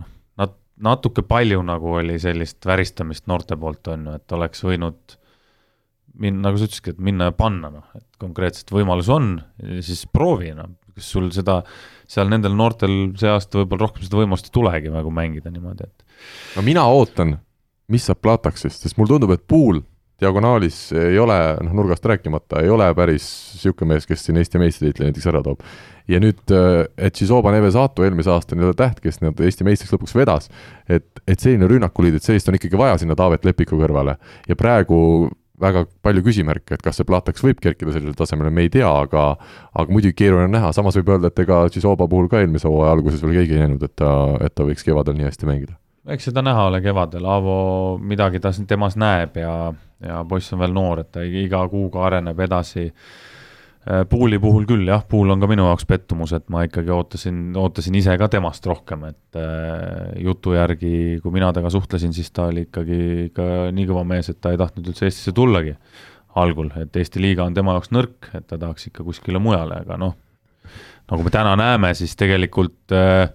noh, 0.01 0.09
nat-, 0.41 0.61
natuke 0.83 1.25
palju 1.27 1.63
nagu 1.67 1.99
oli 2.01 2.19
sellist 2.23 2.67
väristamist 2.67 3.29
noorte 3.31 3.59
poolt, 3.61 3.93
on 3.95 4.09
ju, 4.11 4.17
et 4.19 4.37
oleks 4.37 4.65
võinud 4.67 5.19
min-, 6.21 6.41
nagu 6.45 6.59
sa 6.59 6.69
ütlesidki, 6.69 6.95
et 6.95 7.05
minna 7.05 7.31
ja 7.31 7.37
panna, 7.37 7.71
noh, 7.75 7.87
et 7.99 8.09
konkreetselt 8.23 8.71
võimalus 8.75 9.11
on, 9.13 9.37
siis 9.85 10.05
proovi, 10.11 10.53
noh, 10.57 10.75
kas 10.95 11.09
sul 11.17 11.31
seda, 11.35 11.61
seal 12.11 12.29
nendel 12.31 12.55
noortel 12.55 12.93
see 13.19 13.31
aasta 13.31 13.61
võib-olla 13.61 13.89
rohkem 13.89 14.05
seda 14.07 14.21
võimalust 14.21 14.51
ei 14.51 14.55
tulegi 14.55 14.93
nagu 14.95 15.11
mängida 15.15 15.51
niimoodi, 15.51 15.89
et 15.89 16.29
no 16.55 16.63
mina 16.67 16.85
ootan, 16.91 17.39
mis 17.91 18.07
saab 18.07 18.23
Plataksist, 18.25 18.85
sest 18.85 18.99
mulle 18.99 19.17
tundub, 19.17 19.35
et 19.35 19.43
Puul 19.51 19.83
diagonaalis 20.23 20.79
ei 20.99 21.19
ole, 21.19 21.37
noh 21.65 21.75
nurgast 21.81 22.05
rääkimata, 22.07 22.63
ei 22.63 22.71
ole 22.71 22.87
päris 22.95 23.27
niisugune 23.55 23.95
mees, 23.95 24.07
kes 24.07 24.25
siin 24.27 24.39
Eesti 24.39 24.61
meistritiitli 24.63 25.09
näiteks 25.09 25.29
ära 25.31 25.43
toob. 25.45 25.63
ja 26.09 26.21
nüüd, 26.21 26.43
et 26.99 27.17
Šizoba 27.17 27.53
Nevesato 27.55 28.05
eelmise 28.05 28.31
aasta 28.31 28.57
nii-öelda 28.57 28.77
täht, 28.79 29.01
kes 29.05 29.23
nii-öelda 29.23 29.47
Eesti 29.49 29.67
meistriks 29.67 29.95
lõpuks 29.95 30.15
vedas, 30.19 30.51
et, 30.89 31.07
et 31.27 31.41
selline 31.41 31.69
rünnakuliit, 31.71 32.19
et 32.19 32.27
sellist 32.27 32.49
on 32.49 32.59
ikkagi 32.59 32.79
vaja 32.79 32.99
sinna 33.01 33.17
Taavet 33.19 33.47
Lepiku 33.49 33.81
kõrvale. 33.81 34.19
Ja 34.49 34.57
praegu 34.61 34.99
väga 35.61 35.85
palju 36.05 36.25
küsimärke, 36.27 36.77
et 36.77 36.83
kas 36.83 36.99
see 36.99 37.09
Plataks 37.09 37.43
võib 37.45 37.63
kerkida 37.63 37.95
sellisele 37.95 38.19
tasemele, 38.19 38.51
me 38.53 38.67
ei 38.67 38.73
tea, 38.75 38.91
aga 38.91 39.31
aga 39.73 39.87
muidugi 39.91 40.19
keeruline 40.19 40.51
on 40.51 40.59
näha, 40.59 40.75
samas 40.77 40.99
võib 41.01 41.15
öelda, 41.15 41.31
et 41.31 41.47
ega 41.47 41.65
Šizoba 41.73 42.11
puhul 42.11 42.29
ka 42.31 42.43
eelmise 42.43 42.69
hooaja 42.69 42.99
alguses 42.99 43.25
veel 43.25 43.41
keegi 43.41 43.57
ei 43.57 43.65
näinud, 43.65 43.87
et 43.87 43.97
ta, 43.99 44.13
et 44.45 44.55
ta 44.55 44.67
võiks 44.67 44.87
kevadel 44.87 45.17
nii 45.19 45.31
hästi 45.31 45.51
mängida 45.51 45.79
eks 46.13 46.31
seda 46.31 46.43
näha 46.45 46.67
ole 46.69 46.81
kevadel, 46.85 47.27
Aavo 47.29 47.59
midagi 48.01 48.41
ta 48.43 48.53
temas 48.69 48.99
näeb 49.01 49.39
ja, 49.41 49.55
ja 50.05 50.25
poiss 50.29 50.53
on 50.53 50.61
veel 50.65 50.75
noor, 50.77 51.05
et 51.05 51.13
ta 51.15 51.25
iga 51.25 51.65
kuuga 51.73 52.05
areneb 52.09 52.45
edasi. 52.47 52.91
Puuli 54.09 54.39
puhul 54.41 54.65
küll 54.65 54.89
jah, 54.89 55.03
Puul 55.05 55.29
on 55.35 55.43
ka 55.43 55.49
minu 55.51 55.67
jaoks 55.67 55.85
pettumus, 55.85 56.31
et 56.33 56.47
ma 56.49 56.63
ikkagi 56.65 56.89
ootasin, 56.89 57.41
ootasin 57.61 57.99
ise 57.99 58.15
ka 58.17 58.31
temast 58.33 58.65
rohkem, 58.65 59.03
et 59.11 59.37
äh, 59.37 60.15
jutu 60.25 60.55
järgi, 60.57 61.21
kui 61.21 61.35
mina 61.35 61.51
temaga 61.53 61.75
suhtlesin, 61.75 62.15
siis 62.17 62.33
ta 62.33 62.47
oli 62.49 62.65
ikkagi 62.65 63.01
ikka 63.27 63.49
nii 63.77 63.91
kõva 63.91 64.07
mees, 64.09 64.33
et 64.33 64.41
ta 64.41 64.55
ei 64.55 64.61
tahtnud 64.61 64.89
üldse 64.89 65.05
Eestisse 65.05 65.37
tullagi 65.37 65.77
algul, 66.41 66.73
et 66.81 66.97
Eesti 66.97 67.21
liiga 67.21 67.45
on 67.45 67.57
tema 67.57 67.77
jaoks 67.77 67.93
nõrk, 67.93 68.31
et 68.33 68.49
ta 68.49 68.57
tahaks 68.57 68.89
ikka 68.89 69.05
kuskile 69.05 69.43
mujale, 69.43 69.83
aga 69.85 70.01
noh, 70.01 70.17
nagu 71.13 71.29
me 71.29 71.35
täna 71.37 71.53
näeme, 71.61 71.93
siis 71.99 72.17
tegelikult 72.17 72.97
äh, 72.97 73.29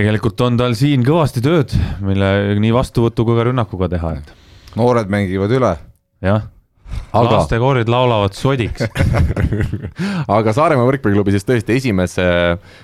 tegelikult 0.00 0.40
on 0.46 0.56
tal 0.60 0.76
siin 0.78 1.04
kõvasti 1.06 1.42
tööd, 1.44 1.74
mille 2.04 2.30
nii 2.62 2.72
vastuvõtu 2.72 3.26
kui 3.28 3.36
ka 3.36 3.50
rünnakuga 3.50 3.90
teha, 3.92 4.14
et. 4.20 4.32
noored 4.80 5.12
mängivad 5.12 5.52
üle. 5.58 5.76
jah 6.24 6.48
lastekoorid 7.14 7.90
laulavad 7.90 8.34
sodiks 8.34 8.86
aga 10.36 10.54
Saaremaa 10.54 10.86
võrkpalliklubi 10.88 11.34
siis 11.34 11.46
tõesti 11.46 11.76
esimese 11.78 12.26
äh,, 12.26 12.80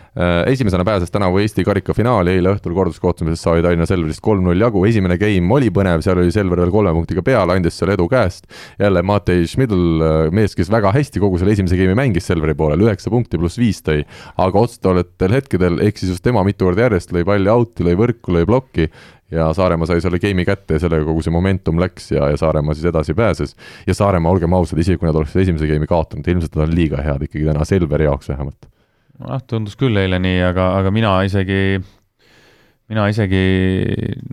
esimesena 0.46 0.84
pääses 0.84 1.10
tänavu 1.12 1.38
Eesti 1.42 1.64
karikafinaali, 1.64 2.38
eile 2.38 2.54
õhtul 2.54 2.72
korduskohtumises 2.76 3.42
sai 3.44 3.60
Tallinna 3.64 3.84
Selverist 3.88 4.22
kolm-null 4.24 4.62
jagu, 4.64 4.84
esimene 4.88 5.18
game 5.20 5.52
oli 5.52 5.68
põnev, 5.74 6.00
seal 6.04 6.22
oli 6.22 6.32
Selver 6.32 6.62
veel 6.62 6.72
kolme 6.72 6.94
punktiga 6.96 7.20
peal, 7.26 7.52
andis 7.52 7.76
seal 7.76 7.92
edu 7.92 8.06
käest. 8.08 8.46
jälle 8.80 9.02
Matei 9.02 9.46
Schmidl, 9.46 9.82
äh, 10.00 10.30
mees, 10.32 10.54
kes 10.56 10.70
väga 10.72 10.92
hästi 10.94 11.20
kogu 11.20 11.38
selle 11.38 11.52
esimese 11.52 11.76
game'i 11.76 11.98
mängis 11.98 12.30
Selveri 12.30 12.54
poolel, 12.54 12.86
üheksa 12.86 13.12
punkti 13.12 13.36
pluss 13.36 13.60
viis 13.60 13.82
tõi, 13.84 14.06
aga 14.40 14.62
otsustavatel 14.62 15.36
hetkedel 15.36 15.82
eksis 15.84 16.14
just 16.14 16.24
tema 16.24 16.44
mitu 16.48 16.64
korda 16.64 16.86
järjest, 16.86 17.12
lõi 17.12 17.24
palli 17.28 17.52
out'i, 17.52 17.84
lõi 17.84 17.98
võrku, 18.00 18.32
lõi 18.32 18.46
plokki 18.48 18.88
ja 19.30 19.50
Saaremaa 19.52 19.88
sai 19.90 20.00
selle 20.00 20.20
game'i 20.22 20.46
kätte 20.48 20.78
ja 20.78 20.84
sellega 20.86 21.04
kogu 21.04 21.24
see 21.24 21.34
momentum 21.34 21.80
läks 21.82 22.12
ja, 22.14 22.30
ja 22.32 22.38
Saaremaa 22.40 22.74
siis 22.74 22.88
edasi 22.88 23.14
pääses. 23.14 23.56
ja 23.86 23.94
Saaremaa, 23.94 24.32
olgem 24.32 24.56
ausad, 24.56 24.80
isegi 24.80 24.96
kui 24.96 25.10
nad 25.10 25.18
oleksid 25.18 25.44
esimese 25.44 25.68
game'i 25.68 25.90
kaotanud, 25.90 26.24
ilmselt 26.24 26.56
nad 26.56 26.68
on 26.68 26.74
liiga 26.78 27.04
head 27.04 27.28
ikkagi 27.28 27.44
täna 27.50 27.68
Selveri 27.68 28.08
jaoks 28.08 28.32
vähemalt. 28.32 28.75
Noh, 29.22 29.42
tundus 29.48 29.76
küll 29.78 29.96
eile 30.00 30.18
nii, 30.22 30.40
aga, 30.48 30.70
aga 30.80 30.92
mina 30.94 31.12
isegi, 31.26 31.78
mina 32.90 33.06
isegi 33.12 33.42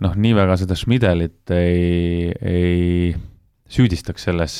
noh, 0.02 0.16
nii 0.16 0.34
väga 0.36 0.58
seda 0.60 0.76
Schmidelit 0.78 1.54
ei, 1.54 2.30
ei 2.40 3.14
süüdistaks 3.70 4.28
selles. 4.28 4.58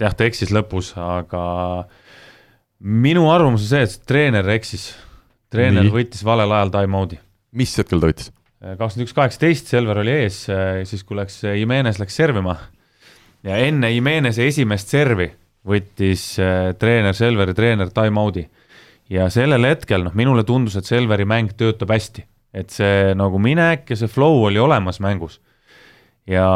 jah, 0.00 0.14
ta 0.16 0.26
eksis 0.26 0.50
lõpus, 0.54 0.92
aga 0.98 1.44
minu 2.82 3.28
arvamus 3.30 3.66
on 3.66 3.70
see, 3.70 3.82
et 3.86 4.06
treener 4.08 4.48
eksis. 4.56 4.92
treener 5.52 5.86
nii. 5.86 5.94
võttis 5.94 6.24
valel 6.26 6.52
ajal 6.52 6.72
time-out'i. 6.78 7.20
mis 7.52 7.76
hetkel 7.78 8.02
ta 8.02 8.10
võttis? 8.12 8.32
kakskümmend 8.62 9.08
üks, 9.08 9.16
kaheksateist, 9.16 9.72
Selver 9.72 9.98
oli 10.04 10.12
ees, 10.22 10.44
siis 10.86 11.02
kui 11.02 11.18
läks, 11.18 11.40
Jimenez 11.42 11.98
läks 11.98 12.14
servima 12.14 12.56
ja 13.42 13.58
enne 13.58 13.90
Jimenez'i 13.90 14.46
esimest 14.46 14.92
servi 14.92 15.28
võttis 15.66 16.24
äh, 16.42 16.72
treener, 16.78 17.14
Selveri 17.16 17.54
treener 17.54 17.90
time-out'i. 17.94 18.46
Ja 19.10 19.28
sellel 19.30 19.66
hetkel, 19.66 20.04
noh, 20.06 20.14
minule 20.14 20.44
tundus, 20.44 20.76
et 20.78 20.88
Selveri 20.88 21.26
mäng 21.28 21.52
töötab 21.58 21.92
hästi, 21.94 22.24
et 22.54 22.72
see 22.74 23.12
nagu 23.18 23.40
minek 23.42 23.90
ja 23.90 23.98
see 23.98 24.10
flow 24.10 24.44
oli 24.46 24.60
olemas 24.60 25.00
mängus. 25.00 25.40
ja 26.26 26.46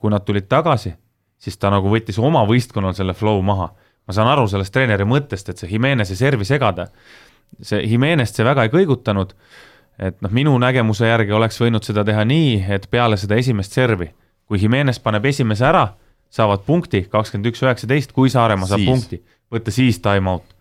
kui 0.00 0.10
nad 0.12 0.26
tulid 0.26 0.44
tagasi, 0.48 0.92
siis 1.40 1.56
ta 1.56 1.70
nagu 1.72 1.88
võttis 1.88 2.18
oma 2.20 2.42
võistkonnal 2.44 2.92
selle 2.94 3.14
flow 3.14 3.40
maha. 3.42 3.70
ma 4.06 4.12
saan 4.12 4.28
aru 4.28 4.46
sellest 4.48 4.72
treeneri 4.72 5.04
mõttest, 5.04 5.48
et 5.50 5.58
see 5.58 5.70
Jimenez'i 5.70 6.16
servi 6.16 6.44
segada, 6.44 6.88
see 7.60 7.80
Jimenez't 7.82 8.36
see 8.36 8.44
väga 8.44 8.66
ei 8.66 8.70
kõigutanud. 8.70 9.34
Et 9.98 10.18
noh, 10.20 10.30
minu 10.30 10.52
nägemuse 10.60 11.08
järgi 11.08 11.32
oleks 11.32 11.56
võinud 11.56 11.82
seda 11.82 12.04
teha 12.04 12.24
nii, 12.28 12.66
et 12.68 12.84
peale 12.90 13.16
seda 13.16 13.38
esimest 13.40 13.72
servi, 13.72 14.10
kui 14.44 14.60
Jimenez 14.60 15.00
paneb 15.00 15.24
esimese 15.24 15.64
ära, 15.64 15.86
saavad 16.30 16.66
punkti 16.66 17.06
kakskümmend 17.08 17.48
üks, 17.48 17.62
üheksateist, 17.64 18.12
kui 18.12 18.28
Saaremaa 18.30 18.68
saab 18.68 18.84
punkti, 18.84 19.22
võtta 19.50 19.72
siis 19.72 19.98
time-out 20.04 20.55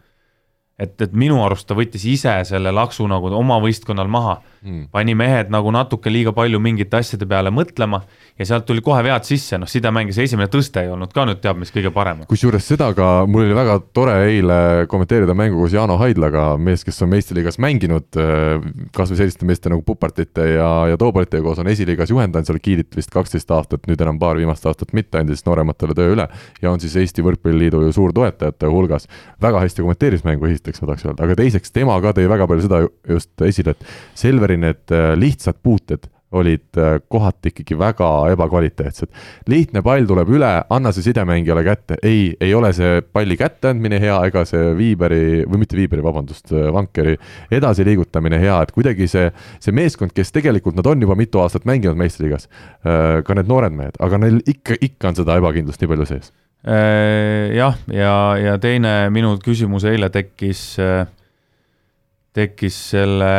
et, 0.80 0.96
et 1.02 1.14
minu 1.16 1.42
arust 1.46 1.68
ta 1.68 1.78
võttis 1.78 2.06
ise 2.10 2.34
selle 2.48 2.74
laksu 2.76 3.08
nagu 3.08 3.32
oma 3.36 3.60
võistkonnal 3.64 4.12
maha 4.12 4.40
mm., 4.66 4.88
pani 4.92 5.16
mehed 5.18 5.52
nagu 5.54 5.72
natuke 5.74 6.12
liiga 6.12 6.34
palju 6.36 6.60
mingite 6.62 7.00
asjade 7.00 7.28
peale 7.30 7.52
mõtlema 7.54 8.02
ja 8.40 8.48
sealt 8.48 8.66
tuli 8.68 8.84
kohe 8.86 9.02
vead 9.06 9.26
sisse, 9.28 9.60
noh, 9.62 9.70
sidemängis 9.70 10.18
esimene 10.26 10.50
tõste 10.52 10.84
ei 10.84 10.92
olnud 10.92 11.14
ka 11.16 11.26
nüüd 11.28 11.42
teab 11.44 11.60
mis 11.62 11.72
kõige 11.74 11.92
parem. 11.96 12.26
kusjuures 12.30 12.66
seda 12.68 12.92
ka, 12.98 13.10
mul 13.30 13.46
oli 13.46 13.58
väga 13.58 13.78
tore 13.96 14.16
eile 14.28 14.58
kommenteerida 14.92 15.36
mängu 15.38 15.62
koos 15.62 15.76
Jaano 15.76 15.98
Haidlaga, 16.02 16.48
mees, 16.58 16.84
kes 16.88 17.02
on 17.06 17.12
meistriliigas 17.14 17.60
mänginud, 17.64 18.10
äh, 18.20 18.66
kas 18.96 19.14
või 19.14 19.22
selliste 19.22 19.48
meeste 19.48 19.72
nagu 19.72 19.86
Pupartite 19.86 20.50
ja, 20.56 20.70
ja 20.92 21.00
Toobalitiga 21.00 21.44
koos 21.46 21.62
on 21.64 21.70
esiliigas 21.72 22.12
juhendanud 22.12 22.50
seal 22.50 22.60
Kiilit 22.64 22.96
vist 22.98 23.14
kaksteist 23.14 23.52
aastat, 23.56 23.86
nüüd 23.90 24.02
enam 24.02 24.20
paar 24.20 24.40
viimast 24.40 24.66
aastat 24.66 24.94
mitte, 24.98 25.22
andis 25.22 25.46
noorematele 25.48 25.96
töö 25.98 26.16
üle 26.16 26.28
ja 26.62 26.72
on 26.72 26.82
siis 26.84 26.96
Eesti 27.00 27.24
Võrkpalliliidu 27.26 27.84
ju 27.86 27.96
suurtoetajate 27.96 28.70
hulgas. 28.72 29.08
väga 29.42 29.62
hästi 29.64 29.84
kommenteeris 29.86 30.26
mängu 30.26 30.50
esiteks 30.50 30.82
ma 30.82 30.92
tahaks 30.92 31.06
öelda, 31.06 31.24
aga 31.24 31.36
teiseks 31.40 31.72
tema 31.72 31.96
ka 32.02 32.14
tõi 32.18 32.28
väga 32.30 32.48
palju 32.50 32.66
seda 32.68 32.82
just 33.10 33.42
esile, 33.48 33.76
et 33.76 33.86
Selveri 34.16 34.55
need 34.62 34.94
äh, 34.94 35.14
lihtsad 35.20 35.62
puuted 35.64 36.10
olid 36.36 36.78
äh, 36.78 37.00
kohati 37.08 37.52
ikkagi 37.52 37.78
väga 37.80 38.10
ebakvaliteetsed. 38.34 39.10
lihtne 39.48 39.82
pall 39.86 40.08
tuleb 40.08 40.30
üle, 40.36 40.52
anna 40.70 40.92
see 40.94 41.06
sidemängijale 41.06 41.64
kätte, 41.66 41.98
ei, 42.04 42.36
ei 42.42 42.54
ole 42.58 42.72
see 42.76 43.02
palli 43.02 43.38
kätteandmine 43.40 44.00
hea 44.02 44.18
ega 44.28 44.46
see 44.48 44.74
Viiberi, 44.78 45.44
või 45.48 45.64
mitte 45.64 45.78
Viiberi, 45.80 46.04
vabandust, 46.06 46.52
äh, 46.54 46.68
Vankeri 46.74 47.16
edasiliigutamine 47.56 48.40
hea, 48.42 48.58
et 48.62 48.74
kuidagi 48.76 49.08
see, 49.12 49.30
see 49.64 49.76
meeskond, 49.76 50.16
kes 50.16 50.34
tegelikult 50.36 50.78
nad 50.80 50.88
on 50.92 51.06
juba 51.06 51.18
mitu 51.20 51.44
aastat 51.44 51.68
mänginud 51.70 51.98
meistriliigas, 52.00 52.50
ka 52.84 53.36
need 53.38 53.48
noored 53.50 53.74
mehed, 53.76 53.96
aga 54.04 54.20
neil 54.22 54.42
ikka, 54.46 54.78
ikka 54.84 55.12
on 55.12 55.18
seda 55.20 55.38
ebakindlust 55.40 55.82
nii 55.82 55.92
palju 55.92 56.08
sees 56.10 56.32
jah, 56.66 57.76
ja, 57.94 58.14
ja 58.42 58.56
teine 58.62 58.94
minu 59.14 59.36
küsimus 59.44 59.86
eile 59.90 60.10
tekkis, 60.14 60.64
tekkis 62.36 62.80
selle, 62.96 63.34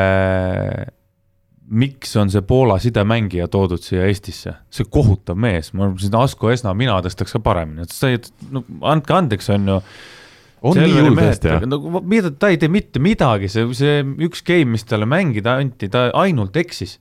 miks 1.66 2.12
on 2.16 2.30
see 2.30 2.42
Poola 2.46 2.78
sidemängija 2.82 3.48
toodud 3.50 3.82
siia 3.82 4.06
Eestisse, 4.06 4.52
see 4.70 4.86
kohutav 4.90 5.38
mees, 5.40 5.72
ma 5.74 5.86
arvan, 5.86 5.98
seda 6.00 6.22
Asko 6.22 6.50
Esna 6.52 6.74
mina 6.78 6.98
tõstaks 7.04 7.34
ka 7.36 7.40
paremini, 7.42 7.86
et 7.86 7.94
sa 7.94 8.10
ei, 8.12 8.20
no 8.54 8.62
andke 8.86 9.16
andeks, 9.16 9.50
on 9.54 9.72
ju 9.72 9.80
on 10.66 10.78
nii 10.80 10.94
hull 10.94 11.18
tõesti, 11.18 11.50
jah? 11.50 11.66
nagu 11.68 12.02
mida, 12.06 12.30
ta 12.30 12.50
ei 12.52 12.60
tee 12.60 12.70
mitte 12.72 13.02
midagi, 13.02 13.50
see, 13.52 13.66
see 13.76 14.00
üks 14.26 14.44
game, 14.46 14.72
mis 14.76 14.86
talle 14.88 15.08
mängida 15.10 15.58
anti, 15.60 15.90
ta 15.92 16.08
ainult 16.16 16.56
eksis. 16.56 16.98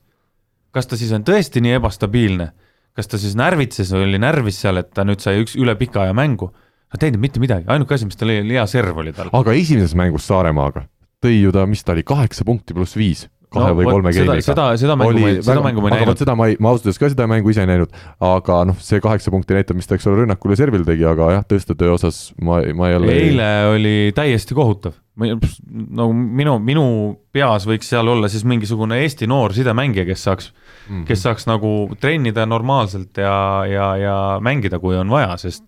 kas 0.76 0.90
ta 0.92 1.00
siis 1.00 1.14
on 1.16 1.24
tõesti 1.28 1.64
nii 1.64 1.78
ebastabiilne? 1.80 2.52
kas 2.96 3.12
ta 3.12 3.20
siis 3.20 3.36
närvitses 3.36 3.92
või 3.92 4.10
oli 4.10 4.20
närvis 4.24 4.62
seal, 4.64 4.80
et 4.80 4.94
ta 4.96 5.04
nüüd 5.08 5.24
sai 5.24 5.42
üks 5.44 5.58
üle 5.60 5.76
pika 5.80 6.06
aja 6.06 6.14
mängu. 6.16 6.52
ta 6.90 6.98
ei 6.98 7.06
teinud 7.06 7.22
mitte 7.22 7.44
midagi, 7.44 7.68
ainuke 7.68 7.96
asi, 7.96 8.10
mis 8.10 8.18
tal 8.20 8.34
oli, 8.34 8.58
hea 8.58 8.66
serv 8.72 8.98
oli 8.98 9.14
tal. 9.14 9.32
aga 9.34 9.54
esimeses 9.54 9.96
mängus 9.96 10.28
Saaremaaga 10.28 10.88
tõi 11.24 11.40
ju 11.40 11.54
ta, 11.56 11.66
mis 11.70 11.84
ta 11.84 11.96
oli, 11.96 12.04
kaheksa 12.06 12.46
punkti 12.46 12.76
pluss 12.76 12.98
viis 12.98 13.26
kahe 13.54 13.72
no, 13.72 13.78
või 13.78 13.88
kolme 13.88 14.14
game'iga. 14.16 14.44
seda, 14.46 14.66
seda 14.80 14.96
mängu 15.00 15.22
ma 15.22 15.32
ei, 15.32 15.40
seda 15.46 15.64
mängu 15.64 15.84
ma 15.84 15.92
ei 15.92 16.02
näinud. 16.02 16.22
seda 16.22 16.36
ma 16.38 16.48
ei, 16.50 16.58
ma 16.60 16.72
ausalt 16.72 16.90
öeldes 16.90 17.02
ka 17.02 17.10
seda 17.14 17.28
mängu 17.30 17.54
ise 17.54 17.64
ei 17.64 17.70
näinud, 17.70 17.96
aga 18.30 18.60
noh, 18.72 18.78
see 18.84 19.02
kaheksa 19.04 19.34
punkti 19.34 19.58
näitab, 19.58 19.80
mis 19.80 19.90
ta, 19.90 19.98
eks 19.98 20.08
ole, 20.10 20.24
rünnakul 20.24 20.54
ja 20.56 20.60
servil 20.64 20.86
tegi, 20.88 21.06
aga 21.10 21.32
jah, 21.38 21.48
tõstetöö 21.50 21.96
osas 21.96 22.22
ma, 22.42 22.62
ma 22.78 22.92
ei 22.92 23.00
ole 23.00 23.16
eile 23.16 23.50
oli 23.74 23.96
täiesti 24.16 24.58
kohutav. 24.58 24.98
nagu 25.16 26.10
minu, 26.14 26.58
minu 26.60 26.88
peas 27.36 27.68
võiks 27.70 27.92
seal 27.92 28.08
olla 28.12 28.28
siis 28.32 28.44
mingisugune 28.48 29.00
Eesti 29.04 29.30
noor 29.32 29.56
sidemängija, 29.56 30.08
kes 30.10 30.26
saaks 30.28 30.50
mm, 30.52 30.90
-hmm. 30.90 31.06
kes 31.08 31.24
saaks 31.24 31.48
nagu 31.48 31.76
trennida 32.02 32.46
normaalselt 32.46 33.18
ja, 33.18 33.38
ja, 33.70 33.88
ja 33.98 34.18
mängida, 34.44 34.80
kui 34.80 34.98
on 34.98 35.10
vaja, 35.10 35.38
sest 35.38 35.64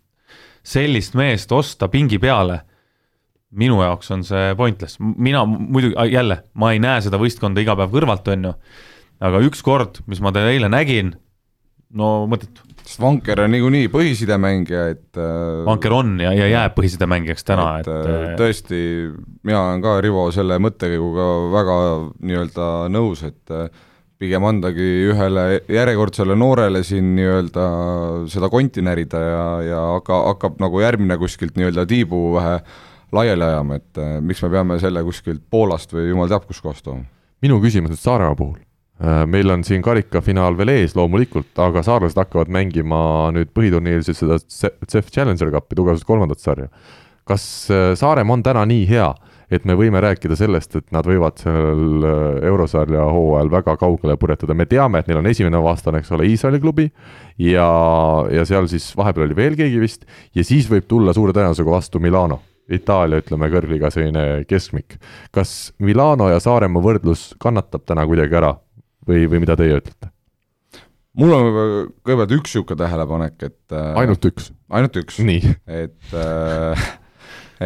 sellist 0.68 1.16
meest 1.16 1.52
osta 1.52 1.88
pingi 1.88 2.20
peale 2.20 2.62
minu 3.56 3.80
jaoks 3.82 4.11
on 4.11 4.26
see 4.28 4.52
pointless, 4.60 4.99
mina 4.99 5.45
muidugi, 5.48 5.95
jälle, 6.11 6.41
ma 6.60 6.74
ei 6.74 6.82
näe 6.84 6.99
seda 7.06 7.19
võistkonda 7.22 7.64
iga 7.64 7.78
päev 7.80 7.94
kõrvalt, 7.94 8.28
on 8.34 8.49
ju, 8.49 8.53
aga 9.24 9.41
üks 9.48 9.64
kord, 9.65 10.02
mis 10.11 10.22
ma 10.24 10.34
teda 10.36 10.52
eile 10.52 10.69
nägin, 10.72 11.14
no 11.95 12.11
mõttetu. 12.30 12.65
sest 12.84 12.99
Vanker 13.03 13.45
on 13.45 13.53
niikuinii 13.56 13.88
põhisidemängija, 13.94 14.84
et 14.95 15.19
äh, 15.22 15.64
Vanker 15.68 15.95
on 15.95 16.18
ja, 16.24 16.34
ja 16.36 16.49
jääb 16.52 16.76
põhisidemängijaks 16.76 17.48
täna, 17.48 17.69
et, 17.82 17.91
et 17.91 18.14
äh, 18.34 18.38
tõesti, 18.40 18.82
mina 19.48 19.64
olen 19.64 19.84
ka 19.86 19.99
Rivo 20.03 20.28
selle 20.36 20.60
mõttekäiguga 20.64 21.28
väga 21.56 21.78
nii-öelda 22.19 22.72
nõus, 22.91 23.24
et 23.28 23.56
pigem 24.18 24.44
andagi 24.49 24.86
ühele 25.11 25.61
järjekordsele 25.69 26.36
noorele 26.36 26.82
siin 26.84 27.14
nii-öelda 27.15 27.65
seda 28.34 28.49
konti 28.52 28.82
närida 28.84 29.22
ja, 29.24 29.48
ja 29.61 29.82
hakka, 29.94 30.19
hakkab 30.34 30.61
nagu 30.64 30.82
järgmine 30.82 31.19
kuskilt 31.22 31.56
nii-öelda 31.56 31.86
tiibu 31.88 32.22
vähe 32.36 32.57
laiali 33.15 33.43
ajama, 33.43 33.79
et 33.79 33.99
äh, 34.01 34.15
miks 34.23 34.41
me 34.43 34.51
peame 34.53 34.79
selle 34.81 35.03
kuskilt 35.07 35.43
Poolast 35.51 35.93
või 35.95 36.09
jumal 36.09 36.31
teab 36.31 36.47
kuskohast 36.47 36.85
tooma. 36.85 37.05
minu 37.43 37.59
küsimus 37.63 37.93
nüüd 37.93 38.01
Saaremaa 38.01 38.35
puhul 38.35 38.57
äh, 38.57 39.23
meil 39.29 39.53
on 39.53 39.63
siin 39.67 39.84
karikafinaal 39.85 40.57
veel 40.59 40.73
ees 40.75 40.95
loomulikult, 40.97 41.53
aga 41.63 41.84
saarlased 41.85 42.19
hakkavad 42.19 42.51
mängima 42.51 42.99
nüüd 43.35 43.53
põhiturniiril 43.55 44.03
siis 44.07 44.19
seda 44.23 44.39
CEF 44.41 45.13
Challenger 45.13 45.53
Cupi 45.53 45.79
tugevusest 45.79 46.07
kolmandat 46.07 46.43
sarja. 46.43 46.67
kas 47.27 47.45
äh, 47.71 47.93
Saaremaa 47.95 48.39
on 48.39 48.43
täna 48.43 48.65
nii 48.67 48.84
hea, 48.89 49.07
et 49.47 49.63
me 49.63 49.77
võime 49.79 50.01
rääkida 50.03 50.35
sellest, 50.35 50.75
et 50.75 50.91
nad 50.91 51.07
võivad 51.07 51.39
sellel 51.39 52.03
eurosarja 52.49 53.05
hooajal 53.15 53.53
väga 53.53 53.77
kaugele 53.79 54.17
purjetada, 54.19 54.51
me 54.51 54.67
teame, 54.67 54.99
et 54.99 55.07
neil 55.07 55.21
on 55.21 55.31
esimene 55.31 55.63
vastane, 55.63 56.03
eks 56.03 56.11
ole, 56.11 56.27
Iisraeli 56.27 56.59
klubi 56.59 56.89
ja, 57.39 57.69
ja 58.35 58.43
seal 58.43 58.67
siis 58.67 58.91
vahepeal 58.99 59.29
oli 59.29 59.39
veel 59.39 59.55
keegi 59.55 59.79
vist 59.79 60.03
ja 60.35 60.43
siis 60.43 60.67
võib 60.67 60.91
tulla 60.91 61.15
suure 61.15 61.31
tõenäosusega 61.31 61.77
vastu 61.77 62.03
Milano 62.03 62.41
Itaalia, 62.68 63.22
ütleme, 63.23 63.48
kõrgliga 63.53 63.91
selline 63.94 64.44
keskmik. 64.48 64.98
kas 65.31 65.72
Milano 65.80 66.27
ja 66.31 66.41
Saaremaa 66.44 66.84
võrdlus 66.84 67.30
kannatab 67.39 67.85
täna 67.88 68.03
kuidagi 68.10 68.35
ära 68.35 68.53
või, 69.07 69.26
või 69.31 69.44
mida 69.45 69.56
teie 69.60 69.80
ütlete? 69.80 70.11
mul 71.18 71.34
on 71.34 71.48
kõigepealt 72.06 72.35
üks 72.38 72.53
niisugune 72.53 72.81
tähelepanek, 72.84 73.38
et 73.48 73.76
äh, 73.76 73.91
ainult 74.03 74.27
üks? 74.30 74.52
ainult 74.69 74.99
üks. 74.99 75.19
et 75.23 76.14
äh, 76.14 76.88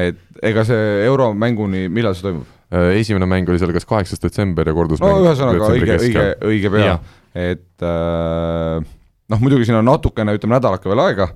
et 0.07 0.41
ega 0.47 0.63
see 0.67 1.05
euromänguni, 1.07 1.87
millal 1.91 2.15
see 2.15 2.29
toimub? 2.29 2.47
Äh, 2.71 2.93
esimene 3.01 3.27
mäng 3.27 3.49
oli 3.51 3.59
seal 3.59 3.73
kas 3.75 3.87
kaheksas 3.89 4.21
detsember 4.23 4.69
ja 4.69 4.75
kordusmäng 4.75 5.11
no 5.11 5.25
ühesõnaga 5.25 5.71
õige, 5.73 5.97
õige, 5.99 6.27
õige 6.47 6.71
pea, 6.71 6.97
et 7.35 7.83
äh, 7.83 8.91
noh, 9.33 9.41
muidugi 9.43 9.67
siin 9.67 9.81
on 9.81 9.89
natukene, 9.89 10.37
ütleme 10.37 10.55
nädalake 10.55 10.91
veel 10.91 11.03
aega, 11.03 11.31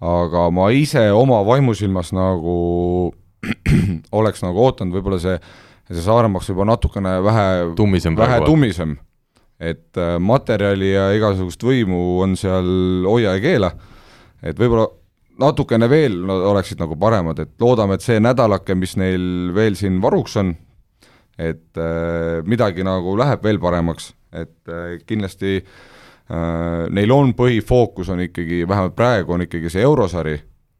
aga 0.00 0.46
ma 0.54 0.70
ise 0.72 1.02
oma 1.12 1.42
vaimusilmas 1.44 2.14
nagu 2.16 2.56
oleks 4.20 4.42
nagu 4.44 4.64
ootanud 4.64 4.96
võib-olla 4.96 5.20
see, 5.20 5.36
see 5.90 6.04
Saaremaaks 6.04 6.48
juba 6.52 6.66
natukene 6.68 7.18
vähe 7.24 7.46
tummisem, 7.76 8.16
vähe 8.16 8.40
tummisem. 8.46 8.96
et 9.60 9.96
äh, 10.00 10.16
materjali 10.16 10.94
ja 10.94 11.10
igasugust 11.12 11.60
võimu 11.64 12.22
on 12.24 12.36
seal 12.40 13.04
hoia 13.04 13.36
ja 13.36 13.44
keela, 13.44 13.70
et 14.40 14.56
võib-olla 14.56 14.88
natukene 15.40 15.88
veel 15.88 16.16
no, 16.24 16.38
oleksid 16.52 16.80
nagu 16.80 16.96
paremad, 17.00 17.38
et 17.40 17.52
loodame, 17.60 17.96
et 17.96 18.04
see 18.04 18.20
nädalake, 18.20 18.76
mis 18.76 18.96
neil 19.00 19.52
veel 19.56 19.76
siin 19.76 20.00
varuks 20.00 20.36
on, 20.40 20.54
et 21.40 21.80
äh, 21.80 22.40
midagi 22.48 22.84
nagu 22.84 23.16
läheb 23.20 23.44
veel 23.44 23.60
paremaks, 23.60 24.14
et 24.32 24.72
äh, 24.72 24.96
kindlasti 25.04 25.58
äh, 25.60 25.89
neil 26.30 27.10
on 27.14 27.32
põhifookus 27.34 28.10
on 28.12 28.20
ikkagi, 28.26 28.62
vähemalt 28.68 28.94
praegu 28.94 29.34
on 29.34 29.42
ikkagi 29.46 29.72
see 29.72 29.82
eurosari, 29.82 30.36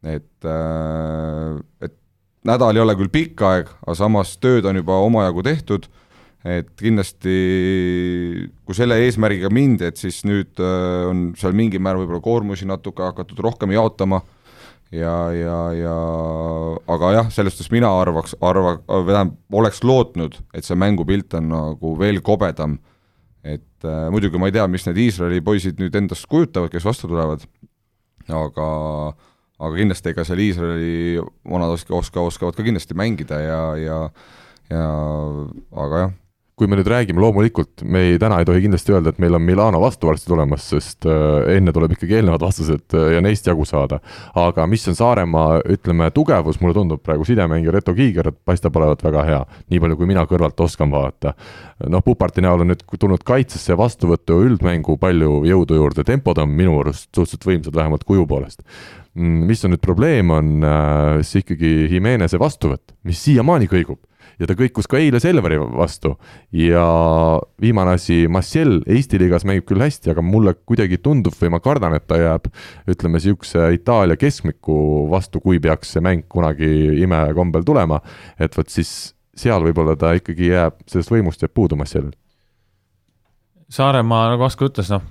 et 0.07 0.47
äh,, 0.47 1.57
et 1.83 1.97
nädal 2.47 2.77
ei 2.77 2.83
ole 2.83 2.95
küll 2.99 3.11
pikk 3.13 3.43
aeg, 3.45 3.71
aga 3.83 3.97
samas 3.97 4.35
tööd 4.41 4.65
on 4.69 4.79
juba 4.79 4.97
omajagu 5.05 5.43
tehtud, 5.45 5.87
et 6.41 6.71
kindlasti 6.79 7.35
kui 8.65 8.77
selle 8.77 8.97
eesmärgiga 9.05 9.51
mindi, 9.53 9.85
et 9.85 9.99
siis 10.01 10.23
nüüd 10.25 10.61
äh, 10.61 11.09
on 11.09 11.31
seal 11.37 11.53
mingil 11.57 11.83
määral 11.83 12.01
võib-olla 12.05 12.23
koormusi 12.25 12.69
natuke 12.69 13.05
hakatud 13.05 13.43
rohkem 13.45 13.75
jaotama 13.75 14.23
ja, 14.91 15.15
ja, 15.35 15.57
ja 15.77 15.97
aga 16.91 17.11
jah, 17.17 17.29
selles 17.33 17.55
suhtes 17.55 17.71
mina 17.73 17.91
arvaks, 18.01 18.35
arva, 18.41 18.77
tähendab, 18.87 19.35
oleks 19.53 19.83
lootnud, 19.85 20.39
et 20.55 20.67
see 20.67 20.77
mängupilt 20.79 21.37
on 21.39 21.51
nagu 21.53 21.93
veel 21.99 22.21
kobedam, 22.25 22.79
et 23.43 23.87
äh, 23.87 24.07
muidugi 24.13 24.39
ma 24.41 24.49
ei 24.49 24.55
tea, 24.55 24.67
mis 24.69 24.85
need 24.87 24.99
Iisraeli 25.07 25.41
poisid 25.45 25.81
nüüd 25.81 25.95
endast 25.97 26.27
kujutavad, 26.29 26.71
kes 26.73 26.85
vastu 26.85 27.09
tulevad, 27.09 27.45
aga 28.29 28.67
aga 29.61 29.73
kindlasti 29.77 30.13
ega 30.13 30.25
seal 30.25 30.41
Iisraeli 30.41 31.21
vanad 31.49 31.75
oska, 31.75 31.93
oska, 31.97 32.23
oskavad 32.31 32.57
ka 32.57 32.65
kindlasti 32.65 32.97
mängida 32.97 33.41
ja, 33.41 33.61
ja 33.77 33.99
ja 34.71 34.87
aga 35.83 36.05
jah 36.05 36.17
kui 36.61 36.69
me 36.69 36.77
nüüd 36.77 36.89
räägime, 36.91 37.17
loomulikult 37.23 37.81
me 37.89 38.03
ei, 38.05 38.17
täna 38.21 38.37
ei 38.37 38.45
tohi 38.45 38.61
kindlasti 38.61 38.93
öelda, 38.93 39.09
et 39.09 39.21
meil 39.23 39.33
on 39.33 39.41
Milano 39.41 39.79
vastu 39.81 40.05
varsti 40.11 40.29
tulemas, 40.29 40.67
sest 40.69 41.07
äh, 41.09 41.55
enne 41.55 41.73
tuleb 41.73 41.95
ikkagi 41.95 42.19
eelnevad 42.19 42.43
vastused 42.45 42.93
äh, 42.93 43.07
ja 43.15 43.21
neist 43.25 43.49
jagu 43.49 43.65
saada. 43.65 43.97
aga 44.37 44.67
mis 44.69 44.85
on 44.91 44.97
Saaremaa, 44.99 45.63
ütleme, 45.73 46.11
tugevus, 46.13 46.59
mulle 46.61 46.77
tundub 46.77 47.01
praegu 47.01 47.25
sidemängija 47.25 47.73
Reto 47.73 47.95
Kiiger 47.97 48.29
paistab 48.45 48.77
olevat 48.77 49.01
väga 49.01 49.23
hea, 49.25 49.39
nii 49.73 49.81
palju, 49.81 49.97
kui 49.97 50.11
mina 50.11 50.27
kõrvalt 50.29 50.61
oskan 50.61 50.93
vaadata. 50.93 51.33
noh, 51.89 52.05
Puparti 52.05 52.45
näol 52.45 52.61
on 52.61 52.69
nüüd 52.75 52.85
tulnud 52.93 53.25
kaitsesse 53.25 53.77
vastuvõttu 53.77 54.37
üldmängu 54.45 54.99
palju 55.01 55.41
jõudu 55.49 55.81
juurde, 55.81 56.05
tempod 56.05 56.37
on 56.45 56.53
minu 56.53 56.77
arust 56.83 57.09
suhteliselt 57.09 57.49
võimsad, 57.49 57.75
vähemalt 57.81 58.05
kuju 58.05 58.27
poolest 58.29 58.61
mm, 59.15 59.49
mis 59.49 59.65
on 59.65 59.73
nüüd 59.73 59.81
probleem, 59.81 60.29
on 60.29 60.53
äh, 60.61 61.25
siis 61.25 61.41
ikkagi 61.41 61.89
Jimeneze 61.95 62.37
vastuvõtt, 62.37 62.93
mis 63.09 63.25
siiamaani 63.25 63.71
kõigub 63.71 64.03
ja 64.41 64.49
ta 64.49 64.57
kõikus 64.57 64.89
ka 64.89 64.99
eile 64.99 65.21
Selvari 65.21 65.59
vastu. 65.61 66.15
ja 66.51 66.85
viimane 67.61 67.95
asi, 67.97 68.25
Massiel 68.31 68.79
Eesti 68.89 69.19
liigas 69.21 69.45
mängib 69.47 69.67
küll 69.69 69.83
hästi, 69.83 70.11
aga 70.15 70.25
mulle 70.25 70.55
kuidagi 70.65 70.97
tundub 71.03 71.35
või 71.37 71.53
ma 71.53 71.61
kardan, 71.61 71.95
et 71.97 72.07
ta 72.09 72.17
jääb 72.19 72.49
ütleme, 72.89 73.19
niisuguse 73.19 73.69
Itaalia 73.77 74.17
keskmiku 74.19 75.07
vastu, 75.11 75.41
kui 75.43 75.61
peaks 75.61 75.93
see 75.95 76.03
mäng 76.03 76.25
kunagi 76.31 76.71
imekombel 77.03 77.65
tulema, 77.67 78.01
et 78.39 78.57
vot 78.57 78.69
siis 78.69 79.13
seal 79.37 79.63
võib-olla 79.63 79.95
ta 79.99 80.15
ikkagi 80.17 80.51
jääb, 80.51 80.81
sellest 80.89 81.13
võimust 81.13 81.45
jääb 81.45 81.53
puudu 81.55 81.77
Massielil. 81.79 82.13
Saaremaa, 83.71 84.33
nagu 84.33 84.43
Asko 84.43 84.67
ütles, 84.67 84.89
noh, 84.91 85.03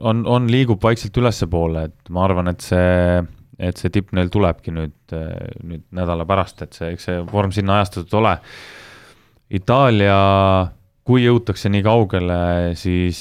on, 0.00 0.24
on, 0.26 0.48
liigub 0.50 0.82
vaikselt 0.82 1.16
ülespoole, 1.20 1.86
et 1.90 2.10
ma 2.10 2.24
arvan, 2.26 2.50
et 2.50 2.64
see 2.64 3.20
et 3.58 3.80
see 3.80 3.92
tipp 3.92 4.12
neil 4.16 4.30
tulebki 4.32 4.72
nüüd, 4.74 5.14
nüüd 5.64 5.84
nädala 5.96 6.26
pärast, 6.28 6.60
et 6.64 6.76
see, 6.76 6.92
eks 6.94 7.08
see 7.08 7.20
vorm 7.30 7.54
sinna 7.54 7.78
ajastatud 7.80 8.18
ole. 8.20 8.36
Itaalia, 9.56 10.16
kui 11.06 11.24
jõutakse 11.24 11.70
nii 11.72 11.84
kaugele, 11.86 12.38
siis 12.78 13.20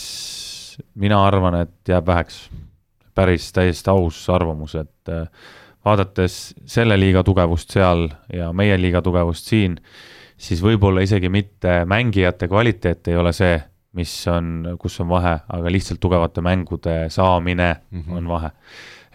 mina 0.99 1.21
arvan, 1.27 1.61
et 1.63 1.93
jääb 1.93 2.07
väheks. 2.07 2.47
päris 3.15 3.53
täiesti 3.55 3.89
aus 3.89 4.17
arvamus, 4.29 4.73
et 4.75 5.11
vaadates 5.85 6.53
selle 6.67 6.97
liiga 6.99 7.21
tugevust 7.23 7.71
seal 7.71 8.09
ja 8.33 8.49
meie 8.51 8.75
liiga 8.81 9.01
tugevust 9.01 9.47
siin, 9.47 9.77
siis 10.37 10.59
võib-olla 10.59 10.99
isegi 11.05 11.29
mitte 11.29 11.85
mängijate 11.87 12.49
kvaliteet 12.51 13.07
ei 13.07 13.15
ole 13.15 13.31
see, 13.33 13.55
mis 13.95 14.11
on, 14.27 14.75
kus 14.79 14.99
on 14.99 15.07
vahe, 15.07 15.37
aga 15.47 15.71
lihtsalt 15.71 16.01
tugevate 16.03 16.41
mängude 16.43 17.05
saamine 17.09 17.75
mm 17.91 18.01
-hmm. 18.01 18.17
on 18.17 18.27
vahe 18.27 18.51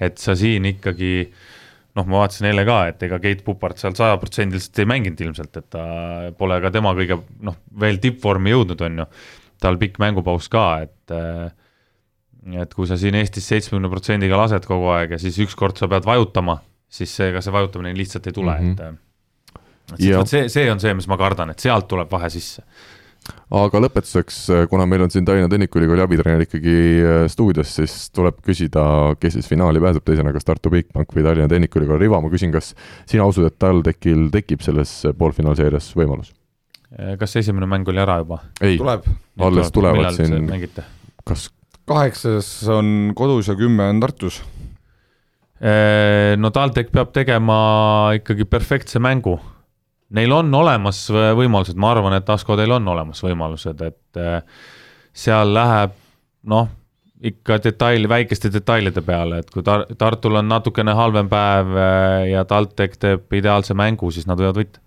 et 0.00 0.20
sa 0.20 0.36
siin 0.38 0.66
ikkagi 0.70 1.14
noh, 1.98 2.06
ma 2.06 2.22
vaatasin 2.22 2.48
eile 2.50 2.64
ka, 2.68 2.78
et 2.92 3.02
ega 3.06 3.18
Keit 3.22 3.42
Pupart 3.46 3.80
seal 3.80 3.96
sajaprotsendiliselt 3.98 4.78
ei 4.82 4.88
mänginud 4.88 5.22
ilmselt, 5.26 5.56
et 5.58 5.68
ta 5.74 5.84
pole 6.38 6.60
ka 6.62 6.72
tema 6.74 6.94
kõige 6.96 7.18
noh, 7.46 7.58
veel 7.82 8.00
tippvormi 8.02 8.54
jõudnud, 8.54 8.84
on 8.86 9.02
ju. 9.02 9.08
tal 9.60 9.76
pikk 9.80 9.98
mängupaus 10.00 10.48
ka, 10.52 10.66
et 10.86 11.16
et 12.56 12.72
kui 12.72 12.88
sa 12.88 12.96
siin 12.96 13.18
Eestis 13.18 13.44
seitsmekümne 13.50 13.90
protsendiga 13.92 14.38
lased 14.40 14.64
kogu 14.64 14.88
aeg 14.94 15.12
ja 15.12 15.18
siis 15.20 15.36
ükskord 15.44 15.76
sa 15.76 15.90
pead 15.92 16.06
vajutama, 16.08 16.56
siis 16.88 17.12
ega 17.26 17.42
see 17.44 17.52
vajutamine 17.52 17.92
lihtsalt 17.98 18.30
ei 18.30 18.32
tule 18.32 18.54
mm, 18.54 18.70
-hmm. 18.70 18.96
et 18.96 19.98
et 19.98 20.06
ja. 20.06 20.24
see, 20.24 20.48
see 20.48 20.70
on 20.72 20.80
see, 20.80 20.94
mis 20.94 21.08
ma 21.10 21.18
kardan, 21.20 21.50
et 21.50 21.58
sealt 21.58 21.88
tuleb 21.90 22.10
vahe 22.10 22.30
sisse 22.30 22.62
aga 23.50 23.80
lõpetuseks, 23.84 24.38
kuna 24.70 24.86
meil 24.88 25.04
on 25.04 25.12
siin 25.12 25.26
Tallinna 25.26 25.50
Tehnikaülikooli 25.50 26.04
abitreener 26.04 26.44
ikkagi 26.46 26.74
äh, 27.02 27.22
stuudios, 27.32 27.72
siis 27.80 27.94
tuleb 28.14 28.38
küsida, 28.46 28.82
kes 29.20 29.36
siis 29.38 29.48
finaali 29.50 29.82
pääseb 29.82 30.06
teisena, 30.06 30.32
kas 30.34 30.46
Tartu 30.46 30.72
Bigbank 30.72 31.14
või 31.16 31.26
Tallinna 31.26 31.50
Tehnikaülikool 31.50 32.00
Riva, 32.00 32.22
ma 32.22 32.30
küsin, 32.32 32.52
kas 32.54 32.72
sina 33.10 33.26
usud, 33.28 33.48
et 33.50 33.58
TalTechil 33.60 34.28
tekib 34.34 34.64
selles 34.66 34.94
poolfinaalseerias 35.18 35.90
võimalus? 35.98 36.32
Äh, 36.96 37.14
kas 37.20 37.36
esimene 37.42 37.68
mäng 37.70 37.88
oli 37.90 38.02
ära 38.02 38.20
juba? 38.22 38.42
ei, 38.62 38.80
alles 38.80 39.74
tulevad 39.74 40.16
siin, 40.16 40.50
kas 41.28 41.50
kaheksas 41.90 42.48
on 42.70 43.12
kodus 43.18 43.50
ja 43.50 43.58
kümme 43.58 43.90
on 43.90 44.02
Tartus? 44.02 44.40
Äh, 45.60 46.38
no 46.40 46.54
TalTech 46.54 46.92
peab 46.94 47.10
tegema 47.12 47.60
ikkagi 48.16 48.46
perfektse 48.48 49.02
mängu 49.02 49.36
neil 50.16 50.34
on 50.34 50.54
olemas 50.54 51.04
võimalused, 51.10 51.78
ma 51.80 51.94
arvan, 51.94 52.16
et 52.18 52.28
Asko, 52.34 52.56
teil 52.58 52.72
on 52.74 52.88
olemas 52.92 53.22
võimalused, 53.24 53.82
et 53.86 54.20
äh, 54.20 54.42
seal 55.12 55.54
läheb 55.54 55.96
noh, 56.50 56.68
ikka 57.20 57.58
detail, 57.62 58.08
väikeste 58.08 58.48
detailide 58.52 59.02
peale, 59.04 59.42
et 59.42 59.50
kui 59.52 59.64
Tar-, 59.66 59.84
Tartul 60.00 60.40
on 60.40 60.48
natukene 60.48 60.94
halvem 60.96 61.28
päev 61.30 61.74
äh, 61.76 62.28
ja 62.32 62.46
TalTech 62.48 63.00
teeb 63.00 63.36
ideaalse 63.36 63.76
mängu, 63.76 64.10
siis 64.14 64.28
nad 64.30 64.40
võivad 64.40 64.62
võita. 64.62 64.82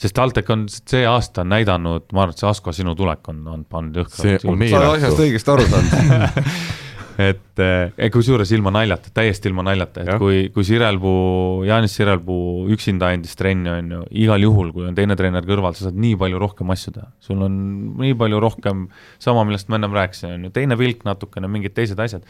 sest 0.00 0.16
TalTech 0.18 0.50
on 0.52 0.66
see 0.68 1.06
aasta 1.08 1.44
näidanud, 1.48 2.10
ma 2.12 2.26
arvan, 2.26 2.36
et 2.36 2.42
see 2.42 2.50
Asko 2.50 2.74
sinu 2.76 2.94
tulek 2.98 3.32
on, 3.32 3.44
on 3.48 3.64
pannud 3.64 4.02
jõhkralt 4.02 4.44
sa 4.44 4.80
oled 4.82 4.98
asjast 4.98 5.24
õigesti 5.26 5.54
aru 5.54 5.68
saanud 5.72 6.42
et 7.20 7.62
eh, 7.62 8.10
kusjuures 8.12 8.50
ilma 8.56 8.72
naljata, 8.74 9.12
täiesti 9.14 9.50
ilma 9.50 9.64
naljata, 9.66 10.02
et 10.02 10.10
Jah. 10.10 10.18
kui, 10.18 10.48
kui 10.54 10.66
Sirelpuu, 10.66 11.62
Jaanis 11.68 11.94
Sirelpuu 11.94 12.66
üksinda 12.74 13.12
andis 13.14 13.38
trenni, 13.38 13.70
on 13.70 13.94
ju, 13.96 14.02
igal 14.24 14.42
juhul, 14.42 14.72
kui 14.74 14.88
on 14.88 14.98
teine 14.98 15.16
treener 15.18 15.46
kõrval, 15.46 15.76
sa 15.78 15.88
saad 15.88 16.00
nii 16.00 16.18
palju 16.20 16.42
rohkem 16.42 16.74
asju 16.74 16.96
teha. 16.96 17.08
sul 17.22 17.46
on 17.46 17.56
nii 18.02 18.18
palju 18.18 18.42
rohkem, 18.42 18.86
sama, 19.22 19.46
millest 19.46 19.70
ma 19.70 19.78
ennem 19.80 19.94
rääkisin, 19.94 20.36
on 20.38 20.48
ju, 20.48 20.54
teine 20.58 20.78
pilk 20.80 21.06
natukene, 21.06 21.50
mingid 21.50 21.76
teised 21.76 22.00
asjad. 22.00 22.26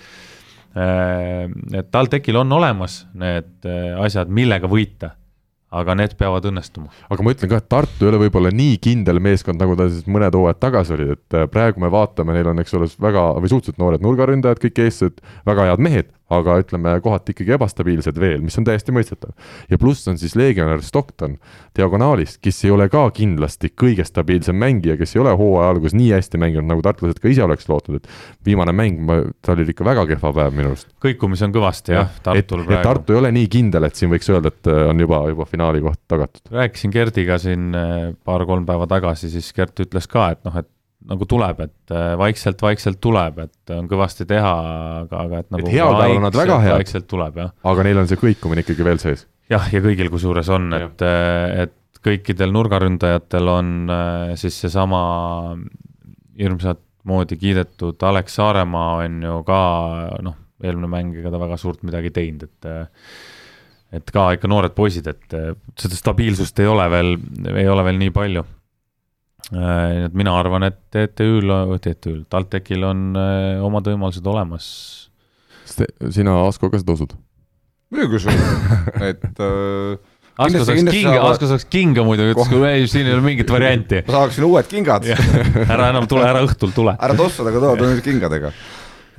et 0.74 1.90
TalTechil 1.94 2.36
on 2.40 2.52
olemas 2.52 3.04
need 3.14 3.68
eh, 3.70 3.92
asjad, 4.04 4.28
millega 4.28 4.68
võita, 4.70 5.14
aga 5.80 5.96
need 5.98 6.16
peavad 6.18 6.46
õnnestuma. 6.50 6.90
aga 7.10 7.26
ma 7.26 7.34
ütlen 7.34 7.50
ka, 7.52 7.60
et 7.62 7.68
Tartu 7.72 8.06
ei 8.06 8.10
ole 8.12 8.22
võib-olla 8.24 8.52
nii 8.54 8.78
kindel 8.82 9.20
meeskond, 9.24 9.60
nagu 9.60 9.76
ta 9.78 9.88
siis 9.90 10.08
mõned 10.10 10.36
hooajad 10.38 10.60
tagasi 10.62 10.96
oli, 10.96 11.08
et 11.16 11.38
äh, 11.38 11.48
praegu 11.50 11.82
me 11.82 11.90
vaatame, 11.92 12.36
neil 12.36 12.52
on, 12.52 12.62
eks 12.62 12.76
ole, 12.78 12.90
väga 13.08 13.26
või 13.38 13.52
suhteliselt 13.52 13.80
noored 13.82 14.04
nurgaründajad, 14.04 14.62
kõik 14.64 14.84
eestlased, 14.86 15.24
väga 15.48 15.70
head 15.70 15.84
mehed, 15.84 16.12
aga 16.32 16.56
ütleme 16.62 16.94
kohati 17.04 17.34
ikkagi 17.34 17.52
ebastabiilsed 17.58 18.18
veel, 18.20 18.40
mis 18.44 18.56
on 18.58 18.64
täiesti 18.64 18.94
mõistetav. 18.96 19.34
ja 19.70 19.78
pluss 19.78 20.08
on 20.08 20.18
siis 20.18 20.36
legionär 20.38 20.82
Stockton 20.82 21.36
diagonaalist, 21.76 22.38
kes 22.42 22.62
ei 22.64 22.72
ole 22.72 22.88
ka 22.88 23.02
kindlasti 23.14 23.72
kõige 23.76 24.06
stabiilsem 24.08 24.56
mängija, 24.56 24.96
kes 24.96 25.16
ei 25.16 25.20
ole 25.20 25.34
hooaja 25.36 25.74
alguses 25.74 25.96
nii 25.98 26.10
hästi 26.14 26.40
mänginud, 26.40 26.68
nagu 26.70 26.84
tartlased 26.84 27.20
ka 27.20 27.28
ise 27.28 27.44
oleks 27.44 27.68
lootnud, 27.68 28.00
et 28.00 28.46
viimane 28.48 28.72
mäng, 28.72 29.04
tal 29.44 29.58
oli 29.58 29.68
ikka 29.74 29.84
väga 29.84 30.06
kehva 30.14 30.32
päev 30.40 30.56
minu 30.56 30.72
arust. 30.72 30.88
kõikumisi 31.04 31.44
on 31.48 31.56
kõvasti 31.56 31.96
jah, 31.96 32.08
Tartul 32.24 32.64
et, 32.64 32.68
praegu. 32.70 32.88
Tartu 32.88 33.16
ei 33.16 33.20
ole 33.20 33.32
nii 33.36 33.50
kindel, 33.52 33.88
et 33.88 34.00
siin 34.00 34.12
võiks 34.12 34.30
öelda, 34.32 34.52
et 34.54 34.72
äh, 34.72 34.84
on 34.88 35.04
juba, 35.04 35.20
juba 35.28 35.48
finaali 35.50 35.84
koht 35.84 36.00
tagatud. 36.08 36.48
rääkisin 36.54 36.94
Gerdiga 36.94 37.38
siin 37.42 37.74
eh, 37.76 38.14
paar-kolm 38.24 38.64
päeva 38.68 38.88
tagasi, 38.90 39.28
siis 39.32 39.52
Gert 39.56 39.84
ütles 39.84 40.08
ka, 40.10 40.30
et 40.34 40.44
noh, 40.46 40.56
et 40.62 40.70
nagu 41.04 41.26
tuleb, 41.28 41.60
et 41.66 41.94
vaikselt-vaikselt 42.20 43.00
tuleb, 43.02 43.38
et 43.44 43.72
on 43.74 43.88
kõvasti 43.90 44.24
teha, 44.28 44.52
aga, 45.04 45.22
aga 45.26 45.40
et 45.42 45.50
nagu 45.52 45.68
Et 45.68 45.76
heal 45.76 45.92
päeval 45.92 46.16
on 46.16 46.24
nad 46.28 46.38
väga 46.38 46.58
head. 46.64 46.76
vaikselt 46.78 47.08
tuleb, 47.10 47.40
jah. 47.42 47.50
aga 47.72 47.84
neil 47.84 48.00
on 48.00 48.08
see 48.08 48.20
kõikumine 48.20 48.64
ikkagi 48.64 48.86
veel 48.86 49.02
sees. 49.02 49.26
jah, 49.52 49.66
ja 49.72 49.82
kõigil 49.84 50.08
kusjuures 50.12 50.48
on, 50.54 50.70
et, 50.78 51.04
et 51.04 51.76
kõikidel 52.04 52.52
nurgaründajatel 52.54 53.50
on 53.52 53.74
äh, 53.92 54.32
siis 54.40 54.56
seesama 54.64 55.02
hirmsat 56.38 56.80
moodi 57.08 57.36
kiidetud 57.40 58.00
Alex 58.08 58.38
Saaremaa 58.38 59.04
on 59.04 59.20
ju 59.24 59.38
ka 59.46 59.60
noh, 60.24 60.36
eelmine 60.64 60.88
mäng, 60.90 61.16
ega 61.20 61.32
ta 61.32 61.40
väga 61.40 61.58
suurt 61.60 61.84
midagi 61.86 62.12
teinud, 62.14 62.48
et 62.48 62.70
et 63.94 64.10
ka 64.10 64.30
ikka 64.34 64.48
noored 64.50 64.74
poisid, 64.74 65.06
et 65.10 65.36
äh, 65.36 65.52
seda 65.78 65.98
stabiilsust 65.98 66.58
ei 66.62 66.70
ole 66.70 66.86
veel, 66.90 67.16
ei 67.54 67.68
ole 67.70 67.84
veel 67.86 68.00
nii 68.00 68.14
palju. 68.14 68.44
Nii 69.52 70.06
et 70.06 70.14
mina 70.16 70.32
arvan, 70.40 70.64
et 70.70 70.78
TTÜ-l, 70.94 71.50
TTÜ-l, 71.84 72.22
TalTechil 72.32 72.84
on 72.88 73.02
äh, 73.18 73.60
omad 73.64 73.90
võimalused 73.90 74.24
olemas. 74.30 74.66
sina, 75.68 76.38
Asko, 76.48 76.70
ka 76.72 76.80
seda 76.80 76.96
usud? 76.96 77.14
muidugi 77.94 78.16
usun, 78.22 78.38
et 79.10 79.22
äh, 79.44 79.98
Asko 80.34 80.64
saaks 80.66 80.80
kinga, 80.88 81.12
saavad- 81.12 81.34
Asko 81.34 81.50
saaks 81.52 81.66
kinga 81.70 82.02
muidu, 82.06 82.24
ütles, 82.32 82.48
kui 82.50 82.64
ei, 82.66 82.88
siin 82.90 83.06
ei 83.06 83.14
ole 83.14 83.22
mingit 83.22 83.50
varianti. 83.52 84.00
ma 84.08 84.16
saaksin 84.16 84.46
uued 84.48 84.66
kingad, 84.70 85.06
ära 85.68 85.90
enam 85.92 86.08
tule, 86.10 86.24
ära 86.26 86.40
õhtul 86.46 86.72
tule. 86.74 86.96
ära 87.04 87.14
tossada, 87.18 87.52
aga 87.52 87.62
tood 87.68 87.84
nüüd 87.84 88.00
kingadega. 88.06 88.50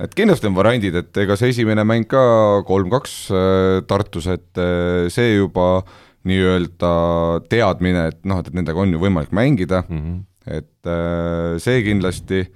et 0.04 0.12
kindlasti 0.18 0.50
on 0.50 0.58
variandid, 0.58 0.98
et 1.00 1.22
ega 1.22 1.38
see 1.40 1.54
esimene 1.54 1.86
mäng 1.88 2.04
ka 2.10 2.20
kolm-kaks 2.68 3.14
äh, 3.32 3.78
Tartus, 3.88 4.26
et 4.34 4.60
äh, 4.60 5.06
see 5.14 5.38
juba 5.38 5.84
nii-öelda 6.26 6.92
teadmine, 7.50 8.08
et 8.12 8.24
noh, 8.28 8.40
et 8.42 8.54
nendega 8.54 8.82
on 8.82 8.92
ju 8.94 9.00
võimalik 9.02 9.32
mängida, 9.36 9.84
Mm 9.88 9.98
-hmm. 9.98 10.22
et 10.46 10.86
äh, 10.86 11.58
see 11.62 11.82
kindlasti 11.82 12.46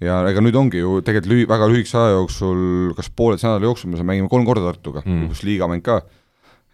ja 0.00 0.20
ega 0.28 0.40
nüüd 0.44 0.56
ongi 0.56 0.78
ju 0.82 1.00
tegelikult 1.00 1.32
lühi-, 1.32 1.48
väga 1.48 1.68
lühikese 1.70 1.98
aja 1.98 2.16
jooksul, 2.18 2.92
kas 2.96 3.10
pooleteise 3.10 3.48
nädala 3.48 3.70
jooksul 3.70 3.90
me 3.90 4.02
mängime 4.02 4.28
kolm 4.28 4.44
korda 4.44 4.64
Tartuga 4.72 5.02
Mm. 5.04 5.12
mm., 5.12 5.26
pluss 5.26 5.42
liigamäng 5.42 5.82
ka, 5.82 6.02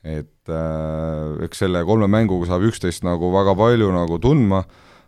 et 0.04 0.48
äh, 0.48 1.44
eks 1.44 1.58
selle 1.62 1.84
kolme 1.84 2.08
mänguga 2.10 2.46
saab 2.46 2.62
üksteist 2.66 3.04
nagu 3.06 3.30
väga 3.32 3.54
palju 3.54 3.92
nagu 3.92 4.18
tundma, 4.18 4.64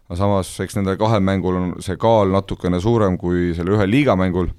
aga 0.08 0.16
samas 0.16 0.60
eks 0.60 0.76
nendel 0.76 0.96
kahel 0.96 1.20
mängul 1.20 1.56
on 1.56 1.74
see 1.82 1.96
kaal 1.96 2.30
natukene 2.30 2.80
suurem 2.80 3.18
kui 3.18 3.54
sellel 3.54 3.74
ühel 3.78 3.90
liigamängul, 3.90 4.50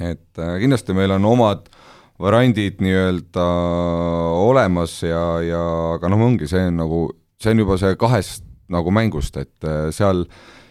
et 0.00 0.38
äh, 0.38 0.58
kindlasti 0.60 0.92
meil 0.92 1.10
on 1.16 1.24
omad 1.24 1.68
variandid 2.18 2.82
nii-öelda 2.82 3.46
olemas 4.42 4.98
ja, 5.06 5.24
ja 5.44 5.64
aga 5.96 6.10
noh, 6.10 6.26
ongi 6.28 6.48
see 6.50 6.66
on 6.70 6.80
nagu, 6.82 7.02
see 7.38 7.54
on 7.54 7.64
juba 7.64 7.78
see 7.80 7.98
kahest 8.00 8.46
nagu 8.68 8.92
mängust, 8.92 9.38
et 9.40 9.68
äh, 9.68 9.88
seal 9.94 10.26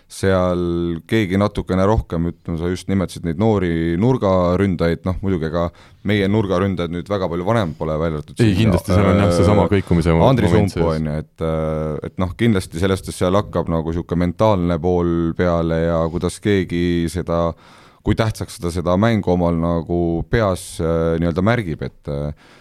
seal 0.07 0.61
keegi 1.07 1.35
natukene 1.39 1.83
rohkem, 1.87 2.29
ütleme, 2.31 2.55
sa 2.61 2.69
just 2.71 2.87
nimetasid 2.87 3.25
neid 3.27 3.39
noori 3.41 3.97
nurgaründajaid, 3.99 5.01
noh 5.03 5.17
muidugi 5.19 5.49
ega 5.49 5.65
meie 6.07 6.29
nurgaründajad 6.31 6.93
nüüd 6.93 7.09
väga 7.11 7.27
palju 7.27 7.47
vanemad 7.47 7.75
pole 7.75 7.97
välja 7.99 8.21
arvatud 8.21 8.39
ei, 8.39 8.53
kindlasti 8.55 8.93
seal 8.93 9.09
on 9.09 9.19
jah, 9.19 9.33
seesama 9.35 9.65
kõikumise 9.73 10.15
Andris 10.29 10.55
Umpu 10.55 10.85
on 10.93 11.09
ju, 11.11 11.17
et, 11.25 11.45
et 12.07 12.15
noh, 12.23 12.31
kindlasti 12.39 12.79
sellest, 12.79 13.11
et 13.11 13.19
seal 13.19 13.35
hakkab 13.35 13.67
nagu 13.73 13.91
niisugune 13.91 14.23
mentaalne 14.23 14.79
pool 14.79 15.11
peale 15.35 15.81
ja 15.89 15.99
kuidas 16.13 16.39
keegi 16.43 16.85
seda, 17.11 17.49
kui 18.07 18.15
tähtsaks 18.15 18.55
seda, 18.55 18.71
seda 18.71 18.95
mängu 18.95 19.34
omal 19.34 19.57
nagu 19.59 19.99
peas 20.31 20.77
äh, 20.79 21.17
nii-öelda 21.19 21.43
märgib, 21.43 21.81
et 21.84 22.11
äh, 22.11 22.53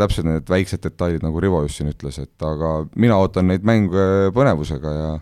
täpselt 0.00 0.26
need 0.26 0.48
väiksed 0.50 0.82
detailid, 0.82 1.22
nagu 1.22 1.38
Rivo 1.38 1.60
just 1.62 1.78
siin 1.78 1.92
ütles, 1.92 2.18
et 2.18 2.42
aga 2.46 2.80
mina 2.98 3.18
ootan 3.22 3.46
neid 3.46 3.66
mänge 3.68 4.32
põnevusega 4.34 4.94
ja 4.96 5.12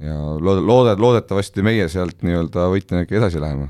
ja 0.00 0.14
lood-, 0.40 0.62
loodet-, 0.64 1.02
loodetavasti 1.02 1.60
meie 1.66 1.84
sealt 1.92 2.24
nii-öelda 2.24 2.70
võitjana 2.72 3.04
ikka 3.04 3.18
edasi 3.18 3.42
läheme. 3.42 3.68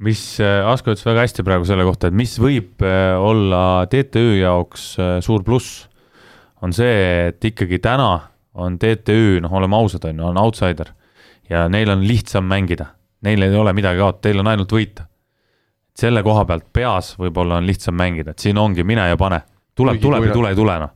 Mis 0.00 0.22
äh, 0.40 0.64
Asko 0.64 0.94
ütles 0.94 1.04
väga 1.04 1.26
hästi 1.26 1.44
praegu 1.44 1.68
selle 1.68 1.84
kohta, 1.84 2.08
et 2.08 2.16
mis 2.16 2.32
võib 2.40 2.80
olla 2.80 3.84
TTÜ 3.92 4.38
jaoks 4.38 4.94
suur 5.26 5.44
pluss, 5.44 5.82
on 6.64 6.72
see, 6.72 7.28
et 7.28 7.44
ikkagi 7.44 7.82
täna 7.84 8.14
on 8.56 8.80
TTÜ, 8.80 9.42
noh, 9.44 9.52
oleme 9.60 9.76
ausad, 9.76 10.08
on 10.08 10.24
ju, 10.24 10.30
on 10.32 10.40
outsider 10.40 10.94
ja 11.52 11.66
neil 11.68 11.92
on 11.92 12.06
lihtsam 12.08 12.48
mängida, 12.48 12.94
neil 13.26 13.46
ei 13.46 13.56
ole 13.56 13.72
midagi 13.76 14.00
kaotada, 14.00 14.22
teil 14.28 14.42
on 14.42 14.50
ainult 14.52 14.72
võita. 14.74 15.06
selle 16.00 16.22
koha 16.24 16.46
pealt 16.48 16.68
peas 16.72 17.12
võib-olla 17.20 17.58
on 17.60 17.66
lihtsam 17.68 17.96
mängida, 17.98 18.32
et 18.32 18.40
siin 18.40 18.58
ongi 18.58 18.84
mine 18.86 19.04
ja 19.10 19.18
pane, 19.20 19.42
tuleb, 19.76 20.00
tuleb 20.00 20.28
ja 20.28 20.36
tule, 20.36 20.52
ei 20.52 20.58
tule 20.58 20.76
noh. 20.80 20.92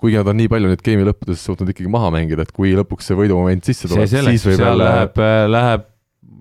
kuigi 0.00 0.18
nad 0.18 0.30
on 0.32 0.40
nii 0.40 0.48
palju 0.52 0.70
nüüd 0.72 0.86
game'i 0.86 1.06
lõppudes 1.10 1.44
suutnud 1.46 1.70
ikkagi 1.72 1.90
maha 1.92 2.10
mängida, 2.14 2.46
et 2.46 2.54
kui 2.56 2.72
lõpuks 2.76 3.12
see 3.12 3.18
võidumoment 3.18 3.64
sisse 3.64 3.86
see 3.86 3.94
tuleb, 3.94 4.32
siis 4.32 4.48
võib 4.48 4.64
jälle 4.64 4.88
läheb, 4.88 5.22
läheb 5.52 5.92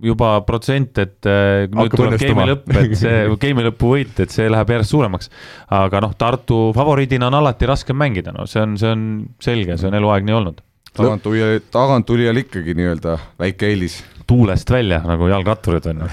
juba 0.05 0.31
protsent, 0.47 0.97
et 1.01 1.29
äh, 1.29 1.65
nüüd 1.69 1.85
Hakkab 1.85 2.01
tuleb 2.01 2.17
game'i 2.21 2.49
lõpp, 2.49 2.73
et 2.81 2.97
see 2.99 3.21
game'i 3.45 3.67
lõpu 3.69 3.93
võit, 3.93 4.17
et 4.25 4.33
see 4.33 4.49
läheb 4.51 4.73
järjest 4.75 4.95
suuremaks. 4.95 5.31
aga 5.77 6.01
noh, 6.03 6.15
Tartu 6.17 6.59
favoriidina 6.75 7.29
on 7.29 7.39
alati 7.41 7.69
raskem 7.69 7.99
mängida, 8.01 8.33
no 8.35 8.47
see 8.49 8.63
on, 8.65 8.75
see 8.81 8.91
on 8.91 9.05
selge, 9.43 9.77
see 9.77 9.91
on 9.91 10.01
eluaeg 10.01 10.27
nii 10.27 10.39
olnud. 10.41 10.65
taganttulija, 10.95 11.53
taganttulijal 11.71 12.43
ikkagi 12.45 12.75
nii-öelda 12.77 13.17
väike 13.39 13.71
eelis 13.71 14.01
tuulest 14.27 14.71
välja 14.71 15.01
nagu 15.05 15.27
jalgratturid 15.31 15.87
on 15.91 16.03
ju. 16.03 16.09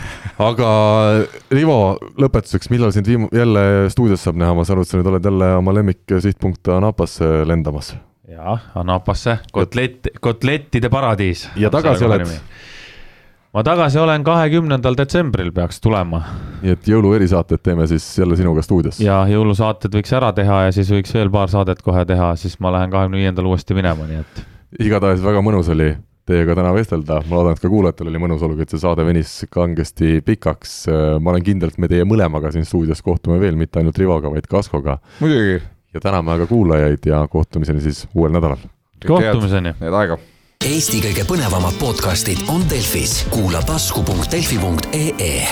aga 0.47 0.71
Rivo, 1.51 1.79
lõpetuseks, 2.21 2.71
millal 2.73 2.95
sind 2.95 3.09
viim-, 3.09 3.29
jälle 3.33 3.91
stuudios 3.93 4.25
saab 4.25 4.41
näha, 4.41 4.55
ma 4.57 4.67
saan 4.67 4.79
aru, 4.79 4.87
et 4.87 4.93
sa 4.93 5.01
nüüd 5.01 5.11
oled 5.13 5.31
jälle 5.31 5.53
oma 5.59 5.75
lemmiksihtpunkt 5.79 6.73
Anapasse 6.77 7.31
lendamas. 7.49 7.95
jah, 8.29 8.71
Anapasse, 8.75 9.39
kotlett, 9.53 10.13
kotlettide 10.21 10.93
paradiis. 10.93 11.49
Ja 11.57 11.71
tagasi 11.71 12.09
oled? 12.09 12.27
ma 13.53 13.63
tagasi 13.63 14.01
olen 14.01 14.25
kahekümnendal 14.25 14.97
detsembril 14.97 15.53
peaks 15.53 15.81
tulema 15.81 16.23
nii 16.63 16.73
et 16.77 16.89
jõulu 16.89 17.11
erisaated 17.17 17.61
teeme 17.63 17.87
siis 17.91 18.07
jälle 18.19 18.37
sinuga 18.39 18.63
stuudios. 18.65 19.01
ja 19.03 19.23
jõulusaated 19.29 19.93
võiks 19.99 20.15
ära 20.17 20.33
teha 20.37 20.63
ja 20.69 20.73
siis 20.73 20.91
võiks 20.95 21.13
veel 21.15 21.31
paar 21.33 21.51
saadet 21.53 21.83
kohe 21.83 22.05
teha, 22.09 22.33
siis 22.41 22.59
ma 22.63 22.73
lähen 22.73 22.91
kahekümne 22.93 23.21
viiendal 23.21 23.51
uuesti 23.51 23.77
minema, 23.77 24.07
nii 24.09 24.23
et 24.23 24.43
igatahes 24.87 25.21
väga 25.25 25.43
mõnus 25.45 25.69
oli 25.73 25.91
teiega 26.29 26.57
täna 26.59 26.73
vestelda, 26.75 27.21
ma 27.29 27.39
loodan, 27.39 27.57
et 27.57 27.63
ka 27.63 27.71
kuulajatel 27.73 28.11
oli 28.13 28.23
mõnus, 28.23 28.43
olgugi 28.47 28.67
et 28.67 28.75
see 28.75 28.83
saade 28.83 29.07
venis 29.07 29.35
kangesti 29.53 30.21
pikaks. 30.25 30.77
ma 31.21 31.35
olen 31.35 31.47
kindel, 31.47 31.73
et 31.73 31.81
me 31.83 31.91
teie 31.91 32.07
mõlemaga 32.09 32.53
siin 32.55 32.67
stuudios 32.69 33.03
kohtume 33.03 33.41
veel, 33.43 33.59
mitte 33.59 33.83
ainult 33.83 33.99
Rivoga, 33.99 34.31
vaid 34.33 34.47
ka 34.51 34.63
Askoga. 34.63 34.99
muidugi, 35.21 35.63
ja 35.95 36.01
täname 36.01 36.37
aga 36.37 36.47
kuulajaid 36.47 37.11
ja 37.11 37.25
kohtumiseni 37.31 37.81
siis 37.81 38.07
uuel 38.15 38.33
nädalal. 38.33 38.63
kohtumiseni. 39.07 39.75
head 39.81 39.99
aega 40.03 40.19
Eesti 40.63 41.01
kõige 41.03 41.25
põnevamad 41.27 41.75
podcastid 41.81 42.45
on 42.47 42.63
Delfis, 42.71 43.25
kuula 43.35 43.65
tasku.delfi.ee 43.67 45.43